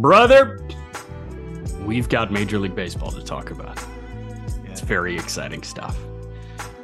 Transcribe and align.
Brother, 0.00 0.58
we've 1.84 2.08
got 2.08 2.32
Major 2.32 2.58
League 2.58 2.74
Baseball 2.74 3.10
to 3.10 3.22
talk 3.22 3.50
about. 3.50 3.78
It's 4.64 4.80
very 4.80 5.14
exciting 5.14 5.62
stuff. 5.62 5.98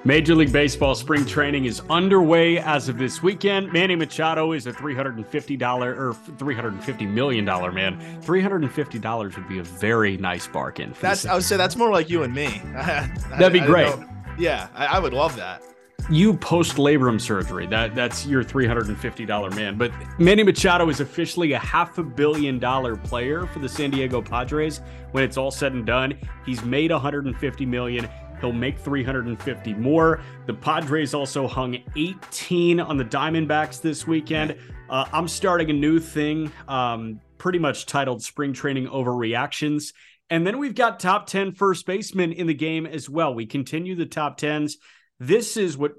Major 0.05 0.35
League 0.35 0.53
Baseball 0.53 0.95
spring 0.95 1.25
training 1.25 1.65
is 1.65 1.81
underway 1.89 2.59
as 2.59 2.91
of 2.91 2.99
this 2.99 3.23
weekend. 3.23 3.73
Manny 3.73 3.97
Machado 3.97 4.53
is 4.53 4.67
a 4.67 4.73
$350 4.73 5.97
or 5.97 6.13
$350 6.13 7.09
million 7.09 7.47
man. 7.47 8.21
$350 8.23 9.37
would 9.37 9.49
be 9.49 9.61
a 9.61 9.65
very 9.65 10.19
nice 10.19 10.47
bargain. 10.47 10.93
For 10.93 11.01
That's 11.01 11.25
I 11.25 11.33
would 11.33 11.43
say 11.43 11.57
that's 11.57 11.75
more 11.75 11.91
like 11.91 12.11
you 12.11 12.23
and 12.23 12.35
me. 12.35 12.61
That'd 12.75 13.55
be 13.55 13.61
I- 13.61 13.65
I 13.65 13.67
great. 13.67 13.95
Yeah, 14.39 14.69
I, 14.75 14.87
I 14.87 14.99
would 14.99 15.15
love 15.15 15.35
that. 15.37 15.63
You 16.11 16.35
post 16.35 16.77
labrum 16.77 17.21
surgery. 17.21 17.67
That 17.67 17.95
that's 17.95 18.27
your 18.27 18.43
three 18.45 18.67
hundred 18.67 18.89
and 18.89 18.99
fifty 18.99 19.27
dollar 19.27 19.51
man. 19.51 19.77
But 19.77 19.93
Manny 20.19 20.43
Machado 20.43 20.89
is 20.89 21.01
officially 21.01 21.53
a 21.53 21.59
half 21.59 21.99
a 21.99 22.03
billion 22.03 22.59
dollar 22.59 22.97
player 22.97 23.47
for 23.47 23.59
the 23.59 23.69
San 23.69 23.91
Diego 23.91 24.23
Padres. 24.23 24.81
When 25.13 25.25
it's 25.25 25.37
all 25.37 25.51
said 25.51 25.73
and 25.73 25.87
done, 25.87 26.19
he's 26.45 26.65
made 26.65 26.91
one 26.91 27.01
hundred 27.01 27.27
and 27.27 27.37
fifty 27.37 27.67
million. 27.67 28.09
He'll 28.41 28.53
make 28.53 28.79
350 28.79 29.73
more. 29.75 30.21
The 30.45 30.53
Padres 30.53 31.15
also 31.15 31.47
hung 31.47 31.79
18 31.97 32.81
on 32.81 32.99
the 32.99 33.05
Diamondbacks 33.05 33.81
this 33.81 34.07
weekend. 34.07 34.57
Uh, 34.91 35.07
I'm 35.11 35.27
starting 35.27 35.71
a 35.71 35.73
new 35.73 35.99
thing, 35.99 36.53
um, 36.69 37.19
pretty 37.39 37.59
much 37.59 37.87
titled 37.87 38.23
Spring 38.23 38.53
Training 38.53 38.89
Overreactions. 38.89 39.95
And 40.29 40.47
then 40.47 40.59
we've 40.59 40.75
got 40.75 41.01
top 41.01 41.27
10 41.27 41.53
first 41.53 41.87
basemen 41.87 42.33
in 42.33 42.47
the 42.47 42.55
game 42.55 42.85
as 42.85 43.09
well. 43.09 43.35
We 43.35 43.47
continue 43.47 43.95
the 43.95 44.05
top 44.05 44.39
10s 44.39 44.75
this 45.19 45.57
is 45.57 45.77
what 45.77 45.93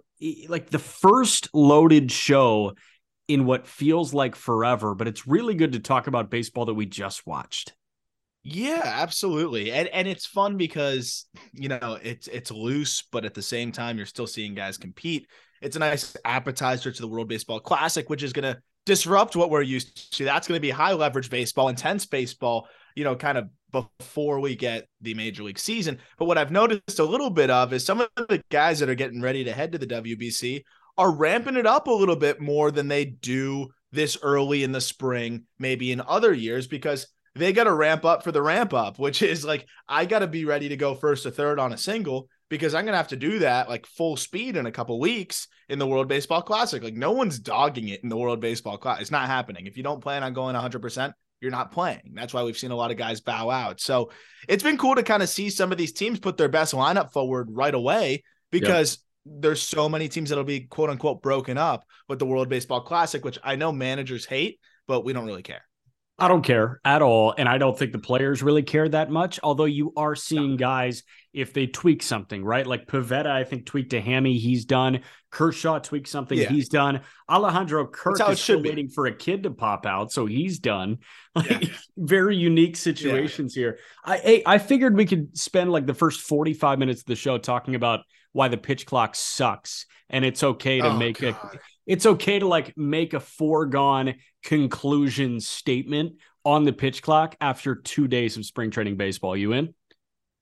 like 0.48 0.70
the 0.70 0.80
first 0.80 1.50
loaded 1.54 2.12
show 2.12 2.74
in 3.28 3.46
what 3.46 3.68
feels 3.68 4.14
like 4.14 4.36
forever, 4.36 4.96
but 4.96 5.08
it's 5.08 5.28
really 5.28 5.54
good 5.54 5.74
to 5.74 5.80
talk 5.80 6.08
about 6.08 6.32
baseball 6.32 6.66
that 6.66 6.74
we 6.74 6.86
just 6.86 7.28
watched. 7.28 7.74
Yeah, 8.44 8.82
absolutely. 8.84 9.72
And 9.72 9.90
and 9.90 10.08
it's 10.08 10.26
fun 10.26 10.56
because, 10.56 11.26
you 11.52 11.68
know, 11.68 12.00
it's 12.02 12.28
it's 12.28 12.50
loose, 12.50 13.04
but 13.12 13.26
at 13.26 13.34
the 13.34 13.42
same 13.42 13.74
time 13.74 13.98
you're 13.98 14.06
still 14.06 14.28
seeing 14.28 14.56
guys 14.56 14.78
compete. 14.78 15.28
It's 15.62 15.76
a 15.76 15.80
nice 15.80 16.16
appetizer 16.24 16.92
to 16.92 17.02
the 17.02 17.08
World 17.08 17.28
Baseball 17.28 17.60
Classic, 17.60 18.10
which 18.10 18.24
is 18.24 18.32
going 18.32 18.54
to 18.54 18.62
disrupt 18.86 19.36
what 19.36 19.50
we're 19.50 19.64
used 19.64 20.14
to. 20.16 20.24
That's 20.24 20.48
going 20.48 20.58
to 20.58 20.62
be 20.62 20.70
high 20.70 20.94
leverage 20.94 21.30
baseball, 21.30 21.68
intense 21.68 22.06
baseball, 22.06 22.68
you 22.96 23.04
know, 23.04 23.16
kind 23.16 23.38
of 23.38 23.50
before 23.72 24.40
we 24.40 24.56
get 24.56 24.88
the 25.02 25.14
major 25.14 25.44
league 25.44 25.60
season. 25.60 26.00
But 26.18 26.26
what 26.26 26.38
I've 26.38 26.52
noticed 26.52 27.00
a 27.00 27.04
little 27.04 27.30
bit 27.30 27.50
of 27.50 27.74
is 27.74 27.86
some 27.86 28.02
of 28.02 28.10
the 28.16 28.44
guys 28.50 28.80
that 28.80 28.90
are 28.90 28.96
getting 28.96 29.22
ready 29.22 29.44
to 29.44 29.54
head 29.54 29.72
to 29.74 29.78
the 29.78 29.88
WBC 29.88 30.64
are 30.98 31.16
ramping 31.16 31.56
it 31.56 31.68
up 31.68 31.88
a 31.88 31.92
little 31.92 32.16
bit 32.16 32.42
more 32.42 32.72
than 32.72 32.88
they 32.88 33.06
do 33.06 33.68
this 33.92 34.18
early 34.22 34.64
in 34.64 34.72
the 34.72 34.82
spring, 34.82 35.44
maybe 35.60 35.92
in 35.92 36.02
other 36.02 36.34
years, 36.34 36.68
because 36.68 37.08
they 37.36 37.54
got 37.54 37.66
to 37.66 37.74
ramp 37.74 38.04
up 38.04 38.24
for 38.24 38.32
the 38.32 38.42
ramp 38.42 38.74
up, 38.74 38.98
which 38.98 39.22
is 39.22 39.46
like, 39.46 39.66
I 39.88 40.06
got 40.06 40.20
to 40.20 40.28
be 40.28 40.46
ready 40.46 40.70
to 40.70 40.78
go 40.78 40.96
first 40.96 41.24
to 41.24 41.32
third 41.32 41.60
on 41.60 41.74
a 41.74 41.78
single 41.78 42.28
because 42.50 42.74
I'm 42.74 42.86
going 42.86 42.94
to 42.94 42.98
have 42.98 43.10
to 43.10 43.16
do 43.16 43.40
that 43.40 43.70
like 43.70 43.86
full 43.86 44.18
speed 44.18 44.56
in 44.56 44.66
a 44.66 44.72
couple 44.72 45.00
weeks 45.00 45.48
in 45.70 45.80
the 45.80 45.88
World 45.88 46.08
Baseball 46.08 46.42
Classic. 46.42 46.82
Like, 46.82 46.96
no 46.96 47.12
one's 47.12 47.40
dogging 47.40 47.90
it 47.90 48.02
in 48.04 48.10
the 48.10 48.18
World 48.18 48.40
Baseball 48.40 48.78
Classic. 48.78 49.02
It's 49.02 49.12
not 49.12 49.28
happening. 49.28 49.68
If 49.68 49.78
you 49.78 49.84
don't 49.84 50.02
plan 50.02 50.24
on 50.24 50.34
going 50.34 50.56
100%, 50.56 51.14
you're 51.42 51.52
not 51.52 51.72
playing. 51.72 52.14
That's 52.14 52.34
why 52.34 52.44
we've 52.44 52.58
seen 52.58 52.72
a 52.72 52.76
lot 52.76 52.92
of 52.92 52.98
guys 52.98 53.22
bow 53.22 53.50
out. 53.50 53.80
So 53.80 54.12
it's 54.48 54.64
been 54.64 54.78
cool 54.78 54.96
to 54.96 55.04
kind 55.04 55.24
of 55.24 55.30
see 55.30 55.50
some 55.50 55.72
of 55.72 55.78
these 55.78 55.94
teams 55.94 56.20
put 56.20 56.38
their 56.38 56.50
best 56.50 56.74
lineup 56.74 57.12
forward 57.12 57.50
right 57.52 57.74
away 57.74 58.24
because 58.52 59.00
there's 59.26 59.62
so 59.62 59.90
many 59.90 60.08
teams 60.08 60.30
that'll 60.30 60.44
be 60.44 60.62
quote 60.62 60.90
unquote 60.90 61.22
broken 61.22 61.58
up 61.58 61.86
with 62.08 62.20
the 62.20 62.26
World 62.26 62.50
Baseball 62.50 62.82
Classic, 62.82 63.24
which 63.24 63.38
I 63.44 63.56
know 63.56 63.72
managers 63.72 64.26
hate, 64.26 64.60
but 64.88 65.04
we 65.04 65.14
don't 65.14 65.26
really 65.26 65.44
care. 65.44 65.64
I 66.20 66.28
don't 66.28 66.42
care 66.42 66.80
at 66.84 67.04
all. 67.04 67.36
And 67.38 67.48
I 67.48 67.60
don't 67.60 67.78
think 67.78 67.92
the 67.92 68.00
players 68.00 68.42
really 68.42 68.64
care 68.64 68.90
that 68.90 69.12
much. 69.12 69.40
Although 69.44 69.66
you 69.66 69.94
are 69.96 70.16
seeing 70.16 70.58
guys, 70.58 71.04
if 71.32 71.54
they 71.54 71.68
tweak 71.68 72.02
something, 72.02 72.44
right? 72.44 72.66
Like 72.66 72.88
Pivetta, 72.88 73.28
I 73.28 73.44
think 73.44 73.68
tweaked 73.68 73.94
a 73.94 74.02
hammy, 74.02 74.40
he's 74.40 74.66
done. 74.66 75.02
Kershaw 75.38 75.78
tweaked 75.78 76.08
something, 76.08 76.36
Yeah. 76.36 76.50
he's 76.50 76.68
done. 76.68 77.02
Alejandro 77.30 77.86
Kirk 77.86 78.20
is 78.28 78.42
still 78.42 78.60
be. 78.60 78.70
waiting 78.70 78.90
for 78.90 79.06
a 79.06 79.16
kid 79.16 79.44
to 79.44 79.52
pop 79.52 79.86
out, 79.86 80.12
so 80.12 80.26
he's 80.26 80.58
done. 80.60 80.98
Like 81.36 81.70
very 81.96 82.36
unique 82.36 82.76
situations 82.76 83.54
here. 83.54 83.78
I 84.04 84.42
I 84.48 84.58
figured 84.58 84.98
we 84.98 85.06
could 85.06 85.38
spend 85.38 85.72
like 85.72 85.86
the 85.86 85.94
first 85.94 86.22
45 86.22 86.80
minutes 86.80 87.02
of 87.02 87.06
the 87.06 87.16
show 87.16 87.38
talking 87.38 87.76
about 87.76 88.00
why 88.32 88.48
the 88.48 88.58
pitch 88.58 88.88
clock 88.88 89.14
sucks. 89.14 89.86
And 90.10 90.26
it's 90.26 90.42
okay 90.44 90.80
to 90.82 90.88
Oh, 90.88 90.98
make 90.98 91.22
a 91.22 91.38
it's 91.86 92.08
okay 92.08 92.40
to 92.40 92.48
like 92.48 92.76
make 92.76 93.14
a 93.14 93.20
foregone 93.20 94.16
conclusion 94.44 95.40
statement 95.40 96.14
on 96.44 96.64
the 96.64 96.74
pitch 96.74 97.04
clock 97.04 97.36
after 97.40 97.76
two 97.76 98.08
days 98.08 98.36
of 98.38 98.44
spring 98.46 98.72
training 98.72 98.98
baseball. 98.98 99.38
You 99.38 99.52
in? 99.54 99.76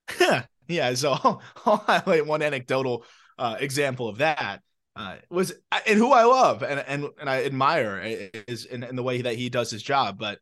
yeah. 0.69 0.93
So 0.93 1.11
I'll, 1.11 1.41
I'll 1.65 1.77
highlight 1.77 2.25
one 2.25 2.41
anecdotal 2.41 3.03
uh, 3.37 3.57
example 3.59 4.07
of 4.07 4.19
that. 4.19 4.61
Uh, 4.95 5.17
was 5.29 5.53
and 5.85 5.97
who 5.97 6.13
I 6.13 6.23
love 6.23 6.63
and 6.63 6.79
and 6.87 7.09
and 7.19 7.29
I 7.29 7.43
admire 7.43 7.99
is 8.47 8.63
in, 8.63 8.81
in 8.81 8.95
the 8.95 9.03
way 9.03 9.21
that 9.23 9.35
he 9.35 9.49
does 9.49 9.69
his 9.69 9.83
job. 9.83 10.17
But 10.17 10.39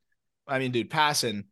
I 0.48 0.60
mean, 0.60 0.72
dude, 0.72 0.92
Passan. 0.92 1.46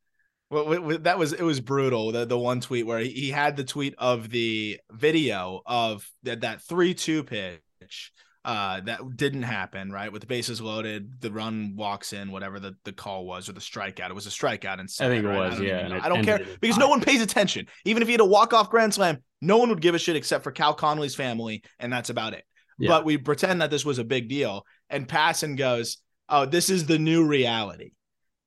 Well, 0.51 0.97
that 0.99 1.17
was 1.17 1.31
it 1.33 1.41
was 1.41 1.61
brutal. 1.61 2.11
The 2.11 2.25
the 2.25 2.37
one 2.37 2.59
tweet 2.59 2.85
where 2.85 2.99
he, 2.99 3.29
had 3.29 3.55
the 3.55 3.63
tweet 3.63 3.95
of 3.97 4.29
the 4.29 4.79
video 4.91 5.61
of 5.65 6.07
that 6.23 6.41
that 6.41 6.61
three 6.61 6.93
two 6.93 7.23
pitch 7.23 8.11
uh 8.43 8.81
that 8.81 8.99
didn't 9.15 9.43
happen 9.43 9.91
right 9.91 10.11
with 10.11 10.21
the 10.21 10.27
bases 10.27 10.59
loaded 10.59 11.21
the 11.21 11.31
run 11.31 11.75
walks 11.75 12.11
in 12.11 12.31
whatever 12.31 12.59
the, 12.59 12.75
the 12.85 12.91
call 12.91 13.25
was 13.25 13.47
or 13.47 13.53
the 13.53 13.59
strikeout 13.59 14.09
it 14.09 14.15
was 14.15 14.25
a 14.25 14.31
strikeout 14.31 14.79
and 14.79 14.89
I 14.99 15.07
think 15.07 15.23
it 15.23 15.27
was, 15.27 15.57
don't 15.57 15.63
yeah, 15.63 15.73
even 15.73 15.79
and 15.79 15.89
know. 15.91 15.95
it 15.97 16.03
I 16.03 16.09
don't 16.09 16.23
care 16.23 16.41
because 16.59 16.77
no 16.77 16.89
one 16.89 17.01
pays 17.01 17.21
attention 17.21 17.67
even 17.85 18.01
if 18.01 18.07
he 18.07 18.13
had 18.13 18.21
a 18.21 18.25
walk-off 18.25 18.71
grand 18.71 18.95
slam 18.95 19.19
no 19.41 19.57
one 19.57 19.69
would 19.69 19.81
give 19.81 19.93
a 19.93 19.99
shit 19.99 20.15
except 20.15 20.43
for 20.43 20.51
Cal 20.51 20.73
Conley's 20.73 21.13
family 21.13 21.63
and 21.79 21.93
that's 21.93 22.09
about 22.09 22.33
it 22.33 22.43
Yeah. 22.81 22.89
but 22.89 23.05
we 23.05 23.17
pretend 23.17 23.61
that 23.61 23.69
this 23.71 23.85
was 23.85 23.99
a 23.99 24.03
big 24.03 24.27
deal. 24.29 24.65
And 24.89 25.07
Passan 25.07 25.57
goes 25.57 25.97
oh 26.29 26.45
this 26.45 26.69
is 26.69 26.85
the 26.85 26.99
new 26.99 27.25
reality. 27.25 27.91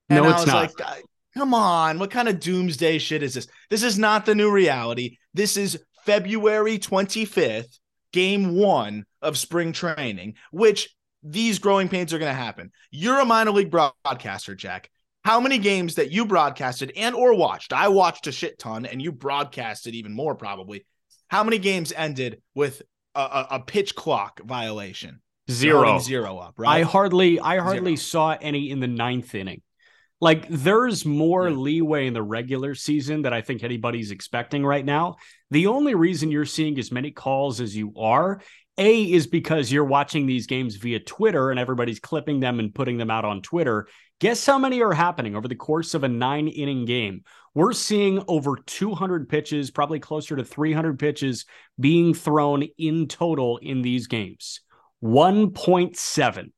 And 0.09 0.23
No, 0.23 0.29
I 0.29 0.33
it's 0.33 0.41
was 0.45 0.47
not. 0.47 0.79
like 0.81 1.03
come 1.37 1.55
on 1.55 1.99
what 1.99 2.11
kind 2.11 2.29
of 2.29 2.41
doomsday 2.41 2.99
shit 2.99 3.23
is 3.23 3.35
this? 3.35 3.47
This 3.71 3.83
is 3.83 3.99
not 3.99 4.27
the 4.27 4.35
new 4.35 4.51
reality. 4.51 5.17
This 5.33 5.57
is 5.57 5.79
february 6.05 6.79
25th 6.79 7.79
game 8.13 8.55
one 8.57 9.05
of 9.23 9.39
spring 9.39 9.73
training 9.73 10.35
which 10.53 10.95
these 11.23 11.59
growing 11.59 11.89
pains 11.89 12.13
are 12.13 12.19
going 12.19 12.31
to 12.31 12.35
happen. 12.35 12.71
You're 12.91 13.21
a 13.21 13.25
minor 13.25 13.51
league 13.53 13.71
broadcaster 13.71 14.55
jack. 14.55 14.91
How 15.25 15.41
many 15.41 15.57
games 15.57 15.95
that 15.95 16.13
you 16.13 16.27
broadcasted 16.27 16.93
and 16.97 17.15
or 17.15 17.35
watched? 17.35 17.73
I 17.73 17.89
watched 17.89 18.27
a 18.27 18.33
shit 18.33 18.59
ton 18.59 18.85
and 18.85 19.01
you 19.01 19.11
broadcasted 19.11 19.95
even 19.95 20.13
more 20.13 20.35
probably. 20.35 20.85
How 21.29 21.43
many 21.43 21.57
games 21.59 21.95
ended 21.97 22.43
with 22.55 22.83
a, 23.15 23.21
a, 23.21 23.47
a 23.53 23.61
pitch 23.61 23.95
clock 23.95 24.41
violation 24.45 25.21
Zero. 25.51 25.83
Loading 25.83 26.01
zero 26.01 26.39
up 26.39 26.55
I 26.67 26.83
hardly 26.83 27.39
I 27.39 27.59
hardly 27.59 27.97
Zero. 27.97 28.31
saw 28.33 28.37
any 28.41 28.71
in 28.71 28.81
the 28.81 28.87
ninth 28.87 29.35
inning. 29.35 29.61
Like 30.21 30.49
there's 30.49 31.05
more 31.05 31.49
Yeah. 31.49 31.57
leeway 31.57 32.07
in 32.07 32.15
the 32.15 32.23
regular 32.23 32.75
season 32.75 33.23
that 33.23 33.35
I 33.35 33.43
think 33.43 33.63
anybody's 33.63 34.11
expecting 34.11 34.65
right 34.65 34.85
now. 34.85 35.17
The 35.51 35.67
only 35.67 35.95
reason 35.95 36.31
you're 36.31 36.47
seeing 36.47 36.79
as 36.79 36.91
many 36.91 37.11
calls 37.11 37.61
as 37.61 37.77
you 37.77 37.93
are, 37.99 38.41
A, 38.79 39.03
is 39.13 39.27
because 39.27 39.71
you're 39.71 39.85
watching 39.85 40.27
these 40.27 40.47
games 40.47 40.77
via 40.77 41.01
Twitter 41.01 41.51
and 41.51 41.61
everybody's 41.61 42.01
clipping 42.01 42.41
them 42.41 42.59
and 42.59 42.75
putting 42.75 42.97
them 42.97 43.11
out 43.11 43.27
on 43.27 43.43
Twitter. 43.43 43.87
Guess 44.21 44.47
how 44.47 44.59
many 44.59 44.81
are 44.83 44.93
happening 44.93 45.35
over 45.37 45.49
the 45.49 45.55
course 45.55 45.95
of 45.95 46.05
a 46.05 46.09
nine 46.09 46.49
inning 46.49 46.85
game? 46.85 47.23
We're 47.55 47.73
seeing 47.73 48.23
over 48.27 48.57
200 48.57 49.29
pitches, 49.29 49.71
probably 49.71 50.01
closer 50.01 50.37
to 50.37 50.45
300 50.45 50.99
pitches 50.99 51.47
being 51.79 52.15
thrown 52.15 52.63
in 52.79 53.07
total 53.07 53.59
in 53.59 53.83
these 53.83 54.07
games. 54.07 54.61
1.7. 55.03 56.53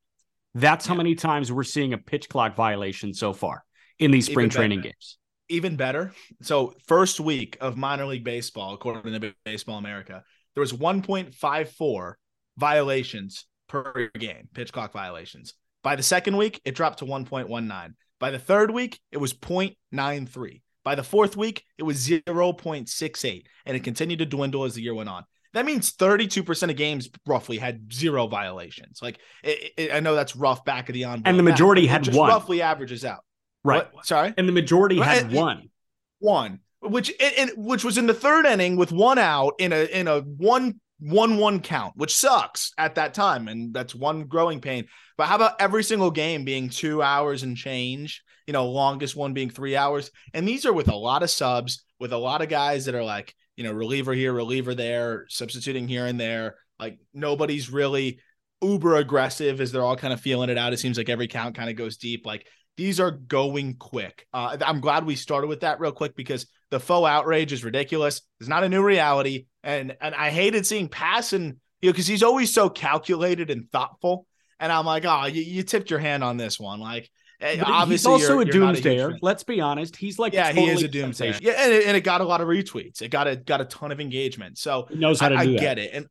That's 0.54 0.86
how 0.86 0.94
many 0.94 1.14
times 1.14 1.50
we're 1.52 1.64
seeing 1.64 1.92
a 1.92 1.98
pitch 1.98 2.28
clock 2.28 2.54
violation 2.54 3.12
so 3.12 3.32
far 3.32 3.64
in 3.98 4.10
these 4.10 4.26
spring 4.26 4.48
training 4.48 4.80
games. 4.82 5.18
even 5.48 5.76
better. 5.76 6.12
So 6.42 6.74
first 6.86 7.20
week 7.20 7.56
of 7.60 7.76
minor 7.76 8.06
league 8.06 8.24
baseball, 8.24 8.74
according 8.74 9.20
to 9.20 9.34
Baseball 9.44 9.78
America, 9.78 10.22
there 10.54 10.60
was 10.60 10.72
1.54 10.72 12.14
violations 12.56 13.46
per 13.68 14.10
game, 14.18 14.48
pitch 14.54 14.72
clock 14.72 14.92
violations. 14.92 15.54
By 15.86 15.94
the 15.94 16.02
second 16.02 16.36
week, 16.36 16.60
it 16.64 16.74
dropped 16.74 16.98
to 16.98 17.04
1.19. 17.04 17.94
By 18.18 18.32
the 18.32 18.40
third 18.40 18.72
week, 18.72 18.98
it 19.12 19.18
was 19.18 19.32
0.93. 19.32 20.60
By 20.82 20.96
the 20.96 21.04
fourth 21.04 21.36
week, 21.36 21.62
it 21.78 21.84
was 21.84 22.08
0.68, 22.08 23.42
and 23.64 23.76
it 23.76 23.84
continued 23.84 24.18
to 24.18 24.26
dwindle 24.26 24.64
as 24.64 24.74
the 24.74 24.82
year 24.82 24.96
went 24.96 25.08
on. 25.08 25.22
That 25.54 25.64
means 25.64 25.92
32% 25.92 26.70
of 26.70 26.76
games 26.76 27.08
roughly 27.24 27.58
had 27.58 27.92
zero 27.92 28.26
violations. 28.26 28.98
Like, 29.00 29.20
it, 29.44 29.74
it, 29.76 29.94
I 29.94 30.00
know 30.00 30.16
that's 30.16 30.34
rough 30.34 30.64
back 30.64 30.88
of 30.88 30.94
the 30.94 31.04
envelope. 31.04 31.22
And 31.24 31.38
the 31.38 31.44
majority 31.44 31.82
math, 31.82 31.90
had 31.92 32.02
just 32.02 32.18
one. 32.18 32.30
roughly 32.30 32.62
averages 32.62 33.04
out. 33.04 33.20
Right. 33.62 33.86
What? 33.94 34.06
Sorry? 34.06 34.34
And 34.36 34.48
the 34.48 34.52
majority 34.52 34.98
Well, 34.98 35.08
had 35.08 35.32
one. 35.32 35.70
one, 36.18 36.58
which 36.80 37.12
and, 37.20 37.52
which 37.56 37.84
was 37.84 37.96
in 37.96 38.08
the 38.08 38.14
third 38.14 38.44
inning 38.44 38.76
with 38.76 38.90
one 38.90 39.18
out 39.18 39.52
in 39.60 39.72
a 39.72 39.84
in 39.84 40.08
a 40.08 40.22
one 40.22 40.80
one 40.98 41.36
one 41.36 41.60
count, 41.60 41.94
which 41.96 42.16
sucks 42.16 42.72
at 42.78 42.94
that 42.94 43.14
time, 43.14 43.48
and 43.48 43.74
that's 43.74 43.94
one 43.94 44.24
growing 44.24 44.60
pain. 44.60 44.86
But 45.16 45.26
how 45.26 45.36
about 45.36 45.60
every 45.60 45.84
single 45.84 46.10
game 46.10 46.44
being 46.44 46.68
two 46.68 47.02
hours 47.02 47.42
and 47.42 47.56
change? 47.56 48.22
You 48.46 48.52
know, 48.52 48.66
longest 48.70 49.16
one 49.16 49.34
being 49.34 49.50
three 49.50 49.76
hours, 49.76 50.10
and 50.32 50.46
these 50.46 50.64
are 50.66 50.72
with 50.72 50.88
a 50.88 50.96
lot 50.96 51.22
of 51.22 51.30
subs, 51.30 51.84
with 51.98 52.12
a 52.12 52.18
lot 52.18 52.42
of 52.42 52.48
guys 52.48 52.84
that 52.84 52.94
are 52.94 53.04
like, 53.04 53.34
you 53.56 53.64
know, 53.64 53.72
reliever 53.72 54.12
here, 54.12 54.32
reliever 54.32 54.74
there, 54.74 55.26
substituting 55.28 55.88
here 55.88 56.06
and 56.06 56.20
there. 56.20 56.56
Like 56.78 56.98
nobody's 57.12 57.70
really 57.70 58.20
uber 58.62 58.96
aggressive 58.96 59.60
as 59.60 59.72
they're 59.72 59.84
all 59.84 59.96
kind 59.96 60.12
of 60.12 60.20
feeling 60.20 60.50
it 60.50 60.58
out. 60.58 60.72
It 60.72 60.78
seems 60.78 60.96
like 60.98 61.08
every 61.08 61.28
count 61.28 61.56
kind 61.56 61.70
of 61.70 61.76
goes 61.76 61.96
deep. 61.96 62.26
Like 62.26 62.46
these 62.76 63.00
are 63.00 63.10
going 63.10 63.76
quick. 63.76 64.26
Uh, 64.32 64.56
I'm 64.64 64.80
glad 64.80 65.06
we 65.06 65.16
started 65.16 65.46
with 65.48 65.60
that 65.60 65.80
real 65.80 65.92
quick 65.92 66.14
because 66.14 66.46
the 66.70 66.80
faux 66.80 67.08
outrage 67.08 67.52
is 67.52 67.64
ridiculous. 67.64 68.22
It's 68.40 68.48
not 68.48 68.64
a 68.64 68.68
new 68.68 68.82
reality, 68.82 69.46
and 69.66 69.96
and 70.00 70.14
I 70.14 70.30
hated 70.30 70.64
seeing 70.66 70.88
Passan, 70.88 71.42
you 71.82 71.88
know, 71.88 71.92
because 71.92 72.06
he's 72.06 72.22
always 72.22 72.54
so 72.54 72.70
calculated 72.70 73.50
and 73.50 73.70
thoughtful. 73.70 74.26
And 74.58 74.72
I'm 74.72 74.86
like, 74.86 75.04
oh, 75.04 75.26
you, 75.26 75.42
you 75.42 75.62
tipped 75.62 75.90
your 75.90 75.98
hand 75.98 76.24
on 76.24 76.38
this 76.38 76.58
one. 76.58 76.80
Like, 76.80 77.10
eh, 77.42 77.56
But 77.58 77.68
obviously, 77.68 78.12
he's 78.14 78.22
also 78.30 78.40
you're- 78.40 78.48
a 78.48 78.52
doomsdayer. 78.72 79.10
fan. 79.10 79.18
Let's 79.20 79.42
be 79.44 79.60
honest. 79.60 79.94
He's 79.96 80.18
like 80.18 80.32
yeah, 80.32 80.50
he 80.52 80.66
is 80.70 80.82
a 80.82 80.88
doomsdayer. 80.88 81.38
Yeah, 81.42 81.52
and 81.58 81.72
it, 81.74 81.86
and 81.86 81.94
it 81.96 82.00
got 82.04 82.22
a 82.22 82.24
lot 82.24 82.40
of 82.40 82.48
retweets. 82.48 83.02
It 83.02 83.08
got 83.10 83.26
a 83.26 83.36
got 83.36 83.60
a 83.60 83.66
ton 83.66 83.92
of 83.92 84.00
engagement. 84.00 84.56
So 84.56 84.86
He 84.88 84.96
knows 84.96 85.20
how 85.20 85.28
to 85.28 85.34
I, 85.34 85.40
I 85.42 85.46
get 85.56 85.78
it, 85.78 85.90
and, 85.92 86.06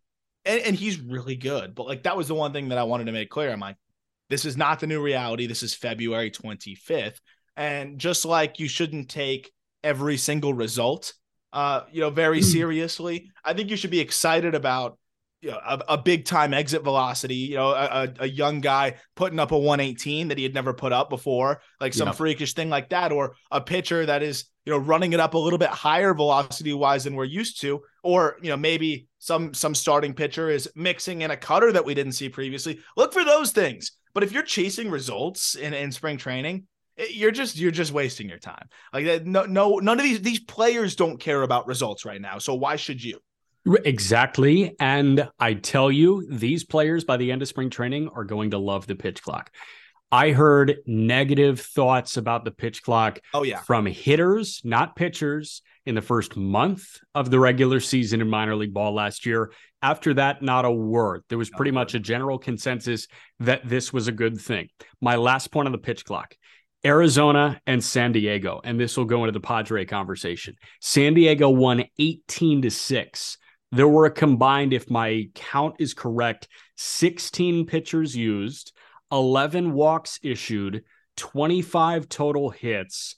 and 0.46 0.62
and 0.62 0.75
he's 0.75 1.00
really 1.01 1.36
good. 1.36 1.74
But 1.74 1.88
like 1.88 2.04
that 2.04 2.16
was 2.16 2.28
the 2.28 2.36
one 2.36 2.54
thing 2.54 2.69
that 2.69 2.78
I 2.78 2.84
wanted 2.84 3.06
to 3.06 3.12
make 3.13 3.30
clear. 3.31 3.50
I'm 3.51 3.60
like, 3.60 3.78
this 4.30 4.46
is 4.46 4.56
not 4.58 4.80
the 4.80 4.86
new 4.88 5.01
reality. 5.01 5.48
This 5.48 5.63
is 5.63 5.74
February 5.74 6.30
25th, 6.30 7.18
and 7.58 7.98
just 7.98 8.25
like 8.25 8.60
you 8.60 8.68
shouldn't 8.68 9.10
take 9.10 9.51
every 9.84 10.18
single 10.18 10.54
result, 10.54 11.13
uh, 11.56 11.81
you 11.92 12.02
know, 12.02 12.12
very 12.12 12.42
Mm. 12.42 12.44
seriously. 12.44 13.31
I 13.44 13.54
think 13.54 13.69
you 13.72 13.78
should 13.78 13.92
be 13.92 14.00
excited 14.02 14.54
about. 14.54 15.00
You 15.42 15.52
know, 15.52 15.60
a, 15.63 15.80
a 15.90 15.98
big 15.98 16.25
time 16.25 16.56
exit 16.56 16.81
velocity, 16.84 17.36
you 17.36 17.56
know, 17.56 17.69
a, 17.69 18.12
a, 18.22 18.28
young 18.28 18.62
guy 18.62 18.96
putting 19.16 19.40
up 19.40 19.52
a 19.52 19.57
118 19.57 20.30
that 20.30 20.40
he 20.40 20.44
had 20.44 20.56
never 20.56 20.74
put 20.74 20.92
up 20.92 21.07
before, 21.07 21.62
like 21.80 21.94
some 21.94 22.07
Yep. 22.07 22.16
freakish 22.16 22.54
thing 22.56 22.69
like 22.72 22.90
that, 22.90 23.12
or 23.12 23.36
a 23.52 23.62
pitcher 23.62 24.07
that 24.07 24.24
is, 24.24 24.46
you 24.66 24.72
know, 24.74 24.80
running 24.80 25.13
it 25.13 25.19
up 25.19 25.36
a 25.36 25.38
little 25.38 25.60
bit 25.60 25.69
higher 25.69 26.16
velocity 26.16 26.74
wise 26.74 27.04
than 27.04 27.13
we're 27.13 27.25
used 27.25 27.62
to, 27.62 27.81
or 28.01 28.38
you 28.42 28.50
know, 28.50 28.58
maybe 28.58 29.08
some 29.19 29.54
some 29.54 29.75
starting 29.75 30.16
pitcher 30.16 30.50
is 30.50 30.68
mixing 30.75 31.22
in 31.22 31.30
a 31.30 31.38
cutter 31.38 31.72
that 31.72 31.86
we 31.86 31.94
didn't 31.94 32.13
see 32.13 32.30
previously. 32.30 32.80
Look 32.98 33.13
for 33.13 33.24
those 33.24 33.51
things. 33.51 33.92
But 34.16 34.24
if 34.24 34.31
you're 34.31 34.42
chasing 34.42 34.90
results 34.90 35.54
in, 35.54 35.75
in 35.75 35.92
spring 35.92 36.18
training, 36.18 36.66
Eh, 36.97 37.07
you're 37.12 37.31
just 37.31 37.57
you're 37.57 37.71
just 37.71 37.92
wasting 37.92 38.30
your 38.30 38.39
time. 38.39 38.68
Like 38.94 39.06
that, 39.06 39.25
no 39.25 39.45
no 39.45 39.77
none 39.77 40.00
of 40.00 40.03
these 40.03 40.21
these 40.21 40.39
players 40.39 40.95
don't 40.95 41.19
care 41.19 41.42
about 41.44 41.68
results 41.68 42.06
right 42.06 42.21
now. 42.21 42.38
So 42.38 42.53
why 42.56 42.75
should 42.75 43.03
you? 43.03 43.19
Exactly. 43.83 44.75
And 44.80 45.27
I 45.39 45.56
tell 45.56 45.92
you, 45.92 46.27
these 46.30 46.63
players 46.63 47.03
by 47.03 47.18
the 47.18 47.31
end 47.31 47.42
of 47.42 47.47
spring 47.47 47.69
training 47.71 48.09
are 48.09 48.24
going 48.24 48.51
to 48.51 48.59
love 48.59 48.86
the 48.86 48.95
pitch 48.95 49.24
clock. 49.24 49.51
I 50.12 50.31
heard 50.31 50.77
negative 50.86 51.59
thoughts 51.59 52.18
about 52.18 52.45
the 52.45 52.51
pitch 52.51 52.83
clock 52.83 53.19
Oh 53.33 53.44
yeah. 53.44 53.62
from 53.62 53.88
hitters, 53.88 54.62
not 54.63 54.95
pitchers, 54.95 55.63
in 55.86 55.95
the 55.95 56.01
first 56.01 56.36
month 56.36 57.00
of 57.13 57.30
the 57.30 57.39
regular 57.39 57.80
season 57.80 58.21
in 58.21 58.30
minor 58.30 58.56
league 58.56 58.74
ball 58.74 58.94
last 58.94 59.25
year. 59.25 59.51
After 59.81 60.15
that, 60.15 60.41
not 60.41 60.65
a 60.65 60.71
word. 60.71 61.24
There 61.30 61.38
was 61.38 61.50
pretty 61.50 61.71
much 61.71 61.94
a 61.94 62.00
general 62.00 62.39
consensus 62.39 63.07
that 63.39 63.68
this 63.68 63.94
was 63.94 64.07
a 64.07 64.12
good 64.12 64.39
thing. 64.39 64.69
My 65.00 65.15
last 65.15 65.51
point 65.51 65.68
on 65.68 65.71
the 65.71 65.77
pitch 65.77 66.03
clock 66.06 66.36
Arizona 66.86 67.60
and 67.66 67.84
San 67.84 68.12
Diego, 68.12 68.62
and 68.64 68.80
this 68.80 68.96
will 68.96 69.06
go 69.06 69.24
into 69.24 69.32
the 69.32 69.40
Padre 69.40 69.86
conversation. 69.86 70.56
San 70.80 71.16
Diego 71.16 71.50
won 71.50 71.84
18 71.98 72.62
to 72.62 72.70
6. 72.70 73.38
There 73.72 73.88
were 73.88 74.06
a 74.06 74.12
combined, 74.12 74.72
if 74.72 74.90
my 74.90 75.30
count 75.34 75.76
is 75.80 75.96
correct, 75.96 76.48
16 76.78 77.66
pitchers 77.66 78.16
used, 78.16 78.72
11 79.12 79.74
walks 79.74 80.20
issued, 80.22 80.84
25 81.18 82.08
total 82.08 82.52
hits, 82.52 83.16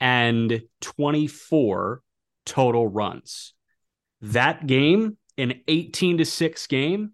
and 0.00 0.62
24 0.80 2.00
total 2.46 2.88
runs. 2.88 3.52
That 4.22 4.66
game, 4.66 5.18
an 5.36 5.60
18 5.68 6.18
to 6.18 6.24
6 6.24 6.66
game 6.66 7.12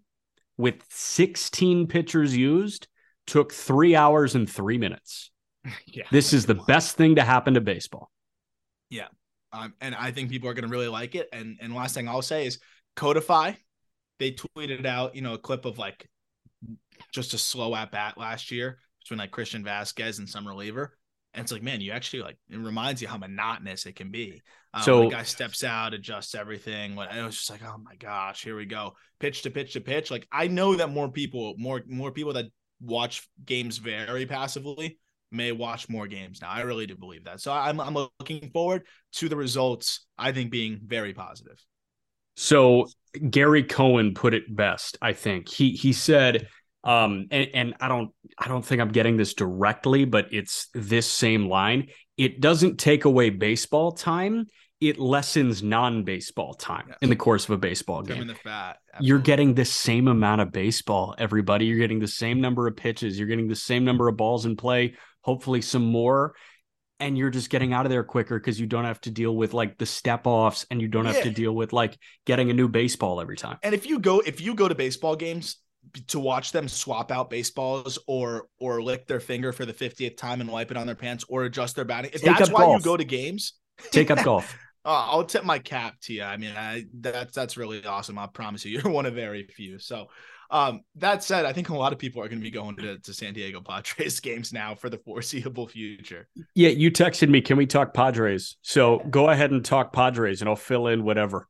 with 0.57 0.81
16 0.89 1.87
pitchers 1.87 2.35
used, 2.35 2.87
took 3.27 3.53
three 3.53 3.95
hours 3.95 4.35
and 4.35 4.49
three 4.49 4.77
minutes. 4.77 5.31
Yeah. 5.85 6.05
This 6.11 6.33
is 6.33 6.45
the 6.45 6.55
best 6.55 6.97
thing 6.97 7.15
to 7.15 7.23
happen 7.23 7.53
to 7.55 7.61
baseball. 7.61 8.11
Yeah. 8.89 9.07
Um, 9.51 9.73
and 9.81 9.95
I 9.95 10.11
think 10.11 10.29
people 10.29 10.49
are 10.49 10.53
going 10.53 10.63
to 10.65 10.69
really 10.69 10.87
like 10.87 11.15
it. 11.15 11.27
And 11.33 11.57
and 11.61 11.73
last 11.73 11.95
thing 11.95 12.07
I'll 12.07 12.21
say 12.21 12.45
is 12.45 12.59
Codify. 12.95 13.53
They 14.19 14.33
tweeted 14.33 14.85
out, 14.85 15.15
you 15.15 15.21
know, 15.21 15.33
a 15.33 15.37
clip 15.37 15.65
of 15.65 15.77
like 15.77 16.07
just 17.13 17.33
a 17.33 17.37
slow 17.37 17.73
at 17.75 17.91
bat 17.91 18.17
last 18.17 18.51
year 18.51 18.79
between 19.01 19.19
like 19.19 19.31
Christian 19.31 19.63
Vazquez 19.63 20.19
and 20.19 20.27
some 20.27 20.47
reliever. 20.47 20.97
And 21.33 21.43
it's 21.43 21.51
like, 21.51 21.63
man, 21.63 21.79
you 21.79 21.91
actually 21.91 22.23
like 22.23 22.37
it 22.49 22.57
reminds 22.57 23.01
you 23.01 23.07
how 23.07 23.17
monotonous 23.17 23.85
it 23.85 23.95
can 23.95 24.11
be. 24.11 24.41
Um, 24.73 24.83
So- 24.83 25.03
the 25.03 25.09
guy 25.09 25.23
steps 25.23 25.63
out, 25.63 25.93
adjusts 25.93 26.35
everything. 26.35 26.95
When 26.95 27.07
it 27.09 27.23
was 27.23 27.35
just 27.37 27.49
like, 27.49 27.63
oh 27.63 27.77
my 27.77 27.95
gosh, 27.95 28.43
here 28.43 28.55
we 28.55 28.65
go, 28.65 28.93
pitch 29.19 29.43
to 29.43 29.49
pitch 29.51 29.73
to 29.73 29.81
pitch. 29.81 30.11
Like 30.11 30.27
I 30.31 30.47
know 30.47 30.75
that 30.75 30.89
more 30.89 31.09
people, 31.11 31.55
more 31.57 31.81
more 31.87 32.11
people 32.11 32.33
that 32.33 32.45
watch 32.81 33.27
games 33.45 33.77
very 33.77 34.25
passively 34.25 34.99
may 35.31 35.51
watch 35.51 35.89
more 35.89 36.07
games 36.07 36.41
now. 36.41 36.49
I 36.49 36.61
really 36.61 36.85
do 36.87 36.95
believe 36.95 37.25
that. 37.25 37.41
So 37.41 37.51
I'm 37.51 37.79
I'm 37.79 37.93
looking 37.93 38.49
forward 38.51 38.83
to 39.13 39.29
the 39.29 39.35
results. 39.35 40.05
I 40.17 40.31
think 40.31 40.51
being 40.51 40.79
very 40.83 41.13
positive. 41.13 41.63
So 42.35 42.87
Gary 43.29 43.63
Cohen 43.63 44.13
put 44.13 44.33
it 44.33 44.43
best, 44.55 44.97
I 45.01 45.13
think. 45.13 45.49
He 45.49 45.71
he 45.71 45.93
said, 45.93 46.47
um, 46.83 47.27
and, 47.31 47.49
and 47.53 47.73
I 47.79 47.87
don't 47.87 48.11
I 48.37 48.47
don't 48.47 48.65
think 48.65 48.81
I'm 48.81 48.91
getting 48.91 49.17
this 49.17 49.33
directly, 49.33 50.05
but 50.05 50.27
it's 50.31 50.67
this 50.73 51.09
same 51.09 51.47
line. 51.47 51.87
It 52.17 52.39
doesn't 52.41 52.77
take 52.79 53.05
away 53.05 53.29
baseball 53.29 53.91
time, 53.93 54.47
it 54.81 54.97
lessens 54.97 55.61
non-baseball 55.61 56.53
time 56.53 56.85
Yes. 56.89 56.97
in 57.01 57.09
the 57.09 57.15
course 57.15 57.43
of 57.45 57.51
a 57.51 57.57
baseball 57.57 58.01
game. 58.01 58.27
the 58.27 58.35
fat. 58.35 58.77
You're 59.01 59.19
getting 59.19 59.53
the 59.53 59.65
same 59.65 60.07
amount 60.07 60.41
of 60.41 60.51
baseball, 60.51 61.15
everybody. 61.17 61.65
You're 61.65 61.77
getting 61.77 61.99
the 61.99 62.07
same 62.07 62.39
number 62.41 62.67
of 62.67 62.75
pitches. 62.77 63.17
You're 63.19 63.27
getting 63.27 63.47
the 63.47 63.55
same 63.55 63.83
number 63.83 64.07
of 64.07 64.15
balls 64.17 64.45
in 64.45 64.55
play, 64.55 64.95
hopefully 65.21 65.61
some 65.61 65.85
more. 65.85 66.35
And 67.01 67.17
you're 67.17 67.29
just 67.29 67.49
getting 67.49 67.71
out 67.71 67.85
of 67.85 67.91
there 67.91 68.03
quicker 68.03 68.37
because 68.37 68.59
you 68.59 68.67
don't 68.67 68.83
have 68.83 68.99
to 69.01 69.11
deal 69.11 69.33
with 69.33 69.53
like 69.53 69.77
the 69.77 69.85
step 69.85 70.27
offs 70.27 70.65
and 70.69 70.81
you 70.81 70.89
don't 70.89 71.05
have 71.05 71.23
to 71.23 71.31
deal 71.31 71.53
with 71.53 71.71
like 71.71 71.97
getting 72.25 72.49
a 72.49 72.53
new 72.53 72.67
baseball 72.67 73.21
every 73.21 73.37
time. 73.37 73.57
And 73.63 73.73
if 73.73 73.85
you 73.85 73.99
go 73.99 74.19
if 74.19 74.41
you 74.41 74.53
go 74.53 74.67
to 74.67 74.75
baseball 74.75 75.15
games 75.15 75.57
to 76.07 76.19
watch 76.19 76.51
them 76.51 76.67
swap 76.67 77.09
out 77.09 77.29
baseballs 77.29 77.99
or 78.05 78.47
or 78.59 78.81
lick 78.83 79.07
their 79.07 79.21
finger 79.21 79.53
for 79.53 79.65
the 79.65 79.71
50th 79.71 80.17
time 80.17 80.41
and 80.41 80.51
wipe 80.51 80.71
it 80.71 80.77
on 80.77 80.87
their 80.87 80.95
pants 80.95 81.23
or 81.29 81.45
adjust 81.45 81.77
their 81.77 81.85
batting, 81.85 82.11
if 82.13 82.21
Take 82.21 82.37
that's 82.37 82.51
why 82.51 82.65
golf. 82.65 82.79
you 82.79 82.83
go 82.83 82.97
to 82.97 83.05
games, 83.05 83.53
Take 83.91 84.11
up 84.11 84.23
golf. 84.23 84.57
Uh, 84.85 85.07
I'll 85.07 85.25
tip 85.25 85.43
my 85.43 85.59
cap 85.59 85.95
to 86.03 86.13
you. 86.13 86.23
I 86.23 86.37
mean, 86.37 86.53
I, 86.55 86.85
that's 86.93 87.33
that's 87.33 87.57
really 87.57 87.83
awesome. 87.85 88.17
I 88.17 88.27
promise 88.27 88.65
you, 88.65 88.71
you're 88.83 88.91
one 88.91 89.05
of 89.05 89.13
very 89.13 89.43
few. 89.43 89.79
So, 89.79 90.07
um, 90.51 90.81
that 90.95 91.23
said, 91.23 91.45
I 91.45 91.53
think 91.53 91.69
a 91.69 91.77
lot 91.77 91.93
of 91.93 91.99
people 91.99 92.21
are 92.21 92.27
going 92.27 92.39
to 92.39 92.43
be 92.43 92.51
going 92.51 92.75
to, 92.77 92.97
to 92.97 93.13
San 93.13 93.33
Diego 93.33 93.61
Padres 93.61 94.19
games 94.21 94.51
now 94.51 94.75
for 94.75 94.89
the 94.89 94.97
foreseeable 94.97 95.67
future. 95.67 96.27
Yeah, 96.55 96.69
you 96.69 96.91
texted 96.91 97.29
me. 97.29 97.41
Can 97.41 97.57
we 97.57 97.65
talk 97.65 97.93
Padres? 97.93 98.57
So 98.61 98.99
go 99.09 99.29
ahead 99.29 99.51
and 99.51 99.63
talk 99.63 99.93
Padres, 99.93 100.41
and 100.41 100.49
I'll 100.49 100.55
fill 100.55 100.87
in 100.87 101.03
whatever. 101.03 101.47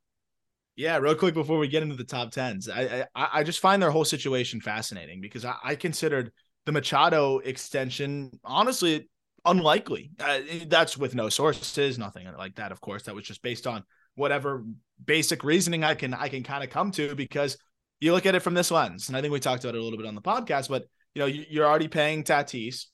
Yeah, 0.75 0.97
real 0.97 1.15
quick 1.15 1.33
before 1.33 1.57
we 1.57 1.67
get 1.67 1.83
into 1.83 1.95
the 1.95 2.05
top 2.05 2.31
tens, 2.31 2.69
I 2.69 3.05
I, 3.13 3.27
I 3.33 3.43
just 3.43 3.59
find 3.59 3.81
their 3.81 3.91
whole 3.91 4.05
situation 4.05 4.61
fascinating 4.61 5.19
because 5.19 5.43
I, 5.43 5.55
I 5.63 5.75
considered 5.75 6.31
the 6.65 6.71
Machado 6.71 7.39
extension 7.39 8.31
honestly 8.45 9.09
unlikely. 9.45 10.11
Uh, 10.19 10.39
that's 10.67 10.97
with 10.97 11.15
no 11.15 11.29
sources, 11.29 11.97
nothing 11.97 12.27
like 12.37 12.55
that. 12.55 12.71
Of 12.71 12.79
course, 12.81 13.03
that 13.03 13.15
was 13.15 13.25
just 13.25 13.41
based 13.41 13.67
on 13.67 13.83
whatever 14.15 14.63
basic 15.03 15.43
reasoning 15.43 15.83
I 15.83 15.95
can 15.95 16.13
I 16.13 16.29
can 16.29 16.43
kind 16.43 16.63
of 16.63 16.69
come 16.69 16.91
to 16.91 17.15
because 17.15 17.57
you 17.99 18.13
look 18.13 18.25
at 18.25 18.35
it 18.35 18.41
from 18.41 18.53
this 18.53 18.71
lens, 18.71 19.07
and 19.07 19.17
I 19.17 19.21
think 19.21 19.33
we 19.33 19.39
talked 19.39 19.63
about 19.63 19.75
it 19.75 19.79
a 19.79 19.83
little 19.83 19.97
bit 19.97 20.07
on 20.07 20.15
the 20.15 20.21
podcast. 20.21 20.69
But 20.69 20.85
you 21.13 21.19
know, 21.19 21.25
you, 21.25 21.45
you're 21.49 21.65
already 21.65 21.87
paying 21.87 22.23
Tatis. 22.23 22.85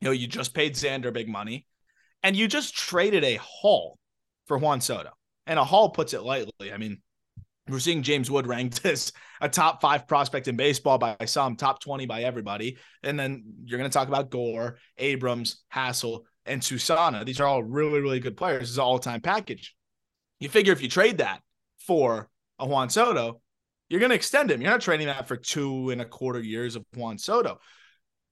You 0.00 0.06
know, 0.06 0.10
you 0.12 0.26
just 0.26 0.54
paid 0.54 0.74
Xander 0.74 1.12
big 1.12 1.28
money, 1.28 1.66
and 2.22 2.36
you 2.36 2.48
just 2.48 2.74
traded 2.76 3.24
a 3.24 3.36
haul 3.36 3.98
for 4.46 4.58
Juan 4.58 4.80
Soto. 4.80 5.10
And 5.46 5.58
a 5.58 5.64
haul 5.64 5.90
puts 5.90 6.12
it 6.12 6.22
lightly. 6.22 6.72
I 6.72 6.76
mean, 6.76 7.00
We're 7.68 7.78
seeing 7.78 8.02
James 8.02 8.30
Wood 8.30 8.46
ranked 8.46 8.84
as 8.86 9.12
a 9.40 9.48
top 9.48 9.80
five 9.80 10.06
prospect 10.06 10.48
in 10.48 10.56
baseball 10.56 10.98
by 10.98 11.16
some, 11.26 11.56
top 11.56 11.80
20 11.80 12.06
by 12.06 12.22
everybody. 12.22 12.78
And 13.02 13.18
then 13.18 13.44
you're 13.64 13.78
going 13.78 13.90
to 13.90 13.94
talk 13.94 14.08
about 14.08 14.30
Gore, 14.30 14.78
Abrams, 14.96 15.62
Hassell, 15.72 16.22
and 16.46 16.62
Susana. 16.62 17.24
These 17.24 17.40
are 17.40 17.46
all 17.46 17.62
really, 17.62 18.00
really 18.00 18.20
good 18.20 18.36
players. 18.36 18.60
This 18.60 18.70
is 18.70 18.78
an 18.78 18.84
all 18.84 18.98
time 18.98 19.20
package. 19.20 19.74
You 20.40 20.48
figure 20.48 20.72
if 20.72 20.82
you 20.82 20.88
trade 20.88 21.18
that 21.18 21.40
for 21.78 22.28
a 22.58 22.66
Juan 22.66 22.90
Soto, 22.90 23.40
you're 23.88 24.00
going 24.00 24.10
to 24.10 24.16
extend 24.16 24.50
him. 24.50 24.60
You're 24.60 24.70
not 24.70 24.80
trading 24.80 25.06
that 25.06 25.28
for 25.28 25.36
two 25.36 25.90
and 25.90 26.00
a 26.00 26.04
quarter 26.04 26.40
years 26.40 26.76
of 26.76 26.84
Juan 26.94 27.18
Soto. 27.18 27.60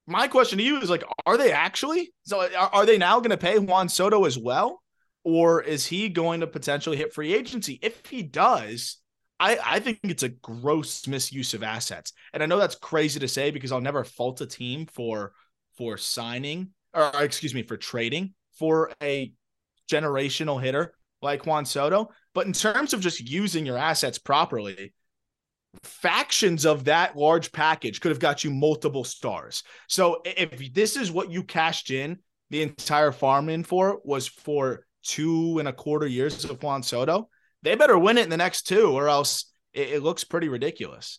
My 0.06 0.28
question 0.28 0.58
to 0.58 0.64
you 0.64 0.80
is 0.80 0.90
like, 0.90 1.04
are 1.24 1.36
they 1.36 1.52
actually? 1.52 2.12
So 2.24 2.40
are, 2.40 2.70
are 2.72 2.86
they 2.86 2.98
now 2.98 3.18
going 3.18 3.30
to 3.30 3.36
pay 3.36 3.58
Juan 3.58 3.88
Soto 3.88 4.24
as 4.24 4.38
well? 4.38 4.82
Or 5.24 5.62
is 5.62 5.86
he 5.86 6.08
going 6.08 6.40
to 6.40 6.46
potentially 6.46 6.96
hit 6.96 7.12
free 7.12 7.34
agency? 7.34 7.80
If 7.82 8.06
he 8.06 8.22
does, 8.22 8.98
I, 9.40 9.58
I 9.64 9.80
think 9.80 9.98
it's 10.04 10.22
a 10.22 10.28
gross 10.28 11.06
misuse 11.08 11.52
of 11.54 11.64
assets. 11.64 12.12
And 12.32 12.42
I 12.42 12.46
know 12.46 12.58
that's 12.58 12.76
crazy 12.76 13.18
to 13.20 13.28
say 13.28 13.50
because 13.50 13.72
I'll 13.72 13.80
never 13.80 14.04
fault 14.04 14.40
a 14.40 14.46
team 14.46 14.86
for 14.86 15.32
for 15.76 15.98
signing 15.98 16.70
or 16.96 17.10
excuse 17.22 17.54
me, 17.54 17.62
for 17.62 17.76
trading 17.76 18.34
for 18.58 18.90
a 19.02 19.32
generational 19.90 20.62
hitter 20.62 20.94
like 21.22 21.46
Juan 21.46 21.64
Soto. 21.64 22.08
But 22.34 22.46
in 22.46 22.52
terms 22.52 22.94
of 22.94 23.00
just 23.00 23.20
using 23.20 23.66
your 23.66 23.78
assets 23.78 24.18
properly, 24.18 24.94
factions 25.82 26.66
of 26.66 26.84
that 26.84 27.16
large 27.16 27.52
package 27.52 28.00
could 28.00 28.10
have 28.10 28.18
got 28.18 28.44
you 28.44 28.50
multiple 28.50 29.04
stars. 29.04 29.62
So 29.88 30.22
if 30.24 30.72
this 30.72 30.96
is 30.96 31.10
what 31.10 31.30
you 31.30 31.42
cashed 31.42 31.90
in 31.90 32.18
the 32.50 32.62
entire 32.62 33.12
farm 33.12 33.48
in 33.48 33.64
for 33.64 34.00
was 34.04 34.26
for 34.26 34.86
two 35.02 35.58
and 35.58 35.68
a 35.68 35.72
quarter 35.72 36.06
years 36.06 36.44
of 36.44 36.62
Juan 36.62 36.82
Soto, 36.82 37.28
they 37.62 37.74
better 37.74 37.98
win 37.98 38.18
it 38.18 38.24
in 38.24 38.30
the 38.30 38.36
next 38.36 38.62
two, 38.62 38.92
or 38.92 39.08
else 39.08 39.52
it, 39.72 39.90
it 39.90 40.02
looks 40.02 40.24
pretty 40.24 40.48
ridiculous. 40.48 41.18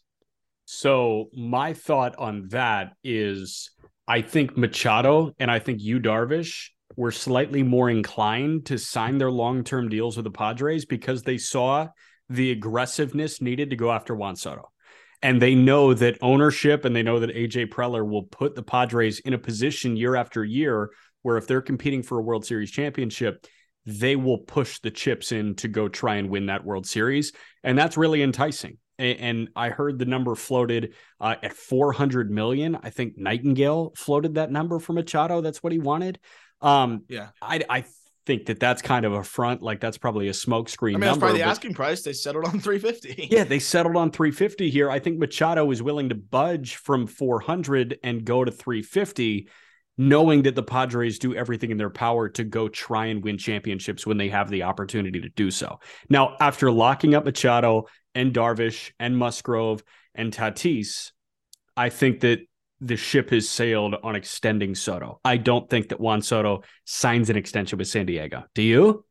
So 0.66 1.30
my 1.34 1.74
thought 1.74 2.16
on 2.18 2.50
that 2.50 2.94
is 3.04 3.72
I 4.08 4.22
think 4.22 4.58
Machado 4.58 5.34
and 5.40 5.50
I 5.50 5.60
think 5.60 5.82
Yu 5.82 6.00
Darvish 6.00 6.70
were 6.96 7.12
slightly 7.12 7.64
more 7.64 7.90
inclined 7.90 8.66
to 8.66 8.78
sign 8.78 9.18
their 9.18 9.32
long-term 9.32 9.90
deals 9.90 10.18
with 10.18 10.24
the 10.24 10.32
Padres 10.32 10.86
because 10.86 11.24
they 11.24 11.38
saw 11.38 11.88
the 12.30 12.52
aggressiveness 12.52 13.42
needed 13.42 13.70
to 13.70 13.76
go 13.76 13.92
after 13.92 14.16
Juan 14.16 14.36
Soto. 14.36 14.72
And 15.22 15.42
they 15.42 15.56
know 15.56 15.94
that 15.94 16.18
ownership 16.22 16.86
and 16.86 16.96
they 16.96 17.02
know 17.04 17.20
that 17.20 17.36
AJ 17.36 17.70
Preller 17.70 18.08
will 18.08 18.24
put 18.24 18.56
the 18.56 18.64
Padres 18.64 19.20
in 19.20 19.34
a 19.34 19.40
position 19.40 19.98
year 19.98 20.16
after 20.16 20.44
year 20.44 20.92
where 21.24 21.38
if 21.38 21.48
they're 21.48 21.62
competing 21.62 22.04
for 22.04 22.20
a 22.20 22.22
World 22.22 22.46
Series 22.46 22.72
championship, 22.72 23.46
they 23.86 24.16
will 24.16 24.40
push 24.40 24.80
the 24.80 24.92
chips 24.92 25.32
in 25.32 25.56
to 25.56 25.68
go 25.68 25.88
try 25.88 26.16
and 26.16 26.30
win 26.30 26.48
that 26.48 26.64
World 26.64 26.86
Series. 26.86 27.32
And 27.64 27.78
that's 27.78 27.98
really 27.98 28.22
enticing. 28.22 28.78
And, 29.00 29.50
I 29.56 29.70
heard 29.70 30.00
the 30.00 30.06
number 30.06 30.34
floated 30.34 30.96
uh, 31.22 31.36
at 31.44 31.54
400 31.54 32.32
million. 32.32 32.78
I 32.82 32.90
think 32.90 33.18
Nightengale 33.18 33.96
floated 33.96 34.36
that 34.36 34.52
number 34.52 34.80
for 34.80 34.94
Machado. 34.94 35.42
That's 35.42 35.62
what 35.62 35.72
he 35.72 35.78
wanted. 35.78 36.20
Um, 36.62 37.04
yeah. 37.08 37.30
I, 37.40 37.62
I 37.70 37.86
think 38.28 38.46
that 38.48 38.60
that's 38.60 38.82
kind 38.82 39.06
of 39.06 39.14
a 39.14 39.24
front. 39.24 39.64
Like 39.64 39.80
that's 39.80 39.98
probably 39.98 40.28
a 40.28 40.34
smokescreen. 40.34 40.90
I 40.90 40.92
mean, 40.92 41.00
that's 41.00 41.18
probably 41.18 41.40
the 41.40 41.46
asking 41.46 41.74
price. 41.74 42.04
They 42.04 42.14
settled 42.14 42.46
on 42.46 42.60
350. 42.60 43.30
Yeah, 43.38 43.46
they 43.46 43.60
settled 43.60 43.96
on 43.96 44.12
350 44.12 44.70
here. 44.70 44.92
I 44.92 45.00
think 45.00 45.18
Machado 45.18 45.72
is 45.72 45.82
willing 45.82 46.10
to 46.10 46.16
budge 46.16 46.76
from 46.76 47.08
400 47.08 48.00
and 48.04 48.26
go 48.26 48.44
to 48.44 48.52
350 48.52 49.48
knowing 50.00 50.44
that 50.44 50.54
the 50.54 50.62
Padres 50.62 51.18
do 51.18 51.34
everything 51.34 51.72
in 51.72 51.78
their 51.78 51.90
power 51.90 52.30
to 52.30 52.44
go 52.44 52.68
try 52.68 53.08
and 53.08 53.24
win 53.24 53.38
championships 53.38 54.06
when 54.06 54.18
they 54.18 54.30
have 54.30 54.50
the 54.50 54.62
opportunity 54.62 55.20
to 55.22 55.30
do 55.30 55.50
so. 55.50 55.80
Now, 56.08 56.36
after 56.40 56.70
locking 56.70 57.16
up 57.16 57.26
Machado 57.26 57.88
and 58.14 58.32
Darvish 58.32 58.92
and 59.00 59.18
Musgrove 59.18 59.84
and 60.14 60.32
Tatis, 60.32 61.12
I 61.76 61.90
think 61.90 62.20
that 62.20 62.42
the 62.80 62.96
ship 62.96 63.32
has 63.32 63.50
sailed 63.50 63.96
on 64.04 64.16
extending 64.16 64.76
Soto. 64.76 65.20
I 65.26 65.38
don't 65.38 65.70
think 65.70 65.90
that 65.90 66.00
Juan 66.00 66.22
Soto 66.22 66.64
signs 66.86 67.30
an 67.30 67.38
extension 67.38 67.78
with 67.78 67.88
San 67.88 68.06
Diego. 68.06 68.44
Do 68.54 68.62
you? 68.62 69.06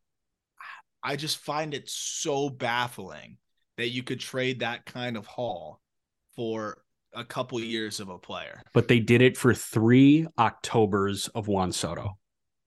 I 1.03 1.15
just 1.15 1.37
find 1.37 1.73
it 1.73 1.89
so 1.89 2.49
baffling 2.49 3.37
that 3.77 3.89
you 3.89 4.03
could 4.03 4.19
trade 4.19 4.59
that 4.59 4.85
kind 4.85 5.17
of 5.17 5.25
haul 5.25 5.79
for 6.35 6.81
a 7.13 7.23
couple 7.23 7.59
years 7.59 7.99
of 7.99 8.09
a 8.09 8.17
player. 8.17 8.61
But 8.73 8.87
they 8.87 8.99
did 8.99 9.21
it 9.21 9.37
for 9.37 9.53
three 9.53 10.27
Octobers 10.37 11.27
of 11.29 11.47
Juan 11.47 11.71
Soto. 11.71 12.17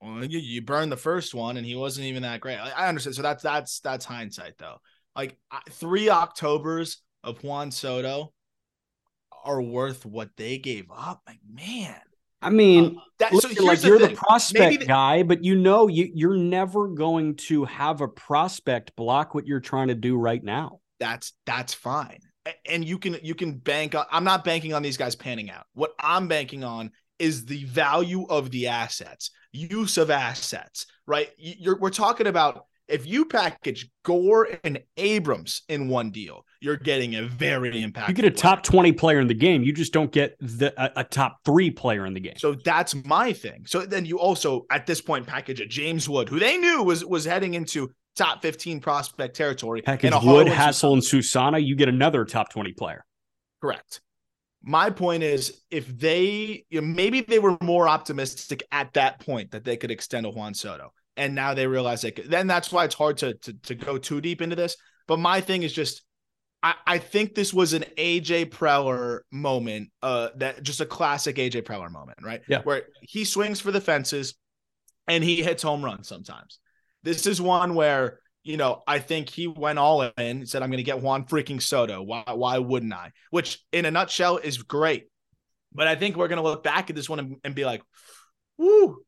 Well, 0.01 0.25
you, 0.25 0.39
you 0.39 0.63
burned 0.63 0.91
the 0.91 0.97
first 0.97 1.35
one, 1.35 1.57
and 1.57 1.67
he 1.67 1.75
wasn't 1.75 2.07
even 2.07 2.23
that 2.23 2.41
great. 2.41 2.57
I, 2.57 2.71
I 2.71 2.89
understand. 2.89 3.17
So 3.17 3.23
that's 3.23 3.43
that's 3.43 3.81
that's 3.81 4.05
hindsight, 4.05 4.55
though. 4.59 4.77
Like 5.15 5.37
three 5.71 6.09
Octobers 6.09 7.03
of 7.23 7.43
Juan 7.43 7.71
Soto 7.71 8.33
are 9.45 9.63
worth 9.63 10.05
what 10.07 10.31
they 10.37 10.59
gave 10.59 10.91
up. 10.91 11.23
Like 11.27 11.41
man. 11.53 11.97
I 12.43 12.49
mean, 12.49 12.97
uh, 12.97 13.01
that, 13.19 13.33
look, 13.35 13.43
so 13.43 13.65
like 13.65 13.83
you're 13.83 13.99
the, 13.99 14.09
the 14.09 14.15
prospect 14.15 14.81
the, 14.81 14.87
guy, 14.87 15.23
but 15.23 15.45
you 15.45 15.57
know 15.57 15.89
you, 15.89 16.11
you're 16.15 16.39
never 16.39 16.89
going 16.89 17.37
to 17.37 17.67
have 17.67 18.01
a 18.01 18.09
prospect 18.09 18.97
block 18.97 19.35
what 19.35 19.47
you're 19.47 19.61
trying 19.61 19.89
to 19.89 19.95
do 19.95 20.17
right 20.17 20.43
now. 20.43 20.81
That's 20.99 21.35
that's 21.45 21.75
fine 21.75 22.21
and 22.67 22.85
you 22.85 22.99
can 22.99 23.19
you 23.23 23.35
can 23.35 23.53
bank 23.53 23.95
on 23.95 24.07
I'm 24.11 24.25
not 24.25 24.45
banking 24.45 24.73
on 24.73 24.83
these 24.83 24.97
guys 24.97 25.15
panning 25.15 25.51
out. 25.51 25.67
What 25.75 25.93
I'm 25.99 26.29
banking 26.29 26.65
on 26.65 26.91
is 27.19 27.45
the 27.45 27.65
value 27.65 28.27
of 28.29 28.51
the 28.51 28.69
assets, 28.69 29.31
use 29.53 29.99
of 29.99 30.11
assets, 30.11 30.87
right? 31.07 31.31
You're, 31.37 31.79
we're 31.79 31.91
talking 31.91 32.27
about 32.27 32.65
if 32.89 33.07
you 33.07 33.27
package 33.27 33.91
Gore 34.05 34.49
and 34.65 34.81
Abrams 34.97 35.63
in 35.69 35.89
one 35.89 36.11
deal, 36.11 36.45
you're 36.61 36.77
getting 36.77 37.17
a 37.17 37.23
very 37.23 37.73
impactful. 37.73 38.09
You 38.09 38.15
get 38.15 38.25
a 38.27 38.31
top 38.31 38.63
20 38.63 38.93
player 38.93 39.19
in 39.19 39.27
the 39.27 39.35
game. 39.35 39.63
You 39.63 39.73
just 39.73 39.93
don't 39.93 40.13
get 40.13 40.37
the 40.41 40.73
a, 40.77 41.01
a, 41.01 41.05
top 41.05 41.39
three 41.45 41.71
player 41.71 42.05
in 42.05 42.13
the 42.13 42.21
game. 42.21 42.35
So 42.37 42.55
that's 42.55 42.95
my 42.95 43.33
thing. 43.33 43.65
So 43.67 43.87
then 43.87 44.05
you 44.05 44.19
also 44.19 44.67
at 44.71 44.87
this 44.87 45.01
point 45.01 45.27
package 45.27 45.61
a 45.61 45.67
James 45.67 46.09
Wood, 46.09 46.29
who 46.29 46.39
they 46.39 46.59
knew 46.59 46.83
was 46.83 47.05
was 47.05 47.25
heading 47.25 47.55
into 47.55 47.91
top 48.15 48.43
15 48.43 48.81
prospect 48.81 49.37
territory. 49.37 49.81
Package 49.81 50.13
Wood, 50.23 50.47
Hassell, 50.47 50.93
and 50.93 51.03
Susana, 51.03 51.59
you 51.59 51.75
get 51.75 51.89
another 51.89 52.25
top 52.25 52.51
20 52.51 52.73
player. 52.73 53.05
Correct. 53.63 54.01
My 54.63 54.91
point 54.91 55.23
is, 55.23 55.63
if 55.71 55.87
they 55.87 56.65
you 56.69 56.83
know, 56.83 56.87
maybe 56.87 57.23
they 57.23 57.39
were 57.39 57.57
more 57.63 57.89
optimistic 57.89 58.63
at 58.71 58.93
that 58.93 59.21
point 59.21 59.53
that 59.53 59.65
they 59.65 59.79
could 59.79 59.91
extend 59.91 60.27
a 60.27 60.31
Juan 60.31 60.53
Soto, 60.53 60.93
and 61.17 61.35
now 61.35 61.55
they 61.55 61.67
realize 61.67 62.03
they 62.03 62.11
could. 62.11 62.31
Then 62.31 62.47
that's 62.47 62.71
why 62.71 62.85
it's 62.85 62.95
hard 62.95 63.17
to 63.19 63.33
to, 63.33 63.55
to 63.55 63.75
go 63.75 63.97
too 63.97 64.21
deep 64.21 64.43
into 64.43 64.57
this. 64.57 64.77
But 65.07 65.19
my 65.19 65.41
thing 65.41 65.65
is 65.65 65.73
just, 65.73 66.03
I, 66.63 66.75
I 66.87 66.99
think 66.99 67.35
this 67.35 67.55
was 67.55 67.73
an 67.73 67.85
AJ 67.97 68.51
Preller 68.51 69.21
moment, 69.33 69.91
uh, 70.03 70.29
that 70.37 70.63
just 70.63 70.81
a 70.81 70.87
classic 70.87 71.37
AJ 71.37 71.63
Preller 71.63 71.91
moment, 71.91 72.19
right? 72.23 72.43
Yeah, 72.49 72.63
where 72.63 72.83
he 73.01 73.25
swings 73.25 73.61
for 73.61 73.71
the 73.71 73.81
fences, 73.81 74.35
and 75.09 75.25
he 75.25 75.43
hits 75.43 75.63
home 75.63 75.85
runs 75.85 76.09
sometimes. 76.09 76.59
This 77.03 77.27
is 77.27 77.41
one 77.41 77.75
where 77.75 78.21
you 78.43 78.57
know, 78.57 78.83
I 78.87 78.99
think 78.99 79.29
he 79.29 79.47
went 79.47 79.79
all 79.79 80.03
in, 80.03 80.13
and 80.17 80.49
said, 80.49 80.63
I'm 80.63 80.71
going 80.71 80.79
to 80.79 80.83
get 80.83 81.01
Juan 81.01 81.25
freaking 81.25 81.61
Soto. 81.61 82.03
Why, 82.03 82.25
why 82.27 82.59
wouldn't 82.59 82.93
I? 82.93 83.13
Which, 83.31 83.63
in 83.73 83.85
a 83.85 83.91
nutshell, 83.91 84.39
is 84.39 84.59
great. 84.59 85.09
But 85.73 85.87
I 85.87 85.95
think 85.95 86.17
we're 86.17 86.29
going 86.29 86.39
to 86.39 86.43
look 86.43 86.65
back 86.65 86.91
at 86.91 86.97
this 86.97 87.09
one 87.09 87.19
and, 87.19 87.37
and, 87.45 87.55
be 87.55 87.65
like, 87.65 87.83
whoo, 88.57 89.03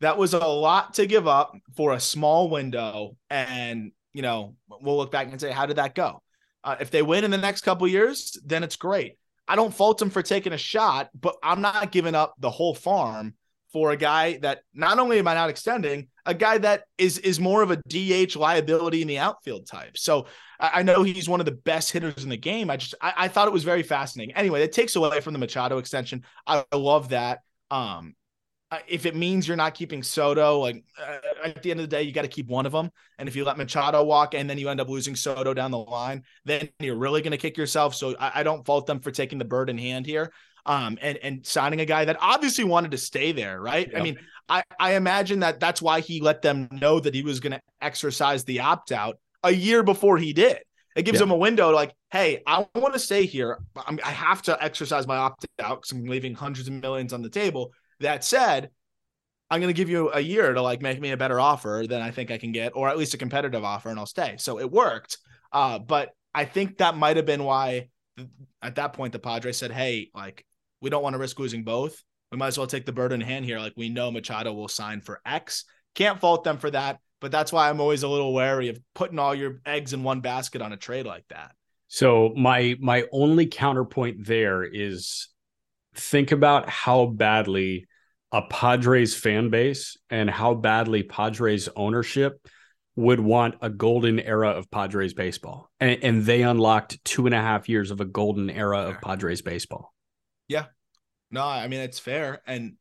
that 0.00 0.16
was 0.16 0.34
a 0.34 0.38
lot 0.38 0.94
to 0.94 1.06
give 1.06 1.26
up 1.26 1.52
for 1.76 1.92
a 1.92 2.00
small 2.00 2.48
window. 2.48 3.16
And, 3.28 3.92
you 4.14 4.22
know, 4.22 4.54
we'll 4.68 4.96
look 4.96 5.10
back 5.10 5.30
and 5.30 5.40
say, 5.40 5.50
how 5.50 5.66
did 5.66 5.76
that 5.76 5.94
go? 5.94 6.22
Uh, 6.66 6.76
if 6.80 6.90
they 6.90 7.00
win 7.00 7.22
in 7.22 7.30
the 7.30 7.38
next 7.38 7.62
couple 7.62 7.86
years, 7.86 8.36
then 8.44 8.64
it's 8.64 8.74
great. 8.74 9.16
I 9.46 9.54
don't 9.54 9.72
fault 9.72 9.98
them 9.98 10.10
for 10.10 10.20
taking 10.20 10.52
a 10.52 10.58
shot, 10.58 11.08
but 11.18 11.36
I'm 11.40 11.60
not 11.60 11.92
giving 11.92 12.16
up 12.16 12.34
the 12.40 12.50
whole 12.50 12.74
farm 12.74 13.34
for 13.72 13.92
a 13.92 13.96
guy 13.96 14.38
that 14.38 14.62
not 14.74 14.98
only 14.98 15.20
am 15.20 15.28
I 15.28 15.34
not 15.34 15.48
extending, 15.48 16.08
a 16.24 16.34
guy 16.34 16.58
that 16.58 16.82
is 16.98 17.18
is 17.18 17.38
more 17.38 17.62
of 17.62 17.70
a 17.70 17.76
DH 17.88 18.34
liability 18.34 19.00
in 19.00 19.06
the 19.06 19.18
outfield 19.18 19.68
type. 19.68 19.96
So 19.96 20.26
I, 20.58 20.80
I 20.80 20.82
know 20.82 21.04
he's 21.04 21.28
one 21.28 21.40
of 21.40 21.46
the 21.46 21.52
best 21.52 21.92
hitters 21.92 22.24
in 22.24 22.30
the 22.30 22.36
game. 22.36 22.68
I 22.68 22.78
just 22.78 22.96
I, 23.00 23.12
I, 23.16 23.28
thought 23.28 23.46
it 23.46 23.54
was 23.54 23.62
very 23.62 23.84
fascinating. 23.84 24.34
Anyway, 24.34 24.62
it 24.62 24.72
takes 24.72 24.96
away 24.96 25.20
from 25.20 25.34
the 25.34 25.38
Machado 25.38 25.78
extension. 25.78 26.24
I, 26.46 26.64
I 26.72 26.76
love 26.76 27.10
that. 27.10 27.40
Um, 27.70 28.16
if 28.88 29.06
it 29.06 29.14
means 29.14 29.46
you're 29.46 29.56
not 29.56 29.74
keeping 29.74 30.02
Soto, 30.02 30.58
like 30.58 30.84
uh, 31.00 31.18
at 31.44 31.62
the 31.62 31.70
end 31.70 31.80
of 31.80 31.88
the 31.88 31.96
day, 31.96 32.02
you 32.02 32.12
got 32.12 32.22
to 32.22 32.28
keep 32.28 32.48
one 32.48 32.66
of 32.66 32.72
them. 32.72 32.90
And 33.18 33.28
if 33.28 33.36
you 33.36 33.44
let 33.44 33.56
Machado 33.56 34.02
walk 34.02 34.34
and 34.34 34.50
then 34.50 34.58
you 34.58 34.68
end 34.68 34.80
up 34.80 34.88
losing 34.88 35.14
Soto 35.14 35.54
down 35.54 35.70
the 35.70 35.78
line, 35.78 36.24
then 36.44 36.68
you're 36.80 36.96
really 36.96 37.22
going 37.22 37.30
to 37.30 37.38
kick 37.38 37.56
yourself. 37.56 37.94
So 37.94 38.16
I, 38.18 38.40
I, 38.40 38.42
don't 38.42 38.66
fault 38.66 38.86
them 38.86 38.98
for 38.98 39.10
taking 39.12 39.38
the 39.38 39.44
bird 39.44 39.70
in 39.70 39.78
hand 39.78 40.04
here 40.04 40.32
um, 40.66 40.98
and 41.00 41.16
and 41.18 41.46
signing 41.46 41.80
a 41.80 41.84
guy 41.84 42.04
that 42.04 42.16
obviously 42.20 42.64
wanted 42.64 42.90
to 42.90 42.98
stay 42.98 43.32
there, 43.32 43.60
right? 43.60 43.90
I 43.96 44.02
mean, 44.02 44.18
I 44.48 44.64
I 44.78 44.94
imagine 44.94 45.40
that 45.40 45.60
that's 45.60 45.80
why 45.80 46.00
he 46.00 46.20
let 46.20 46.42
them 46.42 46.68
know 46.72 47.00
that 47.00 47.14
he 47.14 47.22
was 47.22 47.40
going 47.40 47.52
to 47.52 47.60
exercise 47.80 48.44
the 48.44 48.60
opt 48.60 48.92
out 48.92 49.18
a 49.44 49.52
year 49.52 49.82
before 49.82 50.18
he 50.18 50.32
did. 50.32 50.58
It 50.96 51.04
gives 51.04 51.20
him 51.20 51.30
a 51.30 51.36
window 51.36 51.70
like, 51.70 51.92
hey, 52.10 52.42
I 52.46 52.66
want 52.74 52.94
to 52.94 52.98
stay 52.98 53.26
here. 53.26 53.58
I'm, 53.86 54.00
i 54.02 54.10
have 54.10 54.40
to 54.42 54.62
exercise 54.64 55.06
my 55.06 55.18
opt 55.18 55.46
out 55.62 55.82
because 55.82 55.92
I'm 55.92 56.06
leaving 56.06 56.34
hundreds 56.34 56.68
of 56.68 56.74
millions 56.74 57.12
on 57.12 57.20
the 57.20 57.28
table. 57.28 57.70
That 58.00 58.24
said, 58.24 58.70
I'm 59.50 59.60
going 59.60 59.72
to 59.72 59.76
give 59.76 59.88
you 59.88 60.10
a 60.12 60.20
year 60.20 60.52
to 60.52 60.60
like 60.60 60.82
make 60.82 61.00
me 61.00 61.12
a 61.12 61.16
better 61.16 61.40
offer 61.40 61.84
than 61.88 62.02
I 62.02 62.10
think 62.10 62.30
I 62.30 62.38
can 62.38 62.52
get, 62.52 62.72
or 62.74 62.88
at 62.88 62.98
least 62.98 63.14
a 63.14 63.18
competitive 63.18 63.64
offer, 63.64 63.90
and 63.90 63.98
I'll 63.98 64.06
stay. 64.06 64.36
So 64.38 64.58
it 64.58 64.70
worked. 64.70 65.18
Uh, 65.52 65.78
but 65.78 66.10
I 66.34 66.44
think 66.44 66.78
that 66.78 66.96
might 66.96 67.16
have 67.16 67.26
been 67.26 67.44
why 67.44 67.88
at 68.62 68.74
that 68.76 68.92
point 68.92 69.12
the 69.12 69.18
Padres 69.18 69.56
said, 69.56 69.70
"Hey, 69.70 70.10
like 70.14 70.44
we 70.80 70.90
don't 70.90 71.02
want 71.02 71.14
to 71.14 71.18
risk 71.18 71.38
losing 71.38 71.64
both. 71.64 72.02
We 72.32 72.38
might 72.38 72.48
as 72.48 72.58
well 72.58 72.66
take 72.66 72.86
the 72.86 72.92
bird 72.92 73.12
in 73.12 73.20
hand 73.20 73.44
here. 73.44 73.58
Like 73.58 73.74
we 73.76 73.88
know 73.88 74.10
Machado 74.10 74.52
will 74.52 74.68
sign 74.68 75.00
for 75.00 75.20
X. 75.24 75.64
Can't 75.94 76.20
fault 76.20 76.44
them 76.44 76.58
for 76.58 76.70
that, 76.70 76.98
but 77.20 77.30
that's 77.30 77.52
why 77.52 77.70
I'm 77.70 77.80
always 77.80 78.02
a 78.02 78.08
little 78.08 78.34
wary 78.34 78.68
of 78.68 78.78
putting 78.94 79.18
all 79.18 79.34
your 79.34 79.60
eggs 79.64 79.92
in 79.92 80.02
one 80.02 80.20
basket 80.20 80.60
on 80.60 80.72
a 80.72 80.76
trade 80.76 81.06
like 81.06 81.24
that. 81.28 81.52
So 81.88 82.34
my 82.36 82.76
my 82.80 83.04
only 83.12 83.46
counterpoint 83.46 84.26
there 84.26 84.64
is 84.64 85.28
think 85.96 86.32
about 86.32 86.68
how 86.68 87.06
badly 87.06 87.86
a 88.32 88.42
Padres 88.42 89.14
fan 89.14 89.50
base 89.50 89.96
and 90.10 90.28
how 90.28 90.54
badly 90.54 91.02
Padres 91.02 91.68
ownership 91.76 92.46
would 92.96 93.20
want 93.20 93.56
a 93.60 93.68
golden 93.68 94.18
era 94.18 94.50
of 94.50 94.70
Padres 94.70 95.14
baseball. 95.14 95.70
And, 95.80 96.02
and 96.02 96.24
they 96.24 96.42
unlocked 96.42 97.02
two 97.04 97.26
and 97.26 97.34
a 97.34 97.40
half 97.40 97.68
years 97.68 97.90
of 97.90 98.00
a 98.00 98.04
golden 98.04 98.50
era 98.50 98.88
of 98.88 99.00
Padres 99.00 99.42
baseball. 99.42 99.92
Yeah. 100.48 100.66
No, 101.30 101.44
I 101.44 101.68
mean, 101.68 101.80
it's 101.80 101.98
fair. 101.98 102.40
And 102.46 102.76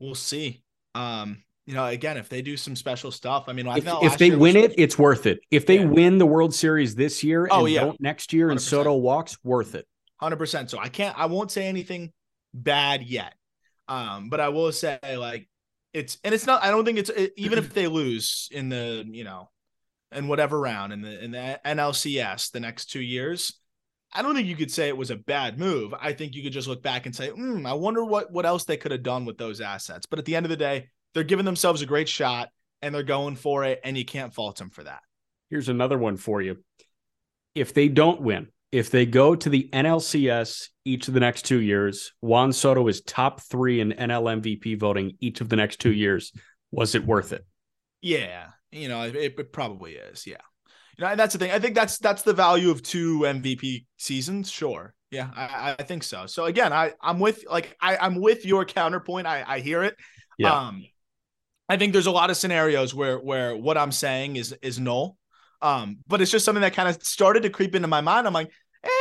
we'll 0.00 0.16
see. 0.16 0.62
Um, 0.94 1.44
you 1.66 1.74
know, 1.74 1.86
again, 1.86 2.16
if 2.16 2.28
they 2.28 2.42
do 2.42 2.56
some 2.56 2.76
special 2.76 3.10
stuff, 3.10 3.44
I 3.48 3.52
mean, 3.52 3.66
I 3.66 3.78
if, 3.78 3.86
if 3.86 4.18
they 4.18 4.30
win 4.30 4.56
was... 4.56 4.64
it, 4.64 4.74
it's 4.76 4.98
worth 4.98 5.26
it. 5.26 5.38
If 5.50 5.66
they 5.66 5.78
yeah. 5.78 5.86
win 5.86 6.18
the 6.18 6.26
World 6.26 6.54
Series 6.54 6.94
this 6.94 7.24
year 7.24 7.48
oh, 7.50 7.66
yeah. 7.66 7.80
don't 7.80 8.00
next 8.00 8.32
year 8.32 8.48
100%. 8.48 8.50
and 8.52 8.60
Soto 8.60 8.94
walks, 8.94 9.38
worth 9.44 9.74
it. 9.74 9.86
100%. 10.20 10.68
So 10.68 10.78
I 10.78 10.88
can't, 10.88 11.18
I 11.18 11.26
won't 11.26 11.50
say 11.50 11.66
anything 11.66 12.12
bad 12.54 13.02
yet. 13.02 13.34
Um, 13.88 14.30
but 14.30 14.40
I 14.40 14.48
will 14.48 14.72
say, 14.72 14.98
like, 15.18 15.48
it's, 15.92 16.18
and 16.24 16.34
it's 16.34 16.46
not, 16.46 16.62
I 16.62 16.70
don't 16.70 16.84
think 16.84 16.98
it's, 16.98 17.10
it, 17.10 17.34
even 17.36 17.58
if 17.58 17.74
they 17.74 17.86
lose 17.86 18.48
in 18.50 18.70
the, 18.70 19.04
you 19.06 19.24
know, 19.24 19.50
in 20.12 20.28
whatever 20.28 20.58
round 20.58 20.92
in 20.92 21.02
the, 21.02 21.22
in 21.22 21.32
the 21.32 21.60
NLCS 21.66 22.52
the 22.52 22.60
next 22.60 22.86
two 22.86 23.02
years, 23.02 23.58
I 24.14 24.22
don't 24.22 24.34
think 24.34 24.46
you 24.46 24.56
could 24.56 24.70
say 24.70 24.88
it 24.88 24.96
was 24.96 25.10
a 25.10 25.16
bad 25.16 25.58
move. 25.58 25.92
I 26.00 26.12
think 26.12 26.34
you 26.34 26.42
could 26.42 26.52
just 26.52 26.68
look 26.68 26.82
back 26.82 27.04
and 27.04 27.14
say, 27.14 27.30
mm, 27.30 27.66
I 27.66 27.72
wonder 27.72 28.04
what 28.04 28.30
what 28.30 28.46
else 28.46 28.64
they 28.64 28.76
could 28.76 28.92
have 28.92 29.02
done 29.02 29.24
with 29.24 29.38
those 29.38 29.60
assets. 29.60 30.06
But 30.06 30.20
at 30.20 30.24
the 30.24 30.36
end 30.36 30.46
of 30.46 30.50
the 30.50 30.56
day, 30.56 30.88
they're 31.12 31.24
giving 31.24 31.44
themselves 31.44 31.82
a 31.82 31.86
great 31.86 32.08
shot 32.08 32.50
and 32.80 32.94
they're 32.94 33.02
going 33.02 33.34
for 33.34 33.64
it, 33.64 33.80
and 33.82 33.98
you 33.98 34.04
can't 34.04 34.32
fault 34.32 34.56
them 34.56 34.70
for 34.70 34.84
that. 34.84 35.00
Here's 35.50 35.68
another 35.68 35.98
one 35.98 36.16
for 36.16 36.42
you. 36.42 36.58
If 37.54 37.74
they 37.74 37.88
don't 37.88 38.20
win, 38.20 38.48
if 38.74 38.90
they 38.90 39.06
go 39.06 39.36
to 39.36 39.48
the 39.48 39.68
NLCS 39.72 40.70
each 40.84 41.06
of 41.06 41.14
the 41.14 41.20
next 41.20 41.42
two 41.42 41.60
years, 41.60 42.10
Juan 42.20 42.52
Soto 42.52 42.88
is 42.88 43.02
top 43.02 43.40
three 43.40 43.80
in 43.80 43.92
NL 43.92 44.42
MVP 44.42 44.80
voting 44.80 45.16
each 45.20 45.40
of 45.40 45.48
the 45.48 45.54
next 45.54 45.78
two 45.78 45.92
years. 45.92 46.32
Was 46.72 46.96
it 46.96 47.06
worth 47.06 47.32
it? 47.32 47.46
Yeah, 48.02 48.48
you 48.72 48.88
know, 48.88 49.02
it, 49.02 49.14
it 49.14 49.52
probably 49.52 49.92
is. 49.92 50.26
Yeah. 50.26 50.38
You 50.98 51.04
know, 51.04 51.10
and 51.12 51.20
that's 51.20 51.34
the 51.34 51.38
thing. 51.38 51.52
I 51.52 51.60
think 51.60 51.76
that's 51.76 51.98
that's 51.98 52.22
the 52.22 52.32
value 52.32 52.72
of 52.72 52.82
two 52.82 53.20
MVP 53.20 53.86
seasons. 53.96 54.50
Sure. 54.50 54.92
Yeah, 55.12 55.30
I, 55.36 55.76
I 55.78 55.82
think 55.84 56.02
so. 56.02 56.26
So 56.26 56.46
again, 56.46 56.72
I 56.72 56.94
I'm 57.00 57.20
with 57.20 57.44
like 57.48 57.76
I 57.80 57.96
I'm 57.96 58.20
with 58.20 58.44
your 58.44 58.64
counterpoint. 58.64 59.28
I 59.28 59.44
I 59.46 59.60
hear 59.60 59.84
it. 59.84 59.94
Yeah. 60.36 60.52
Um, 60.52 60.84
I 61.68 61.76
think 61.76 61.92
there's 61.92 62.06
a 62.06 62.10
lot 62.10 62.30
of 62.30 62.36
scenarios 62.36 62.92
where 62.92 63.20
where 63.20 63.56
what 63.56 63.78
I'm 63.78 63.92
saying 63.92 64.34
is 64.34 64.52
is 64.62 64.80
null. 64.80 65.16
Um, 65.62 65.98
but 66.06 66.20
it's 66.20 66.30
just 66.30 66.44
something 66.44 66.60
that 66.60 66.74
kind 66.74 66.88
of 66.90 67.02
started 67.02 67.44
to 67.44 67.50
creep 67.50 67.74
into 67.74 67.88
my 67.88 68.02
mind. 68.02 68.26
I'm 68.26 68.34
like, 68.34 68.50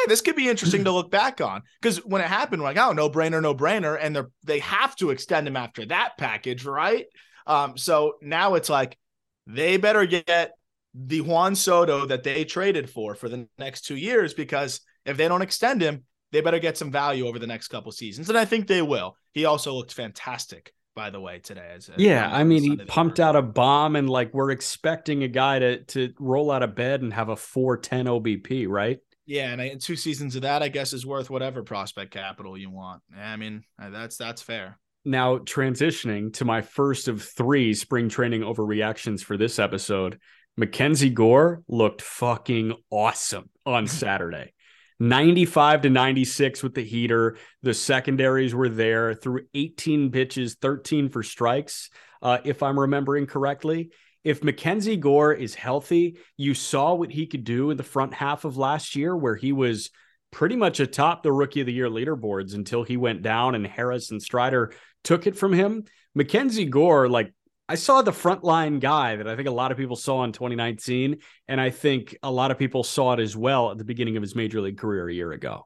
this 0.07 0.21
could 0.21 0.35
be 0.35 0.49
interesting 0.49 0.83
to 0.83 0.91
look 0.93 1.11
back 1.11 1.41
on 1.41 1.63
because 1.81 1.97
when 2.05 2.21
it 2.21 2.27
happened, 2.27 2.61
we're 2.61 2.69
like, 2.69 2.77
oh, 2.77 2.93
no 2.93 3.09
brainer, 3.09 3.41
no 3.41 3.55
brainer, 3.55 3.97
and 3.99 4.15
they're 4.15 4.29
they 4.43 4.59
have 4.59 4.95
to 4.97 5.09
extend 5.09 5.47
him 5.47 5.57
after 5.57 5.85
that 5.85 6.17
package, 6.17 6.65
right? 6.65 7.05
Um, 7.45 7.77
so 7.77 8.15
now 8.21 8.55
it's 8.55 8.69
like 8.69 8.97
they 9.47 9.77
better 9.77 10.05
get 10.05 10.53
the 10.93 11.21
Juan 11.21 11.55
Soto 11.55 12.05
that 12.05 12.23
they 12.23 12.45
traded 12.45 12.89
for 12.89 13.15
for 13.15 13.27
the 13.27 13.47
next 13.57 13.81
two 13.81 13.97
years 13.97 14.33
because 14.33 14.81
if 15.05 15.17
they 15.17 15.27
don't 15.27 15.41
extend 15.41 15.81
him, 15.81 16.03
they 16.31 16.41
better 16.41 16.59
get 16.59 16.77
some 16.77 16.91
value 16.91 17.27
over 17.27 17.39
the 17.39 17.47
next 17.47 17.67
couple 17.67 17.91
seasons, 17.91 18.29
and 18.29 18.37
I 18.37 18.45
think 18.45 18.67
they 18.67 18.81
will. 18.81 19.15
He 19.33 19.45
also 19.45 19.73
looked 19.73 19.93
fantastic, 19.93 20.73
by 20.95 21.11
the 21.11 21.19
way, 21.19 21.39
today. 21.39 21.71
As 21.75 21.89
yeah, 21.95 22.29
I 22.31 22.43
mean, 22.43 22.63
he 22.63 22.75
pumped 22.75 23.19
out 23.19 23.35
a 23.35 23.41
bomb, 23.41 23.95
and 23.95 24.09
like 24.09 24.33
we're 24.33 24.51
expecting 24.51 25.23
a 25.23 25.27
guy 25.27 25.59
to 25.59 25.83
to 25.83 26.13
roll 26.19 26.49
out 26.49 26.63
of 26.63 26.75
bed 26.75 27.01
and 27.01 27.13
have 27.13 27.29
a 27.29 27.35
four 27.35 27.77
ten 27.77 28.05
OBP, 28.07 28.67
right? 28.67 28.99
Yeah, 29.25 29.51
and, 29.51 29.61
I, 29.61 29.65
and 29.65 29.81
two 29.81 29.95
seasons 29.95 30.35
of 30.35 30.41
that, 30.41 30.61
I 30.61 30.67
guess, 30.67 30.93
is 30.93 31.05
worth 31.05 31.29
whatever 31.29 31.63
prospect 31.63 32.11
capital 32.11 32.57
you 32.57 32.69
want. 32.69 33.01
I 33.17 33.37
mean, 33.37 33.63
that's 33.79 34.17
that's 34.17 34.41
fair. 34.41 34.79
Now, 35.05 35.37
transitioning 35.37 36.33
to 36.35 36.45
my 36.45 36.61
first 36.61 37.07
of 37.07 37.21
three 37.21 37.73
spring 37.73 38.09
training 38.09 38.41
overreactions 38.41 39.21
for 39.21 39.37
this 39.37 39.59
episode, 39.59 40.19
Mackenzie 40.55 41.09
Gore 41.09 41.63
looked 41.67 42.01
fucking 42.01 42.73
awesome 42.89 43.49
on 43.65 43.87
Saturday. 43.87 44.53
95 44.99 45.81
to 45.81 45.89
96 45.89 46.63
with 46.63 46.75
the 46.75 46.83
heater. 46.83 47.37
The 47.63 47.73
secondaries 47.73 48.55
were 48.55 48.69
there 48.69 49.13
through 49.13 49.41
18 49.53 50.11
pitches, 50.11 50.55
13 50.55 51.09
for 51.09 51.23
strikes, 51.23 51.89
uh, 52.21 52.37
if 52.45 52.63
I'm 52.63 52.79
remembering 52.79 53.25
correctly. 53.25 53.89
If 54.23 54.43
Mackenzie 54.43 54.97
Gore 54.97 55.33
is 55.33 55.55
healthy, 55.55 56.17
you 56.37 56.53
saw 56.53 56.93
what 56.93 57.11
he 57.11 57.27
could 57.27 57.43
do 57.43 57.71
in 57.71 57.77
the 57.77 57.83
front 57.83 58.13
half 58.13 58.45
of 58.45 58.57
last 58.57 58.95
year, 58.95 59.15
where 59.15 59.35
he 59.35 59.51
was 59.51 59.89
pretty 60.31 60.55
much 60.55 60.79
atop 60.79 61.23
the 61.23 61.31
rookie 61.31 61.59
of 61.59 61.67
the 61.67 61.73
year 61.73 61.89
leaderboards 61.89 62.55
until 62.55 62.83
he 62.83 62.97
went 62.97 63.21
down 63.21 63.53
and 63.53 63.67
Harris 63.67 64.11
and 64.11 64.21
Strider 64.21 64.73
took 65.03 65.27
it 65.27 65.35
from 65.35 65.53
him. 65.53 65.83
Mackenzie 66.15 66.65
Gore, 66.65 67.09
like 67.09 67.33
I 67.67 67.75
saw 67.75 68.01
the 68.01 68.11
frontline 68.11 68.79
guy 68.79 69.15
that 69.15 69.27
I 69.27 69.35
think 69.35 69.47
a 69.47 69.51
lot 69.51 69.71
of 69.71 69.77
people 69.77 69.95
saw 69.95 70.23
in 70.23 70.31
2019, 70.31 71.19
and 71.47 71.61
I 71.61 71.69
think 71.69 72.17
a 72.23 72.31
lot 72.31 72.51
of 72.51 72.57
people 72.57 72.83
saw 72.83 73.13
it 73.13 73.19
as 73.19 73.37
well 73.37 73.71
at 73.71 73.77
the 73.77 73.85
beginning 73.85 74.17
of 74.17 74.23
his 74.23 74.35
major 74.35 74.61
league 74.61 74.77
career 74.77 75.07
a 75.07 75.13
year 75.13 75.31
ago. 75.31 75.65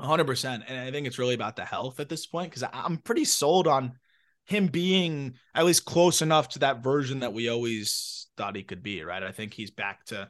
100%. 0.00 0.62
And 0.66 0.78
I 0.78 0.90
think 0.90 1.06
it's 1.06 1.18
really 1.18 1.34
about 1.34 1.56
the 1.56 1.64
health 1.64 2.00
at 2.00 2.08
this 2.08 2.26
point 2.26 2.50
because 2.50 2.68
I'm 2.72 2.98
pretty 2.98 3.24
sold 3.24 3.66
on 3.66 3.92
him 4.46 4.68
being 4.68 5.34
at 5.54 5.64
least 5.64 5.84
close 5.84 6.22
enough 6.22 6.48
to 6.50 6.60
that 6.60 6.82
version 6.82 7.20
that 7.20 7.32
we 7.32 7.48
always 7.48 8.28
thought 8.36 8.56
he 8.56 8.62
could 8.62 8.82
be, 8.82 9.02
right? 9.02 9.22
I 9.22 9.32
think 9.32 9.52
he's 9.52 9.70
back 9.70 10.04
to 10.06 10.28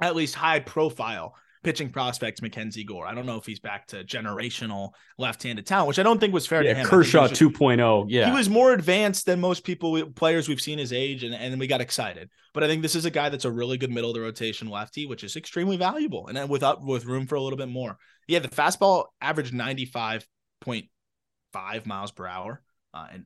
at 0.00 0.16
least 0.16 0.34
high 0.34 0.60
profile 0.60 1.34
pitching 1.62 1.90
prospects, 1.90 2.42
Mackenzie 2.42 2.84
Gore. 2.84 3.06
I 3.06 3.14
don't 3.14 3.26
know 3.26 3.36
if 3.36 3.46
he's 3.46 3.60
back 3.60 3.86
to 3.88 4.04
generational 4.04 4.90
left-handed 5.16 5.66
talent, 5.66 5.88
which 5.88 5.98
I 5.98 6.02
don't 6.02 6.18
think 6.18 6.34
was 6.34 6.46
fair 6.46 6.62
yeah, 6.62 6.74
to 6.74 6.80
him. 6.80 6.86
Kershaw 6.86 7.28
just, 7.28 7.40
2.0. 7.40 8.06
Yeah. 8.08 8.26
He 8.26 8.32
was 8.32 8.50
more 8.50 8.72
advanced 8.72 9.26
than 9.26 9.40
most 9.40 9.64
people 9.64 10.10
players 10.12 10.48
we've 10.48 10.60
seen 10.60 10.78
his 10.78 10.92
age 10.92 11.24
and, 11.24 11.34
and 11.34 11.60
we 11.60 11.66
got 11.66 11.80
excited. 11.80 12.30
But 12.52 12.64
I 12.64 12.66
think 12.66 12.82
this 12.82 12.94
is 12.94 13.04
a 13.04 13.10
guy 13.10 13.28
that's 13.28 13.44
a 13.44 13.50
really 13.50 13.78
good 13.78 13.90
middle 13.90 14.10
of 14.10 14.14
the 14.14 14.20
rotation 14.20 14.68
lefty, 14.68 15.06
which 15.06 15.24
is 15.24 15.36
extremely 15.36 15.76
valuable. 15.76 16.26
And 16.26 16.36
then 16.36 16.48
with 16.48 16.62
up 16.62 16.82
with 16.82 17.06
room 17.06 17.26
for 17.26 17.36
a 17.36 17.40
little 17.40 17.56
bit 17.56 17.68
more. 17.68 17.96
Yeah, 18.26 18.40
the 18.40 18.48
fastball 18.48 19.06
averaged 19.20 19.54
95.5 19.54 21.86
miles 21.86 22.10
per 22.10 22.26
hour. 22.26 22.62
Uh, 22.94 23.06
and 23.12 23.24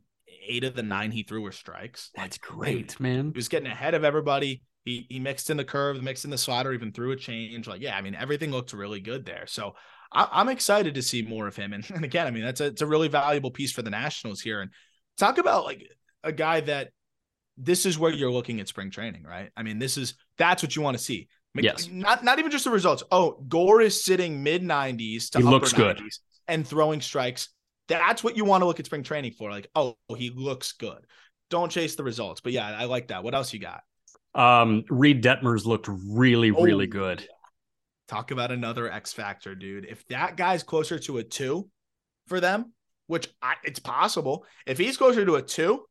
eight 0.48 0.64
of 0.64 0.74
the 0.74 0.82
nine 0.82 1.10
he 1.10 1.22
threw 1.22 1.42
were 1.42 1.52
strikes. 1.52 2.10
That's 2.14 2.38
great, 2.38 2.98
man. 3.00 3.32
He 3.32 3.38
was 3.38 3.48
getting 3.48 3.68
ahead 3.68 3.94
of 3.94 4.04
everybody. 4.04 4.62
He 4.84 5.06
he 5.08 5.18
mixed 5.18 5.50
in 5.50 5.56
the 5.56 5.64
curve, 5.64 6.00
mixed 6.02 6.24
in 6.24 6.30
the 6.30 6.38
slider, 6.38 6.72
even 6.72 6.92
threw 6.92 7.12
a 7.12 7.16
change. 7.16 7.66
Like, 7.66 7.80
yeah, 7.80 7.96
I 7.96 8.02
mean, 8.02 8.14
everything 8.14 8.50
looked 8.50 8.72
really 8.72 9.00
good 9.00 9.26
there. 9.26 9.46
So 9.46 9.74
I, 10.12 10.40
am 10.40 10.48
excited 10.48 10.94
to 10.94 11.02
see 11.02 11.22
more 11.22 11.46
of 11.46 11.56
him. 11.56 11.72
And, 11.72 11.88
and 11.94 12.04
again, 12.04 12.26
I 12.26 12.30
mean, 12.30 12.44
that's 12.44 12.60
a 12.60 12.66
it's 12.66 12.82
a 12.82 12.86
really 12.86 13.08
valuable 13.08 13.50
piece 13.50 13.72
for 13.72 13.82
the 13.82 13.90
Nationals 13.90 14.40
here. 14.40 14.60
And 14.60 14.70
talk 15.16 15.38
about 15.38 15.64
like 15.64 15.88
a 16.22 16.32
guy 16.32 16.60
that 16.60 16.90
this 17.56 17.86
is 17.86 17.98
where 17.98 18.12
you're 18.12 18.30
looking 18.30 18.60
at 18.60 18.68
spring 18.68 18.90
training, 18.90 19.24
right? 19.24 19.50
I 19.56 19.62
mean, 19.62 19.78
this 19.78 19.96
is 19.96 20.14
that's 20.38 20.62
what 20.62 20.76
you 20.76 20.82
want 20.82 20.96
to 20.96 21.02
see. 21.02 21.28
Yes. 21.54 21.88
Not 21.90 22.22
not 22.22 22.38
even 22.38 22.50
just 22.50 22.64
the 22.64 22.70
results. 22.70 23.02
Oh, 23.10 23.42
Gore 23.48 23.80
is 23.80 24.02
sitting 24.02 24.42
mid 24.42 24.62
90s 24.62 25.30
to 25.30 25.38
he 25.38 25.44
looks 25.44 25.72
good 25.72 26.02
and 26.48 26.66
throwing 26.66 27.00
strikes. 27.00 27.48
That's 27.88 28.24
what 28.24 28.36
you 28.36 28.44
want 28.44 28.62
to 28.62 28.66
look 28.66 28.80
at 28.80 28.86
spring 28.86 29.02
training 29.02 29.32
for. 29.32 29.50
Like, 29.50 29.68
oh, 29.74 29.96
he 30.16 30.30
looks 30.30 30.72
good. 30.72 31.06
Don't 31.50 31.70
chase 31.70 31.94
the 31.94 32.04
results. 32.04 32.40
But 32.40 32.52
yeah, 32.52 32.76
I 32.76 32.86
like 32.86 33.08
that. 33.08 33.22
What 33.22 33.34
else 33.34 33.52
you 33.52 33.60
got? 33.60 33.82
Um, 34.34 34.84
Reid 34.90 35.22
Detmers 35.22 35.64
looked 35.64 35.88
really, 35.88 36.50
oh, 36.50 36.62
really 36.62 36.86
good. 36.86 37.26
Talk 38.08 38.30
about 38.30 38.50
another 38.52 38.90
X 38.90 39.12
factor, 39.12 39.54
dude. 39.54 39.86
If 39.86 40.06
that 40.08 40.36
guy's 40.36 40.62
closer 40.62 40.98
to 41.00 41.18
a 41.18 41.24
two 41.24 41.68
for 42.26 42.40
them, 42.40 42.72
which 43.06 43.28
I, 43.40 43.54
it's 43.64 43.78
possible, 43.78 44.44
if 44.66 44.78
he's 44.78 44.96
closer 44.96 45.24
to 45.24 45.36
a 45.36 45.42
two, 45.42 45.84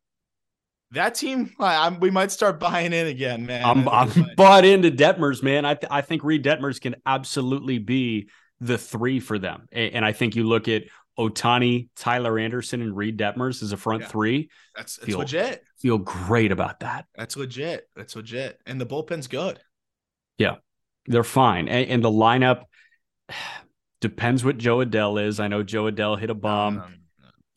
that 0.91 1.15
team, 1.15 1.51
I'm, 1.60 1.99
we 1.99 2.12
might 2.12 2.31
start 2.31 2.60
buying 2.60 2.93
in 2.93 3.08
again, 3.08 3.45
man. 3.45 3.65
I'm, 3.65 3.89
I'm 3.89 4.12
bought 4.38 4.65
into 4.65 4.91
Detmers, 4.91 5.41
man. 5.41 5.65
I 5.65 5.73
th- 5.73 5.91
I 5.91 6.01
think 6.01 6.23
Reid 6.23 6.43
Detmers 6.43 6.79
can 6.79 6.95
absolutely 7.05 7.79
be 7.79 8.29
the 8.60 8.77
three 8.77 9.19
for 9.19 9.39
them, 9.39 9.67
and, 9.71 9.95
and 9.95 10.05
I 10.05 10.12
think 10.12 10.36
you 10.36 10.43
look 10.43 10.67
at 10.67 10.84
Ohtani, 11.17 11.89
Tyler 11.95 12.38
Anderson, 12.38 12.82
and 12.82 12.95
Reid 12.95 13.17
Detmers 13.17 13.63
as 13.63 13.71
a 13.71 13.78
front 13.78 14.04
yeah. 14.04 14.08
three. 14.08 14.49
That's, 14.75 14.97
that's 14.97 15.06
feel, 15.06 15.19
legit. 15.19 15.63
Feel 15.80 15.97
great 15.97 16.51
about 16.51 16.82
that. 16.82 17.06
That's 17.15 17.38
legit. 17.38 17.88
That's 17.95 18.15
legit. 18.15 18.60
And 18.65 18.80
the 18.80 18.86
bullpen's 18.86 19.28
good. 19.28 19.60
Yeah, 20.38 20.56
they're 21.06 21.23
fine. 21.23 21.67
And, 21.67 21.89
and 21.89 22.04
the 22.04 22.12
lineup 22.12 22.63
depends 24.01 24.43
what 24.43 24.58
Jo 24.58 24.80
Adell 24.80 25.23
is. 25.23 25.39
I 25.39 25.47
know 25.47 25.63
Jo 25.63 25.86
Adell 25.89 26.19
hit 26.19 26.30
a 26.30 26.36
bomb. 26.36 26.80
Um, 26.80 26.95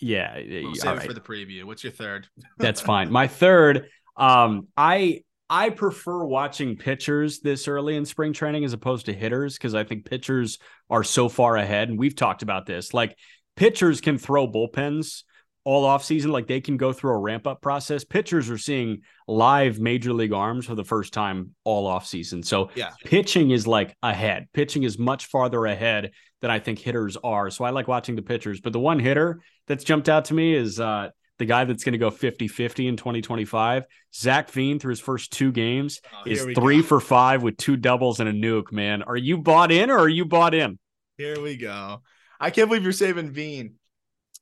yeah. 0.01 0.35
We'll 0.37 0.75
save 0.75 0.93
it 0.93 0.97
right. 0.97 1.07
for 1.07 1.13
the 1.13 1.21
preview. 1.21 1.65
What's 1.65 1.83
your 1.83 1.93
third? 1.93 2.29
That's 2.59 2.81
fine. 2.81 3.11
My 3.11 3.27
third, 3.27 3.89
um, 4.17 4.69
I 4.77 5.23
I 5.51 5.71
prefer 5.71 6.25
watching 6.25 6.77
pitchers 6.77 7.41
this 7.41 7.69
early 7.69 7.97
in 7.97 8.05
spring 8.05 8.35
training 8.35 8.65
as 8.65 8.75
opposed 8.75 9.07
to 9.07 9.15
hitters 9.15 9.57
because 9.57 9.75
I 9.75 9.83
think 9.83 10.05
pitchers 10.05 10.59
are 10.91 11.03
so 11.03 11.29
far 11.29 11.57
ahead. 11.57 11.89
And 11.89 11.99
we've 11.99 12.15
talked 12.15 12.43
about 12.43 12.67
this. 12.67 12.93
Like 12.93 13.17
pitchers 13.59 14.01
can 14.01 14.17
throw 14.19 14.47
bullpens 14.47 15.25
all 15.65 15.85
off 15.85 16.05
season, 16.05 16.31
like 16.31 16.47
they 16.47 16.61
can 16.61 16.77
go 16.77 16.93
through 16.93 17.11
a 17.11 17.19
ramp 17.19 17.47
up 17.47 17.61
process. 17.61 18.05
Pitchers 18.05 18.49
are 18.49 18.57
seeing 18.57 19.03
live 19.27 19.81
major 19.81 20.13
league 20.13 20.33
arms 20.33 20.65
for 20.65 20.75
the 20.77 20.85
first 20.85 21.13
time 21.13 21.51
all 21.65 21.87
off 21.87 22.07
season. 22.07 22.43
So 22.43 22.71
Yeah. 22.75 22.91
pitching 23.05 23.51
is 23.51 23.67
like 23.67 23.95
ahead. 24.03 24.47
Pitching 24.55 24.85
is 24.85 24.99
much 24.99 25.27
farther 25.27 25.67
ahead 25.67 26.13
than 26.41 26.51
I 26.53 26.61
think 26.61 26.79
hitters 26.79 27.17
are. 27.23 27.51
So 27.51 27.65
I 27.65 27.71
like 27.71 27.89
watching 27.89 28.15
the 28.15 28.23
pitchers. 28.23 28.61
But 28.61 28.73
the 28.73 28.79
one 28.81 29.01
hitter 29.01 29.41
that's 29.67 29.83
jumped 29.85 30.09
out 30.09 30.27
to 30.27 30.35
me 30.35 30.55
is 30.55 30.79
uh 30.81 31.09
the 31.39 31.45
guy 31.45 31.65
that's 31.65 31.85
going 31.85 31.93
to 31.93 31.99
go 31.99 32.11
50-50 32.11 32.89
in 32.89 32.97
2025, 32.97 33.85
Zac 34.13 34.51
Veen 34.51 34.81
through 34.81 34.91
his 34.91 34.99
first 35.01 35.33
two 35.33 35.53
games 35.53 36.01
Oh, 36.13 36.23
is 36.29 36.43
three 36.57 36.79
go. 36.81 36.83
for 36.83 37.01
five 37.01 37.43
with 37.45 37.57
two 37.57 37.77
doubles 37.77 38.19
and 38.21 38.29
a 38.29 38.33
nuke, 38.33 38.73
man. 38.73 39.03
Are 39.03 39.17
you 39.17 39.39
bought 39.39 39.71
in 39.71 39.89
or 39.91 39.99
are 39.99 40.09
you 40.09 40.25
bought 40.25 40.53
in? 40.55 40.79
Here 41.17 41.41
we 41.41 41.57
go. 41.57 42.03
I 42.41 42.51
can't 42.51 42.69
believe 42.69 42.83
you're 42.83 42.93
saving 42.93 43.31
Veen. 43.31 43.75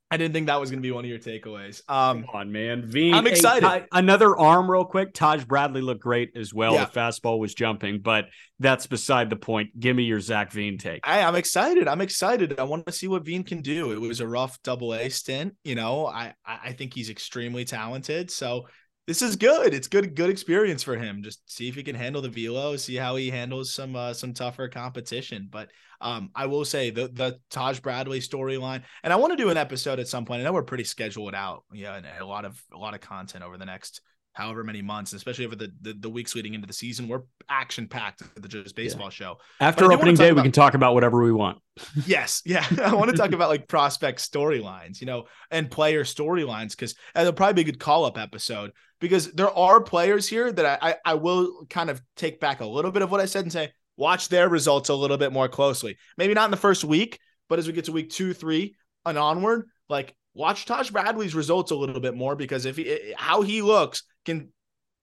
I 0.08 0.16
didn't 0.16 0.34
think 0.34 0.46
that 0.46 0.60
was 0.60 0.70
going 0.70 0.80
to 0.80 0.86
be 0.86 0.92
one 0.92 1.04
of 1.04 1.08
your 1.10 1.18
takeaways. 1.18 1.82
Um, 1.88 2.22
Come 2.22 2.30
on, 2.32 2.52
man. 2.52 2.86
Veen. 2.86 3.12
I'm 3.12 3.24
Hey, 3.24 3.32
excited. 3.32 3.62
Ty- 3.66 3.86
another 3.90 4.36
arm, 4.36 4.70
real 4.70 4.84
quick. 4.84 5.12
Taj 5.12 5.44
Bradley 5.44 5.80
looked 5.80 6.02
great 6.02 6.36
as 6.36 6.54
well. 6.54 6.74
Yeah. 6.74 6.84
The 6.84 6.92
fastball 6.92 7.40
was 7.40 7.54
jumping, 7.54 7.98
but 8.02 8.26
that's 8.60 8.86
beside 8.86 9.30
the 9.30 9.36
point. 9.36 9.78
Give 9.80 9.96
me 9.96 10.04
your 10.04 10.20
Zac 10.20 10.52
Veen 10.52 10.78
take. 10.78 11.00
I, 11.02 11.22
I'm 11.22 11.34
excited. 11.34 11.88
I'm 11.88 12.00
excited. 12.00 12.60
I 12.60 12.62
want 12.62 12.86
to 12.86 12.92
see 12.92 13.08
what 13.08 13.24
Veen 13.24 13.42
can 13.42 13.62
do. 13.62 13.90
It 13.90 14.00
was 14.00 14.20
a 14.20 14.28
rough 14.28 14.62
double 14.62 14.94
A 14.94 15.08
stint. 15.08 15.56
You 15.64 15.74
know, 15.74 16.06
I 16.06 16.34
I 16.46 16.58
I 16.66 16.72
think 16.72 16.94
he's 16.94 17.10
extremely 17.10 17.64
talented. 17.64 18.30
So 18.30 18.68
this 19.06 19.22
is 19.22 19.36
good. 19.36 19.72
It's 19.72 19.88
good 19.88 20.14
good 20.16 20.30
experience 20.30 20.82
for 20.82 20.96
him. 20.96 21.22
Just 21.22 21.48
see 21.50 21.68
if 21.68 21.74
he 21.74 21.82
can 21.82 21.94
handle 21.94 22.22
the 22.22 22.28
velo, 22.28 22.76
see 22.76 22.96
how 22.96 23.16
he 23.16 23.30
handles 23.30 23.72
some 23.72 23.94
uh, 23.94 24.12
some 24.12 24.34
tougher 24.34 24.68
competition. 24.68 25.48
But 25.50 25.70
um, 26.00 26.30
I 26.34 26.46
will 26.46 26.64
say 26.64 26.90
the 26.90 27.08
the 27.08 27.38
Taj 27.50 27.78
Bradley 27.80 28.20
storyline, 28.20 28.82
and 29.04 29.12
I 29.12 29.16
want 29.16 29.32
to 29.32 29.42
do 29.42 29.50
an 29.50 29.56
episode 29.56 30.00
at 30.00 30.08
some 30.08 30.24
point. 30.24 30.40
I 30.40 30.44
know 30.44 30.52
we're 30.52 30.62
pretty 30.62 30.84
scheduled 30.84 31.34
out. 31.34 31.64
Yeah, 31.72 31.96
and 31.96 32.06
a 32.06 32.26
lot 32.26 32.44
of 32.44 32.60
a 32.74 32.78
lot 32.78 32.94
of 32.94 33.00
content 33.00 33.44
over 33.44 33.56
the 33.56 33.66
next 33.66 34.00
however 34.36 34.62
many 34.62 34.82
months, 34.82 35.12
especially 35.14 35.46
over 35.46 35.56
the 35.56 35.72
the, 35.80 35.94
the 35.94 36.10
weeks 36.10 36.34
leading 36.34 36.54
into 36.54 36.66
the 36.66 36.72
season. 36.72 37.08
We're 37.08 37.22
action 37.48 37.88
packed 37.88 38.22
at 38.22 38.42
the 38.42 38.48
Just 38.48 38.76
Baseball 38.76 39.10
show. 39.10 39.38
After 39.60 39.84
I 39.84 39.86
do 39.86 39.88
wanna 39.88 40.00
opening 40.00 40.14
day, 40.16 40.32
we 40.32 40.42
can 40.42 40.52
talk 40.52 40.74
about 40.74 40.94
whatever 40.94 41.22
we 41.22 41.32
want. 41.32 41.58
Yes, 42.06 42.40
yeah. 42.46 42.64
I 42.82 42.94
want 42.94 43.10
to 43.10 43.16
talk 43.16 43.32
about 43.32 43.50
like 43.50 43.68
prospect 43.68 44.20
storylines, 44.20 45.00
you 45.00 45.06
know, 45.06 45.24
and 45.50 45.70
player 45.70 46.04
storylines 46.04 46.70
because 46.70 46.94
uh, 47.14 47.20
it'll 47.20 47.34
probably 47.34 47.62
be 47.62 47.68
a 47.68 47.72
good 47.72 47.80
call 47.80 48.06
up 48.06 48.16
episode 48.16 48.72
because 48.98 49.32
there 49.32 49.50
are 49.50 49.82
players 49.82 50.26
here 50.26 50.50
that 50.52 50.82
I, 50.82 50.90
I 50.90 50.96
I 51.04 51.14
will 51.14 51.66
kind 51.68 51.90
of 51.90 52.00
take 52.16 52.40
back 52.40 52.60
a 52.60 52.66
little 52.66 52.90
bit 52.90 53.02
of 53.02 53.10
what 53.10 53.20
I 53.20 53.26
said 53.26 53.44
and 53.44 53.52
say 53.52 53.72
watch 53.96 54.28
their 54.28 54.48
results 54.48 54.88
a 54.88 54.94
little 54.94 55.18
bit 55.18 55.32
more 55.32 55.48
closely. 55.48 55.96
Maybe 56.16 56.34
not 56.34 56.46
in 56.46 56.50
the 56.50 56.56
first 56.56 56.84
week, 56.84 57.18
but 57.48 57.58
as 57.58 57.66
we 57.66 57.72
get 57.72 57.86
to 57.86 57.92
week 57.92 58.10
two, 58.10 58.32
three, 58.32 58.74
and 59.04 59.18
onward, 59.18 59.68
like 59.88 60.14
watch 60.34 60.66
Taj 60.66 60.90
Bradley's 60.90 61.34
results 61.34 61.70
a 61.70 61.76
little 61.76 62.00
bit 62.00 62.14
more 62.14 62.36
because 62.36 62.66
if 62.66 62.76
he 62.76 62.88
eh, 62.90 62.98
eh, 63.10 63.12
how 63.16 63.42
he 63.42 63.62
looks 63.62 64.02
can 64.26 64.52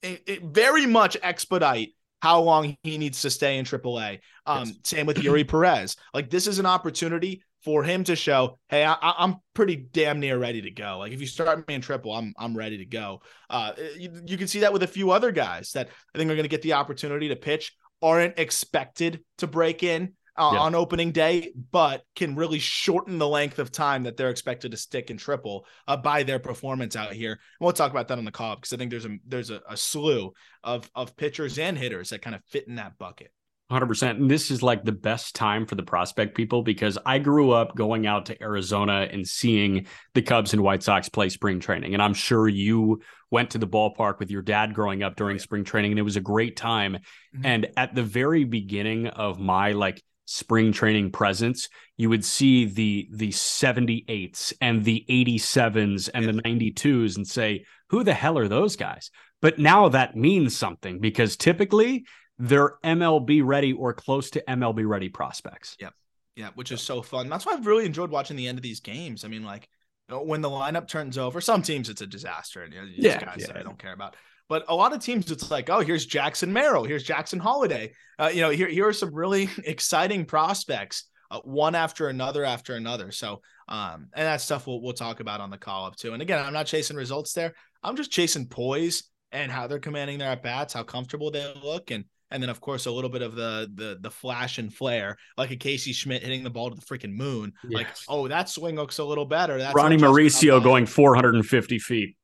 it, 0.04 0.22
it 0.28 0.44
very 0.44 0.86
much 0.86 1.18
expedite 1.24 1.90
how 2.22 2.42
long 2.42 2.78
he 2.84 2.98
needs 2.98 3.22
to 3.24 3.30
stay 3.30 3.58
in 3.58 3.66
AAA. 3.66 4.20
Um, 4.46 4.68
Yes. 4.68 4.78
same 4.84 5.06
with 5.06 5.18
Eury 5.18 5.48
Perez. 5.48 5.96
Like 6.14 6.30
this 6.30 6.48
is 6.48 6.60
an 6.60 6.66
opportunity 6.66 7.42
for 7.64 7.84
him 7.84 8.04
to 8.04 8.16
show, 8.16 8.60
hey, 8.70 8.86
I, 8.86 8.96
I'm 9.02 9.38
pretty 9.54 9.78
damn 9.78 10.20
near 10.20 10.38
ready 10.38 10.62
to 10.62 10.72
go. 10.72 10.98
Like 11.00 11.14
if 11.14 11.22
you 11.22 11.28
start 11.28 11.66
me 11.68 11.74
in 11.76 11.82
triple, 11.82 12.14
I'm 12.14 12.34
I'm 12.38 12.56
ready 12.56 12.78
to 12.78 12.86
go. 12.86 13.22
Uh, 13.50 13.72
you, 13.98 14.22
you 14.26 14.38
can 14.38 14.48
see 14.48 14.60
that 14.60 14.74
with 14.74 14.84
a 14.84 14.88
few 14.88 15.12
other 15.12 15.32
guys 15.32 15.72
that 15.72 15.90
I 16.14 16.18
think 16.18 16.30
are 16.30 16.36
going 16.36 16.44
to 16.44 16.50
get 16.50 16.62
the 16.62 16.74
opportunity 16.74 17.30
to 17.30 17.36
pitch, 17.36 17.74
aren't 18.02 18.38
expected 18.38 19.24
to 19.38 19.48
break 19.48 19.82
in 19.84 20.14
uh, 20.36 20.52
Yeah. 20.54 20.60
on 20.60 20.76
opening 20.76 21.12
day, 21.12 21.52
but 21.72 22.04
can 22.16 22.36
really 22.36 22.60
shorten 22.60 23.18
the 23.20 23.28
length 23.28 23.60
of 23.60 23.72
time 23.72 24.04
that 24.04 24.18
they're 24.18 24.30
expected 24.30 24.72
to 24.72 24.78
stick 24.78 25.12
in 25.12 25.18
triple 25.18 25.66
uh, 25.88 25.98
by 25.98 26.24
their 26.24 26.40
performance 26.40 26.96
out 26.96 27.14
here. 27.14 27.32
And 27.34 27.40
we'll 27.60 27.74
talk 27.74 27.92
about 27.92 28.08
that 28.08 28.18
on 28.18 28.26
the 28.26 28.32
call 28.32 28.56
because 28.56 28.74
I 28.74 28.78
think 28.78 28.92
there's 28.92 29.06
a 29.06 29.18
there's 29.28 29.50
a, 29.50 29.62
a 29.70 29.78
slew 29.78 30.34
of 30.64 30.90
of 30.96 31.16
pitchers 31.16 31.60
and 31.60 31.78
hitters 31.78 32.10
that 32.10 32.22
kind 32.22 32.36
of 32.36 32.44
fit 32.46 32.68
in 32.68 32.76
that 32.76 32.98
bucket. 32.98 33.32
100%. 33.72 34.10
And 34.18 34.30
this 34.30 34.52
is 34.52 34.62
like 34.62 34.84
the 34.84 34.92
best 34.92 35.34
time 35.36 35.66
for 35.66 35.74
the 35.76 35.84
prospect 35.84 36.36
people 36.36 36.62
because 36.62 36.98
I 37.06 37.18
grew 37.18 37.52
up 37.52 37.76
going 37.76 38.06
out 38.06 38.28
to 38.28 38.40
Arizona 38.44 39.08
and 39.10 39.26
seeing 39.28 39.88
the 40.14 40.22
Cubs 40.22 40.54
and 40.54 40.62
White 40.62 40.84
Sox 40.84 41.10
play 41.10 41.30
spring 41.30 41.60
training. 41.60 41.94
And 41.94 42.04
I'm 42.04 42.14
sure 42.14 42.48
you 42.48 43.02
went 43.32 43.52
to 43.52 43.58
the 43.58 43.68
ballpark 43.68 44.20
with 44.20 44.30
your 44.30 44.42
dad 44.44 44.76
growing 44.76 45.02
up 45.02 45.16
during 45.16 45.40
spring 45.40 45.64
training 45.64 45.92
and 45.94 45.98
it 46.00 46.04
was 46.04 46.18
a 46.18 46.22
great 46.22 46.56
time. 46.56 46.98
Mhm. 47.36 47.42
And 47.46 47.68
at 47.76 47.96
the 47.96 48.04
very 48.04 48.44
beginning 48.44 49.08
of 49.08 49.40
my 49.40 49.72
like 49.72 50.04
spring 50.26 50.72
training 50.72 51.12
presence, 51.12 51.70
you 51.98 52.10
would 52.10 52.24
see 52.24 52.66
the 52.66 53.08
the 53.12 53.30
78s 53.30 54.54
and 54.62 54.84
the 54.84 55.06
87s 55.10 56.10
and 56.14 56.26
the 56.26 56.42
92s 56.42 57.18
and 57.18 57.28
say, 57.28 57.66
who 57.90 58.04
the 58.04 58.14
hell 58.14 58.38
are 58.38 58.48
those 58.48 58.76
guys? 58.76 59.12
But 59.42 59.60
now 59.60 59.90
that 59.90 60.16
means 60.16 60.56
something 60.56 61.00
because 61.00 61.36
typically 61.36 62.06
they're 62.40 62.76
MLB 62.84 63.42
ready 63.44 63.74
or 63.74 63.94
close 63.94 64.30
to 64.32 64.44
MLB 64.48 64.88
ready 64.88 65.10
prospects. 65.10 65.76
Yep. 65.80 65.94
Yeah, 66.36 66.50
which 66.56 66.72
is 66.72 66.82
so 66.82 67.02
fun. 67.02 67.30
That's 67.30 67.46
why 67.46 67.54
I've 67.54 67.68
really 67.68 67.86
enjoyed 67.86 68.10
watching 68.10 68.38
the 68.38 68.48
end 68.48 68.58
of 68.58 68.64
these 68.64 68.80
games. 68.80 69.24
I 69.24 69.28
mean, 69.28 69.44
like 69.44 69.70
when 70.10 70.42
the 70.42 70.50
lineup 70.50 70.88
turns 70.88 71.18
over, 71.18 71.42
some 71.42 71.62
teams 71.62 71.90
it's 71.90 72.02
a 72.02 72.08
disaster, 72.08 72.64
and 72.64 72.74
you 72.74 72.82
know, 72.82 72.88
Yeah, 72.96 73.24
guys 73.24 73.46
yeah. 73.48 73.60
I 73.60 73.64
don't 73.64 73.78
care 73.78 73.94
about. 73.94 74.16
But 74.54 74.66
a 74.68 74.76
lot 74.76 74.94
of 74.94 75.00
teams, 75.00 75.32
it's 75.32 75.50
like, 75.50 75.72
oh, 75.72 75.80
here's 75.80 76.06
Jackson 76.06 76.54
Merrill, 76.54 76.84
here's 76.84 77.02
Jackson 77.02 77.40
Holliday. 77.40 77.94
Uh, 78.20 78.30
you 78.32 78.42
know, 78.42 78.52
here 78.52 78.68
here 78.68 78.88
are 78.88 78.94
some 78.94 79.12
really 79.12 79.50
exciting 79.64 80.26
prospects, 80.26 81.06
uh, 81.32 81.40
one 81.40 81.74
after 81.74 82.08
another 82.08 82.46
after 82.46 82.76
another. 82.76 83.12
So, 83.12 83.42
um, 83.68 84.10
and 84.14 84.28
that 84.28 84.42
stuff 84.42 84.68
we'll 84.68 84.80
we'll 84.80 84.94
talk 84.94 85.22
about 85.22 85.42
on 85.42 85.50
the 85.50 85.58
call 85.58 85.88
up 85.88 85.96
too. 85.96 86.14
And 86.14 86.22
again, 86.22 86.38
I'm 86.38 86.54
not 86.54 86.68
chasing 86.68 86.96
results 86.96 87.34
there. 87.34 87.56
I'm 87.82 87.96
just 87.96 88.12
chasing 88.12 88.46
poise 88.46 89.06
and 89.32 89.52
how 89.52 89.66
they're 89.66 89.80
commanding 89.80 90.20
their 90.20 90.30
at 90.30 90.44
bats, 90.44 90.76
how 90.76 90.84
comfortable 90.84 91.32
they 91.32 91.52
look, 91.64 91.90
and 91.90 92.06
and 92.30 92.44
then 92.44 92.52
of 92.52 92.62
course 92.62 92.86
a 92.86 92.92
little 92.92 93.10
bit 93.10 93.24
of 93.24 93.34
the 93.34 93.72
the 93.74 93.98
the 94.02 94.12
flash 94.12 94.60
and 94.60 94.72
flare, 94.72 95.18
like 95.36 95.50
a 95.50 95.56
Casey 95.56 95.94
Schmitt 95.94 96.22
hitting 96.22 96.44
the 96.44 96.52
ball 96.52 96.70
to 96.70 96.76
the 96.76 96.86
freaking 96.86 97.16
moon. 97.16 97.54
Like, 97.64 97.88
oh, 98.08 98.28
that 98.28 98.50
swing 98.50 98.76
looks 98.76 99.00
a 99.00 99.04
little 99.04 99.26
better. 99.26 99.58
That's 99.58 99.74
Ronnie 99.74 99.98
Mauricio 99.98 100.62
going 100.62 100.86
450 100.86 101.80
feet. 101.80 102.18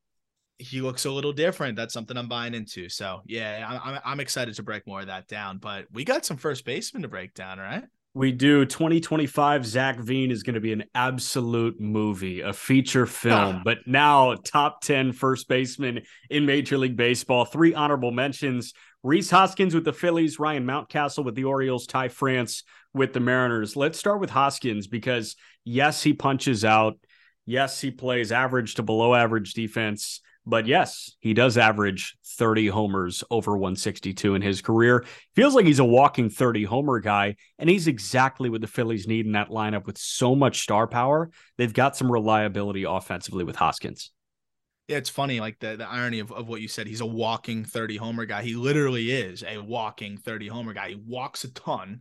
He 0.60 0.80
looks 0.80 1.04
a 1.06 1.10
little 1.10 1.32
different. 1.32 1.76
That's 1.76 1.94
something 1.94 2.16
I'm 2.16 2.28
buying 2.28 2.54
into. 2.54 2.88
So 2.88 3.22
yeah, 3.26 3.66
I'm 3.84 4.00
I'm- 4.04 4.20
excited 4.20 4.54
to 4.56 4.62
break 4.62 4.86
more 4.86 5.00
of 5.00 5.06
that 5.06 5.26
down. 5.26 5.58
But 5.58 5.86
we 5.92 6.04
got 6.04 6.24
some 6.26 6.36
first 6.36 6.64
baseman 6.64 7.02
to 7.02 7.08
break 7.08 7.34
down, 7.34 7.58
right? 7.58 7.84
We 8.12 8.32
do 8.32 8.64
2025. 8.64 9.64
Zac 9.64 9.98
Veen 10.00 10.30
is 10.32 10.42
going 10.42 10.54
to 10.54 10.60
be 10.60 10.72
an 10.72 10.84
absolute 10.96 11.80
movie, 11.80 12.40
a 12.40 12.52
feature 12.52 13.06
film. 13.06 13.56
Ah. 13.56 13.62
but 13.64 13.78
now, 13.86 14.34
top 14.34 14.82
10 14.82 15.12
first 15.12 15.48
baseman 15.48 16.02
in 16.28 16.44
Major 16.44 16.76
League 16.76 16.96
Baseball. 16.96 17.44
Three 17.44 17.72
honorable 17.72 18.10
mentions 18.10 18.72
Rhys 19.04 19.30
Hoskins 19.30 19.74
with 19.74 19.84
the 19.84 19.92
Phillies, 19.92 20.38
Ryan 20.38 20.66
Mountcastle 20.66 21.24
with 21.24 21.36
the 21.36 21.44
Orioles, 21.44 21.86
Ty 21.86 22.08
France 22.08 22.64
with 22.92 23.12
the 23.12 23.20
Mariners. 23.20 23.76
Let's 23.76 23.98
start 23.98 24.20
with 24.20 24.30
Hoskins 24.30 24.88
because, 24.88 25.36
yes, 25.64 26.02
he 26.02 26.12
punches 26.12 26.64
out. 26.64 26.98
Yes, 27.46 27.80
he 27.80 27.90
plays 27.92 28.32
average 28.32 28.74
to 28.74 28.82
below 28.82 29.14
average 29.14 29.54
defense. 29.54 30.20
But 30.46 30.66
yes, 30.66 31.14
he 31.20 31.34
does 31.34 31.58
average 31.58 32.16
30 32.24 32.68
homers 32.68 33.22
over 33.30 33.52
162 33.52 34.34
in 34.34 34.42
his 34.42 34.62
career. 34.62 35.04
Feels 35.34 35.54
like 35.54 35.66
he's 35.66 35.78
a 35.78 35.84
walking 35.84 36.30
30 36.30 36.64
homer 36.64 36.98
guy, 36.98 37.36
and 37.58 37.68
he's 37.68 37.86
exactly 37.86 38.48
what 38.48 38.60
the 38.60 38.66
Phillies 38.66 39.06
need 39.06 39.26
in 39.26 39.32
that 39.32 39.50
lineup 39.50 39.86
with 39.86 39.98
so 39.98 40.34
much 40.34 40.60
star 40.60 40.86
power. 40.86 41.30
They've 41.58 41.72
got 41.72 41.96
some 41.96 42.10
reliability 42.10 42.84
offensively 42.84 43.44
with 43.44 43.56
Hoskins. 43.56 44.10
Yeah, 44.88 44.96
it's 44.96 45.10
funny, 45.10 45.38
like 45.38 45.60
the, 45.60 45.76
the 45.76 45.88
irony 45.88 46.18
of, 46.18 46.32
of 46.32 46.48
what 46.48 46.60
you 46.60 46.66
said. 46.66 46.88
He's 46.88 47.00
a 47.00 47.06
walking 47.06 47.64
30 47.64 47.96
homer 47.96 48.24
guy. 48.24 48.42
He 48.42 48.54
literally 48.54 49.12
is 49.12 49.44
a 49.44 49.58
walking 49.58 50.16
30 50.16 50.48
homer 50.48 50.72
guy. 50.72 50.88
He 50.90 51.02
walks 51.06 51.44
a 51.44 51.52
ton 51.52 52.00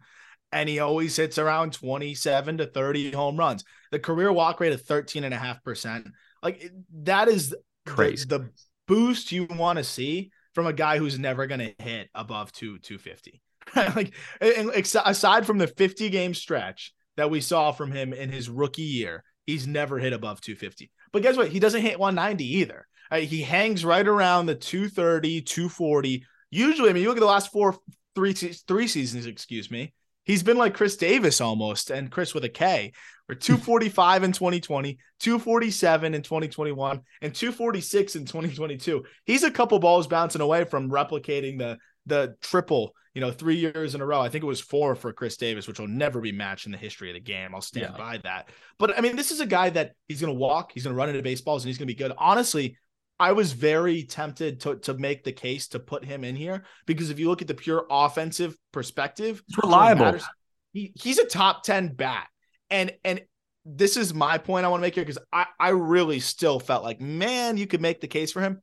and 0.51 0.67
he 0.67 0.79
always 0.79 1.15
hits 1.15 1.37
around 1.37 1.73
27 1.73 2.57
to 2.57 2.65
30 2.65 3.11
home 3.11 3.37
runs. 3.37 3.63
The 3.91 3.99
career 3.99 4.31
walk 4.31 4.59
rate 4.59 4.73
of 4.73 4.83
13.5%. 4.83 6.11
Like 6.41 6.71
that 7.03 7.27
is 7.27 7.55
Crazy. 7.85 8.25
The, 8.25 8.49
boost 8.89 9.31
you 9.31 9.45
want 9.45 9.77
to 9.77 9.83
see 9.83 10.31
from 10.55 10.65
a 10.65 10.73
guy 10.73 10.97
who's 10.97 11.19
never 11.19 11.45
going 11.45 11.59
to 11.59 11.83
hit 11.83 12.09
above 12.15 12.51
two 12.51 12.79
250. 12.79 13.41
like 13.75 14.13
and, 14.41 14.71
and 14.71 14.87
aside 15.05 15.45
from 15.45 15.59
the 15.59 15.67
50 15.67 16.09
game 16.09 16.33
stretch 16.33 16.91
that 17.15 17.29
we 17.29 17.39
saw 17.39 17.71
from 17.71 17.91
him 17.91 18.11
in 18.11 18.29
his 18.31 18.49
rookie 18.49 18.81
year, 18.81 19.23
he's 19.45 19.67
never 19.67 19.99
hit 19.99 20.11
above 20.11 20.41
250. 20.41 20.91
But 21.13 21.21
guess 21.21 21.37
what? 21.37 21.49
He 21.49 21.59
doesn't 21.59 21.83
hit 21.83 21.99
190 21.99 22.57
either. 22.57 22.87
Uh, 23.11 23.17
he 23.17 23.43
hangs 23.43 23.85
right 23.85 24.07
around 24.07 24.47
the 24.47 24.55
230, 24.55 25.41
240. 25.41 26.25
Usually, 26.49 26.89
I 26.89 26.93
mean, 26.93 27.03
you 27.03 27.09
look 27.09 27.17
at 27.17 27.21
the 27.21 27.27
last 27.27 27.51
four, 27.51 27.77
three, 28.15 28.33
three 28.33 28.87
seasons, 28.87 29.27
excuse 29.27 29.69
me. 29.69 29.93
He's 30.23 30.43
been 30.43 30.57
like 30.57 30.75
Khris 30.75 30.97
Davis 30.97 31.41
almost, 31.41 31.89
and 31.89 32.11
Chris 32.11 32.33
with 32.33 32.43
a 32.43 32.49
K, 32.49 32.93
or 33.29 33.35
245 33.35 34.23
in 34.23 34.31
2020, 34.31 34.97
247 35.19 36.13
in 36.15 36.21
2021, 36.21 37.01
and 37.21 37.35
246 37.35 38.15
in 38.15 38.25
2022. 38.25 39.03
He's 39.25 39.43
a 39.43 39.51
couple 39.51 39.77
balls 39.79 40.07
bouncing 40.07 40.41
away 40.41 40.63
from 40.63 40.89
replicating 40.89 41.59
the 41.59 41.77
the 42.05 42.35
triple, 42.41 42.95
you 43.13 43.21
know, 43.21 43.31
three 43.31 43.57
years 43.57 43.93
in 43.93 44.01
a 44.01 44.05
row. 44.05 44.19
I 44.19 44.29
think 44.29 44.43
it 44.43 44.47
was 44.47 44.59
four 44.59 44.95
for 44.95 45.13
Khris 45.13 45.37
Davis, 45.37 45.67
which 45.67 45.79
will 45.79 45.87
never 45.87 46.19
be 46.21 46.31
matched 46.31 46.65
in 46.65 46.71
the 46.71 46.77
history 46.77 47.09
of 47.11 47.13
the 47.13 47.19
game. 47.19 47.53
I'll 47.53 47.61
stand 47.61 47.91
yeah. 47.91 47.97
by 47.97 48.17
that. 48.23 48.49
But 48.79 48.97
I 48.97 49.01
mean, 49.01 49.15
this 49.15 49.31
is 49.31 49.41
a 49.41 49.45
guy 49.45 49.69
that 49.69 49.93
he's 50.07 50.21
going 50.21 50.33
to 50.33 50.39
walk, 50.39 50.71
he's 50.73 50.83
going 50.83 50.95
to 50.95 50.97
run 50.97 51.09
into 51.09 51.21
baseballs, 51.21 51.63
and 51.63 51.69
he's 51.69 51.77
going 51.77 51.87
to 51.87 51.93
be 51.93 51.97
good. 51.97 52.13
Honestly, 52.17 52.77
I 53.19 53.33
was 53.33 53.51
very 53.51 54.03
tempted 54.03 54.61
to 54.61 54.77
to 54.77 54.95
make 54.95 55.23
the 55.23 55.31
case 55.31 55.67
to 55.69 55.79
put 55.79 56.03
him 56.03 56.23
in 56.23 56.35
here 56.35 56.63
because 56.87 57.11
if 57.11 57.19
you 57.19 57.29
look 57.29 57.43
at 57.43 57.47
the 57.47 57.53
pure 57.53 57.85
offensive 57.91 58.57
perspective, 58.71 59.43
it's 59.47 59.57
reliable. 59.57 60.19
He, 60.71 60.93
he's 60.95 61.17
a 61.17 61.25
top 61.25 61.63
10 61.63 61.95
bat. 61.95 62.27
And 62.69 62.91
and 63.03 63.21
this 63.65 63.97
is 63.97 64.13
my 64.13 64.37
point 64.37 64.65
I 64.65 64.69
want 64.69 64.81
to 64.81 64.87
make 64.87 64.95
here 64.95 65.03
because 65.03 65.21
I, 65.31 65.45
I 65.59 65.69
really 65.69 66.19
still 66.19 66.59
felt 66.59 66.83
like, 66.83 67.01
man, 67.01 67.57
you 67.57 67.67
could 67.67 67.81
make 67.81 68.01
the 68.01 68.07
case 68.07 68.31
for 68.31 68.41
him. 68.41 68.61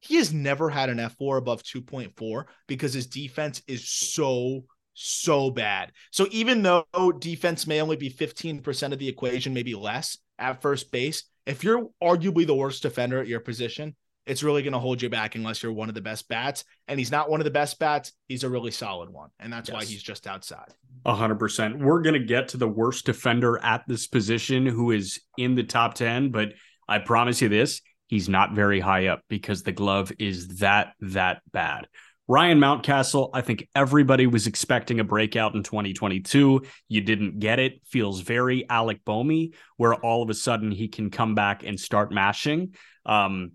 He 0.00 0.16
has 0.16 0.32
never 0.32 0.70
had 0.70 0.90
an 0.90 0.98
fWAR 0.98 1.38
above 1.38 1.62
2.4 1.62 2.44
because 2.66 2.94
his 2.94 3.06
defense 3.06 3.62
is 3.66 3.88
so, 3.88 4.64
so 4.94 5.50
bad. 5.50 5.92
So 6.12 6.26
even 6.30 6.62
though 6.62 7.12
defense 7.18 7.66
may 7.66 7.80
only 7.80 7.96
be 7.96 8.10
15% 8.10 8.92
of 8.92 8.98
the 8.98 9.08
equation, 9.08 9.54
maybe 9.54 9.74
less 9.74 10.18
at 10.38 10.62
first 10.62 10.92
base, 10.92 11.24
if 11.46 11.64
you're 11.64 11.88
arguably 12.02 12.46
the 12.46 12.54
worst 12.54 12.82
defender 12.82 13.20
at 13.20 13.28
your 13.28 13.40
position, 13.40 13.96
it's 14.28 14.42
really 14.42 14.62
going 14.62 14.74
to 14.74 14.78
hold 14.78 15.00
you 15.00 15.08
back 15.08 15.34
unless 15.34 15.62
you're 15.62 15.72
one 15.72 15.88
of 15.88 15.94
the 15.94 16.00
best 16.00 16.28
bats. 16.28 16.64
And 16.86 16.98
he's 16.98 17.10
not 17.10 17.30
one 17.30 17.40
of 17.40 17.44
the 17.44 17.50
best 17.50 17.78
bats. 17.78 18.12
He's 18.28 18.44
a 18.44 18.48
really 18.48 18.70
solid 18.70 19.10
one. 19.10 19.30
And 19.40 19.52
that's 19.52 19.68
yes. 19.68 19.74
why 19.74 19.84
he's 19.84 20.02
just 20.02 20.26
outside. 20.26 20.74
100%. 21.06 21.78
We're 21.78 22.02
going 22.02 22.20
to 22.20 22.26
get 22.26 22.48
to 22.48 22.56
the 22.58 22.68
worst 22.68 23.06
defender 23.06 23.58
at 23.64 23.84
this 23.88 24.06
position 24.06 24.66
who 24.66 24.90
is 24.90 25.20
in 25.36 25.54
the 25.54 25.64
top 25.64 25.94
10. 25.94 26.30
But 26.30 26.50
I 26.86 26.98
promise 26.98 27.40
you 27.40 27.48
this 27.48 27.80
he's 28.06 28.28
not 28.28 28.54
very 28.54 28.80
high 28.80 29.06
up 29.06 29.20
because 29.28 29.62
the 29.62 29.72
glove 29.72 30.12
is 30.18 30.48
that, 30.58 30.94
that 31.00 31.42
bad. 31.52 31.86
Ryan 32.26 32.58
Mountcastle, 32.58 33.30
I 33.32 33.40
think 33.40 33.66
everybody 33.74 34.26
was 34.26 34.46
expecting 34.46 35.00
a 35.00 35.04
breakout 35.04 35.54
in 35.54 35.62
2022. 35.62 36.62
You 36.88 37.00
didn't 37.00 37.38
get 37.38 37.58
it. 37.58 37.80
Feels 37.86 38.20
very 38.20 38.68
Alec 38.68 39.02
Bohm, 39.06 39.50
where 39.78 39.94
all 39.94 40.22
of 40.22 40.28
a 40.28 40.34
sudden 40.34 40.70
he 40.70 40.88
can 40.88 41.10
come 41.10 41.34
back 41.34 41.64
and 41.64 41.80
start 41.80 42.12
mashing. 42.12 42.74
Um, 43.06 43.52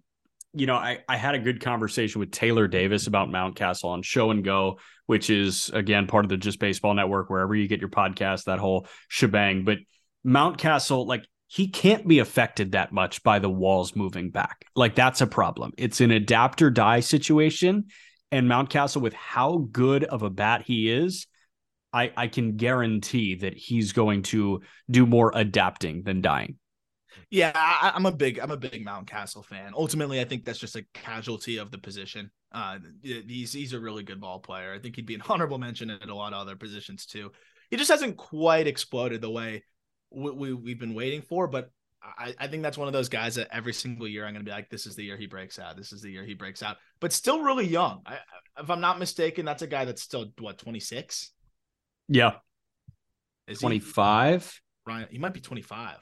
you 0.54 0.66
know, 0.66 0.76
I, 0.76 1.00
I 1.10 1.18
had 1.18 1.36
a 1.36 1.40
good 1.40 1.62
conversation 1.62 2.20
with 2.20 2.32
Taylor 2.32 2.68
Davis 2.68 3.08
about 3.08 3.30
Mountcastle 3.30 3.86
on 3.86 4.02
Show 4.02 4.32
and 4.32 4.44
Go, 4.44 4.80
which 5.08 5.30
is 5.30 5.70
again 5.74 6.08
part 6.08 6.26
of 6.26 6.30
the 6.30 6.38
Just 6.38 6.60
Baseball 6.60 6.94
Network, 6.94 7.30
wherever 7.30 7.56
you 7.56 7.68
get 7.68 7.80
your 7.80 7.90
podcast, 7.90 8.46
that 8.46 8.60
whole 8.60 8.88
shebang. 9.08 9.66
But 9.66 9.80
Mountcastle, 10.26 11.08
like 11.08 11.26
he 11.48 11.68
can't 11.68 12.08
be 12.08 12.20
affected 12.20 12.72
that 12.72 12.92
much 12.92 13.24
by 13.24 13.40
the 13.40 13.50
walls 13.50 13.96
moving 13.96 14.32
back. 14.32 14.66
Like 14.76 14.96
that's 14.96 15.22
a 15.22 15.28
problem. 15.28 15.72
It's 15.78 16.02
an 16.02 16.12
adapt 16.12 16.62
or 16.62 16.70
die 16.70 17.02
situation 17.02 17.86
and 18.34 18.50
Mountcastle, 18.50 19.00
with 19.00 19.14
how 19.14 19.68
good 19.72 20.06
of 20.06 20.24
a 20.24 20.30
bat 20.32 20.64
he 20.66 20.92
is, 20.92 21.28
I, 21.94 22.12
I 22.18 22.28
can 22.28 22.58
guarantee 22.58 23.36
that 23.36 23.54
he's 23.56 23.94
going 23.94 24.24
to 24.24 24.62
do 24.90 25.06
more 25.06 25.32
adapting 25.36 26.02
than 26.02 26.22
dying. 26.22 26.58
Yeah, 27.30 27.52
I, 27.56 27.94
am 27.96 28.06
a 28.06 28.12
big 28.12 28.40
I'm 28.40 28.52
a 28.52 28.58
big 28.58 28.86
Mountcastle 28.86 29.46
fan. 29.46 29.74
Ultimately, 29.76 30.20
I 30.20 30.26
think 30.26 30.46
that's 30.46 30.60
just 30.60 30.76
a 30.76 30.86
casualty 30.94 31.58
of 31.58 31.72
the 31.72 31.78
position. 31.78 32.32
Uh, 32.52 32.80
he's 33.02 33.54
he's 33.54 33.74
a 33.74 33.80
really 33.80 34.04
good 34.04 34.22
ball 34.22 34.40
player. 34.40 34.74
I 34.74 34.80
think 34.80 34.96
he'd 34.96 35.06
be 35.06 35.16
an 35.16 35.24
honorable 35.30 35.58
mention 35.58 35.90
at 35.90 36.10
a 36.10 36.16
lot 36.16 36.34
of 36.34 36.40
other 36.40 36.56
positions 36.56 37.06
too. 37.06 37.32
He 37.70 37.78
just 37.78 37.92
hasn't 37.92 38.18
quite 38.18 38.68
exploded 38.68 39.22
the 39.22 39.32
way 39.32 39.64
we, 40.12 40.32
we 40.32 40.54
we've 40.54 40.80
been 40.80 40.94
waiting 40.94 41.22
for. 41.22 41.48
But 41.48 41.72
I, 42.04 42.36
I 42.40 42.48
think 42.48 42.64
that's 42.64 42.78
one 42.78 42.88
of 42.88 42.94
those 42.94 43.10
guys 43.10 43.36
that 43.36 43.48
every 43.52 43.74
single 43.74 44.08
year 44.08 44.26
I'm 44.26 44.34
going 44.34 44.46
to 44.46 44.50
be 44.50 44.56
like, 44.56 44.70
this 44.70 44.86
is 44.86 44.96
the 44.96 45.04
year 45.04 45.18
he 45.18 45.26
breaks 45.26 45.58
out. 45.58 45.78
This 45.78 45.94
is 45.94 46.02
the 46.02 46.12
year 46.12 46.26
he 46.26 46.34
breaks 46.34 46.62
out. 46.62 46.78
But 47.00 47.14
still 47.14 47.42
really 47.42 47.66
young. 47.66 48.02
I, 48.06 48.18
if 48.60 48.70
I'm 48.70 48.82
not 48.82 49.00
mistaken, 49.00 49.46
that's 49.46 49.62
a 49.62 49.68
guy 49.68 49.86
that's 49.86 50.02
still 50.02 50.28
what 50.40 50.58
26. 50.58 51.32
Yeah, 52.10 52.34
is 53.48 53.60
25. 53.60 54.62
He? 54.86 54.92
Ryan, 54.92 55.08
he 55.12 55.18
might 55.18 55.34
be 55.34 55.40
25. 55.40 55.98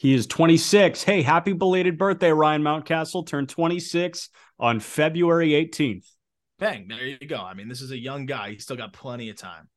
He 0.00 0.14
is 0.14 0.26
26. 0.26 1.02
Hey, 1.02 1.20
happy 1.20 1.52
belated 1.52 1.98
birthday, 1.98 2.32
Ryan 2.32 2.62
Mountcastle. 2.62 3.26
Turned 3.26 3.50
26 3.50 4.30
on 4.58 4.80
February 4.80 5.50
18th. 5.50 6.06
Bang, 6.58 6.88
there 6.88 7.04
you 7.04 7.18
go. 7.18 7.36
I 7.36 7.52
mean, 7.52 7.68
this 7.68 7.82
is 7.82 7.90
a 7.90 7.98
young 7.98 8.24
guy. 8.24 8.52
He's 8.52 8.62
still 8.62 8.78
got 8.78 8.94
plenty 8.94 9.28
of 9.28 9.36
time. 9.36 9.68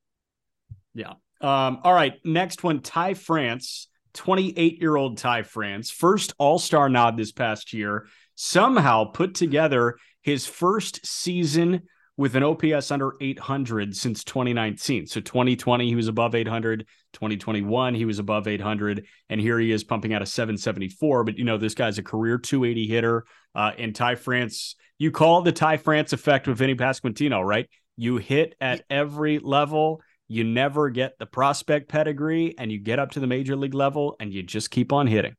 Yeah. 0.94 1.16
Um, 1.42 1.80
all 1.84 1.94
right. 1.94 2.14
Next 2.24 2.64
one, 2.64 2.80
Ty 2.80 3.16
France. 3.16 3.90
28 4.14 4.80
year 4.80 4.96
old 4.96 5.18
Ty 5.18 5.42
France, 5.44 5.90
first 5.90 6.34
All 6.38 6.60
Star 6.60 6.88
nod 6.88 7.18
this 7.18 7.32
past 7.32 7.74
year, 7.74 8.06
somehow 8.36 9.06
put 9.06 9.36
together 9.36 9.98
his 10.22 10.46
first 10.46 11.06
season 11.06 11.82
with 12.18 12.36
an 12.36 12.44
OPS 12.44 12.92
under 12.92 13.14
800 13.20 13.96
since 13.96 14.24
2019. 14.24 15.08
So 15.08 15.20
2020, 15.20 15.88
he 15.88 15.96
was 15.96 16.08
above 16.08 16.36
800. 16.36 16.86
2021, 17.14 17.96
he 17.96 18.06
was 18.06 18.20
above 18.20 18.48
800. 18.48 19.06
And 19.30 19.42
here 19.42 19.60
he 19.60 19.72
is 19.72 19.84
pumping 19.84 20.14
out 20.14 20.22
a 20.22 20.26
774. 20.26 21.24
But, 21.24 21.38
you 21.38 21.44
know, 21.44 21.58
this 21.58 21.74
guy's 21.74 21.98
a 21.98 22.04
career 22.04 22.38
280 22.38 22.88
hitter. 22.88 23.26
Uh, 23.56 23.72
and 23.78 23.96
Ty 23.96 24.16
France, 24.16 24.76
you 24.98 25.12
call 25.12 25.42
the 25.42 25.52
Ty 25.52 25.78
France 25.78 26.14
effect 26.14 26.48
with 26.48 26.58
Vinny 26.58 26.76
Pasquantino, 26.76 27.44
right? 27.44 27.68
You 27.98 28.18
hit 28.18 28.56
at 28.62 28.84
every 28.90 29.40
level 29.40 30.02
you 30.28 30.44
never 30.44 30.90
get 30.90 31.20
the 31.20 31.26
prospect 31.26 31.90
pedigree 31.90 32.56
and 32.58 32.72
you 32.72 32.80
get 32.80 32.98
up 32.98 33.12
to 33.12 33.20
the 33.20 33.28
major 33.28 33.56
league 33.56 33.74
level 33.74 34.16
and 34.20 34.34
you 34.34 34.42
just 34.42 34.72
keep 34.72 34.92
on 34.92 35.06
hitting. 35.06 35.36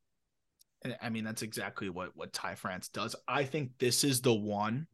I 1.00 1.08
mean, 1.08 1.24
that's 1.24 1.42
exactly 1.42 1.88
what 1.88 2.10
what 2.14 2.32
Ty 2.32 2.56
France 2.56 2.88
does. 2.88 3.16
I 3.26 3.44
think 3.44 3.70
this 3.78 4.04
is 4.04 4.20
the 4.20 4.34
one. 4.34 4.86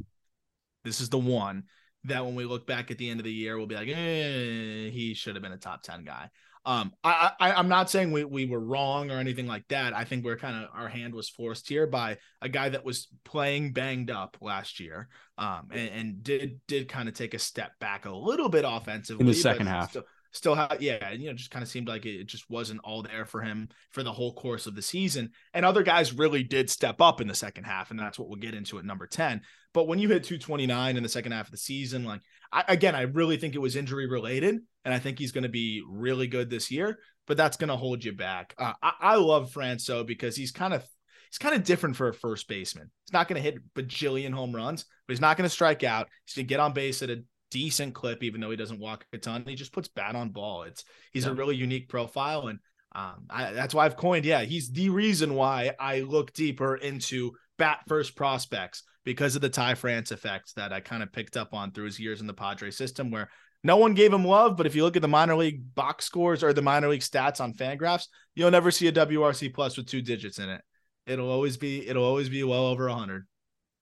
This 0.85 1.01
is 1.01 1.09
the 1.09 1.19
one 1.19 1.65
that 2.05 2.25
when 2.25 2.35
we 2.35 2.45
look 2.45 2.67
back 2.67 2.91
at 2.91 2.99
the 2.99 3.11
end 3.11 3.21
of 3.21 3.25
the 3.25 3.33
year, 3.33 3.57
we'll 3.57 3.67
be 3.67 3.75
like, 3.75 3.89
eh, 3.89 4.91
he 4.91 5.15
should 5.15 5.35
have 5.35 5.43
been 5.43 5.53
a 5.53 5.59
top 5.59 5.83
10 5.83 6.05
guy. 6.05 6.31
Um, 6.67 6.93
I, 7.03 7.33
I 7.41 7.53
I'm 7.53 7.69
not 7.69 7.89
saying 7.89 8.13
we, 8.13 8.25
we 8.25 8.45
were 8.45 8.61
wrong 8.61 9.11
or 9.11 9.19
anything 9.19 9.47
like 9.47 9.67
that. 9.69 9.95
I 9.95 10.05
think 10.05 10.25
we're 10.25 10.37
kind 10.37 10.63
of 10.63 10.71
our 10.75 10.89
hand 10.89 11.15
was 11.15 11.29
forced 11.29 11.69
here 11.69 11.87
by 11.87 12.19
a 12.43 12.51
guy 12.51 12.69
that 12.69 12.85
was 12.85 13.09
playing 13.25 13.73
banged 13.73 14.11
up 14.11 14.37
last 14.43 14.79
year, 14.79 15.09
um, 15.39 15.69
and, 15.73 15.89
and 15.89 16.23
did 16.23 16.61
did 16.69 16.87
kind 16.87 17.09
of 17.09 17.15
take 17.15 17.33
a 17.33 17.39
step 17.39 17.73
back 17.81 18.05
a 18.05 18.11
little 18.11 18.51
bit 18.51 18.67
offensively 18.69 19.23
in 19.23 19.27
the 19.27 19.35
second 19.35 19.69
half. 19.69 19.91
Still, 19.91 20.05
still 20.33 20.55
have 20.55 20.81
yeah 20.81 21.11
you 21.11 21.27
know 21.27 21.35
just 21.35 21.51
kind 21.51 21.63
of 21.63 21.69
seemed 21.69 21.89
like 21.89 22.07
it 22.07 22.25
just 22.25 22.49
wasn't 22.49 22.81
all 22.85 23.03
there 23.03 23.25
for 23.25 23.41
him 23.41 23.69
for 23.91 24.03
the 24.03 24.13
whole 24.13 24.33
course 24.35 24.67
of 24.67 24.75
the 24.75 24.83
season 24.83 25.31
and 25.55 25.65
other 25.65 25.83
guys 25.83 26.13
really 26.13 26.43
did 26.43 26.71
step 26.71 27.01
up 27.01 27.21
in 27.21 27.27
the 27.27 27.35
second 27.35 27.65
half 27.65 27.91
and 27.91 27.99
that's 27.99 28.19
what 28.19 28.29
we'll 28.29 28.39
get 28.39 28.55
into 28.55 28.79
at 28.79 28.85
number 28.85 29.07
10 29.07 29.41
but 29.75 29.89
when 29.89 29.99
you 29.99 30.09
hit 30.09 30.25
229 30.25 30.97
in 30.97 31.03
the 31.03 31.09
second 31.09 31.33
half 31.33 31.47
of 31.47 31.53
the 31.53 31.57
season 31.57 32.05
like 32.05 32.21
I, 32.53 32.65
again 32.69 32.95
i 32.95 33.03
really 33.03 33.37
think 33.37 33.55
it 33.55 33.61
was 33.61 33.77
injury 33.77 34.09
related 34.09 34.59
and 34.85 34.95
i 34.95 34.99
think 34.99 35.19
he's 35.19 35.33
going 35.33 35.43
to 35.43 35.49
be 35.49 35.83
really 35.89 36.27
good 36.27 36.49
this 36.49 36.71
year 36.71 36.99
but 37.27 37.37
that's 37.37 37.57
going 37.57 37.69
to 37.69 37.77
hold 37.77 38.05
you 38.05 38.13
back 38.13 38.55
uh, 38.59 38.75
I, 38.83 38.93
I 39.01 39.15
love 39.17 39.51
franco 39.51 40.05
because 40.05 40.37
he's 40.37 40.53
kind 40.53 40.75
of 40.75 40.85
he's 41.31 41.39
kind 41.39 41.55
of 41.55 41.65
different 41.65 41.97
for 41.97 42.09
a 42.09 42.15
first 42.15 42.49
baseman. 42.49 42.91
He's 43.07 43.13
not 43.13 43.29
going 43.29 43.41
to 43.41 43.43
hit 43.43 43.63
bajillion 43.75 44.33
home 44.33 44.55
runs, 44.55 44.85
but 45.07 45.13
he's 45.13 45.21
not 45.21 45.37
going 45.37 45.49
to 45.49 45.55
strike 45.55 45.85
out. 45.85 46.09
He's 46.25 46.35
going 46.35 46.47
to 46.47 46.49
get 46.49 46.61
on 46.61 46.73
base 46.73 47.03
at 47.03 47.11
a 47.11 47.23
decent 47.51 47.95
clip, 47.95 48.23
even 48.23 48.41
though 48.41 48.51
he 48.51 48.57
doesn't 48.57 48.81
walk 48.81 49.05
a 49.13 49.19
ton. 49.19 49.45
He 49.47 49.55
just 49.55 49.73
puts 49.73 49.89
bat 49.89 50.15
on 50.15 50.31
ball. 50.31 50.63
It's 50.63 50.85
he's 51.13 51.25
yeah. 51.25 51.33
a 51.33 51.35
really 51.35 51.57
unique 51.57 51.89
profile, 51.89 52.49
and 52.49 52.59
um, 52.95 53.27
I, 53.29 53.53
that's 53.53 53.75
why 53.75 53.85
I've 53.85 53.97
coined. 53.97 54.25
Yeah, 54.25 54.43
he's 54.43 54.71
the 54.71 54.91
reason 54.91 55.35
why 55.35 55.73
I 55.79 56.01
look 56.01 56.33
deeper 56.33 56.77
into 56.77 57.33
bat 57.59 57.81
first 57.87 58.17
prospects 58.17 58.83
because 59.05 59.37
of 59.37 59.43
the 59.43 59.49
Ty 59.49 59.75
France 59.75 60.11
effect 60.11 60.55
that 60.57 60.73
I 60.73 60.81
kind 60.81 61.03
of 61.03 61.13
picked 61.13 61.37
up 61.37 61.55
on 61.55 61.73
through 61.73 61.87
his 61.87 62.01
years 62.01 62.21
in 62.21 62.27
the 62.27 62.35
Padre 62.35 62.71
system, 62.71 63.11
where 63.11 63.29
no 63.63 63.77
one 63.77 63.95
gave 63.95 64.13
him 64.13 64.25
love. 64.25 64.57
But 64.57 64.67
if 64.67 64.75
you 64.75 64.83
look 64.83 64.97
at 64.97 65.03
the 65.03 65.09
minor 65.09 65.37
league 65.37 65.75
box 65.75 66.05
scores 66.05 66.43
or 66.43 66.53
the 66.53 66.63
minor 66.63 66.89
league 66.89 67.01
stats 67.01 67.41
on 67.41 67.55
Fangraphs, 67.55 68.07
you'll 68.35 68.51
never 68.51 68.71
see 68.71 68.89
a 68.89 68.93
WRC 68.93 69.53
plus 69.55 69.77
with 69.77 69.87
two 69.87 70.03
digits 70.03 70.39
in 70.39 70.49
it. 70.49 70.63
It'll 71.07 71.31
always 71.31 71.57
be 71.57 71.87
it'll 71.89 72.05
always 72.05 72.29
be 72.29 72.43
well 72.45 72.67
over 72.67 72.89
hundred. 72.89 73.27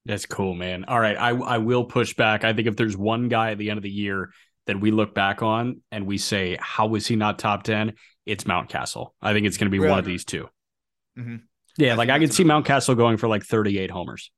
That's 0.05 0.27
cool, 0.27 0.55
man. 0.55 0.85
All 0.85 0.99
right, 0.99 1.17
I 1.17 1.31
I 1.31 1.59
will 1.59 1.85
push 1.85 2.15
back. 2.15 2.45
I 2.45 2.53
think 2.53 2.67
if 2.67 2.77
there's 2.77 2.97
one 2.97 3.29
guy 3.29 3.53
at 3.53 3.59
the 3.59 3.71
end 3.71 3.79
of 3.79 3.83
the 3.83 3.91
year 3.91 4.33
that 4.67 4.81
we 4.81 4.91
look 4.91 5.15
back 5.15 5.43
on 5.43 5.81
and 5.91 6.07
we 6.07 6.19
say, 6.19 6.57
how 6.61 6.87
was 6.87 7.07
he 7.07 7.17
not 7.17 7.39
top 7.39 7.63
ten? 7.63 7.95
It's 8.27 8.45
Mountcastle. 8.45 9.11
I 9.23 9.33
think 9.33 9.47
it's 9.47 9.57
going 9.57 9.67
to 9.67 9.71
be 9.71 9.79
really? 9.79 9.91
one 9.91 9.99
of 9.99 10.05
these 10.05 10.25
2 10.27 10.49
mm-hmm. 11.19 11.37
Yeah, 11.79 11.93
I 11.93 11.97
like 11.97 12.11
I 12.11 12.19
could 12.19 12.35
see 12.35 12.45
Mountcastle 12.45 12.97
going 12.97 13.17
for 13.17 13.29
like 13.29 13.43
38 13.43 13.91
homers. 13.91 14.31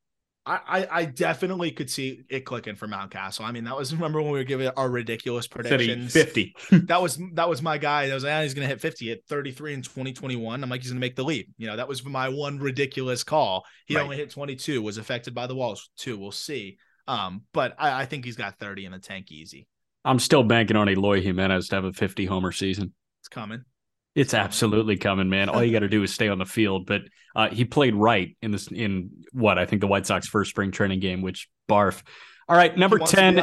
I, 0.46 0.88
I 0.90 1.04
definitely 1.04 1.70
could 1.70 1.90
see 1.90 2.22
it 2.28 2.46
clicking 2.46 2.74
for 2.74 2.88
Mountcastle. 2.88 3.44
I 3.44 3.52
mean, 3.52 3.64
that 3.64 3.76
was 3.76 3.92
remember 3.94 4.22
when 4.22 4.32
we 4.32 4.38
were 4.38 4.44
giving 4.44 4.68
our 4.68 4.88
ridiculous 4.88 5.46
predictions. 5.46 6.12
50. 6.12 6.54
that 6.86 7.00
was 7.00 7.20
that 7.34 7.48
was 7.48 7.62
my 7.62 7.78
guy. 7.78 8.08
That 8.08 8.14
was 8.14 8.24
ah, 8.24 8.42
he's 8.42 8.54
gonna 8.54 8.66
hit 8.66 8.80
50 8.80 9.12
at 9.12 9.24
33 9.28 9.74
in 9.74 9.82
2021. 9.82 10.62
I'm 10.62 10.70
like, 10.70 10.82
he's 10.82 10.90
gonna 10.90 11.00
make 11.00 11.16
the 11.16 11.24
leap. 11.24 11.50
You 11.58 11.66
know, 11.66 11.76
that 11.76 11.88
was 11.88 12.04
my 12.04 12.28
one 12.28 12.58
ridiculous 12.58 13.22
call. 13.22 13.64
He 13.86 13.96
right. 13.96 14.02
only 14.02 14.16
hit 14.16 14.30
22, 14.30 14.80
was 14.82 14.98
affected 14.98 15.34
by 15.34 15.46
the 15.46 15.54
walls 15.54 15.90
too. 15.96 16.18
We'll 16.18 16.32
see. 16.32 16.78
Um, 17.06 17.42
but 17.52 17.74
I, 17.78 18.02
I 18.02 18.06
think 18.06 18.24
he's 18.24 18.36
got 18.36 18.58
30 18.58 18.86
in 18.86 18.92
the 18.92 18.98
tank 18.98 19.30
easy. 19.30 19.66
I'm 20.04 20.18
still 20.18 20.42
banking 20.42 20.76
on 20.76 20.88
Eloy 20.88 21.20
Jimenez 21.20 21.68
to 21.68 21.76
have 21.76 21.84
a 21.84 21.92
50 21.92 22.24
homer 22.24 22.52
season. 22.52 22.94
It's 23.20 23.28
coming. 23.28 23.64
It's 24.14 24.34
absolutely 24.34 24.96
coming, 24.96 25.28
man. 25.28 25.48
All 25.48 25.62
you 25.62 25.72
got 25.72 25.80
to 25.80 25.88
do 25.88 26.02
is 26.02 26.12
stay 26.12 26.28
on 26.28 26.38
the 26.38 26.46
field. 26.46 26.86
But 26.86 27.02
uh, 27.36 27.48
he 27.50 27.64
played 27.64 27.94
right 27.94 28.36
in 28.42 28.50
this 28.50 28.66
in 28.66 29.10
what 29.32 29.58
I 29.58 29.66
think 29.66 29.80
the 29.80 29.86
White 29.86 30.06
Sox 30.06 30.26
first 30.26 30.50
spring 30.50 30.72
training 30.72 31.00
game, 31.00 31.22
which 31.22 31.48
barf. 31.68 32.02
All 32.48 32.56
right, 32.56 32.76
number 32.76 32.98
ten. 32.98 33.40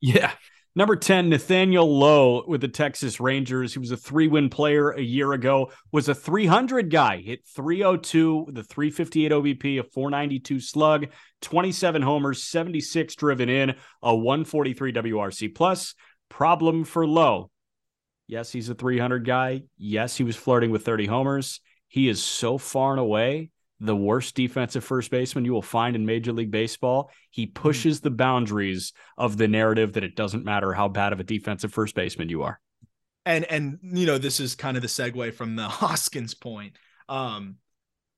Yeah, 0.00 0.32
Number 0.76 0.94
10, 0.94 1.28
Nathaniel 1.28 1.98
Lowe 1.98 2.44
with 2.46 2.60
the 2.60 2.68
Texas 2.68 3.18
Rangers. 3.18 3.72
He 3.72 3.80
was 3.80 3.90
a 3.90 3.96
three 3.96 4.28
win 4.28 4.48
player 4.48 4.90
a 4.90 5.00
year 5.00 5.32
ago, 5.32 5.72
was 5.90 6.08
a 6.08 6.14
300 6.14 6.90
guy, 6.90 7.20
hit 7.20 7.40
302 7.56 8.44
with 8.46 8.56
a 8.56 8.62
358 8.62 9.32
OBP, 9.32 9.80
a 9.80 9.82
492 9.82 10.60
slug, 10.60 11.06
27 11.42 12.02
homers, 12.02 12.44
76 12.44 13.16
driven 13.16 13.48
in, 13.48 13.74
a 14.00 14.14
143 14.14 14.92
WRC 14.92 15.52
plus. 15.52 15.96
Problem 16.28 16.84
for 16.84 17.04
Lowe. 17.04 17.50
Yes, 18.30 18.52
he's 18.52 18.68
a 18.68 18.74
300 18.74 19.26
guy. 19.26 19.62
Yes, 19.76 20.16
he 20.16 20.22
was 20.22 20.36
flirting 20.36 20.70
with 20.70 20.84
30 20.84 21.06
homers. 21.06 21.60
He 21.88 22.08
is 22.08 22.22
so 22.22 22.58
far 22.58 22.92
and 22.92 23.00
away 23.00 23.50
the 23.80 23.96
worst 23.96 24.36
defensive 24.36 24.84
first 24.84 25.10
baseman 25.10 25.44
you 25.44 25.52
will 25.52 25.62
find 25.62 25.96
in 25.96 26.06
Major 26.06 26.32
League 26.32 26.52
Baseball. 26.52 27.10
He 27.30 27.46
hmm. 27.46 27.52
pushes 27.54 28.00
the 28.00 28.10
boundaries 28.10 28.92
of 29.18 29.36
the 29.36 29.48
narrative 29.48 29.94
that 29.94 30.04
it 30.04 30.14
doesn't 30.14 30.44
matter 30.44 30.72
how 30.72 30.86
bad 30.86 31.12
of 31.12 31.18
a 31.18 31.24
defensive 31.24 31.72
first 31.72 31.96
baseman 31.96 32.28
you 32.28 32.44
are. 32.44 32.60
And 33.26 33.44
and 33.46 33.80
you 33.82 34.06
know 34.06 34.16
this 34.16 34.38
is 34.38 34.54
kind 34.54 34.76
of 34.76 34.82
the 34.82 34.88
segue 34.88 35.34
from 35.34 35.56
the 35.56 35.68
Hoskins 35.68 36.34
point. 36.34 36.74
Um, 37.08 37.56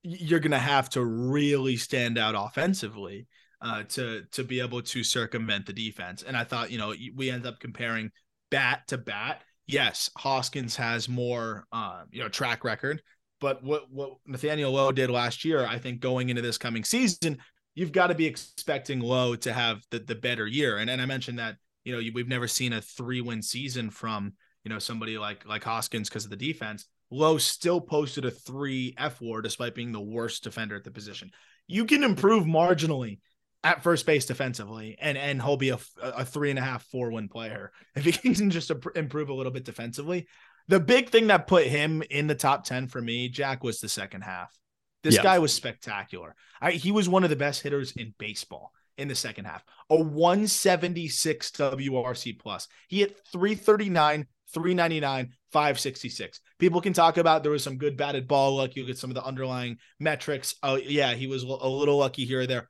you're 0.02 0.40
going 0.40 0.50
to 0.50 0.58
have 0.58 0.90
to 0.90 1.02
really 1.02 1.76
stand 1.76 2.18
out 2.18 2.34
offensively 2.36 3.28
uh, 3.62 3.84
to 3.84 4.24
to 4.32 4.44
be 4.44 4.60
able 4.60 4.82
to 4.82 5.02
circumvent 5.02 5.64
the 5.64 5.72
defense. 5.72 6.22
And 6.22 6.36
I 6.36 6.44
thought 6.44 6.70
you 6.70 6.76
know 6.76 6.92
we 7.16 7.30
end 7.30 7.46
up 7.46 7.60
comparing 7.60 8.10
bat 8.50 8.82
to 8.88 8.98
bat. 8.98 9.42
Yes, 9.66 10.10
Hoskins 10.16 10.76
has 10.76 11.08
more 11.08 11.66
uh, 11.72 12.02
you 12.10 12.22
know 12.22 12.28
track 12.28 12.64
record 12.64 13.02
but 13.42 13.62
what 13.64 13.90
what 13.90 14.12
Nathaniel 14.24 14.70
Lowe 14.70 14.92
did 14.92 15.10
last 15.10 15.44
year, 15.44 15.66
I 15.66 15.76
think 15.76 16.00
going 16.00 16.28
into 16.28 16.40
this 16.40 16.56
coming 16.56 16.84
season, 16.84 17.38
you've 17.74 17.90
got 17.90 18.06
to 18.06 18.14
be 18.14 18.24
expecting 18.24 19.00
Lowe 19.00 19.34
to 19.34 19.52
have 19.52 19.82
the 19.90 19.98
the 19.98 20.14
better 20.14 20.46
year. 20.46 20.78
And 20.78 20.88
and 20.88 21.02
I 21.02 21.06
mentioned 21.06 21.40
that 21.40 21.56
you 21.84 21.92
know 21.92 22.10
we've 22.14 22.28
never 22.28 22.46
seen 22.46 22.72
a 22.72 22.80
three 22.80 23.20
win 23.20 23.42
season 23.42 23.90
from 23.90 24.34
you 24.64 24.70
know 24.70 24.78
somebody 24.78 25.18
like 25.18 25.44
like 25.44 25.64
Hoskins 25.64 26.08
because 26.08 26.24
of 26.24 26.30
the 26.30 26.36
defense. 26.36 26.86
Lowe 27.10 27.36
still 27.36 27.80
posted 27.80 28.24
a 28.24 28.30
three 28.30 28.94
fWAR 28.96 29.42
despite 29.42 29.74
being 29.74 29.90
the 29.90 30.00
worst 30.00 30.44
defender 30.44 30.76
at 30.76 30.84
the 30.84 30.92
position. 30.92 31.32
You 31.66 31.84
can 31.84 32.04
improve 32.04 32.44
marginally 32.44 33.18
at 33.64 33.82
first 33.82 34.06
base 34.06 34.26
defensively, 34.26 34.96
and 35.00 35.16
and 35.16 35.40
he'll 35.40 35.56
be 35.56 35.70
a, 35.70 35.78
a 36.02 36.24
three 36.24 36.50
and 36.50 36.58
a 36.58 36.62
half 36.62 36.84
four 36.84 37.10
win 37.10 37.28
player 37.28 37.72
if 37.94 38.04
he 38.04 38.12
can 38.12 38.50
just 38.50 38.70
improve 38.94 39.28
a 39.28 39.34
little 39.34 39.52
bit 39.52 39.64
defensively. 39.64 40.26
The 40.68 40.80
big 40.80 41.08
thing 41.08 41.26
that 41.26 41.46
put 41.46 41.66
him 41.66 42.02
in 42.08 42.28
the 42.28 42.36
top 42.36 42.64
10 42.64 42.86
for 42.86 43.02
me, 43.02 43.28
Jack, 43.28 43.64
was 43.64 43.80
the 43.80 43.88
second 43.88 44.22
half. 44.22 44.56
This 45.02 45.16
yeah. 45.16 45.22
guy 45.22 45.38
was 45.40 45.52
spectacular. 45.52 46.36
I, 46.60 46.72
he 46.72 46.92
was 46.92 47.08
one 47.08 47.24
of 47.24 47.30
the 47.30 47.36
best 47.36 47.62
hitters 47.62 47.92
in 47.92 48.14
baseball 48.16 48.72
in 48.96 49.08
the 49.08 49.14
second 49.14 49.46
half. 49.46 49.64
A 49.90 49.96
176 49.96 51.50
WRC 51.50 52.38
plus. 52.38 52.68
He 52.88 53.00
hit 53.00 53.18
339, 53.32 54.26
399, 54.52 55.32
566. 55.50 56.40
People 56.58 56.80
can 56.80 56.92
talk 56.92 57.16
about 57.16 57.42
there 57.42 57.50
was 57.50 57.64
some 57.64 57.78
good 57.78 57.96
batted 57.96 58.28
ball 58.28 58.56
luck. 58.56 58.76
You 58.76 58.86
get 58.86 58.98
some 58.98 59.10
of 59.10 59.14
the 59.14 59.24
underlying 59.24 59.78
metrics. 59.98 60.54
Oh, 60.62 60.76
yeah, 60.76 61.14
he 61.14 61.26
was 61.26 61.42
a 61.42 61.46
little 61.46 61.98
lucky 61.98 62.24
here 62.24 62.42
or 62.42 62.46
there. 62.46 62.68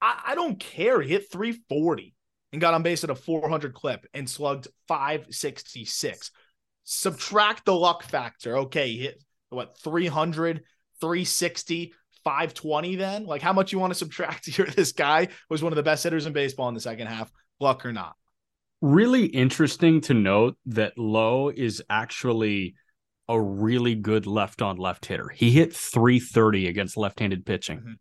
I, 0.00 0.20
I 0.28 0.34
don't 0.34 0.58
care. 0.58 1.00
He 1.00 1.10
hit 1.10 1.30
340 1.30 2.14
and 2.52 2.60
got 2.60 2.74
on 2.74 2.82
base 2.82 3.04
at 3.04 3.10
a 3.10 3.14
400 3.14 3.74
clip 3.74 4.06
and 4.14 4.28
slugged 4.28 4.68
566 4.88 6.30
subtract 6.90 7.64
the 7.64 7.74
luck 7.74 8.02
factor. 8.02 8.58
Okay, 8.58 8.96
hit 8.96 9.22
what 9.50 9.78
300, 9.78 10.62
360, 11.00 11.92
520 12.24 12.96
then? 12.96 13.24
Like 13.24 13.42
how 13.42 13.52
much 13.52 13.72
you 13.72 13.78
want 13.78 13.92
to 13.92 13.98
subtract 13.98 14.46
here? 14.54 14.66
This 14.66 14.92
guy 14.92 15.28
was 15.48 15.62
one 15.62 15.72
of 15.72 15.76
the 15.76 15.82
best 15.82 16.04
hitters 16.04 16.26
in 16.26 16.32
baseball 16.32 16.68
in 16.68 16.74
the 16.74 16.80
second 16.80 17.06
half, 17.06 17.30
luck 17.60 17.86
or 17.86 17.92
not. 17.92 18.16
Really 18.82 19.26
interesting 19.26 20.00
to 20.02 20.14
note 20.14 20.56
that 20.66 20.96
Lowe 20.96 21.50
is 21.50 21.82
actually 21.90 22.74
a 23.28 23.40
really 23.40 23.94
good 23.94 24.26
left 24.26 24.62
on 24.62 24.76
left 24.76 25.06
hitter. 25.06 25.28
He 25.28 25.50
hit 25.50 25.74
330 25.74 26.66
against 26.66 26.96
left-handed 26.96 27.44
pitching. 27.46 27.78
Mm-hmm. 27.78 27.92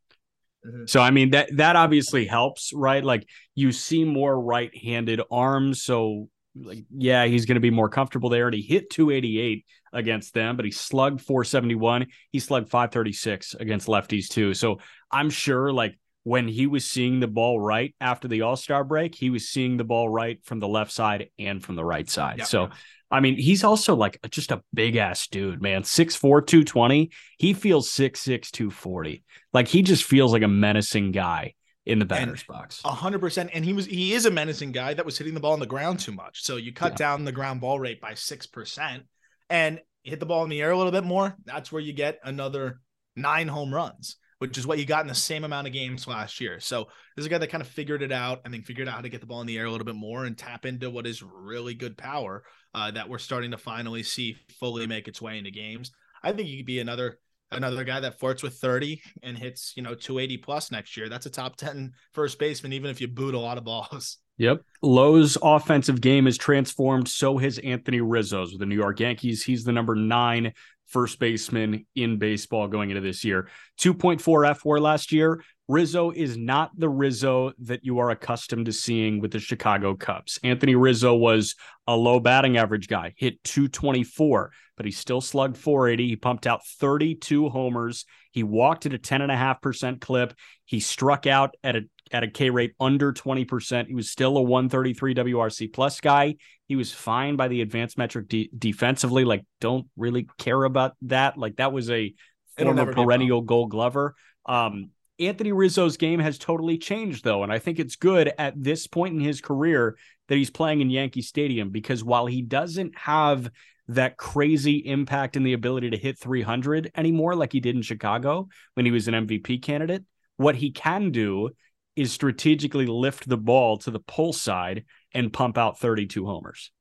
Mm-hmm. 0.66 0.86
So 0.88 1.02
I 1.02 1.12
mean 1.12 1.32
that 1.32 1.56
that 1.58 1.76
obviously 1.76 2.26
helps, 2.26 2.72
right? 2.74 3.04
Like 3.04 3.28
you 3.56 3.72
see 3.72 4.04
more 4.04 4.40
right-handed 4.40 5.22
arms, 5.32 5.84
so 5.84 6.30
like 6.56 6.84
yeah 6.96 7.26
he's 7.26 7.46
going 7.46 7.56
to 7.56 7.62
be 7.62 7.72
more 7.72 7.90
comfortable. 7.90 8.30
There 8.30 8.48
and 8.48 8.56
he 8.56 8.62
hit 8.62 8.90
288 8.90 9.66
against 9.92 10.34
them 10.36 10.56
but 10.56 10.66
he 10.66 10.72
slugged 10.72 11.20
471 11.22 12.06
he 12.32 12.40
slugged 12.40 12.70
536 12.70 13.56
against 13.56 13.88
lefties 13.88 14.28
too. 14.28 14.54
So 14.54 14.80
i'm 15.12 15.32
sure 15.32 15.74
like 15.74 15.98
when 16.24 16.48
he 16.48 16.68
was 16.68 16.86
seeing 16.86 17.20
the 17.20 17.28
ball 17.28 17.60
right 17.60 17.96
after 18.00 18.28
the 18.28 18.42
all-star 18.42 18.84
break 18.84 19.16
he 19.16 19.32
was 19.32 19.50
seeing 19.50 19.78
the 19.78 19.84
ball 19.84 20.08
right 20.08 20.44
from 20.44 20.60
the 20.60 20.68
left 20.68 20.92
side 20.92 21.30
and 21.40 21.64
from 21.64 21.76
the 21.76 21.84
right 21.84 22.08
side. 22.08 22.46
So 22.46 22.70
i 23.12 23.20
mean 23.20 23.36
he's 23.36 23.64
also 23.64 23.96
like 23.96 24.20
just 24.30 24.52
a 24.52 24.62
big 24.74 24.96
ass 24.96 25.28
dude 25.28 25.62
man 25.62 25.84
6'4 25.84 26.46
220 26.46 27.12
he 27.38 27.54
feels 27.54 27.90
6'6 27.90 28.52
240 28.52 29.24
like 29.54 29.68
he 29.68 29.82
just 29.82 30.04
feels 30.04 30.32
like 30.32 30.44
a 30.44 30.48
menacing 30.48 31.12
guy 31.12 31.54
in 31.90 31.98
the 31.98 32.06
batter's 32.06 32.46
and 32.48 32.48
box. 32.48 32.82
hundred 32.84 33.20
percent. 33.20 33.50
And 33.54 33.66
he 33.66 33.74
was 33.74 33.86
he 33.86 34.14
is 34.14 34.26
a 34.26 34.32
menacing 34.32 34.72
guy 34.72 34.94
that 34.94 35.06
was 35.06 35.18
hitting 35.18 35.34
the 35.34 35.40
ball 35.40 35.54
on 35.54 35.60
the 35.60 35.66
ground 35.66 36.00
too 36.00 36.12
much. 36.12 36.44
So 36.44 36.58
you 36.58 36.72
cut 36.72 36.94
yeah. 36.94 36.98
down 36.98 37.26
the 37.26 37.32
ground 37.32 37.62
ball 37.62 37.80
rate 37.80 38.00
by 38.00 38.14
six 38.14 38.46
percent 38.46 39.04
and 39.50 39.80
hit 40.04 40.20
the 40.20 40.26
ball 40.26 40.44
in 40.44 40.50
the 40.50 40.62
air 40.62 40.72
a 40.72 40.78
little 40.78 40.92
bit 40.92 41.04
more. 41.04 41.36
That's 41.46 41.72
where 41.72 41.82
you 41.82 41.94
get 41.94 42.20
another 42.24 42.80
nine 43.16 43.48
home 43.48 43.74
runs, 43.74 44.18
which 44.38 44.58
is 44.58 44.68
what 44.68 44.78
you 44.78 44.86
got 44.86 45.02
in 45.02 45.08
the 45.08 45.16
same 45.16 45.44
amount 45.44 45.68
of 45.68 45.74
games 45.74 46.08
last 46.08 46.40
year. 46.40 46.60
So 46.60 46.86
this 47.16 47.24
is 47.24 47.26
a 47.26 47.30
guy 47.30 47.40
that 47.40 47.50
kind 47.50 47.62
of 47.62 47.68
figured 47.68 48.04
it 48.04 48.12
out 48.12 48.42
and 48.46 48.54
then 48.54 48.62
figured 48.62 48.88
out 48.88 48.96
how 48.96 49.02
to 49.02 49.10
get 49.10 49.22
the 49.22 49.28
ball 49.28 49.42
in 49.42 49.48
the 49.48 49.58
air 49.58 49.66
a 49.66 49.72
little 49.72 49.86
bit 49.86 49.96
more 49.96 50.26
and 50.26 50.38
tap 50.38 50.66
into 50.66 50.90
what 50.90 51.08
is 51.08 51.24
really 51.24 51.74
good 51.74 51.98
power 51.98 52.44
uh, 52.74 52.92
that 52.92 53.10
we're 53.10 53.18
starting 53.18 53.52
to 53.52 53.58
finally 53.58 54.04
see 54.04 54.38
fully 54.60 54.88
make 54.88 55.08
its 55.08 55.22
way 55.22 55.38
into 55.38 55.52
games. 55.52 55.92
I 56.24 56.32
think 56.32 56.48
he 56.48 56.58
could 56.58 56.66
be 56.66 56.80
another 56.80 57.20
another 57.52 57.84
guy 57.84 58.00
that 58.00 58.20
flirts 58.20 58.44
with 58.44 58.56
30 58.56 59.02
and 59.24 59.38
hits, 59.38 59.74
you 59.76 59.84
know, 59.84 59.96
280 59.96 60.38
plus 60.38 60.72
next 60.72 60.96
year. 60.96 61.10
That's 61.10 61.26
a 61.26 61.32
top 61.32 61.56
10 61.56 61.94
first 62.14 62.38
baseman, 62.38 62.74
even 62.74 62.92
if 62.92 63.02
you 63.02 63.08
boot 63.08 63.34
a 63.34 63.40
lot 63.40 63.58
of 63.58 63.64
balls. 63.64 64.18
Yep. 64.40 64.62
Lowe's 64.82 65.38
offensive 65.44 66.00
game 66.00 66.26
is 66.26 66.38
transformed. 66.38 67.10
So 67.10 67.38
has 67.40 67.58
Anthony 67.58 68.00
Rizzo's 68.00 68.52
with 68.52 68.62
the 68.62 68.66
New 68.66 68.76
York 68.78 69.02
Yankees. 69.02 69.44
He's 69.44 69.66
the 69.66 69.74
number 69.74 69.96
nine 69.96 70.54
first 70.86 71.20
baseman 71.20 71.86
in 71.94 72.20
baseball 72.20 72.70
going 72.70 72.90
into 72.90 73.02
this 73.02 73.26
year. 73.26 73.50
2.4 73.82 74.20
fWAR 74.22 74.80
last 74.80 75.12
year. 75.12 75.44
Rizzo 75.70 76.10
is 76.10 76.36
not 76.36 76.72
the 76.76 76.90
Rizzo 76.90 77.54
that 77.60 77.86
you 77.86 78.00
are 78.00 78.10
accustomed 78.10 78.66
to 78.66 78.74
seeing 78.74 79.22
with 79.22 79.30
the 79.30 79.40
Chicago 79.40 79.96
Cubs. 79.96 80.40
Anthony 80.44 80.74
Rizzo 80.74 81.14
was 81.14 81.56
a 81.86 81.96
low 81.96 82.20
batting 82.20 82.58
average 82.58 82.88
guy, 82.88 83.14
hit 83.18 83.44
224, 83.44 84.52
but 84.76 84.88
he 84.88 84.92
still 84.92 85.22
slugged 85.22 85.58
480. 85.58 86.08
He 86.08 86.16
pumped 86.16 86.48
out 86.48 86.66
32 86.66 87.50
homers. 87.50 88.06
He 88.32 88.42
walked 88.42 88.88
at 88.88 88.96
a 88.96 88.98
10.5% 88.98 90.02
clip. 90.02 90.34
He 90.66 90.80
struck 90.80 91.28
out 91.28 91.56
at 91.64 91.76
a 91.76 91.82
at 92.12 92.24
a 92.24 92.28
K 92.28 92.50
rate 92.50 92.74
under 92.80 93.14
20%. 93.14 93.86
He 93.86 93.94
was 93.94 94.10
still 94.10 94.38
a 94.38 94.42
133 94.42 95.14
WRC 95.14 95.72
plus 95.72 96.02
guy. 96.02 96.38
He 96.68 96.76
was 96.76 96.92
fine 96.92 97.36
by 97.36 97.48
the 97.48 97.62
advanced 97.62 97.96
metric 98.00 98.28
de- 98.28 98.50
defensively. 98.58 99.24
Like, 99.24 99.46
don't 99.62 99.86
really 99.96 100.28
care 100.40 100.64
about 100.64 100.96
that. 101.04 101.38
Like, 101.38 101.58
that 101.58 101.72
was 101.72 101.92
a 101.92 102.16
former 102.58 102.92
perennial 102.92 103.42
gold 103.42 103.70
glover. 103.70 104.16
Um, 104.48 104.90
Anthony 105.20 105.52
Rizzo's 105.52 105.98
game 105.98 106.20
has 106.20 106.38
totally 106.38 106.78
changed, 106.78 107.24
though. 107.24 107.44
And 107.44 107.52
I 107.52 107.60
think 107.60 107.80
it's 107.80 107.96
good 107.96 108.32
at 108.38 108.54
this 108.62 108.88
point 108.88 109.16
in 109.16 109.20
his 109.20 109.42
career 109.42 109.98
that 110.28 110.36
he's 110.36 110.50
playing 110.50 110.82
in 110.82 110.90
Yankee 110.90 111.22
Stadium 111.22 111.70
because 111.70 112.04
while 112.04 112.26
he 112.26 112.42
doesn't 112.42 112.98
have 112.98 113.50
that 113.90 114.18
crazy 114.18 114.78
impact 114.78 115.36
and 115.36 115.46
the 115.46 115.54
ability 115.54 115.90
to 115.90 115.98
hit 115.98 116.18
300 116.20 116.92
anymore 116.96 117.36
like 117.36 117.52
he 117.52 117.60
did 117.60 117.76
in 117.76 117.82
Chicago 117.82 118.48
when 118.76 118.86
he 118.86 118.92
was 118.92 119.08
an 119.08 119.16
MVP 119.16 119.62
candidate, 119.64 120.04
what 120.38 120.56
he 120.56 120.72
can 120.72 121.12
do 121.12 121.50
is 121.96 122.12
strategically 122.14 122.86
lift 122.86 123.28
the 123.28 123.38
ball 123.38 123.78
to 123.78 123.92
the 123.92 124.00
pull 124.00 124.32
side 124.32 124.86
and 125.14 125.34
pump 125.34 125.58
out 125.58 125.80
32 125.80 126.26
homers. 126.26 126.72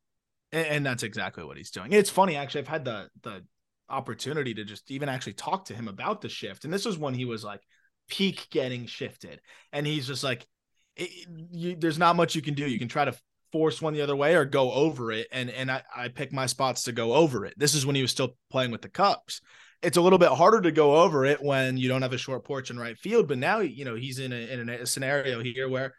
And, 0.52 0.86
that's 0.86 1.02
exactly 1.02 1.44
what 1.44 1.56
he's 1.56 1.70
doing. 1.70 1.92
It's 1.92 2.08
funny, 2.08 2.36
actually. 2.36 2.62
I've 2.62 2.68
had 2.68 2.84
the 2.84 3.10
the 3.22 3.44
opportunity 3.90 4.54
to 4.54 4.64
just 4.64 4.90
even 4.90 5.08
actually 5.08 5.34
talk 5.34 5.66
to 5.66 5.74
him 5.74 5.88
about 5.88 6.22
the 6.22 6.28
shift, 6.28 6.64
and 6.64 6.72
this 6.72 6.86
was 6.86 6.96
when 6.96 7.12
he 7.12 7.26
was 7.26 7.44
like 7.44 7.60
peak 8.08 8.48
getting 8.50 8.86
shifted, 8.86 9.40
and 9.72 9.86
he's 9.86 10.06
just 10.06 10.24
like, 10.24 10.46
it, 10.96 11.10
you, 11.50 11.76
"There's 11.76 11.98
not 11.98 12.16
much 12.16 12.34
you 12.34 12.42
can 12.42 12.54
do. 12.54 12.68
You 12.68 12.78
can 12.78 12.88
try 12.88 13.04
to 13.04 13.16
force 13.52 13.80
one 13.80 13.94
the 13.94 14.02
other 14.02 14.16
way 14.16 14.34
or 14.34 14.44
go 14.44 14.72
over 14.72 15.12
it." 15.12 15.28
And 15.32 15.50
and 15.50 15.70
I 15.70 15.82
I 15.94 16.08
pick 16.08 16.32
my 16.32 16.46
spots 16.46 16.84
to 16.84 16.92
go 16.92 17.14
over 17.14 17.46
it. 17.46 17.54
This 17.56 17.74
is 17.74 17.86
when 17.86 17.96
he 17.96 18.02
was 18.02 18.10
still 18.10 18.36
playing 18.50 18.70
with 18.70 18.82
the 18.82 18.88
Cubs 18.88 19.40
it's 19.82 19.96
a 19.96 20.00
little 20.00 20.18
bit 20.18 20.30
harder 20.30 20.60
to 20.60 20.72
go 20.72 20.96
over 20.96 21.24
it 21.24 21.42
when 21.42 21.76
you 21.76 21.88
don't 21.88 22.02
have 22.02 22.12
a 22.12 22.18
short 22.18 22.44
porch 22.44 22.70
in 22.70 22.78
right 22.78 22.98
field. 22.98 23.28
But 23.28 23.38
now, 23.38 23.60
you 23.60 23.84
know, 23.84 23.94
he's 23.94 24.18
in 24.18 24.32
a, 24.32 24.36
in 24.36 24.68
a 24.68 24.86
scenario 24.86 25.40
here 25.40 25.68
where 25.68 25.94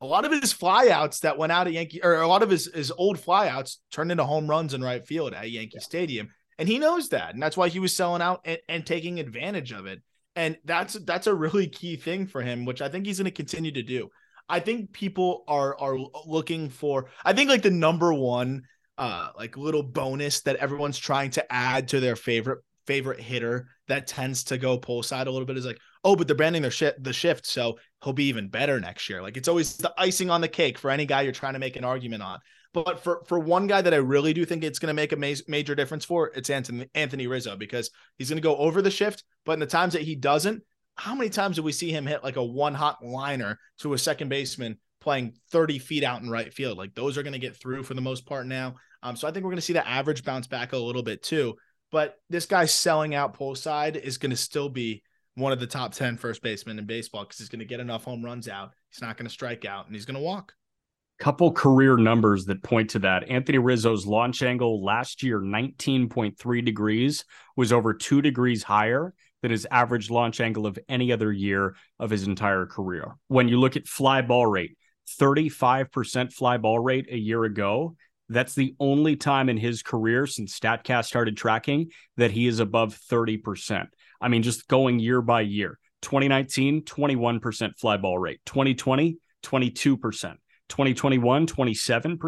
a 0.00 0.06
lot 0.06 0.24
of 0.24 0.32
his 0.32 0.54
flyouts 0.54 1.20
that 1.20 1.38
went 1.38 1.52
out 1.52 1.66
at 1.66 1.72
Yankee 1.72 2.02
or 2.02 2.14
a 2.20 2.28
lot 2.28 2.42
of 2.42 2.50
his, 2.50 2.66
his 2.72 2.92
old 2.92 3.18
flyouts 3.18 3.76
turned 3.90 4.12
into 4.12 4.24
home 4.24 4.48
runs 4.48 4.74
in 4.74 4.82
right 4.82 5.04
field 5.06 5.34
at 5.34 5.50
Yankee 5.50 5.72
yeah. 5.74 5.80
Stadium. 5.80 6.28
And 6.58 6.68
he 6.68 6.78
knows 6.78 7.08
that. 7.10 7.34
And 7.34 7.42
that's 7.42 7.56
why 7.56 7.68
he 7.68 7.80
was 7.80 7.94
selling 7.94 8.22
out 8.22 8.40
and, 8.44 8.58
and 8.68 8.86
taking 8.86 9.18
advantage 9.18 9.72
of 9.72 9.86
it. 9.86 10.02
And 10.36 10.56
that's 10.64 10.94
that's 10.94 11.26
a 11.26 11.34
really 11.34 11.66
key 11.66 11.96
thing 11.96 12.26
for 12.26 12.42
him, 12.42 12.64
which 12.64 12.82
I 12.82 12.88
think 12.88 13.06
he's 13.06 13.18
going 13.18 13.24
to 13.24 13.30
continue 13.30 13.72
to 13.72 13.82
do. 13.82 14.10
I 14.48 14.60
think 14.60 14.92
people 14.92 15.44
are 15.48 15.76
are 15.80 15.98
looking 16.26 16.68
for 16.68 17.08
I 17.24 17.32
think 17.32 17.50
like 17.50 17.62
the 17.62 17.70
number 17.70 18.12
one 18.12 18.62
uh 18.98 19.30
like 19.36 19.56
little 19.56 19.82
bonus 19.82 20.42
that 20.42 20.56
everyone's 20.56 20.98
trying 20.98 21.30
to 21.30 21.52
add 21.52 21.88
to 21.88 22.00
their 22.00 22.16
favorite 22.16 22.60
favorite 22.86 23.20
hitter 23.20 23.66
that 23.88 24.06
tends 24.06 24.44
to 24.44 24.58
go 24.58 24.78
pull 24.78 25.02
side 25.02 25.26
a 25.26 25.30
little 25.30 25.46
bit 25.46 25.56
is 25.56 25.66
like, 25.66 25.80
oh, 26.04 26.14
but 26.14 26.26
they're 26.26 26.36
branding 26.36 26.62
their 26.62 26.70
shit 26.70 27.02
the 27.02 27.12
shift, 27.12 27.46
so 27.46 27.78
he'll 28.04 28.12
be 28.12 28.28
even 28.28 28.48
better 28.48 28.78
next 28.78 29.08
year. 29.08 29.22
Like 29.22 29.36
it's 29.36 29.48
always 29.48 29.76
the 29.76 29.92
icing 29.98 30.30
on 30.30 30.40
the 30.40 30.48
cake 30.48 30.78
for 30.78 30.90
any 30.90 31.06
guy 31.06 31.22
you're 31.22 31.32
trying 31.32 31.54
to 31.54 31.58
make 31.58 31.76
an 31.76 31.84
argument 31.84 32.22
on. 32.22 32.38
But 32.84 33.02
for 33.02 33.22
for 33.24 33.38
one 33.38 33.66
guy 33.66 33.80
that 33.80 33.94
I 33.94 33.96
really 33.96 34.34
do 34.34 34.44
think 34.44 34.62
it's 34.62 34.78
going 34.78 34.88
to 34.88 34.94
make 34.94 35.12
a 35.12 35.16
ma- 35.16 35.32
major 35.48 35.74
difference 35.74 36.04
for, 36.04 36.30
it's 36.34 36.50
Anthony 36.50 36.86
Anthony 36.94 37.26
Rizzo 37.26 37.56
because 37.56 37.90
he's 38.18 38.28
going 38.28 38.36
to 38.36 38.42
go 38.42 38.54
over 38.54 38.82
the 38.82 38.90
shift, 38.90 39.24
but 39.46 39.54
in 39.54 39.60
the 39.60 39.66
times 39.66 39.94
that 39.94 40.02
he 40.02 40.14
doesn't, 40.14 40.62
how 40.94 41.14
many 41.14 41.30
times 41.30 41.56
do 41.56 41.62
we 41.62 41.72
see 41.72 41.90
him 41.90 42.04
hit 42.04 42.22
like 42.22 42.36
a 42.36 42.44
one 42.44 42.74
hot 42.74 43.02
liner 43.02 43.58
to 43.78 43.94
a 43.94 43.98
second 43.98 44.28
baseman 44.28 44.76
playing 45.00 45.38
30 45.52 45.78
feet 45.78 46.04
out 46.04 46.20
in 46.20 46.28
right 46.28 46.52
field? 46.52 46.76
Like 46.76 46.94
those 46.94 47.16
are 47.16 47.22
going 47.22 47.32
to 47.32 47.38
get 47.38 47.56
through 47.56 47.82
for 47.82 47.94
the 47.94 48.02
most 48.02 48.26
part 48.26 48.46
now. 48.46 48.74
Um, 49.02 49.16
so 49.16 49.26
I 49.26 49.30
think 49.30 49.44
we're 49.44 49.52
going 49.52 49.56
to 49.56 49.62
see 49.62 49.72
the 49.72 49.88
average 49.88 50.22
bounce 50.22 50.46
back 50.46 50.74
a 50.74 50.76
little 50.76 51.02
bit 51.02 51.22
too. 51.22 51.54
But 51.90 52.16
this 52.28 52.44
guy 52.44 52.66
selling 52.66 53.14
out 53.14 53.32
pull 53.32 53.54
side 53.54 53.96
is 53.96 54.18
going 54.18 54.32
to 54.32 54.36
still 54.36 54.68
be 54.68 55.02
one 55.34 55.52
of 55.52 55.60
the 55.60 55.66
top 55.66 55.94
10 55.94 56.18
first 56.18 56.42
basemen 56.42 56.78
in 56.78 56.84
baseball 56.84 57.24
because 57.24 57.38
he's 57.38 57.48
going 57.48 57.60
to 57.60 57.64
get 57.64 57.80
enough 57.80 58.04
home 58.04 58.22
runs 58.22 58.48
out. 58.48 58.72
He's 58.90 59.00
not 59.00 59.16
going 59.16 59.26
to 59.26 59.32
strike 59.32 59.64
out 59.64 59.86
and 59.86 59.94
he's 59.94 60.04
going 60.04 60.16
to 60.16 60.20
walk. 60.20 60.52
Couple 61.18 61.50
career 61.52 61.96
numbers 61.96 62.44
that 62.44 62.62
point 62.62 62.90
to 62.90 62.98
that. 63.00 63.28
Anthony 63.30 63.58
Rizzo's 63.58 64.06
launch 64.06 64.42
angle 64.42 64.84
last 64.84 65.22
year, 65.22 65.40
19.3 65.40 66.64
degrees, 66.64 67.24
was 67.56 67.72
over 67.72 67.94
two 67.94 68.20
degrees 68.20 68.62
higher 68.62 69.14
than 69.42 69.50
his 69.50 69.66
average 69.70 70.10
launch 70.10 70.40
angle 70.40 70.66
of 70.66 70.78
any 70.88 71.12
other 71.12 71.32
year 71.32 71.76
of 71.98 72.10
his 72.10 72.26
entire 72.26 72.66
career. 72.66 73.16
When 73.28 73.48
you 73.48 73.58
look 73.58 73.76
at 73.76 73.86
fly 73.86 74.20
ball 74.20 74.46
rate, 74.46 74.76
35% 75.20 76.32
fly 76.32 76.58
ball 76.58 76.80
rate 76.80 77.06
a 77.10 77.16
year 77.16 77.44
ago. 77.44 77.96
That's 78.28 78.54
the 78.54 78.74
only 78.80 79.16
time 79.16 79.48
in 79.48 79.56
his 79.56 79.82
career 79.82 80.26
since 80.26 80.58
StatCast 80.58 81.04
started 81.04 81.36
tracking 81.36 81.90
that 82.16 82.32
he 82.32 82.46
is 82.48 82.58
above 82.58 82.98
30%. 83.10 83.86
I 84.20 84.28
mean, 84.28 84.42
just 84.42 84.66
going 84.66 84.98
year 84.98 85.22
by 85.22 85.42
year 85.42 85.78
2019, 86.02 86.82
21% 86.82 87.78
fly 87.78 87.96
ball 87.96 88.18
rate, 88.18 88.40
2020, 88.46 89.18
22%, 89.42 90.34
2021, 90.68 91.46
27%, 91.46 92.18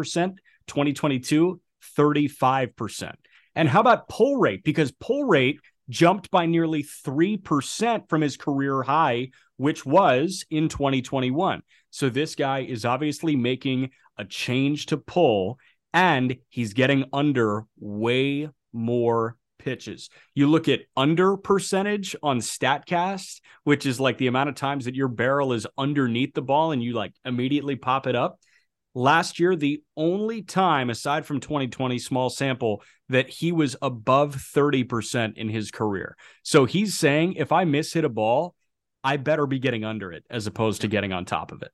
2022, 0.67 1.61
35%. 1.97 3.13
And 3.55 3.67
how 3.67 3.81
about 3.81 4.07
pull 4.07 4.37
rate? 4.37 4.63
Because 4.63 4.91
pull 4.91 5.25
rate 5.25 5.59
jumped 5.89 6.29
by 6.29 6.45
nearly 6.45 6.83
3% 6.83 8.07
from 8.09 8.21
his 8.21 8.37
career 8.37 8.83
high, 8.83 9.29
which 9.57 9.85
was 9.85 10.45
in 10.49 10.69
2021. 10.69 11.61
So 11.89 12.09
this 12.09 12.35
guy 12.35 12.59
is 12.59 12.85
obviously 12.85 13.35
making 13.35 13.89
a 14.17 14.25
change 14.25 14.87
to 14.87 14.97
pull 14.97 15.57
and 15.93 16.37
he's 16.49 16.73
getting 16.73 17.05
under 17.11 17.65
way 17.79 18.49
more 18.71 19.35
pitches. 19.59 20.09
You 20.33 20.47
look 20.47 20.67
at 20.67 20.81
under 20.97 21.37
percentage 21.37 22.15
on 22.23 22.39
StatCast, 22.39 23.41
which 23.63 23.85
is 23.85 23.99
like 23.99 24.17
the 24.17 24.27
amount 24.27 24.49
of 24.49 24.55
times 24.55 24.85
that 24.85 24.95
your 24.95 25.07
barrel 25.07 25.53
is 25.53 25.67
underneath 25.77 26.33
the 26.33 26.41
ball 26.41 26.71
and 26.71 26.81
you 26.81 26.93
like 26.93 27.13
immediately 27.23 27.75
pop 27.75 28.07
it 28.07 28.15
up. 28.15 28.39
Last 28.95 29.39
year, 29.39 29.55
the 29.55 29.83
only 29.95 30.41
time 30.41 30.89
aside 30.89 31.25
from 31.25 31.39
2020 31.39 31.99
small 31.99 32.29
sample 32.31 32.81
that 33.09 33.29
he 33.29 33.51
was 33.51 33.75
above 33.81 34.35
30% 34.35 35.37
in 35.37 35.49
his 35.49 35.69
career. 35.69 36.17
So 36.41 36.65
he's 36.65 36.95
saying 36.95 37.33
if 37.33 37.51
I 37.51 37.65
miss 37.65 37.93
hit 37.93 38.03
a 38.03 38.09
ball, 38.09 38.55
I 39.03 39.17
better 39.17 39.45
be 39.45 39.59
getting 39.59 39.85
under 39.85 40.11
it 40.11 40.23
as 40.29 40.47
opposed 40.47 40.81
to 40.81 40.87
getting 40.87 41.13
on 41.13 41.25
top 41.25 41.51
of 41.51 41.61
it. 41.61 41.71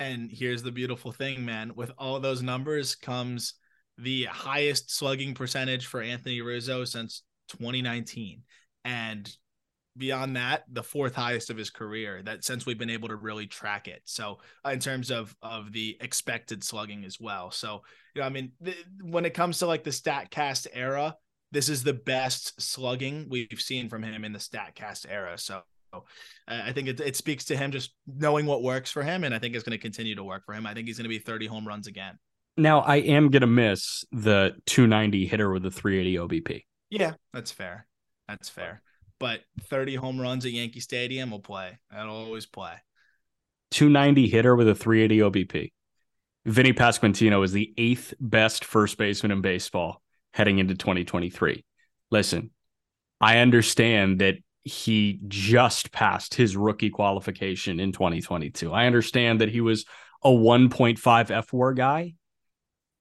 And 0.00 0.30
here's 0.30 0.62
the 0.62 0.72
beautiful 0.72 1.12
thing, 1.12 1.44
man. 1.44 1.72
With 1.74 1.92
all 1.98 2.20
those 2.20 2.42
numbers 2.42 2.94
comes 2.94 3.54
the 3.98 4.24
highest 4.24 4.94
slugging 4.94 5.34
percentage 5.34 5.86
for 5.86 6.02
Anthony 6.02 6.40
Rizzo 6.40 6.84
since 6.84 7.22
2019. 7.48 8.42
And 8.84 9.30
beyond 9.96 10.36
that, 10.36 10.64
the 10.70 10.82
fourth 10.82 11.14
highest 11.14 11.50
of 11.50 11.56
his 11.56 11.70
career 11.70 12.22
that 12.24 12.44
since 12.44 12.66
we've 12.66 12.78
been 12.78 12.90
able 12.90 13.08
to 13.08 13.16
really 13.16 13.46
track 13.46 13.86
it. 13.86 14.02
So 14.04 14.40
uh, 14.66 14.70
in 14.70 14.80
terms 14.80 15.10
of 15.10 15.34
of 15.42 15.72
the 15.72 15.96
expected 16.00 16.64
slugging 16.64 17.04
as 17.04 17.20
well. 17.20 17.50
So, 17.50 17.82
you 18.14 18.20
know, 18.20 18.26
I 18.26 18.30
mean, 18.30 18.52
th- 18.64 18.84
when 19.02 19.24
it 19.24 19.34
comes 19.34 19.58
to 19.60 19.66
like 19.66 19.84
the 19.84 19.90
StatCast 19.90 20.66
era, 20.72 21.16
this 21.52 21.68
is 21.68 21.84
the 21.84 21.94
best 21.94 22.60
slugging 22.60 23.28
we've 23.30 23.48
seen 23.60 23.88
from 23.88 24.02
him 24.02 24.24
in 24.24 24.32
the 24.32 24.38
StatCast 24.40 25.06
era. 25.08 25.38
So 25.38 25.62
I 26.48 26.72
think 26.72 26.88
it, 26.88 27.00
it 27.00 27.14
speaks 27.16 27.44
to 27.46 27.56
him 27.56 27.70
just 27.70 27.94
knowing 28.06 28.46
what 28.46 28.64
works 28.64 28.90
for 28.90 29.04
him. 29.04 29.22
And 29.22 29.32
I 29.32 29.38
think 29.38 29.54
it's 29.54 29.62
going 29.62 29.78
to 29.78 29.78
continue 29.78 30.16
to 30.16 30.24
work 30.24 30.44
for 30.44 30.54
him. 30.54 30.66
I 30.66 30.74
think 30.74 30.88
he's 30.88 30.98
going 30.98 31.04
to 31.04 31.08
be 31.08 31.18
30 31.18 31.46
home 31.46 31.66
runs 31.66 31.86
again. 31.86 32.18
Now, 32.56 32.80
I 32.80 32.96
am 32.96 33.30
going 33.30 33.40
to 33.40 33.46
miss 33.46 34.04
the 34.12 34.52
290 34.66 35.26
hitter 35.26 35.50
with 35.50 35.64
the 35.64 35.70
380 35.70 36.16
OBP. 36.16 36.64
Yeah, 36.90 37.14
that's 37.32 37.50
fair. 37.50 37.86
That's 38.28 38.48
fair 38.48 38.80
but 39.24 39.40
30 39.62 39.94
home 39.94 40.20
runs 40.20 40.44
at 40.44 40.52
Yankee 40.52 40.80
Stadium 40.80 41.30
will 41.30 41.40
play. 41.40 41.78
That'll 41.90 42.14
always 42.14 42.46
play. 42.46 42.74
290 43.70 44.28
hitter 44.28 44.54
with 44.54 44.68
a 44.68 44.74
380 44.74 45.46
OBP. 45.46 45.72
Vinny 46.44 46.72
Pasquantino 46.72 47.42
is 47.42 47.52
the 47.52 47.72
eighth 47.78 48.12
best 48.20 48.64
first 48.64 48.98
baseman 48.98 49.32
in 49.32 49.40
baseball 49.40 50.02
heading 50.32 50.58
into 50.58 50.74
2023. 50.74 51.64
Listen, 52.10 52.50
I 53.20 53.38
understand 53.38 54.20
that 54.20 54.34
he 54.62 55.20
just 55.26 55.90
passed 55.90 56.34
his 56.34 56.56
rookie 56.56 56.90
qualification 56.90 57.80
in 57.80 57.92
2022. 57.92 58.72
I 58.72 58.86
understand 58.86 59.40
that 59.40 59.48
he 59.48 59.60
was 59.60 59.86
a 60.22 60.28
1.5 60.28 60.98
fWAR 60.98 61.74
guy. 61.74 62.14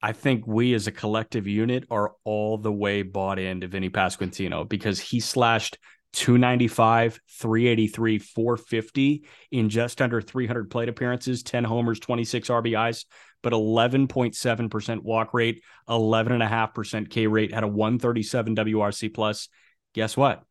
I 0.04 0.12
think 0.12 0.46
we 0.46 0.74
as 0.74 0.86
a 0.86 0.92
collective 0.92 1.48
unit 1.48 1.86
are 1.90 2.12
all 2.26 2.58
the 2.58 2.74
way 2.74 3.04
bought 3.04 3.40
into 3.40 3.70
Vinny 3.70 3.90
Pasquantino 3.90 4.68
because 4.68 5.00
he 5.00 5.22
slashed 5.22 5.78
295, 6.12 7.22
383, 7.40 8.20
450 8.20 9.24
in 9.52 9.70
just 9.70 10.02
under 10.02 10.22
300 10.22 10.70
plate 10.70 10.90
appearances, 10.90 11.42
10 11.42 11.64
homers, 11.64 12.02
26 12.02 12.50
RBIs, 12.50 13.06
but 13.42 13.54
11.7% 13.54 15.04
walk 15.04 15.34
rate, 15.34 15.64
11.5% 15.88 17.10
K 17.10 17.28
rate, 17.28 17.54
had 17.54 17.64
a 17.64 17.68
137 17.70 18.58
WRC 18.58 19.14
plus. 19.14 19.48
Guess 19.94 20.18
what? 20.18 20.44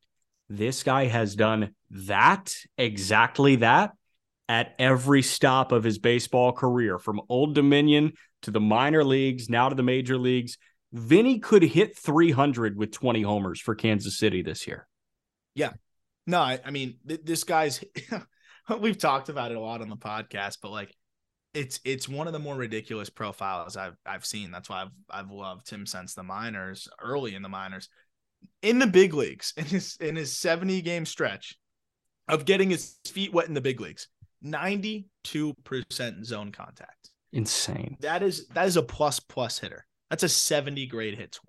This 0.49 0.83
guy 0.83 1.05
has 1.05 1.37
done 1.37 1.75
that, 1.91 2.55
exactly 2.79 3.57
that, 3.57 3.93
at 4.49 4.75
every 4.79 5.23
stop 5.23 5.73
of 5.73 5.85
his 5.85 5.99
baseball 5.99 6.53
career, 6.53 6.99
from 6.99 7.21
Old 7.29 7.55
Dominion 7.55 8.13
to 8.43 8.51
the 8.51 8.61
minor 8.61 9.05
leagues, 9.05 9.49
now 9.49 9.69
to 9.69 9.75
the 9.75 9.83
major 9.83 10.19
leagues. 10.19 10.59
Vinny 10.93 11.39
could 11.39 11.63
hit 11.63 11.97
300 11.97 12.77
with 12.77 12.93
20 12.93 13.23
homers 13.23 13.61
for 13.61 13.75
Kansas 13.75 14.19
City 14.19 14.43
this 14.43 14.67
year. 14.67 14.87
Yeah. 15.55 15.71
No, 16.27 16.41
I, 16.41 16.61
I 16.65 16.71
mean, 16.71 16.97
th- 17.09 17.23
this 17.25 17.45
guy's, 17.45 17.83
we've 18.81 18.99
talked 18.99 19.29
about 19.29 19.51
it 19.51 19.57
a 19.57 19.61
lot 19.61 19.81
on 19.81 19.89
the 19.89 19.97
podcast, 19.97 20.59
but 20.61 20.71
like, 20.71 20.95
it's 21.55 21.81
it's 21.85 22.09
one 22.09 22.27
of 22.27 22.33
the 22.33 22.39
more 22.39 22.57
ridiculous 22.57 23.11
profiles 23.11 23.77
I've 23.77 23.97
I've 24.07 24.25
seen. 24.25 24.51
That's 24.51 24.69
why 24.69 24.83
I've 24.83 24.91
I've 25.11 25.31
loved 25.31 25.69
him 25.69 25.87
since 25.87 26.15
the 26.15 26.23
minors, 26.23 26.89
early 27.01 27.35
in 27.35 27.43
the 27.43 27.49
minors, 27.49 27.89
in 28.63 28.79
the 28.79 28.87
big 28.87 29.15
leagues, 29.15 29.53
in 29.57 29.65
his 29.65 29.97
in 30.01 30.17
his 30.17 30.37
70 30.37 30.81
game 30.83 31.05
stretch 31.05 31.59
of 32.29 32.45
getting 32.45 32.71
his 32.71 32.97
feet 33.07 33.33
wet 33.33 33.49
in 33.49 33.55
the 33.55 33.61
big 33.61 33.81
leagues. 33.81 34.09
92% 34.45 35.05
zone 36.25 36.53
contact. 36.53 37.11
Insane. 37.33 37.97
That 38.01 38.23
is 38.23 38.47
that 38.49 38.67
is 38.67 38.77
a 38.77 38.83
plus 38.83 39.21
plus 39.21 39.59
hitter. 39.59 39.87
That's 40.11 40.23
a 40.23 40.29
70 40.29 40.87
grade 40.87 41.17
hit 41.17 41.35
score. 41.35 41.49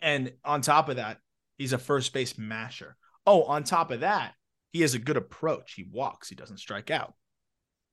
And 0.00 0.32
on 0.44 0.60
top 0.60 0.88
of 0.88 0.96
that, 0.96 1.18
He's 1.58 1.72
a 1.72 1.78
first 1.78 2.12
base 2.12 2.36
masher. 2.38 2.96
Oh, 3.26 3.44
on 3.44 3.64
top 3.64 3.90
of 3.90 4.00
that, 4.00 4.34
he 4.72 4.82
has 4.82 4.94
a 4.94 4.98
good 4.98 5.16
approach. 5.16 5.74
He 5.74 5.84
walks, 5.90 6.28
he 6.28 6.34
doesn't 6.34 6.58
strike 6.58 6.90
out. 6.90 7.14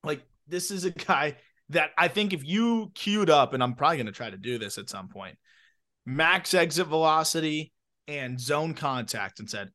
Like, 0.04 0.22
this 0.48 0.70
is 0.70 0.84
a 0.84 0.92
guy 0.92 1.38
that 1.70 1.92
I 1.98 2.10
think 2.10 2.34
if 2.34 2.46
you 2.46 2.92
queued 2.94 3.30
up, 3.30 3.54
and 3.54 3.64
I'm 3.64 3.76
probably 3.76 3.98
going 3.98 4.08
to 4.08 4.12
try 4.12 4.30
to 4.30 4.38
do 4.38 4.58
this 4.58 4.78
at 4.78 4.90
some 4.90 5.08
point, 5.08 5.38
max 6.06 6.54
exit 6.54 6.88
velocity 6.88 7.72
and 8.08 8.40
zone 8.40 8.74
contact, 8.74 9.40
and 9.40 9.50
said, 9.50 9.70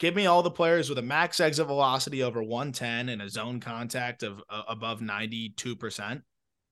give 0.00 0.16
me 0.16 0.26
all 0.26 0.42
the 0.42 0.50
players 0.50 0.88
with 0.88 0.98
a 0.98 1.02
max 1.02 1.38
exit 1.38 1.66
velocity 1.66 2.24
over 2.24 2.42
110 2.42 3.10
and 3.10 3.22
a 3.22 3.28
zone 3.28 3.60
contact 3.60 4.24
of 4.24 4.42
uh, 4.50 4.62
above 4.66 5.00
92%. 5.00 6.22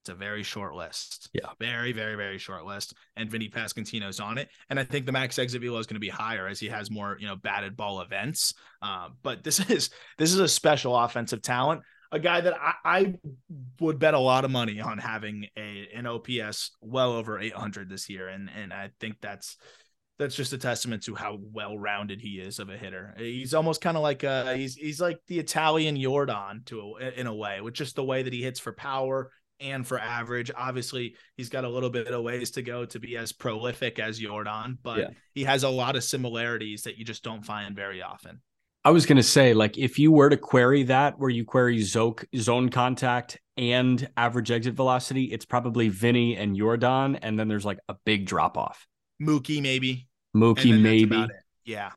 It's 0.01 0.09
a 0.09 0.15
very 0.15 0.43
short 0.43 0.75
list. 0.75 1.29
Yeah. 1.35 1.51
Very, 1.61 1.93
very, 1.93 2.17
very 2.17 2.39
short 2.39 2.65
list. 2.65 2.95
And 3.17 3.31
Vinny 3.31 3.51
Pasquantino's 3.51 4.19
on 4.19 4.39
it. 4.39 4.49
And 4.71 4.81
I 4.81 4.85
think 4.85 5.05
the 5.05 5.13
max 5.13 5.39
exit 5.39 5.61
velo 5.61 5.79
is 5.79 5.87
going 5.87 5.97
to 5.97 6.01
be 6.01 6.09
higher 6.09 6.49
as 6.49 6.59
he 6.59 6.69
has 6.69 6.91
more, 6.91 7.19
you 7.21 7.27
know, 7.27 7.37
batted 7.37 7.77
ball 7.77 8.01
events. 8.01 8.55
Um, 8.81 9.17
but 9.23 9.45
this 9.45 9.61
is 9.71 9.91
this 10.17 10.33
is 10.33 10.41
a 10.41 10.49
special 10.49 10.97
offensive 10.97 11.43
talent. 11.43 11.83
A 12.11 12.19
guy 12.19 12.41
that 12.41 12.55
I, 12.59 12.73
I 12.85 13.15
would 13.81 13.99
bet 13.99 14.15
a 14.15 14.19
lot 14.19 14.47
of 14.47 14.51
money 14.51 14.81
on 14.81 14.97
having 14.97 15.47
a 15.59 15.89
an 15.95 16.07
OPS 16.07 16.71
well 16.81 17.13
over 17.13 17.39
800 17.39 17.91
this 17.91 18.09
year. 18.09 18.29
And 18.29 18.49
and 18.57 18.73
I 18.73 18.91
think 18.99 19.17
that's 19.21 19.59
that's 20.19 20.35
just 20.35 20.53
a 20.53 20.59
testament 20.59 21.03
to 21.05 21.15
how 21.15 21.39
well-rounded 21.53 22.21
he 22.21 22.41
is 22.41 22.59
of 22.59 22.69
a 22.69 22.77
hitter. 22.77 23.15
He's 23.17 23.55
almost 23.55 23.81
kind 23.81 23.97
of 23.97 24.03
like 24.03 24.25
uh 24.25 24.55
he's 24.55 24.75
he's 24.75 25.01
like 25.01 25.19
the 25.29 25.39
Italian 25.39 25.97
Yordan 25.97 26.67
to 26.67 26.97
a, 27.01 27.21
in 27.21 27.27
a 27.27 27.35
way, 27.35 27.61
with 27.61 27.75
just 27.75 27.97
the 27.97 28.05
way 28.05 28.23
that 28.23 28.33
he 28.33 28.43
hits 28.43 28.61
for 28.61 28.73
power 28.73 29.31
and 29.61 29.87
for 29.87 29.99
average. 29.99 30.51
Obviously, 30.57 31.15
he's 31.37 31.49
got 31.49 31.65
a 31.65 31.69
little 31.69 31.91
bit 31.91 32.09
of 32.09 32.23
ways 32.23 32.53
to 32.53 32.63
go 32.63 32.85
to 32.87 32.99
be 32.99 33.17
as 33.17 33.33
prolific 33.33 33.99
as 33.99 34.21
Yordan, 34.21 34.79
but 34.83 34.99
yeah. 34.99 35.09
he 35.35 35.45
has 35.45 35.63
a 35.63 35.69
lot 35.69 35.97
of 35.97 36.05
similarities 36.05 36.83
that 36.83 36.99
you 36.99 37.05
just 37.05 37.25
don't 37.25 37.45
find 37.45 37.75
very 37.75 38.03
often. 38.03 38.41
I 38.85 38.91
was 38.91 39.05
going 39.05 39.17
to 39.17 39.23
say, 39.25 39.55
like, 39.55 39.77
if 39.77 39.99
you 39.99 40.13
were 40.13 40.31
to 40.31 40.37
query 40.37 40.85
that, 40.85 41.19
where 41.19 41.29
you 41.29 41.45
query 41.45 41.83
zone 41.83 42.69
contact 42.71 43.39
and 43.57 44.09
average 44.17 44.51
exit 44.51 44.75
velocity, 44.75 45.25
it's 45.25 45.45
probably 45.45 45.89
Vinny 45.89 46.37
and 46.37 46.57
Yordan, 46.57 47.19
and 47.21 47.39
then 47.39 47.49
there's 47.49 47.67
like 47.67 47.81
a 47.89 47.97
big 48.07 48.25
drop 48.25 48.57
off. 48.57 48.87
Mookie, 49.21 49.61
maybe. 49.61 50.08
Mookie, 50.39 50.81
maybe. 50.81 51.27
Yeah. 51.65 51.91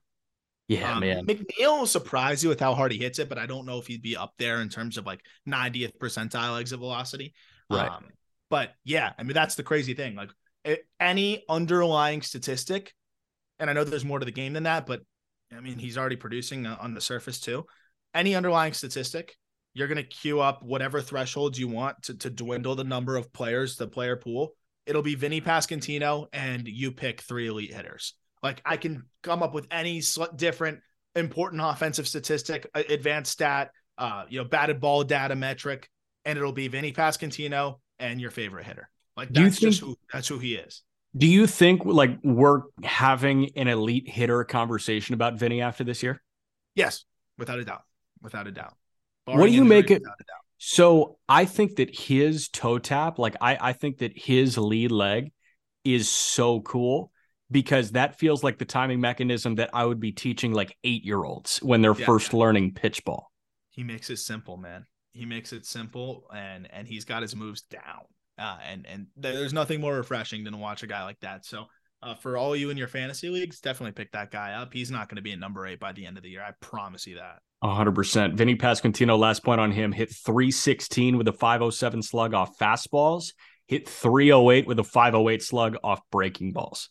Yeah, 0.67 0.93
um, 0.93 1.01
man. 1.01 1.25
McNeil 1.25 1.79
will 1.79 1.85
surprise 1.85 2.41
you 2.41 2.49
with 2.49 2.61
how 2.61 2.73
hard 2.73 2.93
he 2.93 2.97
hits 2.97 3.19
it, 3.19 3.27
but 3.27 3.37
I 3.37 3.45
don't 3.45 3.65
know 3.65 3.77
if 3.77 3.87
he'd 3.87 4.01
be 4.01 4.15
up 4.15 4.33
there 4.37 4.61
in 4.61 4.69
terms 4.69 4.97
of 4.97 5.05
like 5.05 5.19
90th 5.47 5.97
percentile 5.97 6.59
exit 6.59 6.79
velocity. 6.79 7.33
Right. 7.69 7.89
Um, 7.89 8.05
but 8.49 8.71
yeah, 8.85 9.11
I 9.17 9.23
mean, 9.23 9.33
that's 9.33 9.55
the 9.55 9.63
crazy 9.63 9.93
thing. 9.93 10.15
Like 10.15 10.29
any 10.99 11.43
underlying 11.49 12.21
statistic, 12.21 12.93
and 13.59 13.69
I 13.69 13.73
know 13.73 13.83
there's 13.83 14.05
more 14.05 14.19
to 14.19 14.25
the 14.25 14.31
game 14.31 14.53
than 14.53 14.63
that, 14.63 14.85
but 14.85 15.01
I 15.55 15.59
mean, 15.59 15.77
he's 15.77 15.97
already 15.97 16.15
producing 16.15 16.65
on 16.65 16.93
the 16.93 17.01
surface 17.01 17.39
too. 17.39 17.65
Any 18.13 18.35
underlying 18.35 18.73
statistic, 18.73 19.35
you're 19.73 19.87
going 19.87 19.97
to 19.97 20.03
queue 20.03 20.39
up 20.39 20.63
whatever 20.63 21.01
thresholds 21.01 21.59
you 21.59 21.67
want 21.67 22.03
to, 22.03 22.13
to 22.15 22.29
dwindle 22.29 22.75
the 22.75 22.83
number 22.83 23.17
of 23.17 23.33
players, 23.33 23.75
the 23.75 23.87
player 23.87 24.15
pool. 24.15 24.53
It'll 24.85 25.01
be 25.01 25.15
Vinny 25.15 25.41
Pasquantino, 25.41 26.27
and 26.33 26.67
you 26.67 26.91
pick 26.91 27.21
three 27.21 27.47
elite 27.47 27.73
hitters. 27.73 28.15
Like 28.43 28.61
I 28.65 28.77
can 28.77 29.03
come 29.21 29.43
up 29.43 29.53
with 29.53 29.67
any 29.71 30.01
different 30.35 30.79
important 31.15 31.61
offensive 31.63 32.07
statistic, 32.07 32.69
advanced 32.73 33.31
stat, 33.31 33.71
uh, 33.97 34.23
you 34.29 34.39
know, 34.39 34.45
batted 34.45 34.79
ball 34.79 35.03
data 35.03 35.35
metric, 35.35 35.89
and 36.25 36.37
it'll 36.37 36.51
be 36.51 36.67
Vinny 36.67 36.91
Pasquantino 36.91 37.79
and 37.99 38.19
your 38.19 38.31
favorite 38.31 38.65
hitter. 38.65 38.89
Like 39.15 39.29
that's 39.29 39.59
think, 39.59 39.71
just 39.71 39.81
who 39.81 39.95
that's 40.11 40.27
who 40.27 40.39
he 40.39 40.55
is. 40.55 40.81
Do 41.15 41.27
you 41.27 41.45
think 41.45 41.85
like 41.85 42.17
we're 42.23 42.61
having 42.83 43.51
an 43.55 43.67
elite 43.67 44.09
hitter 44.09 44.43
conversation 44.43 45.13
about 45.13 45.37
Vinny 45.37 45.61
after 45.61 45.83
this 45.83 46.01
year? 46.01 46.21
Yes, 46.75 47.05
without 47.37 47.59
a 47.59 47.65
doubt. 47.65 47.83
Without 48.21 48.47
a 48.47 48.51
doubt. 48.51 48.75
Barring 49.25 49.39
what 49.39 49.47
do 49.47 49.53
you 49.53 49.65
make 49.65 49.91
it? 49.91 50.01
So 50.57 51.17
I 51.27 51.45
think 51.45 51.77
that 51.77 51.95
his 51.95 52.47
toe 52.47 52.77
tap, 52.77 53.19
like 53.19 53.35
I, 53.41 53.57
I 53.59 53.73
think 53.73 53.97
that 53.97 54.13
his 54.15 54.57
lead 54.57 54.91
leg 54.91 55.31
is 55.83 56.07
so 56.07 56.61
cool 56.61 57.11
because 57.51 57.91
that 57.91 58.17
feels 58.17 58.43
like 58.43 58.57
the 58.57 58.65
timing 58.65 59.01
mechanism 59.01 59.55
that 59.55 59.69
I 59.73 59.85
would 59.85 59.99
be 59.99 60.11
teaching 60.11 60.53
like 60.53 60.77
eight 60.83 61.03
year 61.03 61.23
olds 61.23 61.57
when 61.57 61.81
they're 61.81 61.95
yeah, 61.95 62.05
first 62.05 62.33
learning 62.33 62.73
pitch 62.73 63.03
ball. 63.03 63.31
He 63.69 63.83
makes 63.83 64.09
it 64.09 64.17
simple, 64.17 64.57
man. 64.57 64.85
He 65.13 65.25
makes 65.25 65.51
it 65.51 65.65
simple 65.65 66.25
and 66.33 66.67
and 66.71 66.87
he's 66.87 67.05
got 67.05 67.21
his 67.21 67.35
moves 67.35 67.61
down. 67.63 68.05
Uh, 68.39 68.57
and 68.67 68.85
and 68.87 69.07
there's 69.17 69.53
nothing 69.53 69.81
more 69.81 69.95
refreshing 69.95 70.43
than 70.43 70.53
to 70.53 70.59
watch 70.59 70.81
a 70.83 70.87
guy 70.87 71.03
like 71.03 71.19
that. 71.19 71.45
So 71.45 71.65
uh, 72.01 72.15
for 72.15 72.37
all 72.37 72.55
you 72.55 72.69
in 72.69 72.77
your 72.77 72.87
fantasy 72.87 73.29
leagues, 73.29 73.59
definitely 73.59 73.91
pick 73.91 74.11
that 74.13 74.31
guy 74.31 74.53
up. 74.53 74.73
He's 74.73 74.89
not 74.89 75.09
going 75.09 75.17
to 75.17 75.21
be 75.21 75.31
a 75.31 75.37
number 75.37 75.67
eight 75.67 75.79
by 75.79 75.91
the 75.91 76.05
end 76.05 76.17
of 76.17 76.23
the 76.23 76.29
year. 76.29 76.41
I 76.41 76.51
promise 76.59 77.05
you 77.05 77.17
that. 77.17 77.39
100%. 77.63 78.33
Vinny 78.33 78.55
Pasquantino, 78.55 79.19
last 79.19 79.43
point 79.43 79.61
on 79.61 79.71
him, 79.71 79.91
hit 79.91 80.09
316 80.09 81.17
with 81.17 81.27
a 81.27 81.33
507 81.33 82.01
slug 82.01 82.33
off 82.33 82.57
fastballs, 82.57 83.33
hit 83.67 83.87
308 83.87 84.65
with 84.65 84.79
a 84.79 84.83
508 84.83 85.43
slug 85.43 85.77
off 85.83 86.01
breaking 86.11 86.53
balls. 86.53 86.89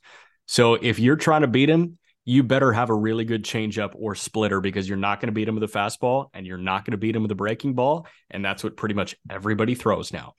So 0.50 0.74
if 0.74 0.98
you're 0.98 1.14
trying 1.14 1.42
to 1.42 1.46
beat 1.46 1.68
him, 1.68 1.96
you 2.24 2.42
better 2.42 2.72
have 2.72 2.90
a 2.90 2.94
really 2.94 3.24
good 3.24 3.44
changeup 3.44 3.92
or 3.94 4.16
splitter 4.16 4.60
because 4.60 4.88
you're 4.88 4.98
not 4.98 5.20
going 5.20 5.28
to 5.28 5.32
beat 5.32 5.46
him 5.46 5.54
with 5.54 5.62
a 5.62 5.72
fastball 5.72 6.26
and 6.34 6.44
you're 6.44 6.58
not 6.58 6.84
going 6.84 6.90
to 6.90 6.96
beat 6.96 7.14
him 7.14 7.22
with 7.22 7.30
a 7.30 7.36
breaking 7.36 7.74
ball. 7.74 8.04
And 8.32 8.44
that's 8.44 8.64
what 8.64 8.76
pretty 8.76 8.96
much 8.96 9.14
everybody 9.30 9.76
throws 9.76 10.12
now. 10.12 10.34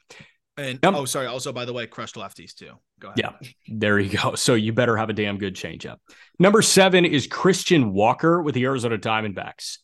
And 0.57 0.79
yep. 0.83 0.95
oh, 0.95 1.05
sorry. 1.05 1.27
Also, 1.27 1.53
by 1.53 1.63
the 1.63 1.71
way, 1.71 1.87
crushed 1.87 2.15
lefties 2.15 2.53
too. 2.53 2.73
Go 2.99 3.07
ahead. 3.07 3.19
Yeah, 3.19 3.49
there 3.69 3.99
you 3.99 4.17
go. 4.17 4.35
So 4.35 4.53
you 4.53 4.73
better 4.73 4.97
have 4.97 5.09
a 5.09 5.13
damn 5.13 5.37
good 5.37 5.55
changeup. 5.55 5.95
Number 6.37 6.61
seven 6.61 7.05
is 7.05 7.25
Christian 7.25 7.93
Walker 7.93 8.41
with 8.41 8.53
the 8.53 8.65
Arizona 8.65 8.97
Diamondbacks. 8.97 9.77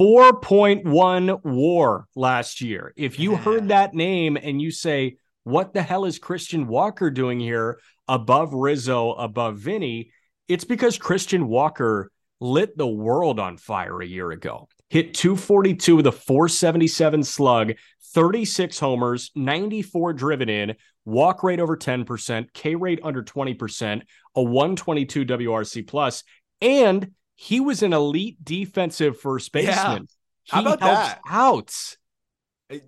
4.1 0.00 1.44
war 1.44 2.08
last 2.16 2.62
year. 2.62 2.94
If 2.96 3.18
you 3.18 3.32
yeah. 3.32 3.38
heard 3.38 3.68
that 3.68 3.92
name 3.92 4.38
and 4.42 4.58
you 4.58 4.70
say, 4.70 5.18
what 5.44 5.74
the 5.74 5.82
hell 5.82 6.06
is 6.06 6.18
Christian 6.18 6.66
Walker 6.66 7.08
doing 7.10 7.38
here 7.38 7.78
above 8.08 8.54
Rizzo, 8.54 9.12
above 9.12 9.58
Vinny? 9.58 10.10
It's 10.48 10.64
because 10.64 10.98
Christian 10.98 11.48
Walker 11.48 12.10
lit 12.40 12.76
the 12.76 12.86
world 12.86 13.40
on 13.40 13.56
fire 13.56 14.00
a 14.00 14.06
year 14.06 14.30
ago. 14.30 14.68
Hit 14.88 15.14
242 15.14 15.96
with 15.96 16.06
a 16.06 16.12
477 16.12 17.24
slug, 17.24 17.72
36 18.14 18.78
homers, 18.78 19.30
94 19.34 20.12
driven 20.12 20.48
in, 20.48 20.76
walk 21.04 21.42
rate 21.42 21.58
over 21.58 21.76
10%, 21.76 22.52
K 22.52 22.74
rate 22.76 23.00
under 23.02 23.22
20%, 23.22 24.02
a 24.36 24.42
122 24.42 25.24
WRC 25.24 25.86
plus, 25.86 26.22
and 26.60 27.12
he 27.34 27.60
was 27.60 27.82
an 27.82 27.92
elite 27.92 28.36
defensive 28.42 29.18
first 29.18 29.52
baseman. 29.52 30.06
Yeah. 30.46 30.54
How 30.54 30.60
about 30.60 30.80
that? 30.80 31.20
Outs. 31.28 31.96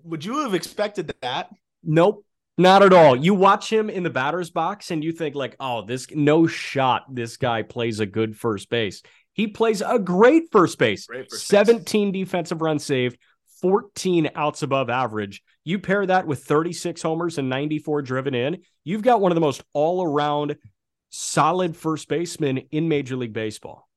Would 0.03 0.23
you 0.23 0.43
have 0.43 0.53
expected 0.53 1.13
that? 1.21 1.49
Nope. 1.83 2.25
Not 2.59 2.83
at 2.83 2.91
all. 2.91 3.15
You 3.15 3.35
watch 3.35 3.71
him 3.71 3.89
in 3.89 4.03
the 4.03 4.09
batter's 4.09 4.49
box 4.49 4.91
and 4.91 5.01
you 5.01 5.13
think 5.13 5.33
like, 5.33 5.55
"Oh, 5.61 5.81
this 5.81 6.11
no 6.11 6.45
shot. 6.45 7.05
This 7.09 7.37
guy 7.37 7.61
plays 7.61 8.01
a 8.01 8.05
good 8.05 8.35
first 8.35 8.69
base." 8.69 9.01
He 9.31 9.47
plays 9.47 9.81
a 9.81 9.97
great 9.97 10.51
first 10.51 10.77
base. 10.77 11.07
Great 11.07 11.29
first 11.29 11.47
17 11.47 12.11
base. 12.11 12.25
defensive 12.25 12.61
runs 12.61 12.83
saved, 12.83 13.17
14 13.61 14.31
outs 14.35 14.61
above 14.61 14.89
average. 14.89 15.41
You 15.63 15.79
pair 15.79 16.05
that 16.05 16.27
with 16.27 16.43
36 16.43 17.01
homers 17.01 17.37
and 17.37 17.47
94 17.47 18.01
driven 18.01 18.35
in, 18.35 18.57
you've 18.83 19.03
got 19.03 19.21
one 19.21 19.31
of 19.31 19.35
the 19.35 19.41
most 19.41 19.63
all-around 19.71 20.57
solid 21.11 21.77
first 21.77 22.09
basemen 22.09 22.57
in 22.71 22.89
Major 22.89 23.15
League 23.15 23.31
Baseball 23.31 23.89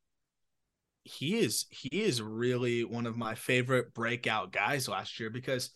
he 1.04 1.34
is 1.34 1.66
he 1.70 1.88
is 1.88 2.22
really 2.22 2.84
one 2.84 3.06
of 3.06 3.16
my 3.16 3.34
favorite 3.34 3.92
breakout 3.92 4.52
guys 4.52 4.88
last 4.88 5.18
year 5.18 5.30
because 5.30 5.70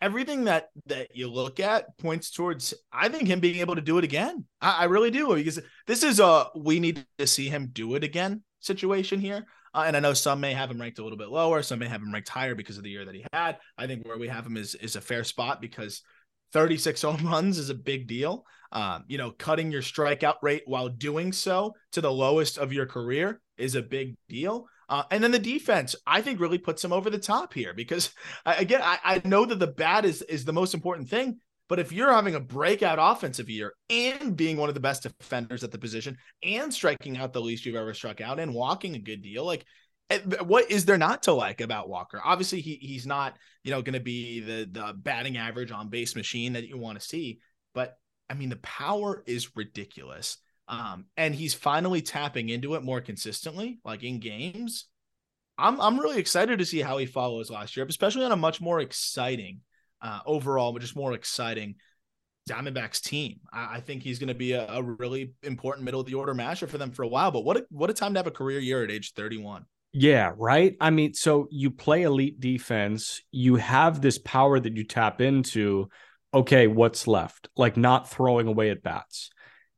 everything 0.00 0.44
that 0.44 0.68
that 0.86 1.14
you 1.14 1.28
look 1.28 1.60
at 1.60 1.96
points 1.98 2.30
towards 2.30 2.74
I 2.92 3.08
think 3.08 3.28
him 3.28 3.40
being 3.40 3.60
able 3.60 3.74
to 3.74 3.80
do 3.80 3.98
it 3.98 4.04
again. 4.04 4.44
I, 4.60 4.80
I 4.80 4.84
really 4.84 5.10
do 5.10 5.34
because 5.34 5.60
this 5.86 6.02
is 6.02 6.20
a 6.20 6.46
we 6.56 6.80
need 6.80 7.04
to 7.18 7.26
see 7.26 7.48
him 7.48 7.70
do 7.72 7.94
it 7.94 8.04
again 8.04 8.42
situation 8.60 9.20
here. 9.20 9.46
Uh, 9.72 9.84
and 9.86 9.96
I 9.96 10.00
know 10.00 10.14
some 10.14 10.40
may 10.40 10.52
have 10.52 10.70
him 10.70 10.80
ranked 10.80 10.98
a 10.98 11.02
little 11.02 11.18
bit 11.18 11.28
lower, 11.28 11.62
some 11.62 11.78
may 11.78 11.86
have 11.86 12.02
him 12.02 12.12
ranked 12.12 12.28
higher 12.28 12.54
because 12.54 12.76
of 12.76 12.82
the 12.82 12.90
year 12.90 13.04
that 13.04 13.14
he 13.14 13.24
had. 13.32 13.58
I 13.78 13.86
think 13.86 14.06
where 14.06 14.18
we 14.18 14.28
have 14.28 14.46
him 14.46 14.56
is 14.56 14.74
is 14.74 14.96
a 14.96 15.00
fair 15.00 15.24
spot 15.24 15.60
because 15.60 16.02
36 16.52 17.02
home 17.02 17.26
runs 17.26 17.58
is 17.58 17.70
a 17.70 17.74
big 17.74 18.06
deal. 18.06 18.44
Um, 18.72 19.04
you 19.08 19.18
know, 19.18 19.32
cutting 19.32 19.72
your 19.72 19.82
strikeout 19.82 20.36
rate 20.42 20.62
while 20.66 20.88
doing 20.88 21.32
so 21.32 21.74
to 21.92 22.00
the 22.00 22.12
lowest 22.12 22.56
of 22.56 22.72
your 22.72 22.86
career 22.86 23.40
is 23.58 23.74
a 23.74 23.82
big 23.82 24.16
deal. 24.28 24.66
Uh, 24.90 25.04
and 25.12 25.22
then 25.22 25.30
the 25.30 25.38
defense, 25.38 25.94
I 26.04 26.20
think, 26.20 26.40
really 26.40 26.58
puts 26.58 26.84
him 26.84 26.92
over 26.92 27.08
the 27.08 27.18
top 27.18 27.54
here 27.54 27.72
because, 27.72 28.10
again, 28.46 28.82
I, 28.82 28.98
I 29.04 29.22
know 29.24 29.46
that 29.46 29.58
the 29.58 29.68
bat 29.68 30.04
is 30.04 30.20
is 30.22 30.44
the 30.44 30.52
most 30.52 30.74
important 30.74 31.08
thing. 31.08 31.38
But 31.68 31.78
if 31.78 31.92
you're 31.92 32.12
having 32.12 32.34
a 32.34 32.40
breakout 32.40 32.98
offensive 33.00 33.48
year 33.48 33.74
and 33.88 34.36
being 34.36 34.56
one 34.56 34.68
of 34.68 34.74
the 34.74 34.80
best 34.80 35.04
defenders 35.04 35.62
at 35.62 35.70
the 35.70 35.78
position 35.78 36.16
and 36.42 36.74
striking 36.74 37.16
out 37.16 37.32
the 37.32 37.40
least 37.40 37.64
you've 37.64 37.76
ever 37.76 37.94
struck 37.94 38.20
out 38.20 38.40
and 38.40 38.52
walking 38.52 38.96
a 38.96 38.98
good 38.98 39.22
deal, 39.22 39.44
like 39.44 39.64
eh, 40.10 40.18
what 40.42 40.68
is 40.68 40.84
there 40.84 40.98
not 40.98 41.22
to 41.22 41.32
like 41.32 41.60
about 41.60 41.88
Walker? 41.88 42.20
Obviously, 42.22 42.60
he 42.60 42.74
he's 42.74 43.06
not 43.06 43.36
you 43.62 43.70
know 43.70 43.82
going 43.82 43.94
to 43.94 44.00
be 44.00 44.40
the 44.40 44.68
the 44.68 44.92
batting 44.94 45.36
average 45.36 45.70
on 45.70 45.90
base 45.90 46.16
machine 46.16 46.54
that 46.54 46.66
you 46.66 46.76
want 46.76 46.98
to 47.00 47.06
see, 47.06 47.38
but 47.72 47.96
I 48.28 48.34
mean 48.34 48.48
the 48.48 48.56
power 48.56 49.22
is 49.24 49.54
ridiculous. 49.54 50.38
Um, 50.70 51.06
and 51.16 51.34
he's 51.34 51.52
finally 51.52 52.00
tapping 52.00 52.48
into 52.48 52.76
it 52.76 52.84
more 52.84 53.00
consistently, 53.00 53.80
like 53.84 54.04
in 54.04 54.20
games. 54.20 54.86
I'm 55.58 55.80
I'm 55.80 55.98
really 55.98 56.18
excited 56.18 56.60
to 56.60 56.64
see 56.64 56.80
how 56.80 56.96
he 56.96 57.06
follows 57.06 57.50
last 57.50 57.76
year, 57.76 57.84
especially 57.84 58.24
on 58.24 58.30
a 58.30 58.36
much 58.36 58.60
more 58.60 58.80
exciting, 58.80 59.62
uh, 60.00 60.20
overall, 60.24 60.72
but 60.72 60.80
just 60.80 60.94
more 60.94 61.12
exciting 61.12 61.74
Diamondbacks 62.48 63.02
team. 63.02 63.40
I, 63.52 63.76
I 63.76 63.80
think 63.80 64.04
he's 64.04 64.20
going 64.20 64.28
to 64.28 64.34
be 64.34 64.52
a, 64.52 64.66
a, 64.68 64.80
really 64.80 65.34
important 65.42 65.84
middle 65.84 66.00
of 66.00 66.06
the 66.06 66.14
order 66.14 66.34
masher 66.34 66.68
for 66.68 66.78
them 66.78 66.92
for 66.92 67.02
a 67.02 67.08
while. 67.08 67.32
But 67.32 67.44
what 67.44 67.56
a, 67.56 67.66
what 67.70 67.90
a 67.90 67.92
time 67.92 68.14
to 68.14 68.20
have 68.20 68.28
a 68.28 68.32
career 68.32 68.60
year 68.60 68.84
at 68.84 68.92
age 68.92 69.12
31. 69.14 69.66
Yeah, 69.92 70.32
right. 70.36 70.76
I 70.80 70.90
mean, 70.90 71.14
so 71.14 71.48
you 71.50 71.72
play 71.72 72.02
elite 72.02 72.38
defense, 72.38 73.22
you 73.32 73.56
have 73.56 74.00
this 74.00 74.18
power 74.18 74.58
that 74.58 74.76
you 74.76 74.84
tap 74.84 75.20
into. 75.20 75.88
Okay, 76.32 76.68
what's 76.68 77.08
left? 77.08 77.48
Like 77.56 77.76
not 77.76 78.08
throwing 78.08 78.46
away 78.46 78.70
at 78.70 78.84
bats 78.84 79.30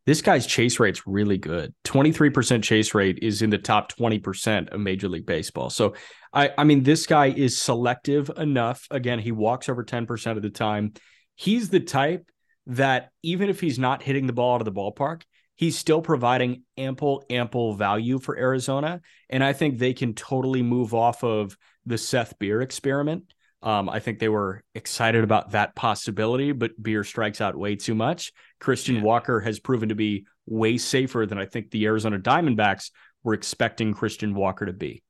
this 0.07 0.23
guy's 0.23 0.47
chase 0.47 0.81
rate's 0.81 1.07
really 1.07 1.39
good. 1.39 1.75
23% 1.85 2.63
chase 2.63 2.95
rate 2.95 3.21
is 3.23 3.43
in 3.43 3.51
the 3.51 3.59
top 3.59 3.93
20% 3.93 4.73
of 4.73 4.81
Major 4.81 5.09
League 5.09 5.27
Baseball. 5.27 5.71
So 5.71 5.95
I 6.33 6.51
I 6.59 6.65
mean 6.65 6.83
this 6.83 7.07
guy 7.07 7.27
is 7.27 7.61
selective 7.61 8.31
enough. 8.37 8.87
Again, 8.91 9.19
he 9.19 9.33
walks 9.33 9.69
over 9.69 9.85
10% 9.85 10.37
of 10.37 10.43
the 10.43 10.51
time. 10.51 10.95
He's 11.35 11.69
the 11.69 11.81
type 11.81 12.31
that 12.67 13.11
even 13.23 13.49
if 13.49 13.61
he's 13.61 13.79
not 13.79 14.03
hitting 14.03 14.27
the 14.27 14.33
ball 14.33 14.55
out 14.55 14.61
of 14.61 14.65
the 14.65 14.73
ballpark, 14.73 15.23
he's 15.57 15.79
still 15.79 16.03
providing 16.03 16.63
ample, 16.77 17.25
ample 17.31 17.75
value 17.75 18.19
for 18.19 18.37
Arizona. 18.37 19.01
And 19.29 19.43
I 19.43 19.53
think 19.53 19.79
they 19.79 19.95
can 19.95 20.15
totally 20.15 20.63
move 20.63 20.95
off 20.95 21.25
of 21.25 21.57
the 21.87 21.99
Seth 21.99 22.39
Beer 22.39 22.61
experiment. 22.61 23.33
Um, 23.63 23.89
I 23.89 24.01
think 24.01 24.19
they 24.19 24.29
were 24.29 24.65
excited 24.75 25.23
about 25.23 25.53
that 25.53 25.77
possibility, 25.77 26.51
but 26.51 26.81
Beer 26.81 27.05
strikes 27.05 27.41
out 27.41 27.57
way 27.57 27.77
too 27.77 27.95
much. 27.95 28.33
Christian 28.63 28.97
yeah. 28.97 29.03
Walker 29.03 29.41
has 29.41 29.59
proven 29.59 29.89
to 29.89 29.95
be 29.95 30.25
way 30.47 30.79
safer 30.79 31.27
than 31.27 31.37
I 31.37 31.47
think 31.47 31.71
the 31.71 31.85
Arizona 31.87 32.19
Diamondbacks 32.19 32.91
were 33.25 33.35
expecting 33.35 33.93
Christian 33.93 34.35
Walker 34.35 34.65
to 34.65 34.73
be. 34.73 35.03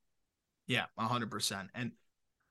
Yeah, 0.66 0.86
hundred 0.98 1.30
percent. 1.30 1.68
And 1.74 1.92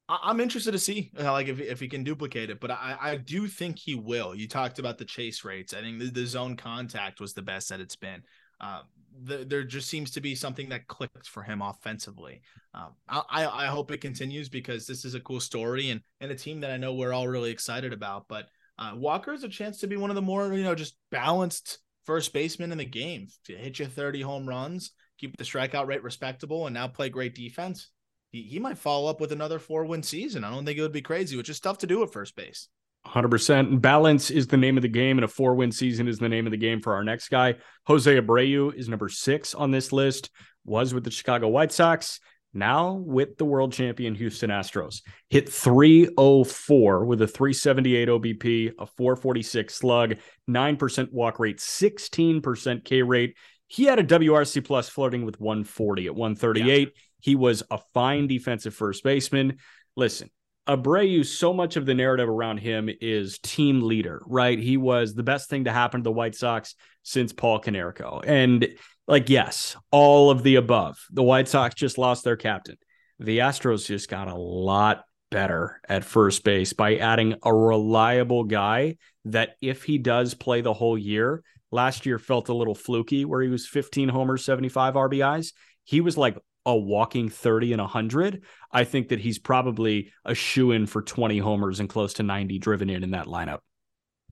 I- 0.07 0.29
am 0.29 0.39
interested 0.39 0.73
to 0.73 0.79
see 0.79 1.11
uh, 1.19 1.31
like 1.31 1.47
if, 1.47 1.59
if 1.59 1.79
he 1.79 1.87
can 1.87 2.03
duplicate 2.03 2.51
it, 2.51 2.59
but 2.59 2.69
I, 2.69 2.97
I 3.01 3.15
do 3.17 3.47
think 3.47 3.79
he 3.79 3.95
will. 3.95 4.35
You 4.35 4.47
talked 4.47 4.77
about 4.77 4.99
the 4.99 5.05
chase 5.05 5.43
rates. 5.43 5.73
I 5.73 5.81
think 5.81 5.99
the, 5.99 6.11
the 6.11 6.25
zone 6.25 6.55
contact 6.55 7.19
was 7.19 7.33
the 7.33 7.41
best 7.41 7.69
that 7.69 7.79
it's 7.79 7.95
been. 7.95 8.21
Uh, 8.59 8.81
the, 9.23 9.37
there 9.37 9.63
just 9.63 9.89
seems 9.89 10.11
to 10.11 10.21
be 10.21 10.35
something 10.35 10.69
that 10.69 10.87
clicked 10.87 11.27
for 11.27 11.41
him 11.41 11.63
offensively. 11.63 12.41
Um, 12.75 12.93
I, 13.09 13.45
I 13.47 13.65
hope 13.65 13.91
it 13.91 14.01
continues 14.01 14.49
because 14.49 14.85
this 14.85 15.03
is 15.03 15.15
a 15.15 15.19
cool 15.19 15.39
story 15.39 15.89
and 15.89 16.01
and 16.19 16.31
a 16.31 16.35
team 16.35 16.59
that 16.61 16.71
I 16.71 16.77
know 16.77 16.93
we're 16.93 17.13
all 17.13 17.27
really 17.27 17.51
excited 17.51 17.91
about. 17.91 18.27
But 18.27 18.49
uh, 18.81 18.95
Walker 18.95 19.31
has 19.31 19.43
a 19.43 19.49
chance 19.49 19.79
to 19.79 19.87
be 19.87 19.95
one 19.95 20.09
of 20.09 20.15
the 20.15 20.21
more 20.21 20.51
you 20.53 20.63
know 20.63 20.75
just 20.75 20.95
balanced 21.11 21.77
first 22.05 22.33
basemen 22.33 22.71
in 22.71 22.79
the 22.79 22.85
game. 22.85 23.27
To 23.45 23.55
hit 23.55 23.79
you 23.79 23.85
30 23.85 24.21
home 24.21 24.49
runs, 24.49 24.91
keep 25.19 25.37
the 25.37 25.43
strikeout 25.43 25.85
rate 25.85 26.03
respectable, 26.03 26.65
and 26.65 26.73
now 26.73 26.87
play 26.87 27.09
great 27.09 27.35
defense. 27.35 27.89
He, 28.31 28.41
he 28.43 28.59
might 28.59 28.77
follow 28.77 29.09
up 29.09 29.21
with 29.21 29.31
another 29.31 29.59
four 29.59 29.85
win 29.85 30.01
season. 30.01 30.43
I 30.43 30.49
don't 30.49 30.65
think 30.65 30.79
it 30.79 30.81
would 30.81 30.91
be 30.91 31.01
crazy, 31.01 31.37
which 31.37 31.49
is 31.49 31.59
tough 31.59 31.77
to 31.79 31.87
do 31.87 32.01
at 32.01 32.11
first 32.11 32.35
base. 32.35 32.69
100%. 33.05 33.81
Balance 33.81 34.29
is 34.29 34.47
the 34.47 34.57
name 34.57 34.77
of 34.77 34.83
the 34.83 34.87
game, 34.87 35.17
and 35.17 35.25
a 35.25 35.27
four 35.27 35.55
win 35.55 35.71
season 35.71 36.07
is 36.07 36.17
the 36.17 36.29
name 36.29 36.47
of 36.47 36.51
the 36.51 36.57
game 36.57 36.81
for 36.81 36.93
our 36.93 37.03
next 37.03 37.29
guy. 37.29 37.55
Jose 37.85 38.19
Abreu 38.19 38.73
is 38.73 38.89
number 38.89 39.09
six 39.09 39.53
on 39.53 39.71
this 39.71 39.91
list, 39.91 40.29
was 40.65 40.93
with 40.93 41.03
the 41.03 41.11
Chicago 41.11 41.47
White 41.49 41.71
Sox, 41.71 42.19
now 42.53 42.93
with 42.93 43.37
the 43.37 43.45
world 43.45 43.73
champion 43.73 44.15
Houston 44.15 44.49
Astros. 44.49 45.01
Hit 45.29 45.49
304 45.49 47.05
with 47.05 47.21
a 47.21 47.27
378 47.27 48.07
OBP, 48.09 48.71
a 48.79 48.85
446 48.85 49.73
slug, 49.73 50.15
9% 50.49 51.11
walk 51.11 51.39
rate, 51.39 51.57
16% 51.59 52.83
K 52.83 53.01
rate. 53.01 53.35
He 53.67 53.85
had 53.85 53.99
a 53.99 54.03
WRC 54.03 54.65
plus 54.65 54.89
flirting 54.89 55.25
with 55.25 55.39
140 55.39 56.07
at 56.07 56.15
138. 56.15 56.79
Yeah. 56.79 57.01
He 57.21 57.35
was 57.35 57.63
a 57.71 57.79
fine 57.93 58.27
defensive 58.27 58.73
first 58.73 59.03
baseman. 59.03 59.59
Listen, 59.95 60.29
Abreu, 60.67 61.25
so 61.25 61.53
much 61.53 61.75
of 61.75 61.85
the 61.85 61.93
narrative 61.93 62.29
around 62.29 62.57
him 62.57 62.89
is 63.01 63.39
team 63.39 63.81
leader, 63.81 64.21
right? 64.25 64.59
He 64.59 64.77
was 64.77 65.13
the 65.13 65.23
best 65.23 65.49
thing 65.49 65.65
to 65.65 65.71
happen 65.71 66.01
to 66.01 66.03
the 66.03 66.11
White 66.11 66.35
Sox 66.35 66.75
since 67.03 67.33
Paul 67.33 67.61
Konerko. 67.61 68.23
And 68.25 68.67
like, 69.07 69.29
yes, 69.29 69.75
all 69.91 70.29
of 70.29 70.43
the 70.43 70.55
above. 70.55 70.97
The 71.11 71.23
White 71.23 71.47
Sox 71.47 71.75
just 71.75 71.97
lost 71.97 72.23
their 72.23 72.37
captain. 72.37 72.77
The 73.19 73.39
Astros 73.39 73.87
just 73.87 74.09
got 74.09 74.27
a 74.27 74.35
lot 74.35 75.03
better 75.31 75.81
at 75.87 76.03
first 76.03 76.43
base 76.43 76.73
by 76.73 76.97
adding 76.97 77.35
a 77.43 77.53
reliable 77.53 78.43
guy 78.43 78.97
that 79.25 79.55
if 79.61 79.83
he 79.83 79.97
does 79.97 80.33
play 80.33 80.61
the 80.61 80.73
whole 80.73 80.97
year, 80.97 81.43
last 81.71 82.05
year 82.05 82.19
felt 82.19 82.49
a 82.49 82.53
little 82.53 82.75
fluky 82.75 83.25
where 83.25 83.41
he 83.41 83.49
was 83.49 83.67
15 83.67 84.09
homers, 84.09 84.45
75 84.45 84.93
RBIs. 84.93 85.53
He 85.83 86.01
was 86.01 86.17
like 86.17 86.37
a 86.65 86.75
walking 86.75 87.29
30 87.29 87.73
and 87.73 87.81
100, 87.81 88.43
I 88.71 88.83
think 88.83 89.09
that 89.09 89.19
he's 89.19 89.39
probably 89.39 90.11
a 90.25 90.35
shoe 90.35 90.71
in 90.71 90.85
for 90.85 91.01
20 91.01 91.39
homers 91.39 91.79
and 91.79 91.89
close 91.89 92.13
to 92.15 92.23
90 92.23 92.59
driven 92.59 92.89
in 92.89 93.03
in 93.03 93.11
that 93.11 93.27
lineup. 93.27 93.59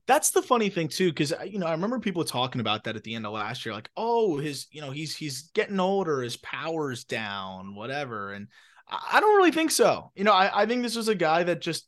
That's 0.06 0.30
the 0.30 0.42
funny 0.42 0.70
thing 0.70 0.88
too, 0.88 1.10
because 1.10 1.32
you 1.46 1.58
know 1.58 1.66
I 1.66 1.72
remember 1.72 2.00
people 2.00 2.24
talking 2.24 2.60
about 2.60 2.84
that 2.84 2.96
at 2.96 3.04
the 3.04 3.14
end 3.14 3.26
of 3.26 3.32
last 3.32 3.64
year, 3.64 3.74
like, 3.74 3.90
oh, 3.96 4.38
his 4.38 4.66
you 4.72 4.80
know 4.80 4.90
he's 4.90 5.14
he's 5.14 5.50
getting 5.54 5.78
older, 5.78 6.22
his 6.22 6.36
power's 6.36 7.04
down, 7.04 7.76
whatever, 7.76 8.32
and 8.32 8.48
I 8.88 9.20
don't 9.20 9.36
really 9.36 9.52
think 9.52 9.70
so. 9.70 10.10
You 10.16 10.24
know, 10.24 10.32
I, 10.32 10.62
I 10.62 10.66
think 10.66 10.82
this 10.82 10.96
was 10.96 11.08
a 11.08 11.14
guy 11.14 11.44
that 11.44 11.60
just 11.60 11.86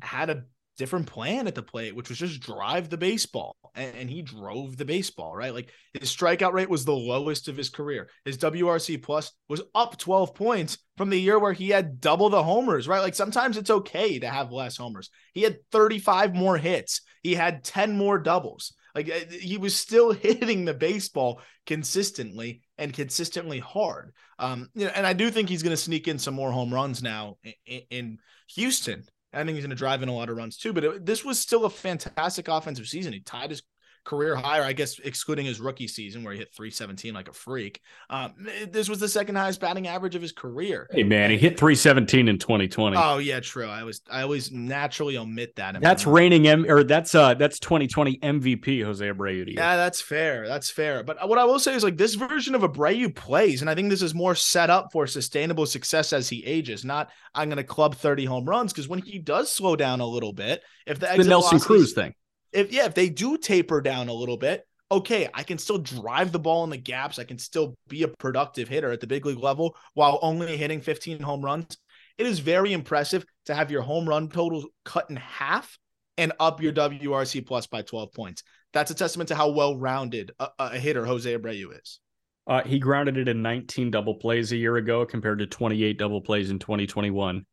had 0.00 0.30
a 0.30 0.42
different 0.76 1.06
plan 1.06 1.46
at 1.46 1.54
the 1.54 1.62
plate, 1.62 1.94
which 1.94 2.08
was 2.08 2.18
just 2.18 2.40
drive 2.40 2.88
the 2.88 2.96
baseball. 2.96 3.56
And, 3.74 3.94
and, 3.96 4.10
he 4.10 4.22
drove 4.22 4.76
the 4.76 4.84
baseball, 4.84 5.34
right? 5.34 5.52
Like 5.52 5.70
his 5.92 6.14
strikeout 6.14 6.52
rate 6.52 6.70
was 6.70 6.84
the 6.84 6.94
lowest 6.94 7.48
of 7.48 7.56
his 7.56 7.68
career. 7.68 8.08
His 8.24 8.38
WRC 8.38 9.02
plus 9.02 9.32
was 9.48 9.62
up 9.74 9.98
12 9.98 10.34
points 10.34 10.78
from 10.96 11.10
the 11.10 11.20
year 11.20 11.38
where 11.38 11.52
he 11.52 11.68
had 11.68 12.00
double 12.00 12.30
the 12.30 12.42
homers, 12.42 12.88
right? 12.88 13.00
Like 13.00 13.14
sometimes 13.14 13.56
it's 13.56 13.70
okay 13.70 14.18
to 14.18 14.28
have 14.28 14.52
less 14.52 14.76
homers. 14.76 15.10
He 15.34 15.42
had 15.42 15.58
35 15.72 16.34
more 16.34 16.56
hits, 16.56 17.02
he 17.22 17.34
had 17.34 17.64
10 17.64 17.96
more 17.96 18.18
doubles. 18.18 18.74
Like 18.94 19.10
uh, 19.10 19.30
he 19.30 19.58
was 19.58 19.76
still 19.76 20.12
hitting 20.12 20.64
the 20.64 20.74
baseball 20.74 21.42
consistently 21.66 22.62
and 22.78 22.94
consistently 22.94 23.58
hard. 23.58 24.12
Um, 24.38 24.68
you 24.74 24.86
know, 24.86 24.92
and 24.94 25.06
I 25.06 25.12
do 25.12 25.30
think 25.30 25.48
he's 25.48 25.62
going 25.62 25.76
to 25.76 25.76
sneak 25.76 26.08
in 26.08 26.18
some 26.18 26.34
more 26.34 26.50
home 26.50 26.72
runs 26.72 27.02
now 27.02 27.36
in, 27.66 27.82
in 27.90 28.18
Houston 28.54 29.04
I 29.36 29.44
think 29.44 29.54
he's 29.56 29.64
going 29.64 29.70
to 29.70 29.76
drive 29.76 30.02
in 30.02 30.08
a 30.08 30.14
lot 30.14 30.30
of 30.30 30.36
runs 30.36 30.56
too. 30.56 30.72
But 30.72 30.84
it, 30.84 31.06
this 31.06 31.24
was 31.24 31.38
still 31.38 31.64
a 31.64 31.70
fantastic 31.70 32.48
offensive 32.48 32.88
season. 32.88 33.12
He 33.12 33.20
tied 33.20 33.50
his 33.50 33.62
career 34.06 34.36
higher, 34.36 34.62
I 34.62 34.72
guess, 34.72 34.98
excluding 35.00 35.44
his 35.44 35.60
rookie 35.60 35.88
season 35.88 36.24
where 36.24 36.32
he 36.32 36.38
hit 36.38 36.54
317 36.54 37.12
like 37.12 37.28
a 37.28 37.32
freak. 37.32 37.82
Um, 38.08 38.32
this 38.70 38.88
was 38.88 39.00
the 39.00 39.08
second 39.08 39.34
highest 39.34 39.60
batting 39.60 39.86
average 39.88 40.14
of 40.14 40.22
his 40.22 40.32
career. 40.32 40.88
Hey 40.90 41.02
man, 41.02 41.30
he 41.30 41.36
hit 41.36 41.58
317 41.58 42.28
in 42.28 42.38
2020. 42.38 42.96
Oh 42.96 43.18
yeah, 43.18 43.40
true. 43.40 43.66
I 43.66 43.82
was 43.82 44.00
I 44.10 44.22
always 44.22 44.50
naturally 44.50 45.18
omit 45.18 45.56
that. 45.56 45.80
That's 45.80 46.06
reigning 46.06 46.46
M 46.46 46.64
or 46.66 46.84
that's 46.84 47.14
uh 47.14 47.34
that's 47.34 47.58
2020 47.58 48.18
MVP 48.18 48.84
Jose 48.84 49.04
Abreu. 49.04 49.52
Yeah, 49.54 49.76
that's 49.76 50.00
fair. 50.00 50.46
That's 50.48 50.70
fair. 50.70 51.02
But 51.02 51.28
what 51.28 51.38
I 51.38 51.44
will 51.44 51.58
say 51.58 51.74
is 51.74 51.82
like 51.82 51.96
this 51.98 52.14
version 52.14 52.54
of 52.54 52.62
Abreu 52.62 53.14
plays, 53.14 53.60
and 53.60 53.68
I 53.68 53.74
think 53.74 53.90
this 53.90 54.02
is 54.02 54.14
more 54.14 54.34
set 54.34 54.70
up 54.70 54.92
for 54.92 55.06
sustainable 55.06 55.66
success 55.66 56.12
as 56.12 56.28
he 56.28 56.44
ages. 56.46 56.84
Not 56.84 57.10
I'm 57.34 57.48
going 57.48 57.58
to 57.58 57.64
club 57.64 57.96
30 57.96 58.24
home 58.24 58.44
runs 58.46 58.72
because 58.72 58.88
when 58.88 59.02
he 59.02 59.18
does 59.18 59.50
slow 59.50 59.76
down 59.76 60.00
a 60.00 60.06
little 60.06 60.32
bit, 60.32 60.62
if 60.86 61.00
the, 61.00 61.12
the 61.16 61.24
Nelson 61.24 61.58
Cruz 61.58 61.92
thing 61.92 62.14
if 62.52 62.72
yeah, 62.72 62.86
if 62.86 62.94
they 62.94 63.08
do 63.08 63.36
taper 63.38 63.80
down 63.80 64.08
a 64.08 64.12
little 64.12 64.36
bit, 64.36 64.66
okay, 64.90 65.28
I 65.34 65.42
can 65.42 65.58
still 65.58 65.78
drive 65.78 66.32
the 66.32 66.38
ball 66.38 66.64
in 66.64 66.70
the 66.70 66.76
gaps. 66.76 67.18
I 67.18 67.24
can 67.24 67.38
still 67.38 67.74
be 67.88 68.02
a 68.02 68.08
productive 68.08 68.68
hitter 68.68 68.90
at 68.92 69.00
the 69.00 69.06
big 69.06 69.26
league 69.26 69.38
level 69.38 69.76
while 69.94 70.18
only 70.22 70.56
hitting 70.56 70.80
15 70.80 71.20
home 71.20 71.44
runs. 71.44 71.76
It 72.18 72.26
is 72.26 72.38
very 72.38 72.72
impressive 72.72 73.24
to 73.46 73.54
have 73.54 73.70
your 73.70 73.82
home 73.82 74.08
run 74.08 74.28
total 74.28 74.64
cut 74.84 75.10
in 75.10 75.16
half 75.16 75.78
and 76.16 76.32
up 76.40 76.62
your 76.62 76.72
WRC 76.72 77.46
plus 77.46 77.66
by 77.66 77.82
12 77.82 78.12
points. 78.12 78.42
That's 78.72 78.90
a 78.90 78.94
testament 78.94 79.28
to 79.28 79.34
how 79.34 79.50
well 79.50 79.76
rounded 79.76 80.32
a, 80.38 80.48
a, 80.58 80.78
hitter 80.78 81.04
Jose 81.04 81.36
Abreu 81.36 81.78
is. 81.78 82.00
Uh, 82.46 82.62
he 82.62 82.78
grounded 82.78 83.18
it 83.18 83.28
in 83.28 83.42
19 83.42 83.90
double 83.90 84.14
plays 84.14 84.52
a 84.52 84.56
year 84.56 84.76
ago 84.76 85.04
compared 85.04 85.40
to 85.40 85.46
28 85.46 85.98
double 85.98 86.20
plays 86.20 86.50
in 86.50 86.58
2021. 86.58 87.44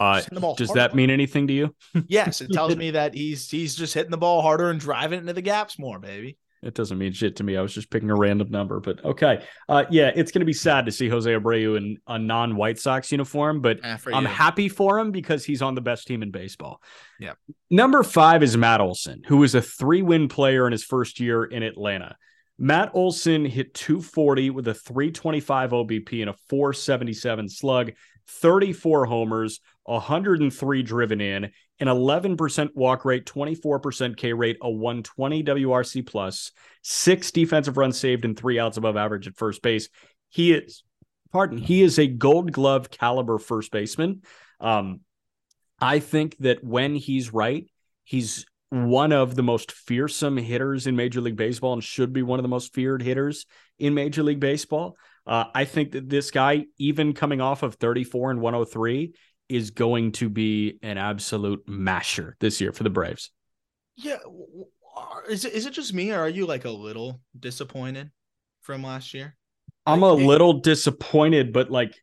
Uh, 0.00 0.22
does 0.56 0.70
that 0.70 0.94
mean 0.94 1.10
anything 1.10 1.48
to 1.48 1.52
you? 1.52 1.74
yes, 2.06 2.40
it 2.40 2.52
tells 2.52 2.76
me 2.76 2.92
that 2.92 3.14
he's 3.14 3.50
he's 3.50 3.74
just 3.74 3.94
hitting 3.94 4.10
the 4.10 4.16
ball 4.16 4.42
harder 4.42 4.70
and 4.70 4.78
driving 4.78 5.20
into 5.20 5.32
the 5.32 5.42
gaps 5.42 5.78
more, 5.78 5.98
baby. 5.98 6.36
It 6.62 6.74
doesn't 6.74 6.98
mean 6.98 7.12
shit 7.12 7.36
to 7.36 7.44
me. 7.44 7.56
I 7.56 7.62
was 7.62 7.72
just 7.72 7.88
picking 7.90 8.10
a 8.10 8.16
random 8.16 8.50
number, 8.50 8.80
but 8.80 9.04
okay. 9.04 9.44
Uh, 9.68 9.84
yeah, 9.90 10.10
it's 10.14 10.32
going 10.32 10.40
to 10.40 10.46
be 10.46 10.52
sad 10.52 10.86
to 10.86 10.92
see 10.92 11.08
Jose 11.08 11.30
Abreu 11.30 11.76
in 11.76 11.98
a 12.08 12.18
non-White 12.18 12.80
Sox 12.80 13.12
uniform, 13.12 13.60
but 13.60 13.78
eh, 13.84 13.96
I'm 14.12 14.24
happy 14.24 14.68
for 14.68 14.98
him 14.98 15.12
because 15.12 15.44
he's 15.44 15.62
on 15.62 15.76
the 15.76 15.80
best 15.80 16.08
team 16.08 16.22
in 16.22 16.32
baseball. 16.32 16.82
Yeah. 17.20 17.34
Number 17.70 18.02
five 18.02 18.42
is 18.42 18.56
Matt 18.56 18.80
Olson, 18.80 19.22
who 19.26 19.36
was 19.38 19.54
a 19.54 19.62
three-win 19.62 20.28
player 20.28 20.66
in 20.66 20.72
his 20.72 20.82
first 20.82 21.20
year 21.20 21.44
in 21.44 21.62
Atlanta. 21.62 22.16
Matt 22.58 22.90
Olson 22.92 23.44
hit 23.44 23.72
240 23.74 24.50
with 24.50 24.66
a 24.66 24.74
325 24.74 25.70
OBP 25.70 26.20
and 26.20 26.30
a 26.30 26.34
477 26.48 27.48
slug, 27.48 27.92
34 28.26 29.06
homers, 29.06 29.60
103 29.88 30.82
driven 30.82 31.20
in, 31.20 31.44
an 31.44 31.86
11% 31.86 32.68
walk 32.74 33.04
rate, 33.04 33.24
24% 33.24 34.16
K 34.16 34.32
rate, 34.32 34.58
a 34.60 34.70
120 34.70 35.42
WRC 35.42 36.06
plus, 36.06 36.52
six 36.82 37.30
defensive 37.30 37.76
runs 37.76 37.98
saved, 37.98 38.24
and 38.24 38.38
three 38.38 38.58
outs 38.58 38.76
above 38.76 38.96
average 38.96 39.26
at 39.26 39.36
first 39.36 39.62
base. 39.62 39.88
He 40.28 40.52
is, 40.52 40.82
pardon, 41.32 41.58
he 41.58 41.82
is 41.82 41.98
a 41.98 42.06
gold 42.06 42.52
glove 42.52 42.90
caliber 42.90 43.38
first 43.38 43.72
baseman. 43.72 44.22
Um, 44.60 45.00
I 45.80 46.00
think 46.00 46.36
that 46.38 46.62
when 46.62 46.94
he's 46.94 47.32
right, 47.32 47.70
he's 48.04 48.44
one 48.70 49.12
of 49.12 49.34
the 49.34 49.42
most 49.42 49.72
fearsome 49.72 50.36
hitters 50.36 50.86
in 50.86 50.96
Major 50.96 51.20
League 51.22 51.36
Baseball 51.36 51.72
and 51.72 51.82
should 51.82 52.12
be 52.12 52.22
one 52.22 52.38
of 52.38 52.42
the 52.42 52.48
most 52.48 52.74
feared 52.74 53.02
hitters 53.02 53.46
in 53.78 53.94
Major 53.94 54.22
League 54.22 54.40
Baseball. 54.40 54.96
Uh, 55.26 55.44
I 55.54 55.64
think 55.64 55.92
that 55.92 56.08
this 56.08 56.30
guy, 56.30 56.66
even 56.78 57.12
coming 57.12 57.40
off 57.40 57.62
of 57.62 57.76
34 57.76 58.32
and 58.32 58.40
103, 58.40 59.14
is 59.48 59.70
going 59.70 60.12
to 60.12 60.28
be 60.28 60.78
an 60.82 60.98
absolute 60.98 61.66
masher 61.66 62.36
this 62.40 62.60
year 62.60 62.72
for 62.72 62.82
the 62.82 62.90
Braves. 62.90 63.30
Yeah. 63.96 64.18
Is 65.28 65.44
it, 65.44 65.52
is 65.52 65.66
it 65.66 65.72
just 65.72 65.94
me 65.94 66.12
or 66.12 66.20
are 66.20 66.28
you 66.28 66.46
like 66.46 66.64
a 66.64 66.70
little 66.70 67.20
disappointed 67.38 68.10
from 68.60 68.82
last 68.82 69.14
year? 69.14 69.36
I'm 69.86 70.02
a 70.02 70.12
little 70.12 70.54
disappointed, 70.54 71.52
but 71.52 71.70
like, 71.70 71.94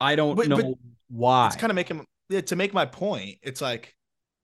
I 0.00 0.16
don't 0.16 0.36
but, 0.36 0.48
know 0.48 0.56
but 0.56 0.74
why. 1.08 1.46
It's 1.46 1.56
kind 1.56 1.70
of 1.70 1.74
making 1.74 2.04
yeah, 2.28 2.42
to 2.42 2.56
make 2.56 2.74
my 2.74 2.84
point. 2.84 3.38
It's 3.42 3.60
like 3.60 3.94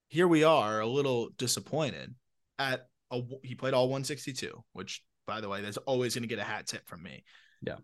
here 0.09 0.29
we 0.29 0.45
are 0.45 0.81
a 0.81 0.87
little 0.87 1.31
disappointed 1.37 2.15
at 2.59 2.87
a, 3.11 3.21
he 3.43 3.55
played 3.55 3.75
all 3.75 3.89
162, 3.89 4.63
which 4.73 5.03
by 5.27 5.41
the 5.41 5.49
way, 5.49 5.63
that's 5.63 5.77
always 5.79 6.15
going 6.15 6.23
to 6.23 6.29
get 6.29 6.39
a 6.39 6.45
hat 6.45 6.67
tip 6.67 6.87
from 6.87 7.03
me. 7.03 7.25
Yeah. 7.63 7.77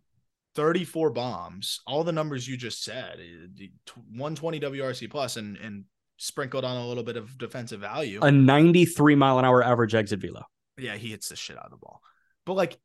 34 0.59 1.11
bombs, 1.11 1.81
all 1.87 2.03
the 2.03 2.11
numbers 2.11 2.49
you 2.49 2.57
just 2.57 2.83
said, 2.83 3.21
eh, 3.21 3.67
120 4.11 4.59
WRC 4.59 5.09
plus 5.09 5.37
and 5.37 5.57
and 5.57 5.85
sprinkled 6.17 6.65
on 6.65 6.77
a 6.77 6.85
little 6.85 7.05
bit 7.05 7.17
of 7.17 7.39
defensive 7.39 7.81
value. 7.81 8.19
A 8.23 8.33
93 8.33 9.15
mile 9.15 9.39
an 9.39 9.45
hour 9.45 9.63
average 9.63 9.95
exit 9.95 10.21
velo. 10.21 10.43
Yeah, 10.77 10.97
he 10.97 11.11
hits 11.11 11.29
the 11.29 11.37
shit 11.37 11.57
out 11.57 11.67
of 11.67 11.71
the 11.71 11.77
ball. 11.77 12.01
But 12.45 12.55
like 12.55 12.77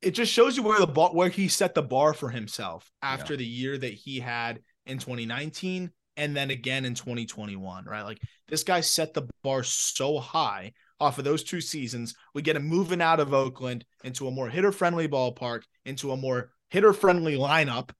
it 0.00 0.12
just 0.12 0.32
shows 0.32 0.56
you 0.56 0.62
where 0.62 0.80
the 0.80 0.86
ball 0.86 1.14
where 1.14 1.28
he 1.28 1.48
set 1.48 1.74
the 1.74 1.82
bar 1.82 2.14
for 2.14 2.30
himself 2.30 2.90
after 3.02 3.34
yeah. 3.34 3.38
the 3.38 3.46
year 3.46 3.76
that 3.76 3.92
he 3.92 4.18
had 4.18 4.60
in 4.86 4.96
2019 4.96 5.90
and 6.16 6.34
then 6.34 6.50
again 6.50 6.86
in 6.86 6.94
2021, 6.94 7.84
right? 7.84 8.04
Like 8.04 8.22
this 8.48 8.64
guy 8.64 8.80
set 8.80 9.12
the 9.12 9.28
bar 9.42 9.64
so 9.64 10.18
high 10.18 10.72
off 10.98 11.18
of 11.18 11.24
those 11.24 11.44
two 11.44 11.60
seasons. 11.60 12.14
We 12.32 12.40
get 12.40 12.56
him 12.56 12.64
moving 12.64 13.02
out 13.02 13.20
of 13.20 13.34
Oakland 13.34 13.84
into 14.02 14.28
a 14.28 14.30
more 14.30 14.48
hitter 14.48 14.72
friendly 14.72 15.08
ballpark, 15.08 15.64
into 15.84 16.12
a 16.12 16.16
more 16.16 16.52
hitter 16.72 16.94
friendly 16.94 17.36
lineup. 17.36 17.90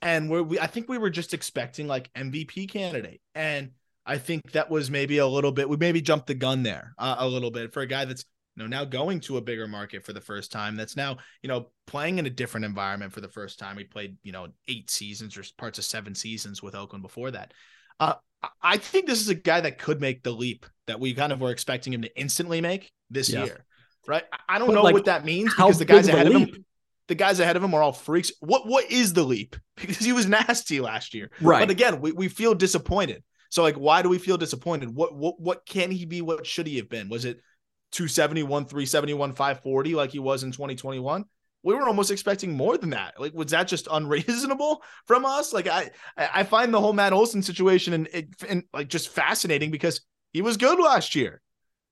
And 0.00 0.30
we're, 0.30 0.42
we, 0.42 0.58
I 0.58 0.66
think 0.66 0.88
we 0.88 0.96
were 0.96 1.10
just 1.10 1.34
expecting 1.34 1.86
like 1.86 2.10
MVP 2.14 2.70
candidate. 2.70 3.20
And 3.34 3.72
I 4.06 4.16
think 4.16 4.52
that 4.52 4.70
was 4.70 4.90
maybe 4.90 5.18
a 5.18 5.26
little 5.26 5.52
bit, 5.52 5.68
we 5.68 5.76
maybe 5.76 6.00
jumped 6.00 6.28
the 6.28 6.34
gun 6.34 6.62
there 6.62 6.94
uh, 6.98 7.16
a 7.18 7.28
little 7.28 7.50
bit 7.50 7.74
for 7.74 7.82
a 7.82 7.86
guy 7.86 8.06
that's 8.06 8.24
you 8.56 8.62
know 8.62 8.68
now 8.68 8.84
going 8.84 9.20
to 9.20 9.36
a 9.36 9.40
bigger 9.40 9.68
market 9.68 10.04
for 10.04 10.12
the 10.12 10.20
first 10.20 10.52
time 10.52 10.76
that's 10.76 10.94
now 10.94 11.16
you 11.42 11.48
know 11.48 11.68
playing 11.86 12.18
in 12.18 12.26
a 12.26 12.30
different 12.30 12.66
environment 12.66 13.10
for 13.10 13.22
the 13.22 13.28
first 13.28 13.58
time 13.58 13.78
he 13.78 13.84
played 13.84 14.18
you 14.22 14.30
know 14.30 14.48
eight 14.68 14.90
seasons 14.90 15.38
or 15.38 15.44
parts 15.56 15.78
of 15.78 15.86
seven 15.86 16.14
seasons 16.14 16.62
with 16.62 16.74
oakland 16.74 17.00
before 17.00 17.30
that 17.30 17.54
uh, 17.98 18.12
i 18.60 18.76
think 18.76 19.06
this 19.06 19.22
is 19.22 19.30
a 19.30 19.34
guy 19.34 19.62
that 19.62 19.78
could 19.78 20.02
make 20.02 20.22
the 20.22 20.30
leap 20.30 20.66
that 20.86 21.00
we 21.00 21.14
kind 21.14 21.32
of 21.32 21.40
were 21.40 21.50
expecting 21.50 21.94
him 21.94 22.02
to 22.02 22.14
instantly 22.14 22.60
make 22.60 22.92
this 23.08 23.30
yeah. 23.30 23.44
year 23.44 23.64
right 24.06 24.24
i 24.50 24.58
don't 24.58 24.68
but 24.68 24.74
know 24.74 24.82
like, 24.82 24.92
what 24.92 25.06
that 25.06 25.24
means 25.24 25.48
because 25.48 25.78
the 25.78 25.86
guys 25.86 26.06
ahead 26.08 26.26
of 26.26 26.34
him 26.34 26.64
the 27.12 27.16
guys 27.16 27.40
ahead 27.40 27.56
of 27.56 27.62
him 27.62 27.74
are 27.74 27.82
all 27.82 27.92
freaks 27.92 28.32
what 28.40 28.66
what 28.66 28.90
is 28.90 29.12
the 29.12 29.22
leap 29.22 29.54
because 29.76 29.98
he 29.98 30.12
was 30.12 30.26
nasty 30.26 30.80
last 30.80 31.14
year 31.14 31.30
right 31.40 31.60
but 31.60 31.70
again 31.70 32.00
we, 32.00 32.12
we 32.12 32.28
feel 32.28 32.54
disappointed 32.54 33.22
so 33.50 33.62
like 33.62 33.76
why 33.76 34.02
do 34.02 34.08
we 34.08 34.18
feel 34.18 34.38
disappointed 34.38 34.94
what 34.94 35.14
what 35.14 35.40
what 35.40 35.66
can 35.66 35.90
he 35.90 36.06
be 36.06 36.22
what 36.22 36.46
should 36.46 36.66
he 36.66 36.76
have 36.78 36.88
been 36.88 37.08
was 37.08 37.24
it 37.24 37.40
271, 37.92 38.64
371, 38.64 39.32
540 39.32 39.94
like 39.94 40.10
he 40.10 40.18
was 40.18 40.42
in 40.42 40.50
2021. 40.50 41.24
We 41.64 41.74
were 41.74 41.86
almost 41.86 42.10
expecting 42.10 42.56
more 42.56 42.76
than 42.76 42.90
that. 42.90 43.20
Like, 43.20 43.34
was 43.34 43.52
that 43.52 43.68
just 43.68 43.86
unreasonable 43.90 44.82
from 45.06 45.24
us? 45.24 45.52
Like, 45.52 45.68
I 45.68 45.90
I 46.16 46.42
find 46.42 46.74
the 46.74 46.80
whole 46.80 46.92
Matt 46.92 47.12
Olson 47.12 47.42
situation 47.42 47.92
and, 47.92 48.34
and 48.48 48.64
like 48.72 48.88
just 48.88 49.10
fascinating 49.10 49.70
because 49.70 50.00
he 50.32 50.42
was 50.42 50.56
good 50.56 50.80
last 50.80 51.14
year. 51.14 51.40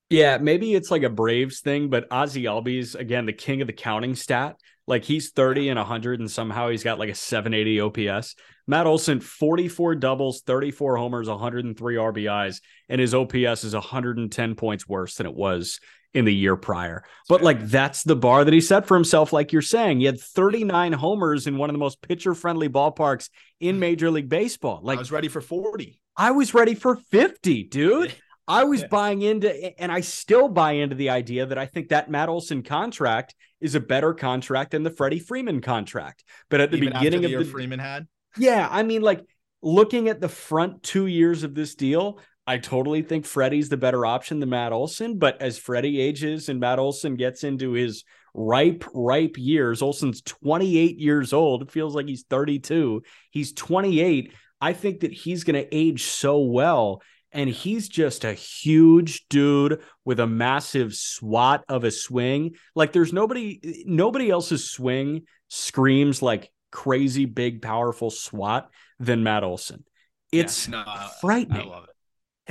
Yeah, 0.08 0.38
maybe 0.38 0.74
it's 0.74 0.90
like 0.90 1.04
a 1.04 1.10
Braves 1.10 1.60
thing, 1.60 1.88
but 1.88 2.08
Ozzie 2.10 2.44
Albies 2.44 2.96
again 2.96 3.26
the 3.26 3.32
king 3.32 3.60
of 3.60 3.68
the 3.68 3.72
counting 3.72 4.16
stat. 4.16 4.56
Like 4.90 5.04
he's 5.04 5.30
30 5.30 5.70
and 5.70 5.78
100, 5.78 6.20
and 6.20 6.30
somehow 6.30 6.68
he's 6.68 6.84
got 6.84 6.98
like 6.98 7.08
a 7.08 7.14
780 7.14 7.80
OPS. 7.80 8.34
Matt 8.66 8.86
Olson, 8.86 9.20
44 9.20 9.94
doubles, 9.94 10.42
34 10.42 10.96
homers, 10.96 11.28
103 11.28 11.94
RBIs, 11.94 12.60
and 12.88 13.00
his 13.00 13.14
OPS 13.14 13.64
is 13.64 13.72
110 13.72 14.54
points 14.54 14.88
worse 14.88 15.14
than 15.14 15.26
it 15.26 15.34
was 15.34 15.80
in 16.12 16.24
the 16.24 16.34
year 16.34 16.56
prior. 16.56 17.04
But 17.28 17.42
like 17.42 17.66
that's 17.66 18.02
the 18.02 18.16
bar 18.16 18.44
that 18.44 18.52
he 18.52 18.60
set 18.60 18.86
for 18.86 18.96
himself, 18.96 19.32
like 19.32 19.52
you're 19.52 19.62
saying. 19.62 20.00
He 20.00 20.06
had 20.06 20.20
39 20.20 20.92
homers 20.92 21.46
in 21.46 21.56
one 21.56 21.70
of 21.70 21.74
the 21.74 21.78
most 21.78 22.02
pitcher 22.02 22.34
friendly 22.34 22.68
ballparks 22.68 23.30
in 23.60 23.78
Major 23.78 24.10
League 24.10 24.28
Baseball. 24.28 24.80
Like 24.82 24.98
I 24.98 25.00
was 25.00 25.12
ready 25.12 25.28
for 25.28 25.40
40. 25.40 26.00
I 26.16 26.32
was 26.32 26.52
ready 26.52 26.74
for 26.74 26.96
50, 26.96 27.64
dude. 27.64 28.12
I 28.50 28.64
was 28.64 28.80
yeah. 28.80 28.88
buying 28.88 29.22
into, 29.22 29.80
and 29.80 29.92
I 29.92 30.00
still 30.00 30.48
buy 30.48 30.72
into 30.72 30.96
the 30.96 31.10
idea 31.10 31.46
that 31.46 31.56
I 31.56 31.66
think 31.66 31.90
that 31.90 32.10
Matt 32.10 32.28
Olson 32.28 32.64
contract 32.64 33.34
is 33.60 33.76
a 33.76 33.80
better 33.80 34.12
contract 34.12 34.72
than 34.72 34.82
the 34.82 34.90
Freddie 34.90 35.20
Freeman 35.20 35.60
contract. 35.60 36.24
But 36.48 36.60
at 36.60 36.72
the 36.72 36.78
Even 36.78 36.92
beginning 36.92 37.20
the 37.20 37.26
of 37.26 37.32
the 37.32 37.44
year 37.44 37.52
Freeman 37.52 37.78
had, 37.78 38.08
yeah, 38.36 38.66
I 38.68 38.82
mean, 38.82 39.02
like 39.02 39.24
looking 39.62 40.08
at 40.08 40.20
the 40.20 40.28
front 40.28 40.82
two 40.82 41.06
years 41.06 41.44
of 41.44 41.54
this 41.54 41.76
deal, 41.76 42.18
I 42.44 42.58
totally 42.58 43.02
think 43.02 43.24
Freddie's 43.24 43.68
the 43.68 43.76
better 43.76 44.04
option 44.04 44.40
than 44.40 44.50
Matt 44.50 44.72
Olson. 44.72 45.18
But 45.18 45.40
as 45.40 45.56
Freddie 45.56 46.00
ages 46.00 46.48
and 46.48 46.58
Matt 46.58 46.80
Olson 46.80 47.14
gets 47.14 47.44
into 47.44 47.70
his 47.72 48.02
ripe, 48.34 48.84
ripe 48.92 49.36
years, 49.38 49.80
Olson's 49.80 50.22
28 50.22 50.98
years 50.98 51.32
old. 51.32 51.62
It 51.62 51.70
feels 51.70 51.94
like 51.94 52.08
he's 52.08 52.24
32. 52.28 53.02
He's 53.30 53.52
28. 53.52 54.32
I 54.60 54.72
think 54.72 55.00
that 55.00 55.12
he's 55.12 55.44
going 55.44 55.62
to 55.62 55.74
age 55.74 56.02
so 56.02 56.40
well 56.40 57.00
and 57.32 57.48
he's 57.48 57.88
just 57.88 58.24
a 58.24 58.32
huge 58.32 59.26
dude 59.28 59.80
with 60.04 60.20
a 60.20 60.26
massive 60.26 60.94
swat 60.94 61.64
of 61.68 61.84
a 61.84 61.90
swing. 61.90 62.56
Like 62.74 62.92
there's 62.92 63.12
nobody 63.12 63.84
nobody 63.86 64.30
else's 64.30 64.70
swing 64.70 65.22
screams 65.48 66.22
like 66.22 66.50
crazy 66.70 67.26
big 67.26 67.62
powerful 67.62 68.10
swat 68.10 68.70
than 68.98 69.22
Matt 69.22 69.44
Olson. 69.44 69.84
It's 70.32 70.68
yeah, 70.68 70.84
no, 70.84 71.08
frightening. 71.20 71.68
I 71.68 71.70
love 71.70 71.84
it. 71.84 71.90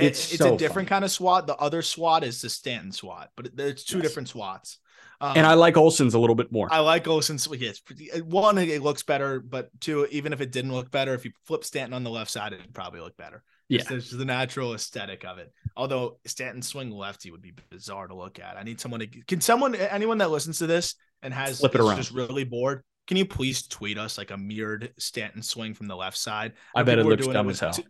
It's, 0.06 0.32
it's 0.32 0.42
so 0.42 0.54
a 0.54 0.56
different 0.56 0.88
fun. 0.88 0.96
kind 0.96 1.04
of 1.04 1.10
swat. 1.10 1.46
The 1.46 1.56
other 1.56 1.82
swat 1.82 2.24
is 2.24 2.40
the 2.40 2.48
Stanton 2.48 2.92
swat, 2.92 3.30
but 3.36 3.50
it's 3.58 3.84
two 3.84 3.98
yes. 3.98 4.06
different 4.06 4.28
swats. 4.28 4.78
Um, 5.20 5.36
and 5.36 5.46
I 5.46 5.54
like 5.54 5.76
Olson's 5.76 6.14
a 6.14 6.18
little 6.18 6.34
bit 6.34 6.50
more. 6.50 6.68
I 6.72 6.78
like 6.78 7.06
Olson's. 7.06 7.46
Yes, 7.58 7.82
one, 8.24 8.56
it 8.56 8.82
looks 8.82 9.02
better, 9.02 9.40
but 9.40 9.68
two, 9.78 10.06
even 10.10 10.32
if 10.32 10.40
it 10.40 10.50
didn't 10.50 10.72
look 10.72 10.90
better, 10.90 11.12
if 11.12 11.26
you 11.26 11.32
flip 11.44 11.64
Stanton 11.64 11.92
on 11.92 12.04
the 12.04 12.10
left 12.10 12.30
side, 12.30 12.54
it'd 12.54 12.72
probably 12.72 13.00
look 13.00 13.16
better. 13.18 13.42
Yeah, 13.70 13.84
there's 13.88 14.10
the 14.10 14.24
natural 14.24 14.74
aesthetic 14.74 15.24
of 15.24 15.38
it. 15.38 15.52
Although 15.76 16.18
Stanton 16.26 16.62
swing 16.62 16.90
lefty 16.90 17.30
would 17.30 17.42
be 17.42 17.52
bizarre 17.70 18.08
to 18.08 18.14
look 18.14 18.38
at. 18.38 18.56
I 18.56 18.62
need 18.64 18.80
someone 18.80 19.00
to. 19.00 19.06
Can 19.06 19.40
someone, 19.40 19.74
anyone 19.74 20.18
that 20.18 20.30
listens 20.30 20.58
to 20.58 20.66
this 20.66 20.96
and 21.22 21.32
has 21.32 21.60
flip 21.60 21.74
it 21.74 21.80
around, 21.80 21.96
just 21.96 22.10
really 22.10 22.44
bored, 22.44 22.82
can 23.06 23.16
you 23.16 23.24
please 23.24 23.66
tweet 23.66 23.98
us 23.98 24.18
like 24.18 24.30
a 24.30 24.36
mirrored 24.36 24.92
Stanton 24.98 25.42
swing 25.42 25.74
from 25.74 25.86
the 25.86 25.96
left 25.96 26.16
side? 26.16 26.52
I 26.74 26.82
bet 26.82 26.98
it 26.98 27.06
looks 27.06 27.26
dumb 27.26 27.48
as 27.48 27.60
hell. 27.60 27.72
T- 27.72 27.84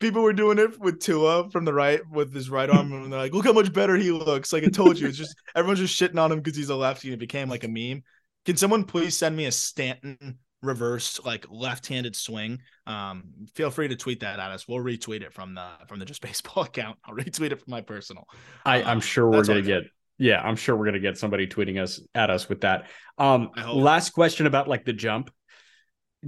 people 0.00 0.22
were 0.22 0.32
doing 0.32 0.58
it 0.58 0.78
with 0.80 1.00
Tua 1.00 1.48
from 1.50 1.64
the 1.64 1.72
right 1.72 2.00
with 2.10 2.34
his 2.34 2.50
right 2.50 2.68
arm, 2.68 2.92
and 2.92 3.12
they're 3.12 3.20
like, 3.20 3.32
"Look 3.32 3.46
how 3.46 3.52
much 3.52 3.72
better 3.72 3.96
he 3.96 4.10
looks!" 4.10 4.52
Like 4.52 4.64
I 4.64 4.68
told 4.68 4.98
you, 4.98 5.08
it's 5.08 5.16
just 5.16 5.34
everyone's 5.54 5.78
just 5.80 5.98
shitting 5.98 6.20
on 6.20 6.30
him 6.30 6.40
because 6.40 6.56
he's 6.56 6.68
a 6.68 6.76
lefty, 6.76 7.08
and 7.08 7.14
it 7.14 7.20
became 7.20 7.48
like 7.48 7.64
a 7.64 7.68
meme. 7.68 8.02
Can 8.44 8.56
someone 8.56 8.84
please 8.84 9.16
send 9.16 9.36
me 9.36 9.46
a 9.46 9.52
Stanton 9.52 10.38
reverse 10.62 11.20
like 11.24 11.46
left-handed 11.50 12.16
swing? 12.16 12.60
Um, 12.86 13.24
feel 13.54 13.70
free 13.70 13.88
to 13.88 13.96
tweet 13.96 14.20
that 14.20 14.38
at 14.38 14.50
us. 14.50 14.66
We'll 14.66 14.78
retweet 14.78 15.22
it 15.22 15.32
from 15.32 15.54
the 15.54 15.66
from 15.88 15.98
the 15.98 16.04
just 16.04 16.22
baseball 16.22 16.62
account. 16.64 16.98
I'll 17.04 17.14
retweet 17.14 17.52
it 17.52 17.60
from 17.60 17.70
my 17.70 17.80
personal. 17.80 18.24
I, 18.64 18.82
I'm 18.82 18.88
um, 18.88 19.00
sure 19.00 19.28
we're 19.28 19.44
gonna 19.44 19.62
get. 19.62 19.84
Yeah, 20.18 20.40
I'm 20.40 20.56
sure 20.56 20.76
we're 20.76 20.84
gonna 20.86 21.00
get 21.00 21.18
somebody 21.18 21.46
tweeting 21.46 21.80
us 21.80 22.00
at 22.14 22.30
us 22.30 22.48
with 22.48 22.60
that. 22.62 22.86
Um, 23.18 23.50
last 23.72 24.10
question 24.10 24.46
about 24.46 24.68
like 24.68 24.84
the 24.84 24.92
jump 24.92 25.30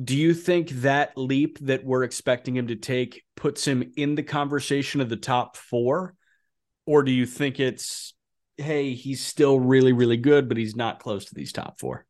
do 0.02 0.16
you 0.16 0.34
think 0.34 0.70
that 0.70 1.16
leap 1.16 1.58
that 1.60 1.84
we're 1.84 2.02
expecting 2.02 2.56
him 2.56 2.66
to 2.66 2.76
take 2.76 3.22
puts 3.36 3.64
him 3.64 3.92
in 3.96 4.16
the 4.16 4.22
conversation 4.22 5.00
of 5.00 5.08
the 5.08 5.16
top 5.16 5.56
four? 5.56 6.14
Or 6.86 7.02
do 7.02 7.12
you 7.12 7.26
think 7.26 7.60
it's, 7.60 8.14
hey, 8.56 8.94
he's 8.94 9.24
still 9.24 9.58
really, 9.58 9.92
really 9.92 10.16
good, 10.16 10.48
but 10.48 10.56
he's 10.56 10.74
not 10.74 10.98
close 10.98 11.26
to 11.26 11.34
these 11.34 11.52
top 11.52 11.78
four? 11.78 12.04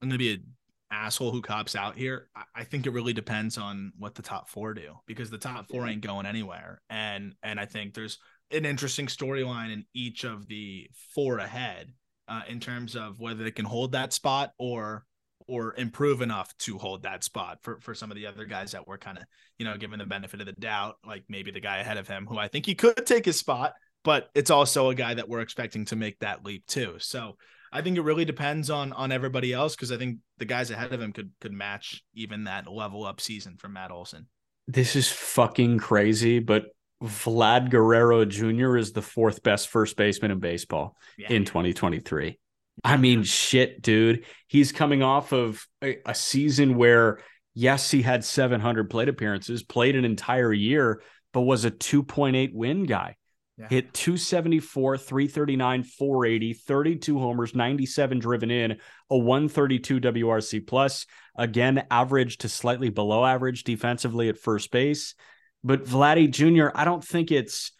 I'm 0.00 0.08
going 0.08 0.18
to 0.18 0.24
be 0.24 0.32
an 0.32 0.44
asshole 0.92 1.32
who 1.32 1.42
cops 1.42 1.74
out 1.74 1.96
here. 1.96 2.28
I 2.54 2.64
think 2.64 2.86
it 2.86 2.92
really 2.92 3.12
depends 3.12 3.58
on 3.58 3.92
what 3.98 4.14
the 4.14 4.22
top 4.22 4.48
four 4.48 4.74
do 4.74 4.94
because 5.06 5.30
the 5.30 5.38
top 5.38 5.68
four 5.68 5.88
ain't 5.88 6.02
going 6.02 6.26
anywhere. 6.26 6.82
And, 6.90 7.34
and 7.42 7.58
I 7.58 7.66
think 7.66 7.94
there's 7.94 8.18
an 8.50 8.66
interesting 8.66 9.06
storyline 9.06 9.72
in 9.72 9.84
each 9.94 10.24
of 10.24 10.46
the 10.46 10.88
four 11.14 11.38
ahead 11.38 11.92
uh, 12.28 12.42
in 12.48 12.60
terms 12.60 12.94
of 12.96 13.18
whether 13.18 13.42
they 13.42 13.50
can 13.50 13.64
hold 13.64 13.92
that 13.92 14.12
spot 14.12 14.52
or 14.58 15.04
or 15.48 15.74
improve 15.76 16.22
enough 16.22 16.56
to 16.56 16.78
hold 16.78 17.02
that 17.02 17.24
spot 17.24 17.58
for 17.62 17.80
for 17.80 17.94
some 17.94 18.10
of 18.10 18.16
the 18.16 18.26
other 18.26 18.44
guys 18.44 18.72
that 18.72 18.86
were 18.86 18.98
kind 18.98 19.18
of 19.18 19.24
you 19.58 19.64
know 19.64 19.76
given 19.76 19.98
the 19.98 20.06
benefit 20.06 20.40
of 20.40 20.46
the 20.46 20.52
doubt 20.52 20.96
like 21.06 21.24
maybe 21.28 21.50
the 21.50 21.60
guy 21.60 21.78
ahead 21.78 21.96
of 21.96 22.06
him 22.06 22.26
who 22.26 22.38
i 22.38 22.46
think 22.46 22.64
he 22.64 22.74
could 22.74 23.04
take 23.06 23.24
his 23.24 23.38
spot 23.38 23.74
but 24.04 24.30
it's 24.34 24.50
also 24.50 24.90
a 24.90 24.94
guy 24.94 25.14
that 25.14 25.28
we're 25.28 25.40
expecting 25.40 25.84
to 25.84 25.96
make 25.96 26.18
that 26.20 26.44
leap 26.44 26.64
too 26.66 26.94
so 26.98 27.36
i 27.72 27.80
think 27.80 27.96
it 27.96 28.02
really 28.02 28.24
depends 28.24 28.70
on 28.70 28.92
on 28.92 29.12
everybody 29.12 29.52
else 29.52 29.74
because 29.74 29.92
i 29.92 29.96
think 29.96 30.18
the 30.38 30.44
guys 30.44 30.70
ahead 30.70 30.92
of 30.92 31.00
him 31.00 31.12
could 31.12 31.30
could 31.40 31.52
match 31.52 32.04
even 32.14 32.44
that 32.44 32.70
level 32.70 33.04
up 33.04 33.20
season 33.20 33.56
from 33.56 33.72
matt 33.72 33.90
olson 33.90 34.26
this 34.68 34.96
is 34.96 35.10
fucking 35.10 35.78
crazy 35.78 36.38
but 36.38 36.66
vlad 37.02 37.70
guerrero 37.70 38.24
jr 38.24 38.76
is 38.76 38.92
the 38.92 39.02
fourth 39.02 39.42
best 39.42 39.68
first 39.68 39.96
baseman 39.96 40.30
in 40.30 40.38
baseball 40.38 40.96
yeah. 41.18 41.30
in 41.30 41.44
2023 41.44 42.38
I 42.84 42.96
mean, 42.96 43.22
shit, 43.22 43.82
dude. 43.82 44.24
He's 44.48 44.72
coming 44.72 45.02
off 45.02 45.32
of 45.32 45.66
a, 45.82 45.98
a, 46.06 46.14
season 46.14 46.76
where, 46.76 47.18
yes, 47.54 47.90
he 47.90 48.02
had 48.02 48.24
700 48.24 48.88
plate 48.88 49.08
appearances, 49.08 49.62
played 49.62 49.94
an 49.94 50.04
entire 50.04 50.52
year, 50.52 51.02
but 51.32 51.42
was 51.42 51.64
a 51.64 51.70
2.8 51.70 52.52
win 52.54 52.84
guy. 52.84 53.16
Yeah. 53.62 53.68
Hit 53.68 53.94
274, 53.94 54.98
339, 54.98 55.84
480, 55.84 56.54
32 56.54 57.18
homers, 57.18 57.54
97 57.54 58.18
driven 58.18 58.50
in, 58.50 58.72
a 59.08 59.16
132 59.16 60.00
WRC 60.00 60.66
plus. 60.66 61.06
Again, 61.36 61.86
average 61.90 62.38
to 62.38 62.48
slightly 62.48 62.90
below 62.90 63.24
average 63.24 63.62
defensively 63.62 64.28
at 64.28 64.38
first 64.38 64.72
base. 64.72 65.14
But 65.62 65.84
Vladdy 65.84 66.28
Jr., 66.28 66.70
I 66.74 66.84
don't 66.84 67.04
think 67.04 67.30
it's 67.30 67.70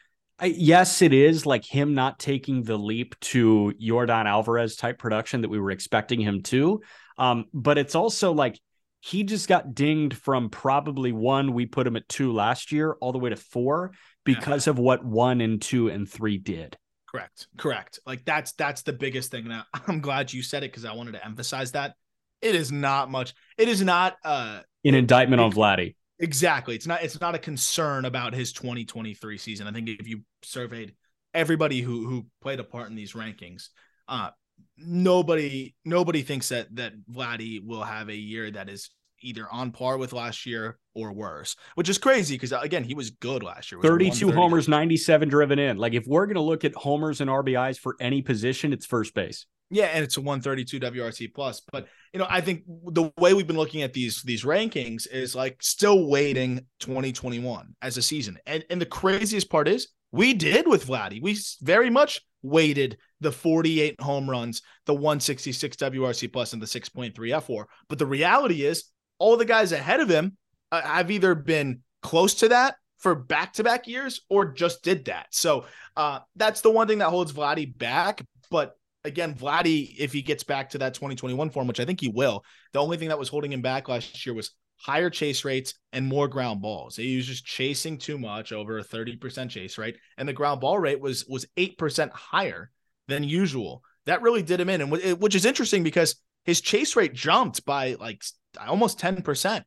yes, 0.41 1.03
it 1.03 1.13
is 1.13 1.47
like 1.47 1.65
him 1.65 1.95
not 1.95 2.19
taking 2.19 2.63
the 2.63 2.77
leap 2.77 3.19
to 3.21 3.73
Yordan 3.81 4.27
Alvarez 4.27 4.77
type 4.77 4.99
production 4.99 5.43
that 5.43 5.49
we 5.49 5.59
were 5.59 5.71
expecting 5.71 6.21
him 6.21 6.43
to. 6.43 6.81
Um, 7.19 7.47
but 7.53 7.79
it's 7.79 7.95
also 7.95 8.33
like 8.33 8.59
he 9.01 9.25
just 9.25 9.49
got 9.49 9.75
dinged 9.75 10.15
from 10.15 10.49
probably 10.49 11.11
one, 11.11 11.53
we 11.53 11.67
put 11.67 11.89
him 11.89 11.97
at 11.97 12.09
two 12.09 12.33
last 12.33 12.71
year, 12.71 12.97
all 13.01 13.11
the 13.11 13.19
way 13.19 13.31
to 13.31 13.37
four 13.37 13.93
because 14.25 14.67
yeah. 14.67 14.73
of 14.73 14.79
what 14.79 15.05
one 15.05 15.41
and 15.41 15.61
two 15.61 15.89
and 15.89 16.09
three 16.09 16.39
did. 16.39 16.77
Correct. 17.13 17.47
Correct. 17.59 18.01
Like 18.07 18.25
that's 18.25 18.53
that's 18.53 18.83
the 18.83 18.93
biggest 18.93 19.31
thing. 19.31 19.49
Now 19.49 19.65
I'm 19.87 20.01
glad 20.01 20.33
you 20.33 20.43
said 20.43 20.65
it 20.65 20.71
because 20.71 20.85
I 20.85 20.95
wanted 20.95 21.13
to 21.13 21.25
emphasize 21.25 21.73
that. 21.73 21.95
It 22.41 22.55
is 22.55 22.73
not 22.73 23.11
much. 23.11 23.35
It 23.59 23.69
is 23.69 23.83
not 23.83 24.17
uh 24.25 24.61
an 24.85 24.95
indictment 24.95 25.41
it, 25.41 25.45
on 25.45 25.53
Vladdy. 25.53 25.95
Exactly. 26.19 26.75
It's 26.75 26.87
not 26.87 27.03
it's 27.03 27.21
not 27.21 27.35
a 27.35 27.39
concern 27.39 28.05
about 28.05 28.35
his 28.35 28.53
2023 28.53 29.39
season. 29.39 29.67
I 29.67 29.73
think 29.73 29.89
if 29.89 30.09
you 30.09 30.23
surveyed 30.43 30.95
everybody 31.35 31.81
who 31.81 32.07
who 32.07 32.27
played 32.41 32.61
a 32.61 32.65
part 32.65 32.89
in 32.89 32.97
these 32.97 33.13
rankings, 33.13 33.69
uh 34.09 34.31
nobody 34.77 35.75
nobody 35.85 36.23
thinks 36.23 36.49
that 36.49 36.75
that 36.77 36.95
Vladdy 37.11 37.65
will 37.65 37.83
have 37.83 38.09
a 38.09 38.17
year 38.17 38.51
that 38.51 38.69
is 38.69 38.91
either 39.21 39.47
on 39.51 39.71
par 39.71 39.99
with 39.99 40.13
last 40.13 40.47
year 40.47 40.79
or 40.95 41.13
worse, 41.13 41.57
which 41.75 41.89
is 41.89 41.99
crazy 41.99 42.35
because 42.35 42.53
uh, 42.53 42.61
again, 42.61 42.85
he 42.85 42.95
was 42.95 43.11
good 43.11 43.43
last 43.43 43.73
year. 43.73 43.81
32 43.81 44.33
homers, 44.33 44.69
97 44.69 45.29
driven 45.29 45.59
in. 45.59 45.77
Like 45.77 45.95
if 45.95 46.07
we're 46.07 46.27
going 46.27 46.37
to 46.37 46.43
look 46.43 46.65
at 46.65 46.75
homers 46.75 47.21
and 47.21 47.31
RBIs 47.31 47.79
for 47.79 47.97
any 48.01 48.23
position, 48.23 48.73
it's 48.73 48.87
first 48.87 49.15
base. 49.15 49.47
Yeah, 49.71 49.87
and 49.87 50.05
it's 50.05 50.19
a 50.19 50.21
132 50.21 50.79
WRC 50.81 51.33
plus. 51.35 51.63
But 51.73 51.89
you 52.13 52.19
know, 52.19 52.27
I 52.29 52.43
think 52.43 52.65
the 52.67 53.11
way 53.19 53.33
we've 53.33 53.47
been 53.47 53.57
looking 53.57 53.83
at 53.83 53.95
these 53.95 54.23
these 54.23 54.45
rankings 54.45 55.07
is 55.11 55.35
like 55.35 55.63
still 55.63 56.09
weighting 56.09 56.67
2021 56.81 57.75
as 57.81 57.97
a 57.97 58.03
season. 58.03 58.39
And 58.47 58.65
and 58.69 58.81
the 58.81 58.87
craziest 58.87 59.49
part 59.49 59.69
is 59.69 59.89
we 60.11 60.35
did 60.35 60.69
with 60.69 60.87
Vladdy. 60.87 61.23
We 61.23 61.39
very 61.63 61.89
much 61.89 62.21
weighted 62.43 62.99
the 63.21 63.33
48 63.33 64.01
home 64.01 64.29
runs, 64.29 64.61
the 64.85 64.93
166 64.93 65.77
WRC 65.77 66.31
plus, 66.33 66.53
and 66.53 66.61
the 66.61 66.67
6.3 66.67 67.15
fWAR. 67.15 67.65
But 67.89 67.99
the 67.99 68.07
reality 68.07 68.65
is, 68.65 68.85
all 69.19 69.37
the 69.37 69.45
guys 69.45 69.73
ahead 69.73 70.01
of 70.01 70.09
him 70.09 70.37
have 70.81 71.11
either 71.11 71.35
been 71.35 71.81
close 72.03 72.35
to 72.37 72.49
that 72.49 72.77
for 72.99 73.15
back 73.15 73.53
to 73.55 73.65
back 73.65 73.87
years 73.87 74.21
or 74.29 74.53
just 74.53 74.83
did 74.83 75.07
that. 75.07 75.27
So 75.31 75.67
uh, 75.97 76.21
that's 76.37 76.61
the 76.61 76.71
one 76.71 76.87
thing 76.87 76.99
that 76.99 77.11
holds 77.11 77.33
Vladdy 77.33 77.77
back. 77.77 78.25
But 78.51 78.77
again, 79.05 79.35
Vladdy, 79.35 79.95
if 79.99 80.13
he 80.13 80.23
gets 80.23 80.45
back 80.45 80.71
to 80.71 80.79
that 80.79 80.95
2021 80.95 81.51
form, 81.51 81.67
which 81.67 81.81
I 81.81 81.85
think 81.85 82.01
he 82.01 82.09
will, 82.09 82.45
the 82.73 82.81
only 82.81 82.97
thing 82.97 83.09
that 83.09 83.19
was 83.19 83.29
holding 83.29 83.53
him 83.53 83.63
back 83.63 83.89
last 83.89 84.25
year 84.25 84.35
was 84.35 84.53
higher 84.77 85.11
chase 85.11 85.45
rates 85.45 85.75
and 85.93 86.07
more 86.07 86.29
ground 86.29 86.61
balls. 86.61 86.97
He 86.97 87.17
was 87.17 87.27
just 87.27 87.45
chasing 87.45 87.99
too 87.99 88.19
much 88.19 88.53
over 88.53 88.79
a 88.79 88.85
30% 88.85 89.51
chase 89.51 89.79
rate. 89.79 89.97
And 90.17 90.29
the 90.29 90.33
ground 90.33 90.61
ball 90.61 90.79
rate 90.79 91.01
was 91.01 91.25
was 91.27 91.47
8% 91.57 92.11
higher 92.11 92.71
than 93.09 93.25
usual. 93.25 93.83
That 94.07 94.23
really 94.23 94.43
did 94.43 94.61
him 94.61 94.69
in. 94.69 94.81
And 94.81 95.21
which 95.21 95.35
is 95.35 95.45
interesting 95.45 95.83
because 95.83 96.17
his 96.45 96.61
chase 96.61 96.97
rate 96.97 97.15
jumped 97.15 97.65
by 97.65 97.95
like 97.95 98.25
almost 98.61 98.99
10%. 98.99 99.63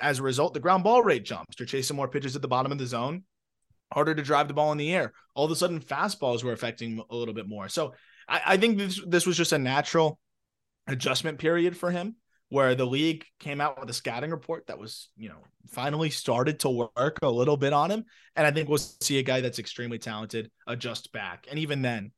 As 0.00 0.18
a 0.18 0.22
result, 0.22 0.54
the 0.54 0.60
ground 0.60 0.84
ball 0.84 1.02
rate 1.02 1.24
jumps. 1.24 1.58
You're 1.58 1.66
chasing 1.66 1.96
more 1.96 2.08
pitches 2.08 2.36
at 2.36 2.42
the 2.42 2.48
bottom 2.48 2.72
of 2.72 2.78
the 2.78 2.86
zone, 2.86 3.24
harder 3.92 4.14
to 4.14 4.22
drive 4.22 4.48
the 4.48 4.54
ball 4.54 4.72
in 4.72 4.78
the 4.78 4.92
air. 4.94 5.12
All 5.34 5.46
of 5.46 5.50
a 5.50 5.56
sudden, 5.56 5.80
fastballs 5.80 6.44
were 6.44 6.52
affecting 6.52 7.02
a 7.10 7.16
little 7.16 7.34
bit 7.34 7.48
more. 7.48 7.68
So 7.68 7.94
I, 8.28 8.42
I 8.46 8.56
think 8.56 8.78
this 8.78 9.00
this 9.06 9.26
was 9.26 9.36
just 9.36 9.52
a 9.52 9.58
natural 9.58 10.18
adjustment 10.86 11.38
period 11.38 11.76
for 11.76 11.90
him 11.90 12.16
where 12.50 12.74
the 12.74 12.84
league 12.84 13.24
came 13.38 13.60
out 13.60 13.78
with 13.78 13.88
a 13.88 13.94
scouting 13.94 14.32
report 14.32 14.66
that 14.66 14.78
was, 14.78 15.08
you 15.16 15.28
know, 15.28 15.38
finally 15.68 16.10
started 16.10 16.58
to 16.60 16.68
work 16.68 17.18
a 17.22 17.30
little 17.30 17.56
bit 17.56 17.72
on 17.72 17.90
him. 17.90 18.04
And 18.34 18.44
I 18.44 18.50
think 18.50 18.68
we'll 18.68 18.78
see 18.78 19.18
a 19.18 19.22
guy 19.22 19.40
that's 19.40 19.60
extremely 19.60 19.98
talented 19.98 20.50
adjust 20.66 21.12
back. 21.12 21.46
And 21.48 21.60
even 21.60 21.80
then, 21.80 22.10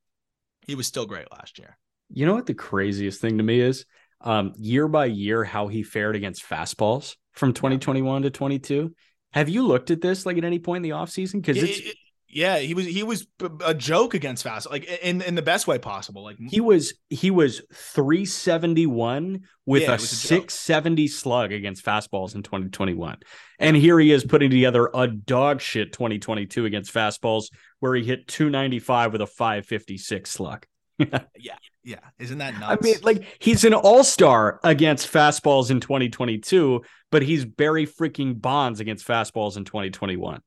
he 0.67 0.75
was 0.75 0.87
still 0.87 1.05
great 1.07 1.31
last 1.31 1.59
year. 1.59 1.77
You 2.11 2.25
know 2.25 2.35
what 2.35 2.47
the 2.47 2.55
craziest 2.55 3.21
thing 3.21 3.39
to 3.39 3.45
me 3.45 3.61
is? 3.61 3.85
Um, 4.23 4.53
year 4.57 4.89
by 4.89 5.07
year, 5.07 5.45
how 5.45 5.69
he 5.69 5.83
fared 5.83 6.17
against 6.17 6.49
fastballs 6.49 7.17
from 7.33 7.53
2021 7.53 8.23
to 8.23 8.31
22. 8.31 8.95
Have 9.33 9.49
you 9.49 9.67
looked 9.67 9.91
at 9.91 10.01
this 10.01 10.27
like 10.27 10.37
at 10.39 10.45
any 10.45 10.59
point 10.59 10.85
in 10.85 10.91
the 10.91 10.97
offseason? 10.97 11.43
Because 11.43 11.63
it's 11.63 11.79
it, 11.79 11.97
yeah, 12.33 12.59
he 12.59 12.73
was 12.73 12.87
he 12.87 13.03
was 13.03 13.27
a 13.63 13.75
joke 13.75 14.15
against 14.15 14.43
fast, 14.43 14.71
like 14.71 14.85
in 15.03 15.21
in 15.21 15.35
the 15.35 15.43
best 15.43 15.67
way 15.67 15.79
possible. 15.79 16.25
Like 16.25 16.39
he 16.39 16.63
was 16.63 16.95
he 17.11 17.31
was 17.31 17.61
371 17.75 19.43
with 19.67 19.83
yeah, 19.83 19.93
a, 19.93 19.95
a 19.97 19.99
670 19.99 21.09
slug 21.09 21.53
against 21.53 21.85
fastballs 21.85 22.35
in 22.35 22.43
2021. 22.43 23.19
And 23.59 23.77
here 23.77 23.99
he 23.99 24.13
is 24.13 24.25
putting 24.25 24.51
together 24.51 24.89
a 24.95 25.09
dog 25.09 25.61
shit 25.61 25.93
2022 25.93 26.65
against 26.65 26.93
fastballs 26.93 27.51
where 27.81 27.95
he 27.95 28.03
hit 28.03 28.27
295 28.29 29.13
with 29.13 29.21
a 29.21 29.27
556 29.27 30.31
slug. 30.31 30.65
yeah. 30.99 31.57
Yeah. 31.85 31.99
Isn't 32.19 32.39
that 32.39 32.59
nuts? 32.61 32.79
I 32.81 32.85
mean, 32.85 32.97
like 33.03 33.25
he's 33.41 33.65
an 33.65 33.75
all-star 33.75 34.61
against 34.63 35.13
fastballs 35.13 35.71
in 35.71 35.81
2022, 35.81 36.83
but 37.11 37.23
he's 37.23 37.45
Barry 37.45 37.87
freaking 37.87 38.41
Bonds 38.41 38.81
against 38.81 39.07
fastballs 39.07 39.57
in 39.57 39.65
2021 39.65 40.41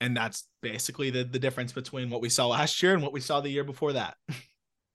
and 0.00 0.16
that's 0.16 0.46
basically 0.62 1.10
the 1.10 1.24
the 1.24 1.38
difference 1.38 1.72
between 1.72 2.10
what 2.10 2.20
we 2.20 2.28
saw 2.28 2.48
last 2.48 2.82
year 2.82 2.94
and 2.94 3.02
what 3.02 3.12
we 3.12 3.20
saw 3.20 3.40
the 3.40 3.50
year 3.50 3.64
before 3.64 3.94
that. 3.94 4.16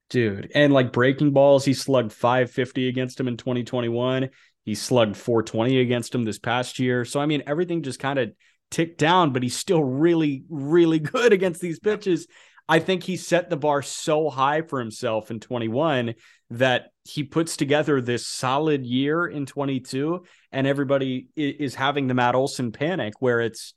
Dude, 0.09 0.51
and 0.53 0.73
like 0.73 0.91
breaking 0.91 1.31
balls, 1.31 1.63
he 1.63 1.73
slugged 1.73 2.11
550 2.11 2.89
against 2.89 3.17
him 3.17 3.29
in 3.29 3.37
2021. 3.37 4.29
He 4.65 4.75
slugged 4.75 5.15
420 5.15 5.79
against 5.79 6.13
him 6.13 6.25
this 6.25 6.37
past 6.37 6.79
year. 6.79 7.05
So 7.05 7.19
I 7.19 7.25
mean, 7.25 7.43
everything 7.47 7.81
just 7.81 7.99
kind 7.99 8.19
of 8.19 8.31
ticked 8.69 8.97
down, 8.97 9.31
but 9.31 9.41
he's 9.41 9.55
still 9.55 9.83
really, 9.83 10.43
really 10.49 10.99
good 10.99 11.33
against 11.33 11.61
these 11.61 11.79
pitches. 11.79 12.27
I 12.67 12.79
think 12.79 13.03
he 13.03 13.17
set 13.17 13.49
the 13.49 13.57
bar 13.57 13.81
so 13.81 14.29
high 14.29 14.61
for 14.61 14.79
himself 14.79 15.31
in 15.31 15.39
21 15.39 16.15
that 16.51 16.91
he 17.03 17.23
puts 17.23 17.57
together 17.57 18.01
this 18.01 18.27
solid 18.27 18.85
year 18.85 19.25
in 19.25 19.45
22, 19.45 20.23
and 20.51 20.67
everybody 20.67 21.27
is 21.35 21.75
having 21.75 22.07
the 22.07 22.13
Matt 22.13 22.35
Olson 22.35 22.71
panic 22.71 23.15
where 23.19 23.41
it's 23.41 23.73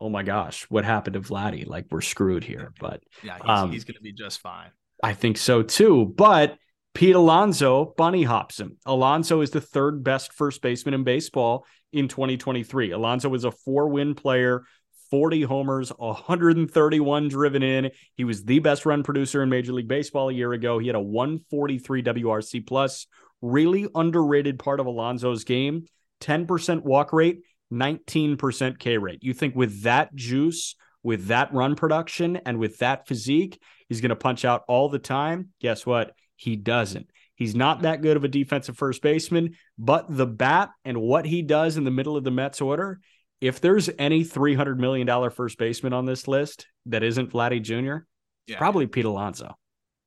oh 0.00 0.08
my 0.08 0.22
gosh, 0.22 0.64
what 0.68 0.84
happened 0.84 1.14
to 1.14 1.20
Vladdy? 1.20 1.66
Like 1.66 1.86
we're 1.90 2.02
screwed 2.02 2.44
here. 2.44 2.72
But 2.78 3.02
yeah, 3.22 3.36
he's, 3.36 3.48
um, 3.48 3.72
he's 3.72 3.84
going 3.84 3.94
to 3.94 4.02
be 4.02 4.12
just 4.12 4.40
fine. 4.40 4.70
I 5.02 5.14
think 5.14 5.38
so 5.38 5.62
too. 5.62 6.12
But 6.16 6.58
Pete 6.94 7.14
Alonso 7.14 7.94
bunny 7.96 8.22
hops 8.22 8.58
him. 8.58 8.78
Alonso 8.86 9.40
is 9.40 9.50
the 9.50 9.60
third 9.60 10.02
best 10.02 10.32
first 10.32 10.62
baseman 10.62 10.94
in 10.94 11.04
baseball 11.04 11.66
in 11.92 12.08
2023. 12.08 12.92
Alonso 12.92 13.28
was 13.28 13.44
a 13.44 13.50
four 13.50 13.88
win 13.88 14.14
player, 14.14 14.64
40 15.10 15.42
homers, 15.42 15.90
131 15.90 17.28
driven 17.28 17.62
in. 17.62 17.90
He 18.14 18.24
was 18.24 18.44
the 18.44 18.58
best 18.58 18.86
run 18.86 19.02
producer 19.02 19.42
in 19.42 19.48
Major 19.48 19.72
League 19.72 19.88
Baseball 19.88 20.28
a 20.28 20.32
year 20.32 20.52
ago. 20.52 20.78
He 20.78 20.86
had 20.86 20.96
a 20.96 21.00
143 21.00 22.02
WRC 22.02 22.66
plus, 22.66 23.06
really 23.42 23.88
underrated 23.94 24.58
part 24.58 24.80
of 24.80 24.86
Alonso's 24.86 25.44
game. 25.44 25.86
10% 26.20 26.82
walk 26.82 27.12
rate 27.12 27.42
19% 27.72 28.78
K 28.78 28.98
rate. 28.98 29.22
You 29.22 29.34
think 29.34 29.56
with 29.56 29.82
that 29.82 30.14
juice, 30.14 30.76
with 31.02 31.26
that 31.26 31.52
run 31.52 31.74
production, 31.74 32.36
and 32.46 32.58
with 32.58 32.78
that 32.78 33.06
physique, 33.06 33.60
he's 33.88 34.00
going 34.00 34.10
to 34.10 34.16
punch 34.16 34.44
out 34.44 34.64
all 34.68 34.88
the 34.88 34.98
time? 34.98 35.50
Guess 35.60 35.86
what? 35.86 36.14
He 36.36 36.56
doesn't. 36.56 37.08
He's 37.34 37.54
not 37.54 37.82
that 37.82 38.02
good 38.02 38.16
of 38.16 38.24
a 38.24 38.28
defensive 38.28 38.78
first 38.78 39.02
baseman, 39.02 39.56
but 39.78 40.06
the 40.08 40.26
bat 40.26 40.70
and 40.84 41.00
what 41.00 41.26
he 41.26 41.42
does 41.42 41.76
in 41.76 41.84
the 41.84 41.90
middle 41.90 42.16
of 42.16 42.24
the 42.24 42.30
Mets 42.30 42.60
order, 42.60 43.00
if 43.40 43.60
there's 43.60 43.90
any 43.98 44.24
$300 44.24 44.78
million 44.78 45.30
first 45.30 45.58
baseman 45.58 45.92
on 45.92 46.06
this 46.06 46.26
list 46.26 46.66
that 46.86 47.02
isn't 47.02 47.32
Vladdy 47.32 47.62
Jr., 47.62 48.04
yeah. 48.46 48.58
probably 48.58 48.86
Pete 48.86 49.04
Alonso. 49.04 49.56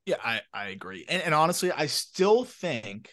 Yeah, 0.05 0.15
I, 0.23 0.41
I 0.53 0.67
agree. 0.69 1.05
And, 1.07 1.21
and 1.21 1.33
honestly, 1.33 1.71
I 1.71 1.85
still 1.85 2.43
think 2.43 3.09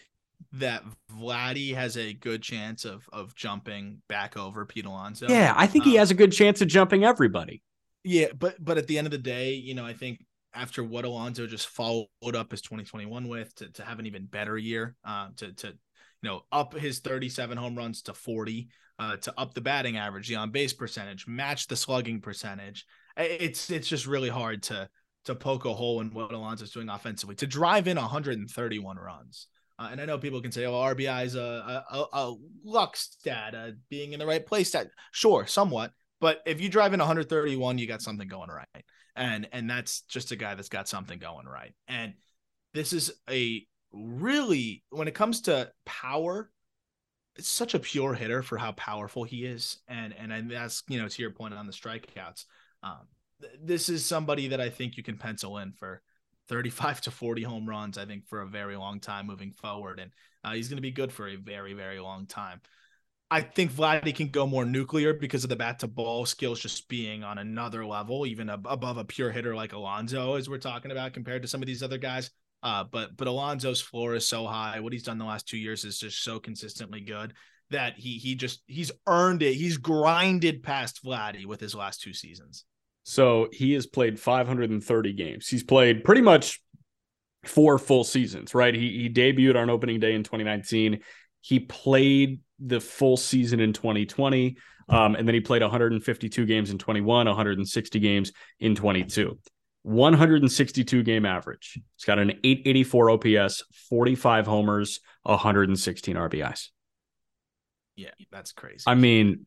that 0.53 0.83
Vladdy 1.13 1.75
has 1.75 1.97
a 1.97 2.15
good 2.15 2.43
chance 2.43 2.85
of 2.85 3.09
of 3.13 3.35
jumping 3.35 4.01
back 4.09 4.37
over 4.37 4.65
Pete 4.65 4.87
Alonso. 4.87 5.29
Yeah, 5.29 5.53
I 5.57 5.67
think 5.67 5.85
um, 5.85 5.91
he 5.91 5.97
has 5.97 6.11
a 6.11 6.15
good 6.15 6.33
chance 6.33 6.61
of 6.61 6.69
jumping 6.69 7.05
everybody. 7.05 7.63
Yeah, 8.05 8.29
but 8.39 8.63
but 8.63 8.79
at 8.79 8.87
the 8.87 8.99
end 8.99 9.07
of 9.07 9.11
the 9.11 9.19
day, 9.19 9.55
you 9.55 9.75
know, 9.75 9.85
I 9.85 9.93
think 9.93 10.25
after 10.55 10.83
what 10.83 11.05
Alonso 11.05 11.47
just 11.47 11.69
followed 11.69 12.09
up 12.35 12.51
his 12.51 12.63
2021 12.63 13.29
with 13.29 13.55
to, 13.57 13.71
to 13.73 13.85
have 13.85 13.99
an 13.99 14.07
even 14.07 14.27
better 14.27 14.57
year, 14.57 14.97
uh, 15.05 15.29
to 15.37 15.53
to 15.53 15.67
you 15.69 15.75
know 16.23 16.43
up 16.53 16.75
his 16.75 17.01
37 17.01 17.59
home 17.59 17.77
runs 17.77 18.03
to 18.03 18.15
40, 18.15 18.69
uh, 18.99 19.17
to 19.17 19.35
up 19.39 19.55
the 19.55 19.61
batting 19.61 19.97
average, 19.97 20.29
the 20.29 20.37
on 20.37 20.51
base 20.51 20.73
percentage, 20.73 21.27
match 21.27 21.67
the 21.67 21.77
slugging 21.77 22.21
percentage. 22.21 22.87
It's 23.17 23.71
it's 23.71 23.89
just 23.89 24.07
really 24.07 24.29
hard 24.29 24.63
to 24.65 24.89
to 25.25 25.35
poke 25.35 25.65
a 25.65 25.75
hole 25.75 26.01
in 26.01 26.13
what 26.13 26.33
Alonso's 26.33 26.71
doing 26.71 26.89
offensively 26.89 27.35
to 27.37 27.47
drive 27.47 27.89
in 27.89 27.97
131 27.97 28.97
runs. 28.97 29.49
Uh, 29.79 29.89
and 29.91 30.01
I 30.01 30.07
know 30.07 30.19
people 30.19 30.41
can 30.41 30.53
say, 30.53 30.65
"Oh, 30.65 30.73
RBI 30.73 31.27
is 31.27 31.35
a, 31.35 31.85
a, 31.91 32.05
a 32.13 32.35
luck 32.65 32.97
stat, 32.97 33.55
uh, 33.55 33.73
being 33.91 34.13
in 34.13 34.21
the 34.21 34.27
right 34.27 34.45
place 34.45 34.69
stat." 34.69 34.89
Sure, 35.13 35.47
somewhat, 35.47 35.93
but 36.21 36.41
if 36.47 36.61
you 36.61 36.69
drive 36.71 36.95
in 36.95 37.01
131, 37.01 37.77
you 37.77 37.87
got 37.87 38.01
something 38.01 38.29
going 38.29 38.49
right, 38.49 38.85
and 39.15 39.47
and 39.53 39.69
that's 39.69 40.01
just 40.03 40.33
a 40.33 40.37
guy 40.37 40.55
that's 40.55 40.71
got 40.71 40.89
something 40.89 41.19
going 41.19 41.47
right. 41.47 41.75
And 41.89 42.15
this 42.73 42.95
is 42.95 43.13
a 43.29 43.67
really, 43.93 44.83
when 44.91 45.09
it 45.09 45.15
comes 45.15 45.43
to 45.43 45.71
power, 45.85 46.51
such 47.39 47.75
a 47.75 47.79
pure 47.79 48.15
hitter 48.15 48.43
for 48.43 48.57
how 48.57 48.73
powerful 48.73 49.25
he 49.25 49.45
is, 49.45 49.79
and 49.89 50.15
and, 50.19 50.33
and 50.33 50.51
that's 50.51 50.83
you 50.89 51.01
know 51.01 51.09
to 51.09 51.23
your 51.23 51.31
point 51.31 51.55
on 51.55 51.67
the 51.67 51.73
strikeouts. 51.73 52.45
Um, 52.83 53.07
this 53.63 53.89
is 53.89 54.05
somebody 54.05 54.49
that 54.49 54.61
I 54.61 54.71
think 54.71 54.97
you 54.97 55.03
can 55.03 55.19
pencil 55.19 55.59
in 55.59 55.73
for 55.73 56.03
35 56.49 57.03
to 57.03 57.11
40 57.11 57.43
home 57.43 57.69
runs, 57.69 57.99
I 57.99 58.05
think, 58.05 58.27
for 58.27 58.41
a 58.41 58.47
very 58.47 58.77
long 58.77 59.01
time 59.01 59.27
moving 59.27 59.53
forward. 59.53 59.99
And 59.99 60.11
uh, 60.45 60.53
he's 60.53 60.69
going 60.69 60.77
to 60.77 60.83
be 60.83 60.91
good 60.91 61.13
for 61.13 61.29
a 61.29 61.37
very, 61.37 61.75
very 61.75 61.99
long 61.99 62.27
time. 62.27 62.61
I 63.29 63.41
think 63.41 63.73
Vladdy 63.73 64.15
can 64.15 64.29
go 64.29 64.47
more 64.47 64.65
nuclear 64.65 65.13
because 65.13 65.43
of 65.43 65.51
the 65.51 65.57
bat 65.57 65.81
to 65.81 65.89
ball 65.89 66.27
skills 66.27 66.61
just 66.61 66.89
being 66.89 67.25
on 67.25 67.39
another 67.39 67.85
level, 67.85 68.25
even 68.25 68.49
ab- 68.49 68.69
above 68.71 68.99
a 68.99 69.05
pure 69.05 69.33
hitter 69.33 69.55
like 69.55 69.73
Alonso, 69.73 70.35
as 70.35 70.49
we're 70.49 70.59
talking 70.59 70.93
about, 70.93 71.13
compared 71.13 71.43
to 71.43 71.49
some 71.49 71.61
of 71.61 71.67
these 71.67 71.83
other 71.83 71.99
guys. 71.99 72.31
Uh, 72.67 72.83
but 72.83 73.17
but 73.17 73.29
Alonso's 73.29 73.81
floor 73.81 74.17
is 74.17 74.27
so 74.27 74.45
high. 74.45 74.81
What 74.81 74.93
he's 74.93 75.05
done 75.05 75.19
the 75.19 75.25
last 75.25 75.47
two 75.47 75.57
years 75.57 75.85
is 75.85 76.01
just 76.01 76.25
so 76.25 76.41
consistently 76.41 77.01
good 77.01 77.33
that 77.71 77.97
he 77.97 78.19
he 78.19 78.35
just 78.35 78.61
he's 78.67 78.91
earned 79.07 79.45
it. 79.45 79.55
He's 79.55 79.77
grinded 79.77 80.65
past 80.65 81.05
Vladdy 81.05 81.47
with 81.47 81.61
his 81.61 81.77
last 81.77 82.03
two 82.03 82.13
seasons. 82.13 82.65
So 83.05 83.47
he 83.53 83.75
has 83.75 83.87
played 83.87 84.19
530 84.19 85.13
games. 85.13 85.47
He's 85.47 85.63
played 85.63 86.03
pretty 86.03 86.23
much 86.23 86.61
four 87.45 87.79
full 87.79 88.03
seasons, 88.03 88.53
right? 88.53 88.75
He 88.75 89.03
he 89.03 89.11
debuted 89.11 89.55
on 89.55 89.71
opening 89.71 90.01
day 90.01 90.17
in 90.17 90.25
2019. 90.25 90.99
He 91.43 91.61
played 91.61 92.41
the 92.59 92.81
full 92.81 93.17
season 93.17 93.61
in 93.61 93.75
2020. 93.75 94.57
Um, 94.89 95.15
and 95.15 95.27
then 95.27 95.35
he 95.37 95.41
played 95.41 95.63
152 95.63 96.47
games 96.47 96.73
in 96.73 96.79
21, 96.79 97.27
160 97.27 98.01
games 98.01 98.33
in 98.59 98.75
22. 98.75 99.39
162 99.87 101.05
game 101.05 101.25
average. 101.25 101.79
He's 101.97 102.05
got 102.05 102.19
an 102.19 102.31
884 102.43 103.11
OPS, 103.11 103.63
45 103.89 104.47
homers, 104.47 104.99
116 105.23 106.17
RBIs. 106.17 106.71
Yeah, 107.95 108.11
that's 108.33 108.51
crazy. 108.51 108.83
I 108.85 108.97
mean, 108.97 109.47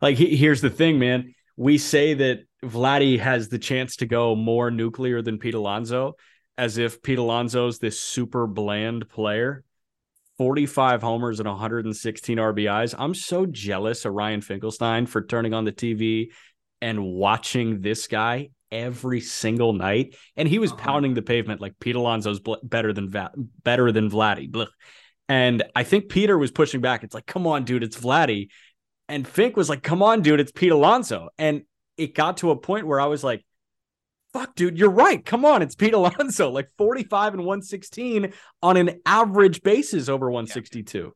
like 0.00 0.16
he, 0.16 0.36
here's 0.36 0.60
the 0.60 0.70
thing, 0.70 1.00
man. 1.00 1.34
We 1.56 1.78
say 1.78 2.14
that 2.14 2.44
Vladdy 2.62 3.18
has 3.18 3.48
the 3.48 3.58
chance 3.58 3.96
to 3.96 4.06
go 4.06 4.36
more 4.36 4.70
nuclear 4.70 5.22
than 5.22 5.38
Pete 5.38 5.54
Alonso, 5.54 6.14
as 6.56 6.78
if 6.78 7.02
Pete 7.02 7.18
Alonso's 7.18 7.80
this 7.80 8.00
super 8.00 8.46
bland 8.46 9.08
player. 9.08 9.64
45 10.38 11.02
homers 11.02 11.40
and 11.40 11.48
116 11.48 12.38
RBIs. 12.38 12.94
I'm 12.96 13.14
so 13.14 13.44
jealous 13.44 14.04
of 14.04 14.12
Ryan 14.12 14.40
Finkelstein 14.40 15.06
for 15.06 15.22
turning 15.22 15.52
on 15.52 15.64
the 15.64 15.72
TV 15.72 16.28
and 16.80 17.04
watching 17.04 17.80
this 17.80 18.06
guy 18.06 18.50
every 18.70 19.20
single 19.20 19.72
night. 19.72 20.16
And 20.36 20.48
he 20.48 20.58
was 20.58 20.72
uh-huh. 20.72 20.82
pounding 20.82 21.14
the 21.14 21.22
pavement 21.22 21.60
like 21.60 21.78
Pete 21.78 21.96
Alonso's 21.96 22.40
bl- 22.40 22.54
better 22.62 22.92
than 22.92 23.10
Va- 23.10 23.32
better 23.62 23.92
than 23.92 24.10
Vladdy. 24.10 24.50
Blech. 24.50 24.68
And 25.28 25.62
I 25.74 25.84
think 25.84 26.08
Peter 26.10 26.36
was 26.36 26.50
pushing 26.50 26.80
back. 26.80 27.02
It's 27.02 27.14
like, 27.14 27.26
come 27.26 27.46
on, 27.46 27.64
dude, 27.64 27.82
it's 27.82 27.96
Vladdy. 27.96 28.48
And 29.08 29.26
Fink 29.26 29.56
was 29.56 29.68
like, 29.68 29.82
come 29.82 30.02
on, 30.02 30.22
dude, 30.22 30.40
it's 30.40 30.52
Pete 30.52 30.72
Alonso. 30.72 31.28
And 31.38 31.62
it 31.96 32.14
got 32.14 32.38
to 32.38 32.50
a 32.50 32.56
point 32.56 32.86
where 32.86 33.00
I 33.00 33.06
was 33.06 33.24
like, 33.24 33.44
fuck, 34.32 34.54
dude, 34.54 34.78
you're 34.78 34.90
right. 34.90 35.24
Come 35.24 35.44
on, 35.44 35.62
it's 35.62 35.74
Pete 35.74 35.94
Alonso, 35.94 36.50
like 36.50 36.68
45 36.76 37.34
and 37.34 37.42
116 37.44 38.32
on 38.62 38.76
an 38.76 39.00
average 39.06 39.62
basis 39.62 40.08
over 40.08 40.30
162. 40.30 41.14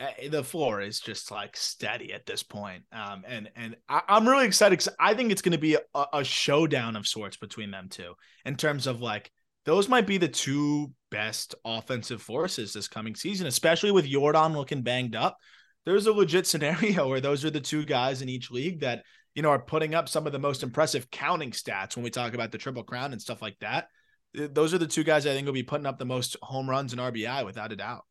Eh, 0.00 0.28
the 0.28 0.42
floor 0.42 0.80
is 0.80 1.00
just 1.00 1.30
like 1.30 1.56
steady 1.56 2.12
at 2.12 2.26
this 2.26 2.42
point. 2.42 2.82
Um, 2.92 3.24
and 3.26 3.50
and 3.54 3.76
I, 3.88 4.02
am 4.08 4.28
really 4.28 4.46
excited 4.46 4.78
because 4.78 4.94
I 4.98 5.14
think 5.14 5.30
it's 5.30 5.42
going 5.42 5.52
to 5.52 5.58
be 5.58 5.76
a, 5.94 6.06
a 6.12 6.24
showdown 6.24 6.96
of 6.96 7.06
sorts 7.06 7.36
between 7.36 7.70
them 7.70 7.88
two 7.88 8.14
in 8.44 8.56
terms 8.56 8.86
of 8.86 9.00
like 9.00 9.30
those 9.64 9.88
might 9.88 10.06
be 10.06 10.18
the 10.18 10.28
two 10.28 10.92
best 11.10 11.54
offensive 11.64 12.20
forces 12.20 12.72
this 12.72 12.88
coming 12.88 13.14
season, 13.14 13.46
especially 13.46 13.92
with 13.92 14.10
Yordan 14.10 14.54
looking 14.54 14.82
banged 14.82 15.16
up. 15.16 15.38
There's 15.86 16.06
a 16.06 16.12
legit 16.12 16.46
scenario 16.48 17.08
where 17.08 17.20
those 17.20 17.44
are 17.44 17.50
the 17.50 17.60
two 17.60 17.84
guys 17.84 18.20
in 18.20 18.28
each 18.28 18.50
league 18.50 18.80
that 18.80 19.04
you 19.34 19.42
know, 19.42 19.50
are 19.50 19.58
putting 19.58 19.94
up 19.94 20.08
some 20.08 20.26
of 20.26 20.32
the 20.32 20.38
most 20.38 20.62
impressive 20.62 21.10
counting 21.10 21.50
stats 21.50 21.96
when 21.96 22.04
we 22.04 22.10
talk 22.10 22.34
about 22.34 22.52
the 22.52 22.58
Triple 22.58 22.84
Crown 22.84 23.12
and 23.12 23.20
stuff 23.20 23.42
like 23.42 23.58
that. 23.60 23.88
Those 24.32 24.74
are 24.74 24.78
the 24.78 24.86
two 24.86 25.04
guys 25.04 25.26
I 25.26 25.30
think 25.30 25.46
will 25.46 25.52
be 25.52 25.62
putting 25.62 25.86
up 25.86 25.98
the 25.98 26.04
most 26.04 26.36
home 26.42 26.68
runs 26.70 26.92
and 26.92 27.00
RBI 27.00 27.44
without 27.44 27.72
a 27.72 27.76
doubt. 27.76 28.04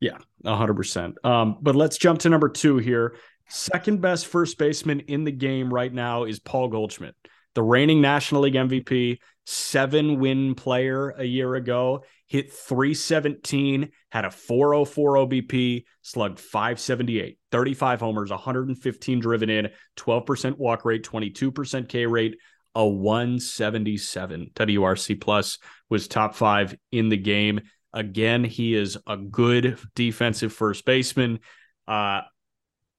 Yeah, 0.00 0.18
100%. 0.44 1.24
Um, 1.24 1.58
but 1.62 1.76
let's 1.76 1.96
jump 1.96 2.20
to 2.20 2.28
number 2.28 2.48
two 2.48 2.78
here. 2.78 3.16
Second 3.48 4.00
best 4.00 4.26
first 4.26 4.58
baseman 4.58 5.00
in 5.00 5.24
the 5.24 5.32
game 5.32 5.72
right 5.72 5.92
now 5.92 6.24
is 6.24 6.38
Paul 6.38 6.68
Goldschmidt, 6.68 7.14
the 7.54 7.62
reigning 7.62 8.00
National 8.00 8.42
League 8.42 8.54
MVP, 8.54 9.18
seven 9.46 10.18
win 10.18 10.54
player 10.54 11.10
a 11.10 11.24
year 11.24 11.54
ago, 11.54 12.04
hit 12.26 12.52
317, 12.52 13.90
had 14.10 14.24
a 14.24 14.30
404 14.30 15.14
OBP, 15.16 15.84
slugged 16.02 16.40
578, 16.40 17.38
35 17.52 18.00
homers, 18.00 18.30
115 18.30 19.20
driven 19.20 19.50
in, 19.50 19.68
12% 19.96 20.58
walk 20.58 20.84
rate, 20.84 21.04
22% 21.04 21.88
K 21.88 22.06
rate, 22.06 22.36
a 22.74 22.86
177 22.86 24.50
WRC 24.54 25.20
plus 25.20 25.58
was 25.88 26.08
top 26.08 26.34
five 26.34 26.74
in 26.90 27.08
the 27.08 27.16
game. 27.16 27.60
Again, 27.94 28.42
he 28.42 28.74
is 28.74 28.98
a 29.06 29.16
good 29.16 29.78
defensive 29.94 30.52
first 30.52 30.84
baseman. 30.84 31.38
Uh, 31.86 32.22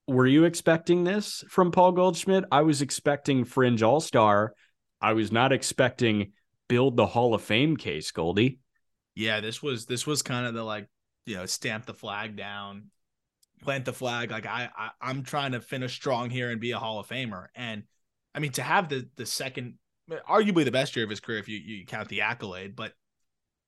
were 0.07 0.25
you 0.25 0.45
expecting 0.45 1.03
this 1.03 1.43
from 1.49 1.71
Paul 1.71 1.91
Goldschmidt? 1.91 2.45
I 2.49 2.61
was 2.61 2.81
expecting 2.81 3.43
fringe 3.43 3.83
all 3.83 3.99
star. 3.99 4.53
I 5.01 5.13
was 5.13 5.33
not 5.33 5.51
expecting 5.51 6.31
build 6.69 6.95
the 6.95 7.05
Hall 7.05 7.33
of 7.33 7.41
Fame 7.41 7.75
case, 7.75 8.11
Goldie. 8.11 8.59
Yeah, 9.15 9.41
this 9.41 9.61
was 9.61 9.85
this 9.85 10.07
was 10.07 10.21
kind 10.21 10.47
of 10.47 10.53
the 10.53 10.63
like 10.63 10.87
you 11.25 11.35
know 11.35 11.45
stamp 11.45 11.85
the 11.85 11.93
flag 11.93 12.37
down, 12.37 12.85
plant 13.61 13.83
the 13.83 13.93
flag. 13.93 14.31
Like 14.31 14.45
I, 14.45 14.69
I 14.77 14.89
I'm 15.01 15.23
trying 15.23 15.51
to 15.51 15.61
finish 15.61 15.93
strong 15.93 16.29
here 16.29 16.51
and 16.51 16.61
be 16.61 16.71
a 16.71 16.79
Hall 16.79 16.99
of 16.99 17.07
Famer. 17.07 17.47
And 17.53 17.83
I 18.33 18.39
mean 18.39 18.51
to 18.53 18.63
have 18.63 18.89
the 18.89 19.09
the 19.17 19.25
second, 19.25 19.75
arguably 20.09 20.65
the 20.65 20.71
best 20.71 20.95
year 20.95 21.03
of 21.03 21.09
his 21.09 21.19
career 21.19 21.39
if 21.39 21.49
you 21.49 21.57
you 21.57 21.85
count 21.85 22.07
the 22.09 22.21
accolade, 22.21 22.75
but 22.75 22.93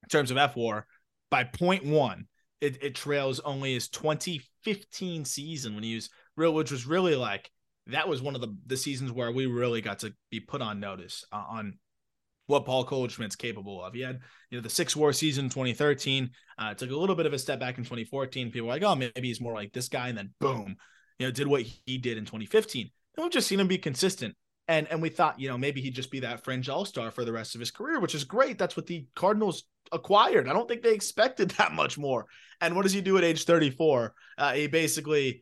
in 0.03 0.09
terms 0.09 0.31
of 0.31 0.37
fWAR, 0.37 0.83
by 1.29 1.43
point 1.43 1.85
one, 1.85 2.27
it, 2.61 2.81
it 2.83 2.95
trails 2.95 3.39
only 3.41 3.73
his 3.73 3.89
2015 3.89 5.25
season 5.25 5.75
when 5.75 5.83
he 5.83 5.95
was 5.95 6.09
real, 6.35 6.53
which 6.53 6.71
was 6.71 6.85
really 6.85 7.15
like 7.15 7.51
that 7.87 8.07
was 8.07 8.21
one 8.21 8.35
of 8.35 8.41
the 8.41 8.55
the 8.65 8.77
seasons 8.77 9.11
where 9.11 9.31
we 9.31 9.45
really 9.45 9.81
got 9.81 9.99
to 9.99 10.13
be 10.29 10.39
put 10.39 10.61
on 10.61 10.79
notice 10.79 11.25
uh, 11.31 11.43
on 11.49 11.77
what 12.47 12.65
Paul 12.65 12.85
Goldschmidt's 12.85 13.35
capable 13.35 13.83
of. 13.83 13.93
He 13.93 14.01
had, 14.01 14.19
you 14.49 14.57
know, 14.57 14.61
the 14.61 14.69
six 14.69 14.95
war 14.95 15.11
season 15.11 15.49
2013, 15.49 16.29
uh, 16.57 16.73
took 16.73 16.91
a 16.91 16.95
little 16.95 17.15
bit 17.15 17.25
of 17.25 17.33
a 17.33 17.39
step 17.39 17.59
back 17.59 17.77
in 17.77 17.83
2014. 17.83 18.51
People 18.51 18.67
were 18.67 18.73
like, 18.73 18.83
oh, 18.83 18.95
maybe 18.95 19.27
he's 19.27 19.41
more 19.41 19.53
like 19.53 19.73
this 19.73 19.89
guy. 19.89 20.07
And 20.07 20.17
then 20.17 20.33
boom, 20.39 20.77
you 21.19 21.27
know, 21.27 21.31
did 21.31 21.47
what 21.47 21.63
he 21.63 21.97
did 21.97 22.17
in 22.17 22.23
2015. 22.23 22.89
And 23.17 23.23
we've 23.23 23.31
just 23.31 23.47
seen 23.47 23.59
him 23.59 23.67
be 23.67 23.77
consistent. 23.77 24.35
And 24.67 24.87
and 24.89 25.01
we 25.01 25.09
thought, 25.09 25.39
you 25.39 25.47
know, 25.47 25.57
maybe 25.57 25.81
he'd 25.81 25.95
just 25.95 26.11
be 26.11 26.19
that 26.21 26.43
fringe 26.43 26.67
all-star 26.67 27.11
for 27.11 27.23
the 27.23 27.31
rest 27.31 27.55
of 27.55 27.59
his 27.59 27.71
career, 27.71 27.99
which 27.99 28.15
is 28.15 28.23
great. 28.23 28.57
That's 28.57 28.75
what 28.75 28.85
the 28.85 29.05
Cardinals 29.15 29.63
acquired. 29.91 30.49
I 30.49 30.53
don't 30.53 30.67
think 30.67 30.81
they 30.81 30.93
expected 30.93 31.51
that 31.57 31.73
much 31.73 31.97
more. 31.97 32.25
And 32.61 32.75
what 32.75 32.83
does 32.83 32.93
he 32.93 33.01
do 33.01 33.17
at 33.17 33.23
age 33.23 33.45
34? 33.45 34.13
Uh, 34.37 34.53
he 34.53 34.67
basically 34.67 35.41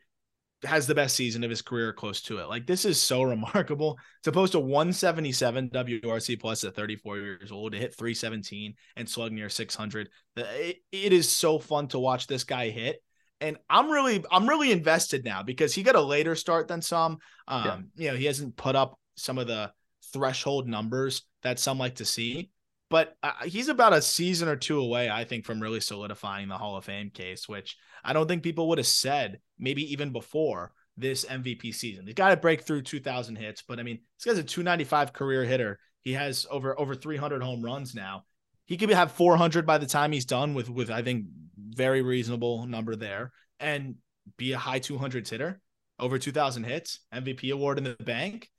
has 0.64 0.88
the 0.88 0.96
best 0.96 1.16
season 1.16 1.44
of 1.44 1.50
his 1.50 1.62
career 1.62 1.94
close 1.94 2.22
to 2.24 2.40
it. 2.40 2.50
Like 2.50 2.66
this 2.66 2.86
is 2.86 3.02
so 3.02 3.24
remarkable 3.24 3.98
to 4.24 4.32
post 4.32 4.56
a 4.56 4.60
177 4.60 5.70
WRC 5.70 6.40
plus 6.40 6.64
at 6.64 6.76
34 6.76 7.18
years 7.18 7.52
old 7.52 7.72
to 7.74 7.78
hit 7.78 7.96
317 7.96 8.74
and 8.96 9.10
slug 9.10 9.32
near 9.32 9.50
600. 9.50 10.10
It, 10.36 10.78
it 10.92 11.14
is 11.14 11.30
so 11.30 11.60
fun 11.60 11.88
to 11.90 12.00
watch 12.00 12.28
this 12.28 12.44
guy 12.44 12.70
hit. 12.70 13.02
And 13.42 13.58
I'm 13.70 13.90
really, 13.90 14.24
I'm 14.32 14.48
really 14.48 14.72
invested 14.72 15.26
now 15.26 15.44
because 15.44 15.74
he 15.74 15.84
got 15.84 15.96
a 15.96 16.02
later 16.02 16.36
start 16.36 16.68
than 16.68 16.82
some. 16.82 17.18
Um, 17.48 17.90
yeah. 17.96 18.06
you 18.06 18.12
know, 18.12 18.18
he 18.18 18.26
hasn't 18.26 18.56
put 18.56 18.76
up 18.76 18.98
some 19.16 19.38
of 19.38 19.48
the 19.48 19.72
threshold 20.14 20.68
numbers 20.68 21.24
that 21.44 21.60
some 21.60 21.78
like 21.78 21.96
to 21.96 22.06
see, 22.06 22.52
but 22.90 23.18
uh, 23.24 23.32
he's 23.46 23.70
about 23.70 23.94
a 23.94 24.02
season 24.02 24.48
or 24.48 24.56
two 24.56 24.80
away, 24.80 25.10
I 25.10 25.26
think, 25.26 25.46
from 25.46 25.60
really 25.60 25.80
solidifying 25.80 26.48
the 26.48 26.58
Hall 26.58 26.78
of 26.78 26.86
Fame 26.86 27.10
case, 27.10 27.50
which 27.50 27.78
I 28.04 28.14
don't 28.14 28.28
think 28.28 28.44
people 28.44 28.70
would 28.70 28.78
have 28.78 28.88
said 28.88 29.40
maybe 29.58 29.92
even 29.92 30.12
before 30.12 30.72
this 30.96 31.26
MVP 31.26 31.74
season. 31.74 32.06
He's 32.06 32.16
got 32.16 32.30
to 32.30 32.38
break 32.38 32.62
through 32.62 32.84
2,000 32.84 33.36
hits, 33.36 33.64
but 33.68 33.80
I 33.80 33.84
mean, 33.84 34.00
this 34.18 34.26
guy's 34.26 34.42
a 34.42 34.44
295 34.44 35.14
career 35.14 35.44
hitter. 35.44 35.80
He 36.02 36.14
has 36.14 36.46
over 36.52 36.80
over 36.80 36.96
300 36.96 37.42
home 37.42 37.64
runs 37.64 37.96
now. 37.96 38.26
He 38.66 38.78
could 38.78 38.90
have 38.92 39.12
400 39.12 39.66
by 39.66 39.78
the 39.78 39.88
time 39.88 40.12
he's 40.12 40.26
done 40.26 40.54
with 40.54 40.70
with 40.70 40.92
I 40.92 41.02
think 41.02 41.26
very 41.58 42.04
reasonable 42.04 42.68
number 42.68 42.96
there, 42.96 43.32
and 43.60 43.96
be 44.38 44.52
a 44.52 44.58
high 44.58 44.80
200s 44.80 45.30
hitter, 45.30 45.60
over 46.00 46.20
2,000 46.20 46.64
hits, 46.64 47.00
MVP 47.14 47.52
award 47.52 47.78
in 47.78 47.84
the 47.84 47.96
bank 47.96 48.50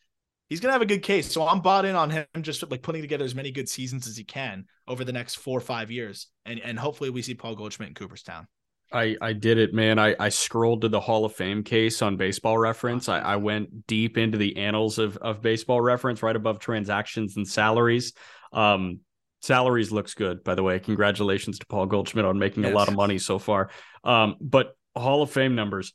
he's 0.48 0.60
gonna 0.60 0.72
have 0.72 0.82
a 0.82 0.86
good 0.86 1.02
case. 1.02 1.30
So 1.30 1.46
I'm 1.46 1.60
bought 1.60 1.84
in 1.84 1.96
on 1.96 2.10
him 2.10 2.26
just 2.40 2.68
like 2.70 2.82
putting 2.82 3.02
together 3.02 3.24
as 3.24 3.34
many 3.34 3.50
good 3.50 3.68
seasons 3.68 4.06
as 4.06 4.16
he 4.16 4.24
can 4.24 4.66
over 4.86 5.04
the 5.04 5.12
next 5.12 5.36
four 5.36 5.58
or 5.58 5.62
five 5.62 5.90
years, 5.90 6.28
and 6.44 6.60
and 6.60 6.78
hopefully 6.78 7.10
we 7.10 7.22
see 7.22 7.34
Paul 7.34 7.54
Goldschmidt 7.54 7.88
in 7.88 7.94
Cooperstown. 7.94 8.46
I 8.92 9.16
I 9.20 9.32
did 9.32 9.58
it, 9.58 9.74
man. 9.74 9.98
I 9.98 10.14
I 10.18 10.28
scrolled 10.28 10.82
to 10.82 10.88
the 10.88 11.00
Hall 11.00 11.24
of 11.24 11.34
Fame 11.34 11.62
case 11.62 12.02
on 12.02 12.16
Baseball 12.16 12.58
Reference. 12.58 13.08
I, 13.08 13.18
I 13.18 13.36
went 13.36 13.86
deep 13.86 14.16
into 14.16 14.38
the 14.38 14.56
annals 14.56 14.98
of 14.98 15.16
of 15.18 15.42
Baseball 15.42 15.80
Reference, 15.80 16.22
right 16.22 16.36
above 16.36 16.60
transactions 16.60 17.36
and 17.36 17.46
salaries. 17.46 18.12
Um, 18.52 19.00
salaries 19.42 19.90
looks 19.90 20.14
good, 20.14 20.44
by 20.44 20.54
the 20.54 20.62
way. 20.62 20.78
Congratulations 20.78 21.58
to 21.58 21.66
Paul 21.66 21.86
Goldschmidt 21.86 22.24
on 22.24 22.38
making 22.38 22.62
yes. 22.62 22.72
a 22.72 22.74
lot 22.74 22.88
of 22.88 22.94
money 22.94 23.18
so 23.18 23.38
far. 23.38 23.70
Um, 24.04 24.36
but 24.40 24.76
Hall 24.94 25.22
of 25.22 25.30
Fame 25.30 25.54
numbers, 25.54 25.92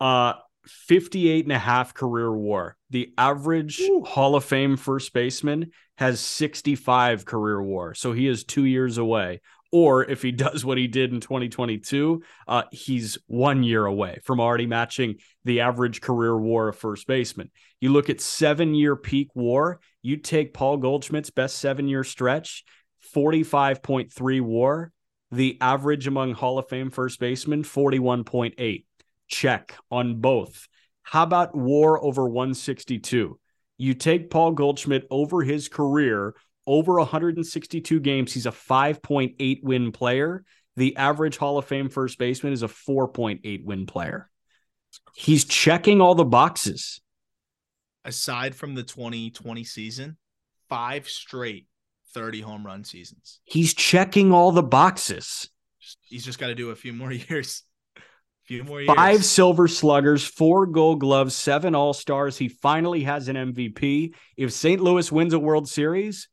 uh, 0.00 0.34
58 0.66 1.44
and 1.44 1.52
a 1.52 1.58
half 1.58 1.92
career 1.92 2.32
war 2.32 2.77
The 2.90 3.12
average 3.18 3.80
Ooh. 3.80 4.04
Hall 4.04 4.34
of 4.34 4.44
Fame 4.44 4.76
first 4.76 5.12
baseman 5.12 5.72
has 5.96 6.20
65 6.20 7.24
career 7.24 7.62
war. 7.62 7.94
So 7.94 8.12
he 8.12 8.26
is 8.26 8.44
two 8.44 8.64
years 8.64 8.98
away. 8.98 9.40
Or 9.70 10.04
if 10.04 10.22
he 10.22 10.32
does 10.32 10.64
what 10.64 10.78
he 10.78 10.86
did 10.86 11.12
in 11.12 11.20
2022, 11.20 12.22
uh, 12.46 12.62
he's 12.72 13.18
one 13.26 13.62
year 13.62 13.84
away 13.84 14.20
from 14.24 14.40
already 14.40 14.66
matching 14.66 15.16
the 15.44 15.60
average 15.60 16.00
career 16.00 16.36
war 16.36 16.68
of 16.68 16.76
first 16.76 17.06
baseman. 17.06 17.50
You 17.80 17.92
look 17.92 18.08
at 18.10 18.20
seven 18.20 18.74
year 18.74 18.96
peak 18.96 19.28
war, 19.34 19.80
you 20.02 20.16
take 20.16 20.54
Paul 20.54 20.78
Goldschmidt's 20.78 21.30
best 21.30 21.58
seven 21.58 21.88
year 21.88 22.04
stretch, 22.04 22.64
45.3 23.14 24.40
war. 24.40 24.92
The 25.30 25.58
average 25.60 26.06
among 26.06 26.32
Hall 26.32 26.58
of 26.58 26.68
Fame 26.68 26.90
first 26.90 27.20
basemen, 27.20 27.62
41.8. 27.62 28.84
Check 29.28 29.74
on 29.90 30.20
both. 30.20 30.68
How 31.10 31.22
about 31.22 31.56
war 31.56 32.04
over 32.04 32.28
162? 32.28 33.40
You 33.78 33.94
take 33.94 34.28
Paul 34.28 34.52
Goldschmidt 34.52 35.06
over 35.10 35.42
his 35.42 35.66
career, 35.66 36.34
over 36.66 36.98
162 36.98 37.98
games, 38.00 38.34
he's 38.34 38.44
a 38.44 38.50
5.8 38.50 39.62
win 39.62 39.90
player. 39.90 40.44
The 40.76 40.96
average 40.96 41.38
Hall 41.38 41.56
of 41.56 41.64
Fame 41.64 41.88
first 41.88 42.18
baseman 42.18 42.52
is 42.52 42.62
a 42.62 42.68
4.8 42.68 43.64
win 43.64 43.86
player. 43.86 44.28
He's 45.14 45.46
checking 45.46 46.02
all 46.02 46.14
the 46.14 46.26
boxes. 46.26 47.00
Aside 48.04 48.54
from 48.54 48.74
the 48.74 48.82
2020 48.82 49.64
season, 49.64 50.18
five 50.68 51.08
straight 51.08 51.68
30 52.12 52.42
home 52.42 52.66
run 52.66 52.84
seasons. 52.84 53.40
He's 53.44 53.72
checking 53.72 54.30
all 54.30 54.52
the 54.52 54.62
boxes. 54.62 55.48
He's 56.02 56.26
just 56.26 56.38
got 56.38 56.48
to 56.48 56.54
do 56.54 56.68
a 56.68 56.76
few 56.76 56.92
more 56.92 57.12
years. 57.30 57.62
Few 58.48 58.64
more 58.64 58.80
years. 58.80 58.94
Five 58.94 59.24
silver 59.24 59.68
sluggers, 59.68 60.24
four 60.24 60.66
gold 60.66 61.00
gloves, 61.00 61.34
seven 61.34 61.74
all 61.74 61.92
stars. 61.92 62.36
He 62.36 62.48
finally 62.48 63.04
has 63.04 63.28
an 63.28 63.36
MVP. 63.36 64.14
If 64.36 64.52
St. 64.52 64.80
Louis 64.80 65.12
wins 65.12 65.32
a 65.32 65.38
World 65.38 65.68
Series, 65.68 66.28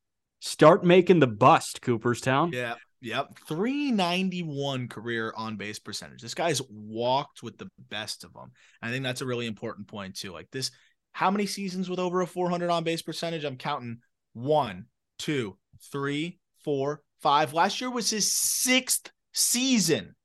Start 0.45 0.83
making 0.83 1.19
the 1.19 1.27
bust, 1.27 1.81
Cooperstown. 1.81 2.51
Yeah. 2.53 2.75
Yep. 3.01 3.39
391 3.47 4.87
career 4.89 5.33
on 5.35 5.57
base 5.57 5.79
percentage. 5.79 6.21
This 6.21 6.35
guy's 6.35 6.61
walked 6.69 7.41
with 7.41 7.57
the 7.57 7.67
best 7.89 8.23
of 8.23 8.31
them. 8.33 8.51
I 8.79 8.91
think 8.91 9.03
that's 9.03 9.21
a 9.21 9.25
really 9.25 9.47
important 9.47 9.87
point, 9.87 10.15
too. 10.15 10.31
Like 10.31 10.49
this, 10.51 10.69
how 11.13 11.31
many 11.31 11.47
seasons 11.47 11.89
with 11.89 11.97
over 11.97 12.21
a 12.21 12.27
400 12.27 12.69
on 12.69 12.83
base 12.83 13.01
percentage? 13.01 13.43
I'm 13.43 13.57
counting 13.57 14.01
one, 14.33 14.85
two, 15.17 15.57
three, 15.91 16.39
four, 16.63 17.01
five. 17.21 17.55
Last 17.55 17.81
year 17.81 17.89
was 17.89 18.11
his 18.11 18.31
sixth 18.31 19.11
season 19.33 20.15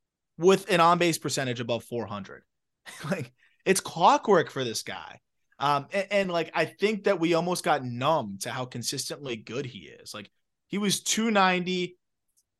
with 0.41 0.71
an 0.71 0.81
on 0.81 0.99
base 0.99 1.19
percentage 1.19 1.61
above 1.61 1.85
400. 1.85 2.43
like 3.11 3.33
it's 3.65 3.81
clockwork 3.81 4.51
for 4.51 4.65
this 4.65 4.83
guy. 4.83 5.21
Um, 5.59 5.87
and, 5.93 6.07
and, 6.11 6.31
like 6.31 6.51
I 6.55 6.65
think 6.65 7.05
that 7.05 7.21
we 7.21 7.35
almost 7.35 7.63
got 7.63 7.85
numb 7.85 8.39
to 8.43 8.51
how 8.51 8.65
consistently 8.65 9.37
good 9.37 9.67
he 9.67 9.81
is. 9.81 10.15
Like 10.15 10.31
he 10.69 10.79
was 10.79 11.03
290, 11.03 11.99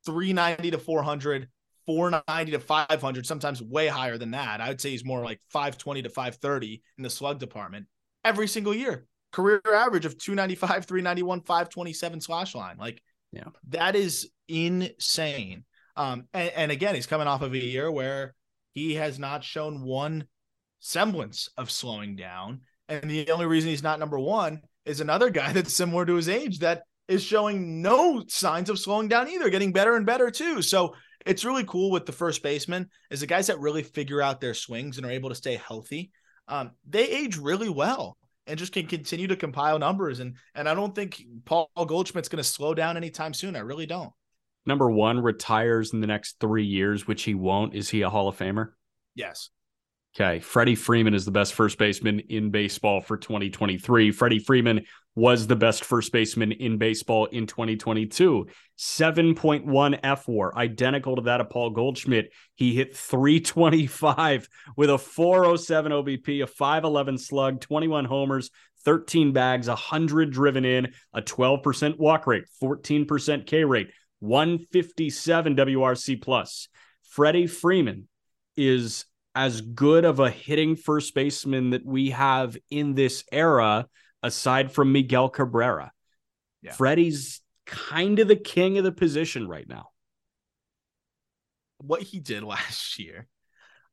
390 0.05 0.71
to 0.71 0.77
400, 0.77 1.49
490 1.87 2.51
to 2.51 2.59
500, 2.59 3.25
sometimes 3.25 3.61
way 3.63 3.87
higher 3.87 4.19
than 4.19 4.31
that. 4.31 4.61
I 4.61 4.67
would 4.67 4.79
say 4.79 4.91
he's 4.91 5.03
more 5.03 5.23
like 5.23 5.41
520 5.49 6.03
to 6.03 6.09
530 6.09 6.83
in 6.99 7.03
the 7.03 7.09
slug 7.09 7.39
department 7.39 7.87
every 8.23 8.47
single 8.47 8.75
year. 8.75 9.07
Career 9.31 9.61
average 9.73 10.05
of 10.05 10.19
295, 10.19 10.85
391, 10.85 11.41
527 11.41 12.21
slash 12.21 12.53
line. 12.53 12.77
Like, 12.77 13.01
yeah, 13.31 13.45
that 13.69 13.95
is 13.95 14.29
insane. 14.47 15.63
Um, 15.95 16.25
and, 16.33 16.51
and 16.55 16.71
again, 16.71 16.95
he's 16.95 17.07
coming 17.07 17.27
off 17.27 17.41
of 17.41 17.53
a 17.53 17.57
year 17.57 17.91
where 17.91 18.35
he 18.73 18.95
has 18.95 19.19
not 19.19 19.43
shown 19.43 19.83
one 19.83 20.25
semblance 20.79 21.49
of 21.57 21.71
slowing 21.71 22.15
down. 22.15 22.61
And 22.89 23.09
the 23.09 23.29
only 23.31 23.45
reason 23.45 23.69
he's 23.69 23.83
not 23.83 23.99
number 23.99 24.19
one 24.19 24.61
is 24.85 25.01
another 25.01 25.29
guy 25.29 25.53
that's 25.53 25.73
similar 25.73 26.05
to 26.05 26.15
his 26.15 26.29
age 26.29 26.59
that 26.59 26.83
is 27.07 27.23
showing 27.23 27.81
no 27.81 28.23
signs 28.27 28.69
of 28.69 28.79
slowing 28.79 29.07
down 29.07 29.29
either, 29.29 29.49
getting 29.49 29.73
better 29.73 29.95
and 29.95 30.05
better 30.05 30.31
too. 30.31 30.61
So 30.61 30.95
it's 31.25 31.45
really 31.45 31.65
cool 31.65 31.91
with 31.91 32.05
the 32.05 32.11
first 32.11 32.41
baseman 32.41 32.89
is 33.09 33.19
the 33.19 33.27
guys 33.27 33.47
that 33.47 33.59
really 33.59 33.83
figure 33.83 34.21
out 34.21 34.41
their 34.41 34.53
swings 34.53 34.97
and 34.97 35.05
are 35.05 35.11
able 35.11 35.29
to 35.29 35.35
stay 35.35 35.55
healthy. 35.55 36.11
Um, 36.47 36.71
they 36.87 37.07
age 37.07 37.37
really 37.37 37.69
well 37.69 38.17
and 38.47 38.57
just 38.57 38.73
can 38.73 38.87
continue 38.87 39.27
to 39.27 39.35
compile 39.35 39.77
numbers. 39.77 40.19
And 40.19 40.35
and 40.55 40.67
I 40.67 40.73
don't 40.73 40.95
think 40.95 41.21
Paul 41.45 41.69
Goldschmidt's 41.75 42.29
going 42.29 42.43
to 42.43 42.49
slow 42.49 42.73
down 42.73 42.97
anytime 42.97 43.33
soon. 43.33 43.55
I 43.55 43.59
really 43.59 43.85
don't. 43.85 44.11
Number 44.65 44.89
one 44.89 45.19
retires 45.19 45.93
in 45.93 46.01
the 46.01 46.07
next 46.07 46.39
three 46.39 46.65
years, 46.65 47.07
which 47.07 47.23
he 47.23 47.33
won't. 47.33 47.73
Is 47.73 47.89
he 47.89 48.01
a 48.01 48.09
Hall 48.09 48.27
of 48.27 48.37
Famer? 48.37 48.69
Yes. 49.15 49.49
Okay. 50.15 50.39
Freddie 50.39 50.75
Freeman 50.75 51.13
is 51.13 51.23
the 51.23 51.31
best 51.31 51.53
first 51.53 51.77
baseman 51.77 52.19
in 52.19 52.51
baseball 52.51 52.99
for 52.99 53.17
2023. 53.17 54.11
Freddie 54.11 54.39
Freeman 54.39 54.81
was 55.15 55.47
the 55.47 55.55
best 55.55 55.83
first 55.83 56.11
baseman 56.11 56.51
in 56.51 56.77
baseball 56.77 57.25
in 57.27 57.45
2022. 57.47 58.45
7.1 58.77 60.01
fWAR, 60.01 60.53
identical 60.55 61.15
to 61.15 61.21
that 61.23 61.41
of 61.41 61.49
Paul 61.49 61.69
Goldschmidt. 61.69 62.31
He 62.55 62.73
hit 62.73 62.95
325 62.95 64.49
with 64.75 64.89
a 64.89 64.97
407 64.97 65.91
OBP, 65.91 66.43
a 66.43 66.47
511 66.47 67.17
slug, 67.17 67.61
21 67.61 68.05
homers, 68.05 68.51
13 68.83 69.31
bags, 69.31 69.67
100 69.67 70.31
driven 70.31 70.65
in, 70.65 70.93
a 71.13 71.21
12% 71.21 71.97
walk 71.97 72.27
rate, 72.27 72.45
14% 72.61 73.45
K 73.45 73.63
rate, 73.63 73.91
157 74.21 75.55
WRC 75.55 76.21
plus. 76.21 76.69
Freddie 77.03 77.47
Freeman 77.47 78.07
is 78.55 79.05
as 79.35 79.61
good 79.61 80.05
of 80.05 80.19
a 80.19 80.29
hitting 80.29 80.75
first 80.75 81.13
baseman 81.13 81.71
that 81.71 81.85
we 81.85 82.11
have 82.11 82.57
in 82.69 82.95
this 82.95 83.23
era, 83.31 83.87
aside 84.23 84.71
from 84.71 84.91
Miguel 84.91 85.29
Cabrera. 85.29 85.91
Yeah. 86.61 86.73
Freddie's 86.73 87.41
kind 87.65 88.19
of 88.19 88.27
the 88.27 88.35
king 88.35 88.77
of 88.77 88.83
the 88.83 88.91
position 88.91 89.47
right 89.47 89.67
now. 89.67 89.89
What 91.79 92.01
he 92.01 92.19
did 92.19 92.43
last 92.43 92.99
year, 92.99 93.27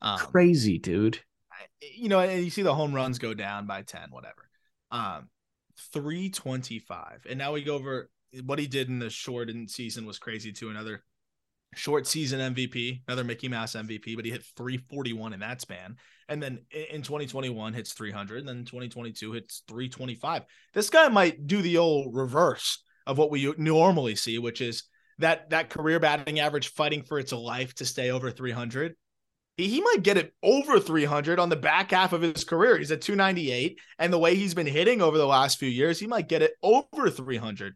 um, 0.02 0.18
crazy, 0.18 0.78
dude. 0.78 1.20
You 1.80 2.08
know, 2.08 2.20
and 2.20 2.44
you 2.44 2.50
see 2.50 2.62
the 2.62 2.74
home 2.74 2.94
runs 2.94 3.18
go 3.18 3.34
down 3.34 3.66
by 3.66 3.82
10, 3.82 4.10
whatever. 4.10 4.48
Um, 4.90 5.28
325. 5.92 7.26
And 7.28 7.38
now 7.38 7.52
we 7.52 7.62
go 7.62 7.74
over 7.74 8.10
what 8.44 8.58
he 8.58 8.66
did 8.66 8.88
in 8.88 8.98
the 8.98 9.10
shortened 9.10 9.70
season 9.70 10.06
was 10.06 10.18
crazy 10.18 10.52
too. 10.52 10.70
Another 10.70 11.02
short 11.74 12.06
season 12.06 12.54
MVP, 12.54 13.02
another 13.06 13.24
Mickey 13.24 13.48
Mouse 13.48 13.74
MVP, 13.74 14.16
but 14.16 14.24
he 14.24 14.30
hit 14.30 14.44
341 14.56 15.32
in 15.32 15.40
that 15.40 15.60
span. 15.60 15.96
And 16.28 16.42
then 16.42 16.60
in 16.70 17.02
2021 17.02 17.72
hits 17.72 17.92
300, 17.92 18.40
and 18.40 18.48
then 18.48 18.64
2022 18.64 19.32
hits 19.32 19.62
325. 19.68 20.44
This 20.74 20.90
guy 20.90 21.08
might 21.08 21.46
do 21.46 21.62
the 21.62 21.78
old 21.78 22.14
reverse 22.14 22.82
of 23.06 23.18
what 23.18 23.30
we 23.30 23.52
normally 23.56 24.14
see, 24.14 24.38
which 24.38 24.60
is 24.60 24.84
that 25.18 25.50
that 25.50 25.70
career 25.70 25.98
batting 25.98 26.40
average 26.40 26.68
fighting 26.68 27.02
for 27.02 27.18
its 27.18 27.32
life 27.32 27.74
to 27.76 27.84
stay 27.84 28.10
over 28.10 28.30
300. 28.30 28.94
He, 29.56 29.68
he 29.68 29.80
might 29.80 30.02
get 30.02 30.18
it 30.18 30.32
over 30.42 30.78
300 30.78 31.40
on 31.40 31.48
the 31.48 31.56
back 31.56 31.90
half 31.90 32.12
of 32.12 32.22
his 32.22 32.44
career. 32.44 32.78
He's 32.78 32.92
at 32.92 33.00
298, 33.00 33.78
and 33.98 34.12
the 34.12 34.18
way 34.18 34.34
he's 34.34 34.54
been 34.54 34.66
hitting 34.66 35.02
over 35.02 35.18
the 35.18 35.26
last 35.26 35.58
few 35.58 35.68
years, 35.68 35.98
he 35.98 36.06
might 36.06 36.28
get 36.28 36.42
it 36.42 36.52
over 36.62 37.10
300 37.10 37.74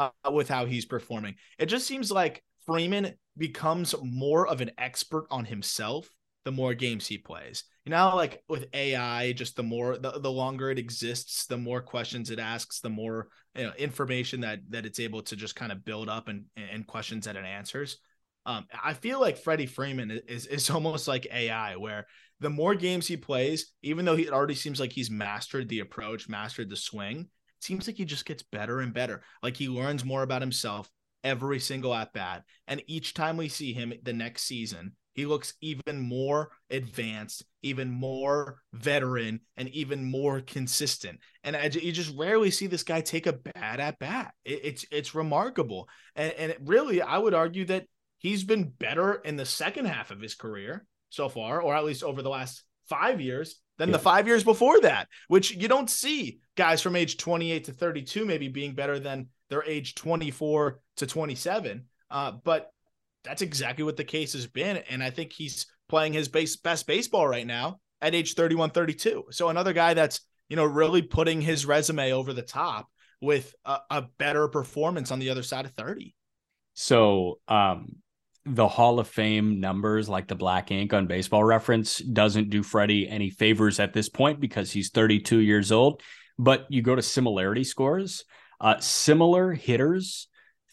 uh, 0.00 0.30
with 0.30 0.48
how 0.48 0.66
he's 0.66 0.84
performing. 0.84 1.34
It 1.58 1.66
just 1.66 1.86
seems 1.86 2.10
like 2.10 2.42
Freeman 2.66 3.14
becomes 3.36 3.94
more 4.02 4.46
of 4.46 4.60
an 4.60 4.70
expert 4.78 5.26
on 5.30 5.44
himself 5.44 6.08
the 6.44 6.52
more 6.52 6.72
games 6.72 7.06
he 7.06 7.18
plays. 7.18 7.64
You 7.84 7.90
know, 7.90 8.16
like 8.16 8.42
with 8.48 8.66
AI, 8.72 9.32
just 9.32 9.56
the 9.56 9.62
more 9.62 9.98
the, 9.98 10.12
the 10.12 10.30
longer 10.30 10.70
it 10.70 10.78
exists, 10.78 11.46
the 11.46 11.58
more 11.58 11.82
questions 11.82 12.30
it 12.30 12.38
asks, 12.38 12.80
the 12.80 12.88
more 12.88 13.28
you 13.54 13.64
know, 13.64 13.72
information 13.76 14.40
that 14.40 14.60
that 14.70 14.86
it's 14.86 15.00
able 15.00 15.22
to 15.22 15.36
just 15.36 15.56
kind 15.56 15.72
of 15.72 15.84
build 15.84 16.08
up 16.08 16.28
and 16.28 16.44
and 16.56 16.86
questions 16.86 17.26
that 17.26 17.36
it 17.36 17.44
answers. 17.44 17.98
Um, 18.46 18.66
I 18.82 18.94
feel 18.94 19.20
like 19.20 19.36
Freddie 19.36 19.66
Freeman 19.66 20.10
is 20.28 20.46
is 20.46 20.70
almost 20.70 21.08
like 21.08 21.26
AI, 21.32 21.76
where 21.76 22.06
the 22.40 22.50
more 22.50 22.74
games 22.74 23.06
he 23.06 23.18
plays, 23.18 23.72
even 23.82 24.04
though 24.04 24.16
he 24.16 24.30
already 24.30 24.54
seems 24.54 24.80
like 24.80 24.92
he's 24.92 25.10
mastered 25.10 25.68
the 25.68 25.80
approach, 25.80 26.28
mastered 26.28 26.70
the 26.70 26.76
swing, 26.76 27.28
seems 27.62 27.86
like 27.86 27.96
he 27.96 28.04
just 28.04 28.24
gets 28.24 28.42
better 28.42 28.80
and 28.80 28.92
better. 28.92 29.22
Like 29.42 29.56
he 29.56 29.68
learns 29.68 30.04
more 30.04 30.22
about 30.22 30.42
himself, 30.42 30.90
every 31.24 31.60
single 31.60 31.94
at 31.94 32.12
bat. 32.12 32.44
And 32.66 32.82
each 32.86 33.14
time 33.14 33.36
we 33.36 33.48
see 33.48 33.72
him 33.72 33.92
the 34.02 34.12
next 34.12 34.42
season, 34.42 34.92
he 35.12 35.26
looks 35.26 35.54
even 35.60 36.00
more 36.00 36.50
advanced, 36.70 37.44
even 37.62 37.90
more 37.90 38.62
veteran, 38.72 39.40
and 39.56 39.68
even 39.70 40.04
more 40.10 40.40
consistent. 40.40 41.18
And 41.42 41.56
I, 41.56 41.64
you 41.64 41.92
just 41.92 42.16
rarely 42.16 42.50
see 42.50 42.68
this 42.68 42.84
guy 42.84 43.00
take 43.00 43.26
a 43.26 43.32
bad 43.32 43.80
at 43.80 43.98
bat. 43.98 44.32
It, 44.44 44.60
it's 44.64 44.86
it's 44.90 45.14
remarkable, 45.14 45.88
and, 46.14 46.32
and 46.34 46.54
really, 46.64 47.02
I 47.02 47.18
would 47.18 47.34
argue 47.34 47.64
that 47.66 47.86
he's 48.18 48.44
been 48.44 48.70
better 48.70 49.14
in 49.14 49.36
the 49.36 49.44
second 49.44 49.86
half 49.86 50.10
of 50.10 50.20
his 50.20 50.34
career 50.34 50.86
so 51.10 51.28
far, 51.28 51.60
or 51.60 51.74
at 51.74 51.84
least 51.84 52.04
over 52.04 52.22
the 52.22 52.30
last 52.30 52.62
five 52.88 53.20
years 53.20 53.56
than 53.80 53.88
yeah. 53.88 53.96
the 53.96 54.02
five 54.02 54.26
years 54.26 54.44
before 54.44 54.80
that, 54.82 55.08
which 55.28 55.52
you 55.56 55.66
don't 55.66 55.90
see 55.90 56.38
guys 56.56 56.80
from 56.80 56.94
age 56.94 57.16
28 57.16 57.64
to 57.64 57.72
32 57.72 58.24
maybe 58.24 58.48
being 58.48 58.74
better 58.74 59.00
than 59.00 59.26
their 59.48 59.64
age 59.64 59.94
24 59.94 60.78
to 60.98 61.06
27. 61.06 61.84
Uh, 62.10 62.32
but 62.44 62.72
that's 63.24 63.42
exactly 63.42 63.84
what 63.84 63.96
the 63.96 64.04
case 64.04 64.34
has 64.34 64.46
been. 64.46 64.76
And 64.76 65.02
I 65.02 65.10
think 65.10 65.32
he's 65.32 65.66
playing 65.88 66.12
his 66.12 66.28
base, 66.28 66.56
best 66.56 66.86
baseball 66.86 67.26
right 67.26 67.46
now 67.46 67.80
at 68.00 68.14
age 68.14 68.34
31, 68.34 68.70
32. 68.70 69.24
So 69.30 69.48
another 69.48 69.72
guy 69.72 69.94
that's 69.94 70.20
you 70.50 70.56
know, 70.56 70.64
really 70.64 71.00
putting 71.00 71.40
his 71.40 71.64
resume 71.64 72.12
over 72.12 72.34
the 72.34 72.42
top 72.42 72.90
with 73.22 73.54
a, 73.64 73.78
a 73.88 74.02
better 74.18 74.48
performance 74.48 75.10
on 75.10 75.20
the 75.20 75.30
other 75.30 75.44
side 75.44 75.64
of 75.64 75.72
30. 75.72 76.14
So, 76.74 77.38
um, 77.48 77.96
the 78.46 78.68
Hall 78.68 78.98
of 78.98 79.08
Fame 79.08 79.60
numbers, 79.60 80.08
like 80.08 80.28
the 80.28 80.34
black 80.34 80.70
ink 80.70 80.92
on 80.92 81.06
baseball 81.06 81.44
reference, 81.44 81.98
doesn't 81.98 82.50
do 82.50 82.62
Freddie 82.62 83.08
any 83.08 83.30
favors 83.30 83.78
at 83.78 83.92
this 83.92 84.08
point 84.08 84.40
because 84.40 84.70
he's 84.72 84.90
32 84.90 85.38
years 85.38 85.70
old. 85.70 86.02
But 86.38 86.66
you 86.70 86.80
go 86.82 86.94
to 86.94 87.02
similarity 87.02 87.64
scores, 87.64 88.24
uh, 88.60 88.78
similar 88.80 89.52
hitters 89.52 90.28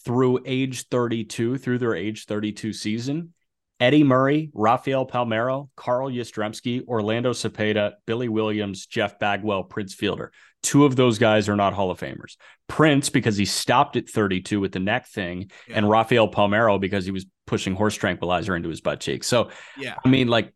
through 0.06 0.40
age 0.46 0.88
32, 0.88 1.58
through 1.58 1.80
their 1.80 1.96
age 1.96 2.26
32 2.26 2.72
season. 2.72 3.34
Eddie 3.80 4.04
Murray, 4.04 4.50
Rafael 4.54 5.06
Palmeiro, 5.06 5.70
Carl 5.76 6.10
Yastrzemski, 6.10 6.86
Orlando 6.88 7.32
Cepeda, 7.32 7.94
Billy 8.06 8.28
Williams, 8.28 8.88
Jeff 8.88 9.20
Bagwell, 9.20 9.64
Prince 9.64 9.94
Fielder. 9.94 10.32
Two 10.64 10.86
of 10.86 10.96
those 10.96 11.20
guys 11.20 11.48
are 11.48 11.56
not 11.56 11.74
Hall 11.74 11.92
of 11.92 12.00
Famers. 12.00 12.38
Prince, 12.68 13.10
because 13.10 13.38
he 13.38 13.46
stopped 13.46 13.96
at 13.96 14.10
32 14.10 14.60
with 14.60 14.72
the 14.72 14.80
neck 14.80 15.08
thing, 15.08 15.52
yeah. 15.68 15.78
and 15.78 15.90
Rafael 15.90 16.28
Palmeiro, 16.28 16.80
because 16.80 17.06
he 17.06 17.12
was 17.12 17.26
pushing 17.46 17.76
horse 17.76 17.96
tranquilizer 17.96 18.56
into 18.56 18.70
his 18.70 18.82
butt 18.82 19.00
cheek. 19.00 19.24
So, 19.24 19.52
yeah, 19.78 19.96
I 20.04 20.10
mean, 20.10 20.28
like, 20.28 20.54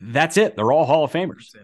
that's 0.00 0.38
it. 0.38 0.56
They're 0.56 0.72
all 0.72 0.86
Hall 0.86 1.04
of 1.04 1.12
Famers. 1.12 1.54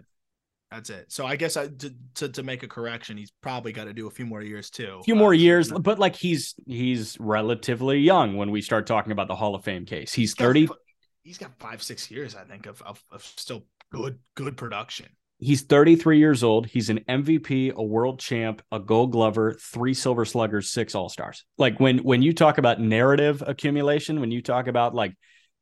That's 0.71 0.89
it. 0.89 1.11
So 1.11 1.25
I 1.25 1.37
guess 1.37 1.55
I, 1.55 1.67
to, 1.67 1.93
to, 2.15 2.29
to 2.29 2.43
make 2.43 2.63
a 2.63 2.67
correction, 2.67 3.17
he's 3.17 3.31
probably 3.41 3.71
got 3.71 3.85
to 3.85 3.93
do 3.93 4.07
a 4.07 4.11
few 4.11 4.25
more 4.25 4.41
years 4.41 4.69
too. 4.69 4.97
A 4.99 5.03
few 5.03 5.15
more 5.15 5.31
uh, 5.31 5.37
years, 5.37 5.71
but 5.71 5.97
like 5.97 6.15
he's 6.15 6.55
he's 6.65 7.17
relatively 7.19 7.99
young 7.99 8.35
when 8.35 8.51
we 8.51 8.61
start 8.61 8.85
talking 8.85 9.13
about 9.13 9.29
the 9.29 9.35
Hall 9.35 9.55
of 9.55 9.63
Fame 9.63 9.85
case. 9.85 10.13
He's, 10.13 10.31
he's 10.31 10.35
thirty. 10.35 10.67
Got, 10.67 10.77
he's 11.23 11.37
got 11.37 11.51
five 11.59 11.81
six 11.81 12.11
years, 12.11 12.35
I 12.35 12.43
think, 12.43 12.65
of, 12.65 12.81
of 12.81 13.01
of 13.11 13.23
still 13.23 13.63
good 13.91 14.19
good 14.35 14.57
production. 14.57 15.07
He's 15.39 15.61
33 15.61 16.17
years 16.17 16.43
old. 16.43 16.65
He's 16.65 16.89
an 16.89 17.01
MVP, 17.07 17.71
a 17.75 17.83
world 17.83 18.19
champ, 18.19 18.63
a 18.71 18.79
gold 18.79 19.11
glover, 19.11 19.53
three 19.53 19.93
silver 19.93 20.25
sluggers, 20.25 20.71
six 20.71 20.95
all-stars. 20.95 21.45
Like 21.59 21.79
when 21.79 21.99
when 21.99 22.23
you 22.23 22.33
talk 22.33 22.57
about 22.57 22.81
narrative 22.81 23.43
accumulation, 23.45 24.19
when 24.19 24.31
you 24.31 24.41
talk 24.41 24.65
about 24.65 24.95
like 24.95 25.13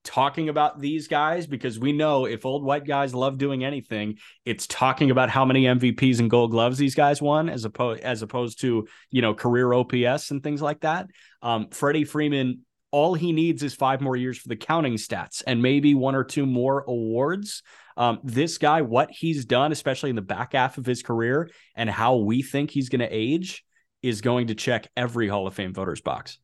talking 0.05 0.47
about 0.47 0.79
these 0.79 1.09
guys 1.09 1.47
because 1.47 1.77
we 1.77 1.91
know 1.91 2.25
if 2.25 2.45
old 2.45 2.63
white 2.63 2.85
guys 2.85 3.13
love 3.13 3.37
doing 3.37 3.65
anything, 3.65 4.17
it's 4.45 4.67
talking 4.67 5.11
about 5.11 5.29
how 5.29 5.43
many 5.43 5.63
MVPs 5.63 6.19
and 6.19 6.29
gold 6.29 6.51
gloves 6.51 6.77
these 6.77 6.95
guys 6.95 7.21
won 7.21 7.49
as 7.49 7.65
opposed 7.65 8.01
as 8.01 8.21
opposed 8.21 8.61
to, 8.61 8.87
you 9.11 9.21
know, 9.21 9.33
career 9.33 9.73
OPS 9.73 10.31
and 10.31 10.41
things 10.41 10.61
like 10.61 10.81
that. 10.81 11.07
Um, 11.41 11.69
Freddie 11.71 12.05
Freeman 12.05 12.61
all 12.91 13.13
he 13.13 13.33
needs 13.33 13.61
is 13.61 13.73
five 13.73 13.99
more 13.99 14.15
years 14.15 14.37
for 14.37 14.47
the 14.47 14.55
counting 14.55 14.93
stats 14.93 15.43
and 15.45 15.61
maybe 15.61 15.93
one 15.93 16.15
or 16.15 16.23
two 16.23 16.45
more 16.45 16.85
awards. 16.87 17.61
Um, 17.97 18.19
this 18.23 18.57
guy, 18.57 18.83
what 18.83 19.11
he's 19.11 19.43
done, 19.43 19.73
especially 19.73 20.11
in 20.11 20.15
the 20.15 20.21
back 20.21 20.53
half 20.53 20.77
of 20.77 20.85
his 20.85 21.03
career, 21.03 21.49
and 21.75 21.89
how 21.89 22.15
we 22.15 22.41
think 22.41 22.71
he's 22.71 22.87
going 22.87 23.01
to 23.01 23.09
age, 23.09 23.65
is 24.01 24.21
going 24.21 24.47
to 24.47 24.55
check 24.55 24.87
every 24.95 25.27
Hall 25.27 25.45
of 25.45 25.53
Fame 25.53 25.73
voters 25.73 25.99
box. 25.99 26.37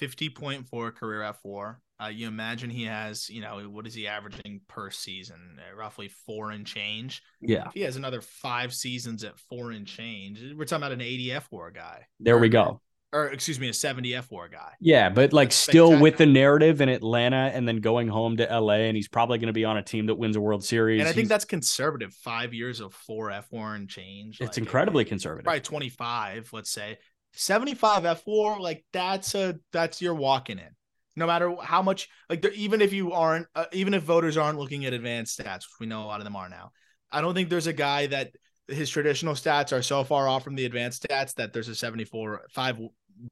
50.4 0.00 0.94
career 0.94 1.34
fWAR. 1.44 1.76
Uh, 2.02 2.08
you 2.08 2.28
imagine 2.28 2.68
he 2.68 2.84
has, 2.84 3.30
you 3.30 3.40
know, 3.40 3.58
what 3.70 3.86
is 3.86 3.94
he 3.94 4.06
averaging 4.06 4.60
per 4.68 4.90
season? 4.90 5.58
Uh, 5.58 5.74
roughly 5.74 6.08
four 6.26 6.50
and 6.50 6.66
change. 6.66 7.22
Yeah. 7.40 7.68
If 7.68 7.72
he 7.72 7.80
has 7.82 7.96
another 7.96 8.20
five 8.20 8.74
seasons 8.74 9.24
at 9.24 9.38
four 9.38 9.70
and 9.70 9.86
change, 9.86 10.40
we're 10.56 10.66
talking 10.66 10.82
about 10.82 10.92
an 10.92 11.00
80 11.00 11.28
fWAR 11.28 11.74
guy. 11.74 12.06
There 12.20 12.38
we 12.38 12.50
go 12.50 12.80
or 13.16 13.28
excuse 13.28 13.58
me, 13.58 13.68
a 13.68 13.72
70 13.72 14.10
fWAR 14.10 14.50
guy. 14.50 14.72
Yeah, 14.80 15.08
but 15.08 15.32
like 15.32 15.48
That's 15.48 15.56
still 15.56 15.98
with 15.98 16.16
the 16.16 16.26
narrative 16.26 16.80
in 16.80 16.88
Atlanta 16.88 17.50
and 17.54 17.66
then 17.66 17.78
going 17.78 18.08
home 18.08 18.36
to 18.38 18.44
LA, 18.44 18.74
and 18.74 18.96
he's 18.96 19.08
probably 19.08 19.38
going 19.38 19.46
to 19.46 19.52
be 19.52 19.64
on 19.64 19.76
a 19.76 19.82
team 19.82 20.06
that 20.06 20.16
wins 20.16 20.36
a 20.36 20.40
World 20.40 20.64
Series. 20.64 21.00
And 21.00 21.08
I 21.08 21.12
think 21.12 21.22
he's, 21.22 21.28
that's 21.28 21.44
conservative. 21.44 22.12
Five 22.12 22.52
years 22.52 22.80
of 22.80 22.92
four 22.92 23.30
fWAR 23.30 23.76
and 23.76 23.88
change. 23.88 24.40
It's 24.40 24.50
like, 24.50 24.58
incredibly 24.58 25.04
conservative. 25.04 25.44
Probably 25.44 25.60
25, 25.60 26.50
let's 26.52 26.70
say. 26.70 26.98
75 27.36 28.02
fWAR, 28.02 28.58
like 28.60 28.84
that's 28.92 29.34
a 29.34 29.56
that's 29.72 30.00
you're 30.02 30.14
walking 30.14 30.58
in. 30.58 30.70
No 31.14 31.26
matter 31.26 31.54
how 31.62 31.80
much, 31.82 32.08
like 32.28 32.44
even 32.54 32.82
if 32.82 32.92
you 32.92 33.12
aren't, 33.12 33.46
uh, 33.54 33.66
even 33.72 33.94
if 33.94 34.02
voters 34.02 34.36
aren't 34.36 34.58
looking 34.58 34.84
at 34.84 34.92
advanced 34.92 35.38
stats, 35.38 35.58
which 35.58 35.80
we 35.80 35.86
know 35.86 36.02
a 36.02 36.06
lot 36.06 36.20
of 36.20 36.24
them 36.24 36.36
are 36.36 36.48
now, 36.48 36.72
I 37.10 37.20
don't 37.20 37.34
think 37.34 37.48
there's 37.48 37.66
a 37.66 37.72
guy 37.72 38.06
that 38.08 38.32
his 38.68 38.90
traditional 38.90 39.34
stats 39.34 39.72
are 39.72 39.82
so 39.82 40.04
far 40.04 40.28
off 40.28 40.44
from 40.44 40.56
the 40.56 40.64
advanced 40.64 41.06
stats 41.08 41.34
that 41.34 41.52
there's 41.52 41.68
a 41.68 41.74
74 41.74 42.42
five 42.50 42.78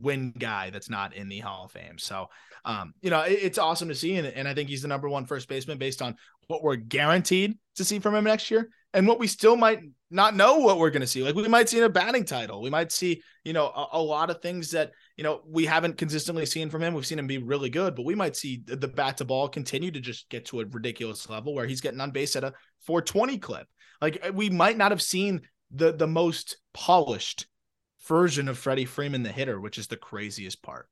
win 0.01 0.33
guy 0.39 0.71
that's 0.71 0.89
not 0.89 1.15
in 1.15 1.29
the 1.29 1.41
Hall 1.41 1.67
of 1.67 1.73
Fame. 1.73 1.99
So, 1.99 2.29
um, 2.65 2.95
you 3.03 3.11
know, 3.11 3.21
it, 3.21 3.39
it's 3.43 3.59
awesome 3.59 3.89
to 3.89 3.95
see. 3.95 4.17
And, 4.17 4.27
and 4.27 4.49
I 4.49 4.55
think 4.55 4.69
he's 4.69 4.83
the 4.83 4.89
number 4.89 5.09
one 5.09 5.27
first 5.27 5.49
baseman 5.49 5.79
based 5.79 6.01
on 6.01 6.17
what 6.47 6.63
we're 6.63 6.77
guaranteed 6.77 7.59
to 7.77 7.85
see 7.85 7.99
from 7.99 8.15
him 8.15 8.25
next 8.25 8.51
year 8.51 8.71
and 8.95 9.07
what 9.07 9.19
we 9.19 9.27
still 9.27 9.57
might 9.57 9.81
not 10.11 10.37
know 10.37 10.59
what 10.59 10.79
we're 10.79 10.91
going 10.91 11.01
to 11.01 11.07
see. 11.07 11.23
Like 11.23 11.35
we 11.35 11.49
might 11.49 11.69
see 11.69 11.81
a 11.81 11.89
batting 11.89 12.25
title. 12.25 12.63
We 12.63 12.71
might 12.71 12.93
see, 12.93 13.21
you 13.45 13.53
know, 13.53 13.67
a, 13.67 13.89
a, 13.95 14.03
lot 14.03 14.31
of 14.31 14.41
things 14.41 14.71
that, 14.71 14.93
you 15.17 15.25
know, 15.25 15.43
we 15.47 15.67
haven't 15.67 15.99
consistently 15.99 16.47
seen 16.47 16.71
from 16.71 16.83
him. 16.83 16.95
We've 16.95 17.05
seen 17.05 17.19
him 17.19 17.27
be 17.27 17.39
really 17.39 17.71
good, 17.71 17.97
but 17.97 18.05
we 18.05 18.15
might 18.15 18.37
see 18.37 18.63
the, 18.65 18.77
the 18.77 18.89
bat 18.89 19.17
to 19.17 19.25
ball 19.25 19.49
continue 19.49 19.91
to 19.91 20.01
just 20.01 20.29
get 20.31 20.47
to 20.47 20.61
a 20.61 20.67
ridiculous 20.67 21.29
level 21.29 21.55
where 21.55 21.67
he's 21.67 21.81
getting 21.81 22.01
on 22.01 22.13
base 22.13 22.37
at 22.37 22.45
a 22.45 22.55
420 22.87 23.39
clip. 23.39 23.67
Like 24.01 24.25
uh, 24.25 24.33
we 24.33 24.49
might 24.49 24.79
not 24.79 24.93
have 24.93 25.03
seen 25.03 25.43
the 25.73 25.93
the 25.93 26.07
most 26.07 26.59
polished 26.73 27.47
version 28.07 28.49
of 28.49 28.59
Freddie 28.59 28.85
Freeman, 28.85 29.25
the 29.25 29.33
hitter, 29.33 29.61
which 29.61 29.79
is 29.79 29.89
the 29.89 29.97
craziest 29.97 30.63
part. 30.63 30.89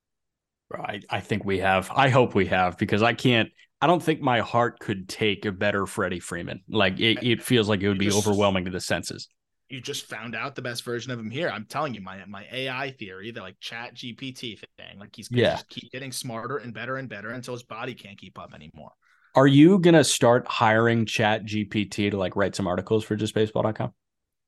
I, 0.74 1.02
I 1.10 1.20
think 1.20 1.44
we 1.44 1.58
have. 1.58 1.90
I 1.94 2.08
hope 2.08 2.34
we 2.34 2.46
have 2.46 2.78
because 2.78 3.02
I 3.02 3.12
can't. 3.12 3.50
I 3.82 3.88
don't 3.88 4.02
think 4.02 4.20
my 4.20 4.38
heart 4.38 4.78
could 4.78 5.08
take 5.08 5.44
a 5.44 5.50
better 5.50 5.86
Freddie 5.86 6.20
Freeman. 6.20 6.62
Like 6.68 7.00
it, 7.00 7.18
it 7.20 7.42
feels 7.42 7.68
like 7.68 7.80
it 7.82 7.88
would 7.88 7.98
be 7.98 8.06
just, 8.06 8.16
overwhelming 8.16 8.64
to 8.66 8.70
the 8.70 8.80
senses. 8.80 9.28
You 9.68 9.80
just 9.80 10.06
found 10.06 10.36
out 10.36 10.54
the 10.54 10.62
best 10.62 10.84
version 10.84 11.10
of 11.10 11.18
him 11.18 11.30
here. 11.30 11.50
I'm 11.50 11.66
telling 11.66 11.92
you, 11.92 12.00
my 12.00 12.24
my 12.26 12.46
AI 12.52 12.92
theory, 12.92 13.32
the 13.32 13.40
like 13.40 13.58
Chat 13.58 13.96
GPT 13.96 14.60
thing, 14.78 15.00
like 15.00 15.16
he's 15.16 15.28
gonna 15.28 15.42
yeah. 15.42 15.54
just 15.54 15.68
keep 15.68 15.90
getting 15.90 16.12
smarter 16.12 16.58
and 16.58 16.72
better 16.72 16.96
and 16.96 17.08
better 17.08 17.30
until 17.30 17.54
his 17.54 17.64
body 17.64 17.92
can't 17.94 18.16
keep 18.16 18.38
up 18.38 18.54
anymore. 18.54 18.92
Are 19.34 19.48
you 19.48 19.80
gonna 19.80 20.04
start 20.04 20.46
hiring 20.46 21.04
Chat 21.04 21.44
GPT 21.44 22.12
to 22.12 22.16
like 22.16 22.36
write 22.36 22.54
some 22.54 22.68
articles 22.68 23.02
for 23.02 23.16
justbaseball.com? 23.16 23.92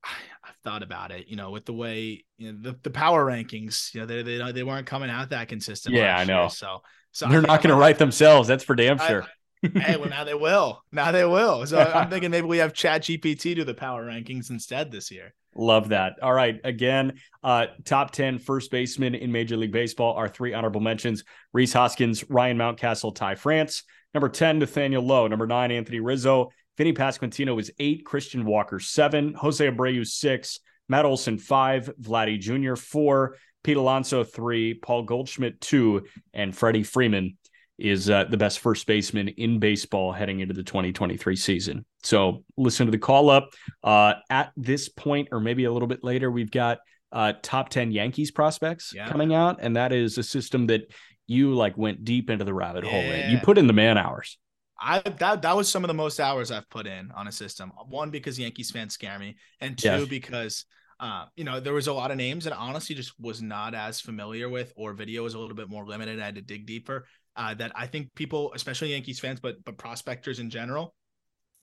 I've 0.05 0.57
thought 0.63 0.85
about 0.85 1.11
it. 1.11 1.27
You 1.27 1.35
know, 1.35 1.51
with 1.51 1.65
the 1.65 1.73
way 1.73 2.25
you 2.39 2.53
know 2.53 2.71
the, 2.71 2.79
the 2.85 2.91
power 2.91 3.27
rankings, 3.27 3.93
you 3.95 4.01
know, 4.01 4.07
they 4.07 4.23
they 4.23 4.53
they 4.53 4.63
weren't 4.63 4.87
coming 4.87 5.11
out 5.11 5.31
that 5.31 5.49
consistent. 5.49 5.97
Yeah, 5.97 6.17
I 6.17 6.23
know. 6.23 6.43
Year, 6.43 6.51
so 6.51 6.83
so 7.15 7.29
they're 7.29 7.41
not 7.41 7.63
going 7.63 7.75
to 7.75 7.81
write 7.81 7.99
themselves. 7.99 8.49
That's 8.49 8.65
for 8.65 8.75
damn 8.75 8.99
sure. 8.99 9.23
I, 9.23 9.79
hey, 9.79 9.97
well 9.97 10.11
now 10.11 10.25
they 10.25 10.35
will. 10.35 10.83
Now 10.93 11.13
they 11.13 11.25
will. 11.25 11.65
So 11.67 11.79
I'm 11.79 12.11
thinking 12.11 12.31
maybe 12.31 12.47
we 12.47 12.59
have 12.59 12.75
Chat 12.75 13.03
GPT 13.03 13.55
do 13.55 13.65
the 13.65 13.73
power 13.73 14.05
rankings 14.05 14.51
instead 14.51 14.91
this 14.91 15.11
year. 15.11 15.33
Love 15.57 15.91
that. 15.91 16.15
All 16.21 16.33
right. 16.33 16.61
Again, 16.65 17.15
uh, 17.45 17.67
top 17.85 18.11
10 18.11 18.41
first 18.41 18.71
baseman 18.71 19.15
in 19.15 19.31
Major 19.31 19.57
League 19.57 19.73
Baseball. 19.73 20.15
Our 20.15 20.29
three 20.29 20.53
honorable 20.53 20.81
mentions 20.81 21.23
Rhys 21.53 21.73
Hoskins, 21.73 22.29
Ryan 22.29 22.59
Mountcastle, 22.59 23.15
Ty 23.15 23.37
France. 23.37 23.85
Number 24.13 24.29
10, 24.29 24.59
Nathaniel 24.59 25.03
Lowe. 25.03 25.29
Number 25.29 25.47
nine, 25.47 25.71
Anthony 25.71 26.01
Rizzo. 26.01 26.51
Vinny 26.77 26.93
Pasquantino 26.93 27.59
is 27.61 27.71
eight, 27.79 28.05
Christian 28.05 28.45
Walker 28.45 28.81
seven, 28.81 29.33
Jose 29.35 29.65
Abreu 29.65 30.05
six, 30.05 30.59
Matt 30.89 31.05
Olson 31.05 31.39
five, 31.39 31.89
Vladdy 32.01 32.39
Jr. 32.39 32.75
four, 32.75 33.37
Pete 33.65 33.77
Alonso 33.77 34.23
three, 34.23 34.75
Paul 34.75 35.03
Goldschmidt 35.03 35.61
two, 35.61 36.07
and 36.33 36.57
Freddie 36.57 36.85
Freeman 36.85 37.37
is 37.79 38.09
uh, 38.09 38.25
the 38.25 38.37
best 38.37 38.61
first 38.61 38.87
baseman 38.87 39.29
in 39.29 39.59
baseball 39.59 40.13
heading 40.13 40.41
into 40.41 40.55
the 40.55 40.63
2023 40.63 41.35
season. 41.35 41.85
So 42.05 42.45
listen 42.57 42.87
to 42.87 42.93
the 42.93 42.99
call 42.99 43.31
up. 43.31 43.51
Uh, 43.83 44.15
at 44.31 44.53
this 44.57 44.89
point, 44.89 45.29
or 45.33 45.41
maybe 45.41 45.65
a 45.65 45.73
little 45.73 45.89
bit 45.89 46.05
later, 46.05 46.31
we've 46.31 46.51
got 46.51 46.79
uh, 47.11 47.33
top 47.43 47.71
10 47.71 47.91
Yankees 47.91 48.31
prospects 48.31 48.93
yeah. 48.95 49.09
coming 49.09 49.35
out. 49.35 49.59
And 49.61 49.77
that 49.77 49.93
is 49.93 50.19
a 50.19 50.23
system 50.23 50.67
that 50.69 50.93
you 51.27 51.55
like 51.55 51.77
went 51.77 52.05
deep 52.05 52.31
into 52.31 52.45
the 52.45 52.55
rabbit 52.55 52.85
yeah. 52.85 52.91
hole. 52.91 53.01
In. 53.01 53.31
You 53.31 53.39
put 53.39 53.59
in 53.59 53.67
the 53.67 53.73
man 53.73 53.99
hours. 53.99 54.39
I 54.79 54.99
that 54.99 55.43
that 55.43 55.57
was 55.57 55.71
some 55.71 55.85
of 55.85 55.89
the 55.89 55.95
most 55.95 56.19
hours 56.19 56.51
I've 56.51 56.69
put 56.69 56.87
in 56.87 57.11
on 57.13 57.29
a 57.29 57.33
system. 57.33 57.73
One 57.89 58.11
because 58.11 58.39
Yankees 58.39 58.73
fans 58.73 58.93
scare 58.93 59.19
me, 59.19 59.37
and 59.61 59.79
two 59.79 59.89
yeah. 59.89 60.05
because 60.05 60.67
uh, 61.01 61.27
you 61.37 61.45
know 61.45 61.61
there 61.61 61.73
was 61.73 61.87
a 61.87 61.93
lot 61.93 62.11
of 62.11 62.17
names 62.17 62.47
and 62.47 62.55
honestly 62.55 62.95
just 62.95 63.19
was 63.21 63.43
not 63.43 63.75
as 63.75 64.01
familiar 64.01 64.49
with, 64.49 64.73
or 64.77 64.93
video 64.93 65.23
was 65.23 65.35
a 65.35 65.39
little 65.39 65.57
bit 65.57 65.69
more 65.69 65.87
limited. 65.87 66.21
I 66.21 66.25
had 66.27 66.35
to 66.37 66.43
dig 66.43 66.67
deeper. 66.67 67.07
Uh, 67.37 67.53
that 67.55 67.73
I 67.75 67.89
think 67.89 68.15
people, 68.15 68.53
especially 68.55 68.93
Yankees 68.93 69.19
fans, 69.19 69.41
but 69.41 69.65
but 69.65 69.77
prospectors 69.77 70.39
in 70.39 70.51
general, 70.51 70.95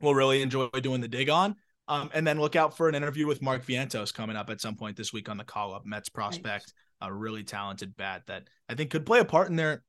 will 0.02 0.16
really 0.16 0.41
enjoy 0.41 0.68
doing 0.68 1.02
the 1.02 1.08
dig 1.08 1.30
on. 1.30 1.56
Um, 1.88 2.10
and 2.14 2.26
then 2.26 2.40
look 2.40 2.56
out 2.56 2.78
for 2.78 2.88
an 2.88 2.95
interview 2.95 3.28
with 3.28 3.41
Mark 3.41 3.66
Vientos 3.66 4.14
coming 4.14 4.36
up 4.36 4.49
at 4.49 4.62
some 4.62 4.76
point 4.76 4.95
this 4.95 5.12
week 5.12 5.28
on 5.28 5.38
the 5.38 5.44
call 5.44 5.74
up. 5.74 5.86
Mets 5.86 6.10
prospect, 6.10 6.72
a 7.02 7.12
really 7.12 7.44
talented 7.44 7.98
bat 7.98 8.24
that 8.28 8.44
I 8.70 8.76
think 8.76 8.91
could 8.91 9.06
play 9.06 9.20
a 9.20 9.26
part 9.26 9.49
in 9.49 9.56
their 9.56 9.84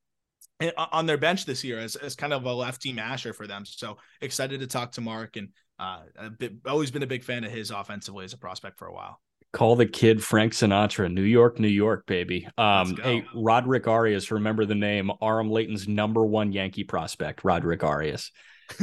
on 0.77 1.06
their 1.06 1.19
bench 1.19 1.44
this 1.44 1.64
year 1.64 1.78
as, 1.78 1.97
as 1.97 2.14
kind 2.14 2.32
of 2.32 2.44
a 2.44 2.52
lefty 2.52 2.93
masher 2.93 3.32
for 3.32 3.47
them. 3.47 3.64
So 3.64 3.98
excited 4.20 4.60
to 4.60 4.66
talk 4.66 4.93
to 4.93 5.01
Mark 5.01 5.36
and 5.36 5.48
uh, 5.78 6.01
a 6.16 6.31
bit, 6.31 6.52
always 6.66 6.90
been 6.90 7.02
a 7.02 7.09
big 7.09 7.24
fan 7.24 7.44
of 7.44 7.51
his 7.51 7.70
offensively 7.70 8.24
as 8.24 8.32
a 8.32 8.39
prospect 8.39 8.78
for 8.78 8.86
a 8.86 8.93
while. 8.93 9.20
Call 9.52 9.76
the 9.76 9.86
kid 9.86 10.24
Frank 10.24 10.54
Sinatra, 10.54 11.12
New 11.12 11.22
York, 11.22 11.58
New 11.58 11.68
York, 11.68 12.06
baby. 12.06 12.48
Um, 12.56 12.96
hey, 12.96 13.24
Roderick 13.34 13.86
Arias, 13.86 14.30
remember 14.30 14.64
the 14.64 14.74
name 14.74 15.10
Aram 15.20 15.50
Leighton's 15.50 15.86
number 15.86 16.24
one 16.24 16.52
Yankee 16.52 16.84
prospect, 16.84 17.44
Roderick 17.44 17.84
Arias. 17.84 18.30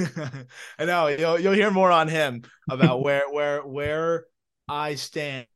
I 0.77 0.85
know 0.85 1.07
you'll 1.07 1.39
you'll 1.39 1.53
hear 1.53 1.71
more 1.71 1.91
on 1.91 2.07
him 2.07 2.43
about 2.69 3.01
where 3.03 3.23
where 3.31 3.65
where 3.65 4.25
I 4.67 4.95
stand, 4.95 5.47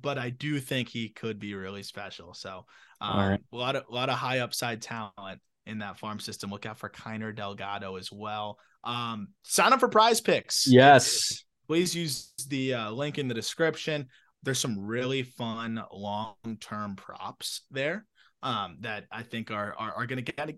but 0.00 0.16
I 0.16 0.30
do 0.30 0.58
think 0.60 0.88
he 0.88 1.10
could 1.10 1.38
be 1.38 1.54
really 1.54 1.82
special. 1.82 2.32
So, 2.32 2.64
um, 3.02 3.30
right. 3.30 3.40
a 3.52 3.56
lot 3.56 3.76
of 3.76 3.84
a 3.90 3.94
lot 3.94 4.08
of 4.08 4.16
high 4.16 4.38
upside 4.38 4.80
talent 4.80 5.40
in 5.66 5.78
that 5.80 5.98
farm 5.98 6.20
system. 6.20 6.50
Look 6.50 6.64
out 6.64 6.78
for 6.78 6.88
Keiner 6.88 7.34
Delgado 7.34 7.96
as 7.96 8.10
well. 8.10 8.58
Um, 8.82 9.28
sign 9.42 9.72
up 9.72 9.80
for 9.80 9.88
Prize 9.88 10.20
Picks. 10.20 10.66
Yes. 10.66 11.44
please 11.66 11.94
use 11.94 12.32
the 12.48 12.74
uh, 12.74 12.90
link 12.90 13.18
in 13.18 13.28
the 13.28 13.34
description. 13.34 14.08
There's 14.44 14.58
some 14.58 14.78
really 14.78 15.22
fun 15.22 15.82
long 15.92 16.34
term 16.60 16.96
props 16.96 17.62
there 17.70 18.06
um, 18.42 18.78
that 18.80 19.04
I 19.10 19.22
think 19.22 19.50
are 19.50 19.74
are, 19.78 19.92
are 19.94 20.06
going 20.06 20.24
to 20.24 20.32
get 20.32 20.56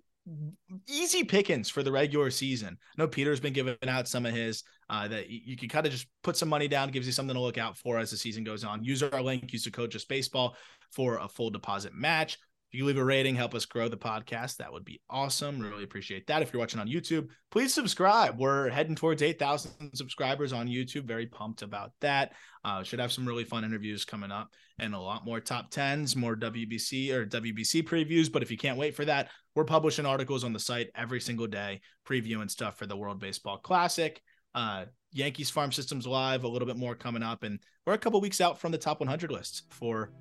easy 0.89 1.25
pickings 1.25 1.69
for 1.69 1.83
the 1.83 1.93
regular 1.93 2.31
season. 2.31 2.77
I 2.81 3.03
know 3.03 3.09
Peter's 3.09 3.41
been 3.41 3.53
giving 3.53 3.77
out 3.87 4.09
some 4.09 4.27
of 4.27 4.35
his 4.35 4.65
uh, 4.91 5.09
that 5.09 5.31
you, 5.31 5.41
you 5.45 5.57
can 5.57 5.69
kind 5.69 5.87
of 5.87 5.93
just 5.93 6.07
put 6.23 6.37
some 6.37 6.49
money 6.49 6.69
down, 6.69 6.91
gives 6.91 7.07
you 7.07 7.13
something 7.13 7.35
to 7.35 7.41
look 7.41 7.59
out 7.59 7.77
for 7.77 7.99
as 7.99 8.11
the 8.11 8.17
season 8.17 8.45
goes 8.45 8.65
on. 8.65 8.85
Use 8.85 9.03
our 9.03 9.23
link, 9.23 9.53
use 9.53 9.65
the 9.65 9.71
code 9.71 9.91
just 9.91 10.09
baseball 10.09 10.57
for 10.91 11.19
a 11.19 11.29
full 11.29 11.51
deposit 11.51 11.95
match. 11.95 12.39
You 12.77 12.85
leave 12.85 12.99
a 12.99 13.05
rating, 13.05 13.35
help 13.35 13.55
us 13.55 13.65
grow 13.65 13.89
the 13.89 13.97
podcast. 13.97 14.59
That 14.59 14.71
would 14.71 14.85
be 14.85 15.01
awesome. 15.09 15.61
Really 15.61 15.83
appreciate 15.83 16.27
that. 16.27 16.43
If 16.43 16.53
you're 16.53 16.61
watching 16.61 16.79
on 16.79 16.89
YouTube, 16.89 17.29
please 17.51 17.73
subscribe. 17.73 18.39
We're 18.39 18.69
heading 18.69 18.95
towards 18.95 19.23
8,000 19.23 19.93
subscribers 19.95 20.53
on 20.53 20.69
YouTube. 20.69 21.05
Very 21.05 21.25
pumped 21.25 21.63
about 21.63 21.93
that. 22.03 22.33
Uh, 22.67 22.83
should 22.83 23.01
have 23.01 23.13
some 23.13 23.27
really 23.27 23.45
fun 23.45 23.65
interviews 23.65 24.05
coming 24.05 24.31
up 24.31 24.51
and 24.79 24.95
a 24.95 24.99
lot 24.99 25.25
more 25.25 25.41
top 25.41 25.71
10s, 25.71 26.17
more 26.17 26.37
WBC 26.37 27.13
or 27.13 27.25
WBC 27.25 27.83
previews. 27.83 28.31
But 28.31 28.43
if 28.43 28.51
you 28.51 28.59
can't 28.59 28.77
wait 28.77 28.95
for 28.95 29.07
that, 29.07 29.31
we're 29.55 29.65
publishing 29.65 30.05
articles 30.05 30.45
on 30.45 30.53
the 30.53 30.61
site 30.61 30.91
every 30.95 31.23
single 31.23 31.47
day, 31.47 31.81
previewing 32.07 32.51
stuff 32.51 32.77
for 32.77 32.85
the 32.85 32.97
World 32.97 33.21
Baseball 33.21 33.57
Classic. 33.57 34.21
Uh, 34.55 34.85
Yankees 35.13 35.49
Farm 35.49 35.73
Systems 35.73 36.07
Live, 36.07 36.45
a 36.45 36.49
little 36.49 36.69
bit 36.69 36.77
more 36.77 36.95
coming 36.95 37.23
up. 37.23 37.43
And 37.43 37.59
we're 37.87 37.95
a 37.95 37.99
couple 37.99 38.21
weeks 38.21 38.43
out 38.43 38.59
from 38.61 38.71
the 38.71 38.77
top 38.77 39.01
100 39.01 39.33
list 39.33 39.63
for 39.71 40.13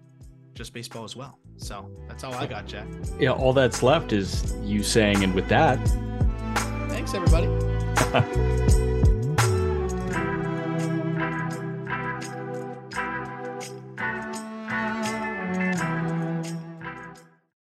just 0.56 0.74
baseball 0.74 1.04
as 1.04 1.16
well. 1.16 1.38
So 1.58 1.90
that's 2.08 2.24
all 2.24 2.34
I 2.34 2.48
got, 2.48 2.66
Jack. 2.66 2.88
Yeah, 3.20 3.32
all 3.32 3.54
that's 3.54 3.84
left 3.84 4.14
is 4.14 4.56
you 4.64 4.82
saying, 4.82 5.24
and 5.24 5.36
with 5.36 5.48
that. 5.50 5.78
Thanks, 6.90 7.14
everybody. 7.14 7.48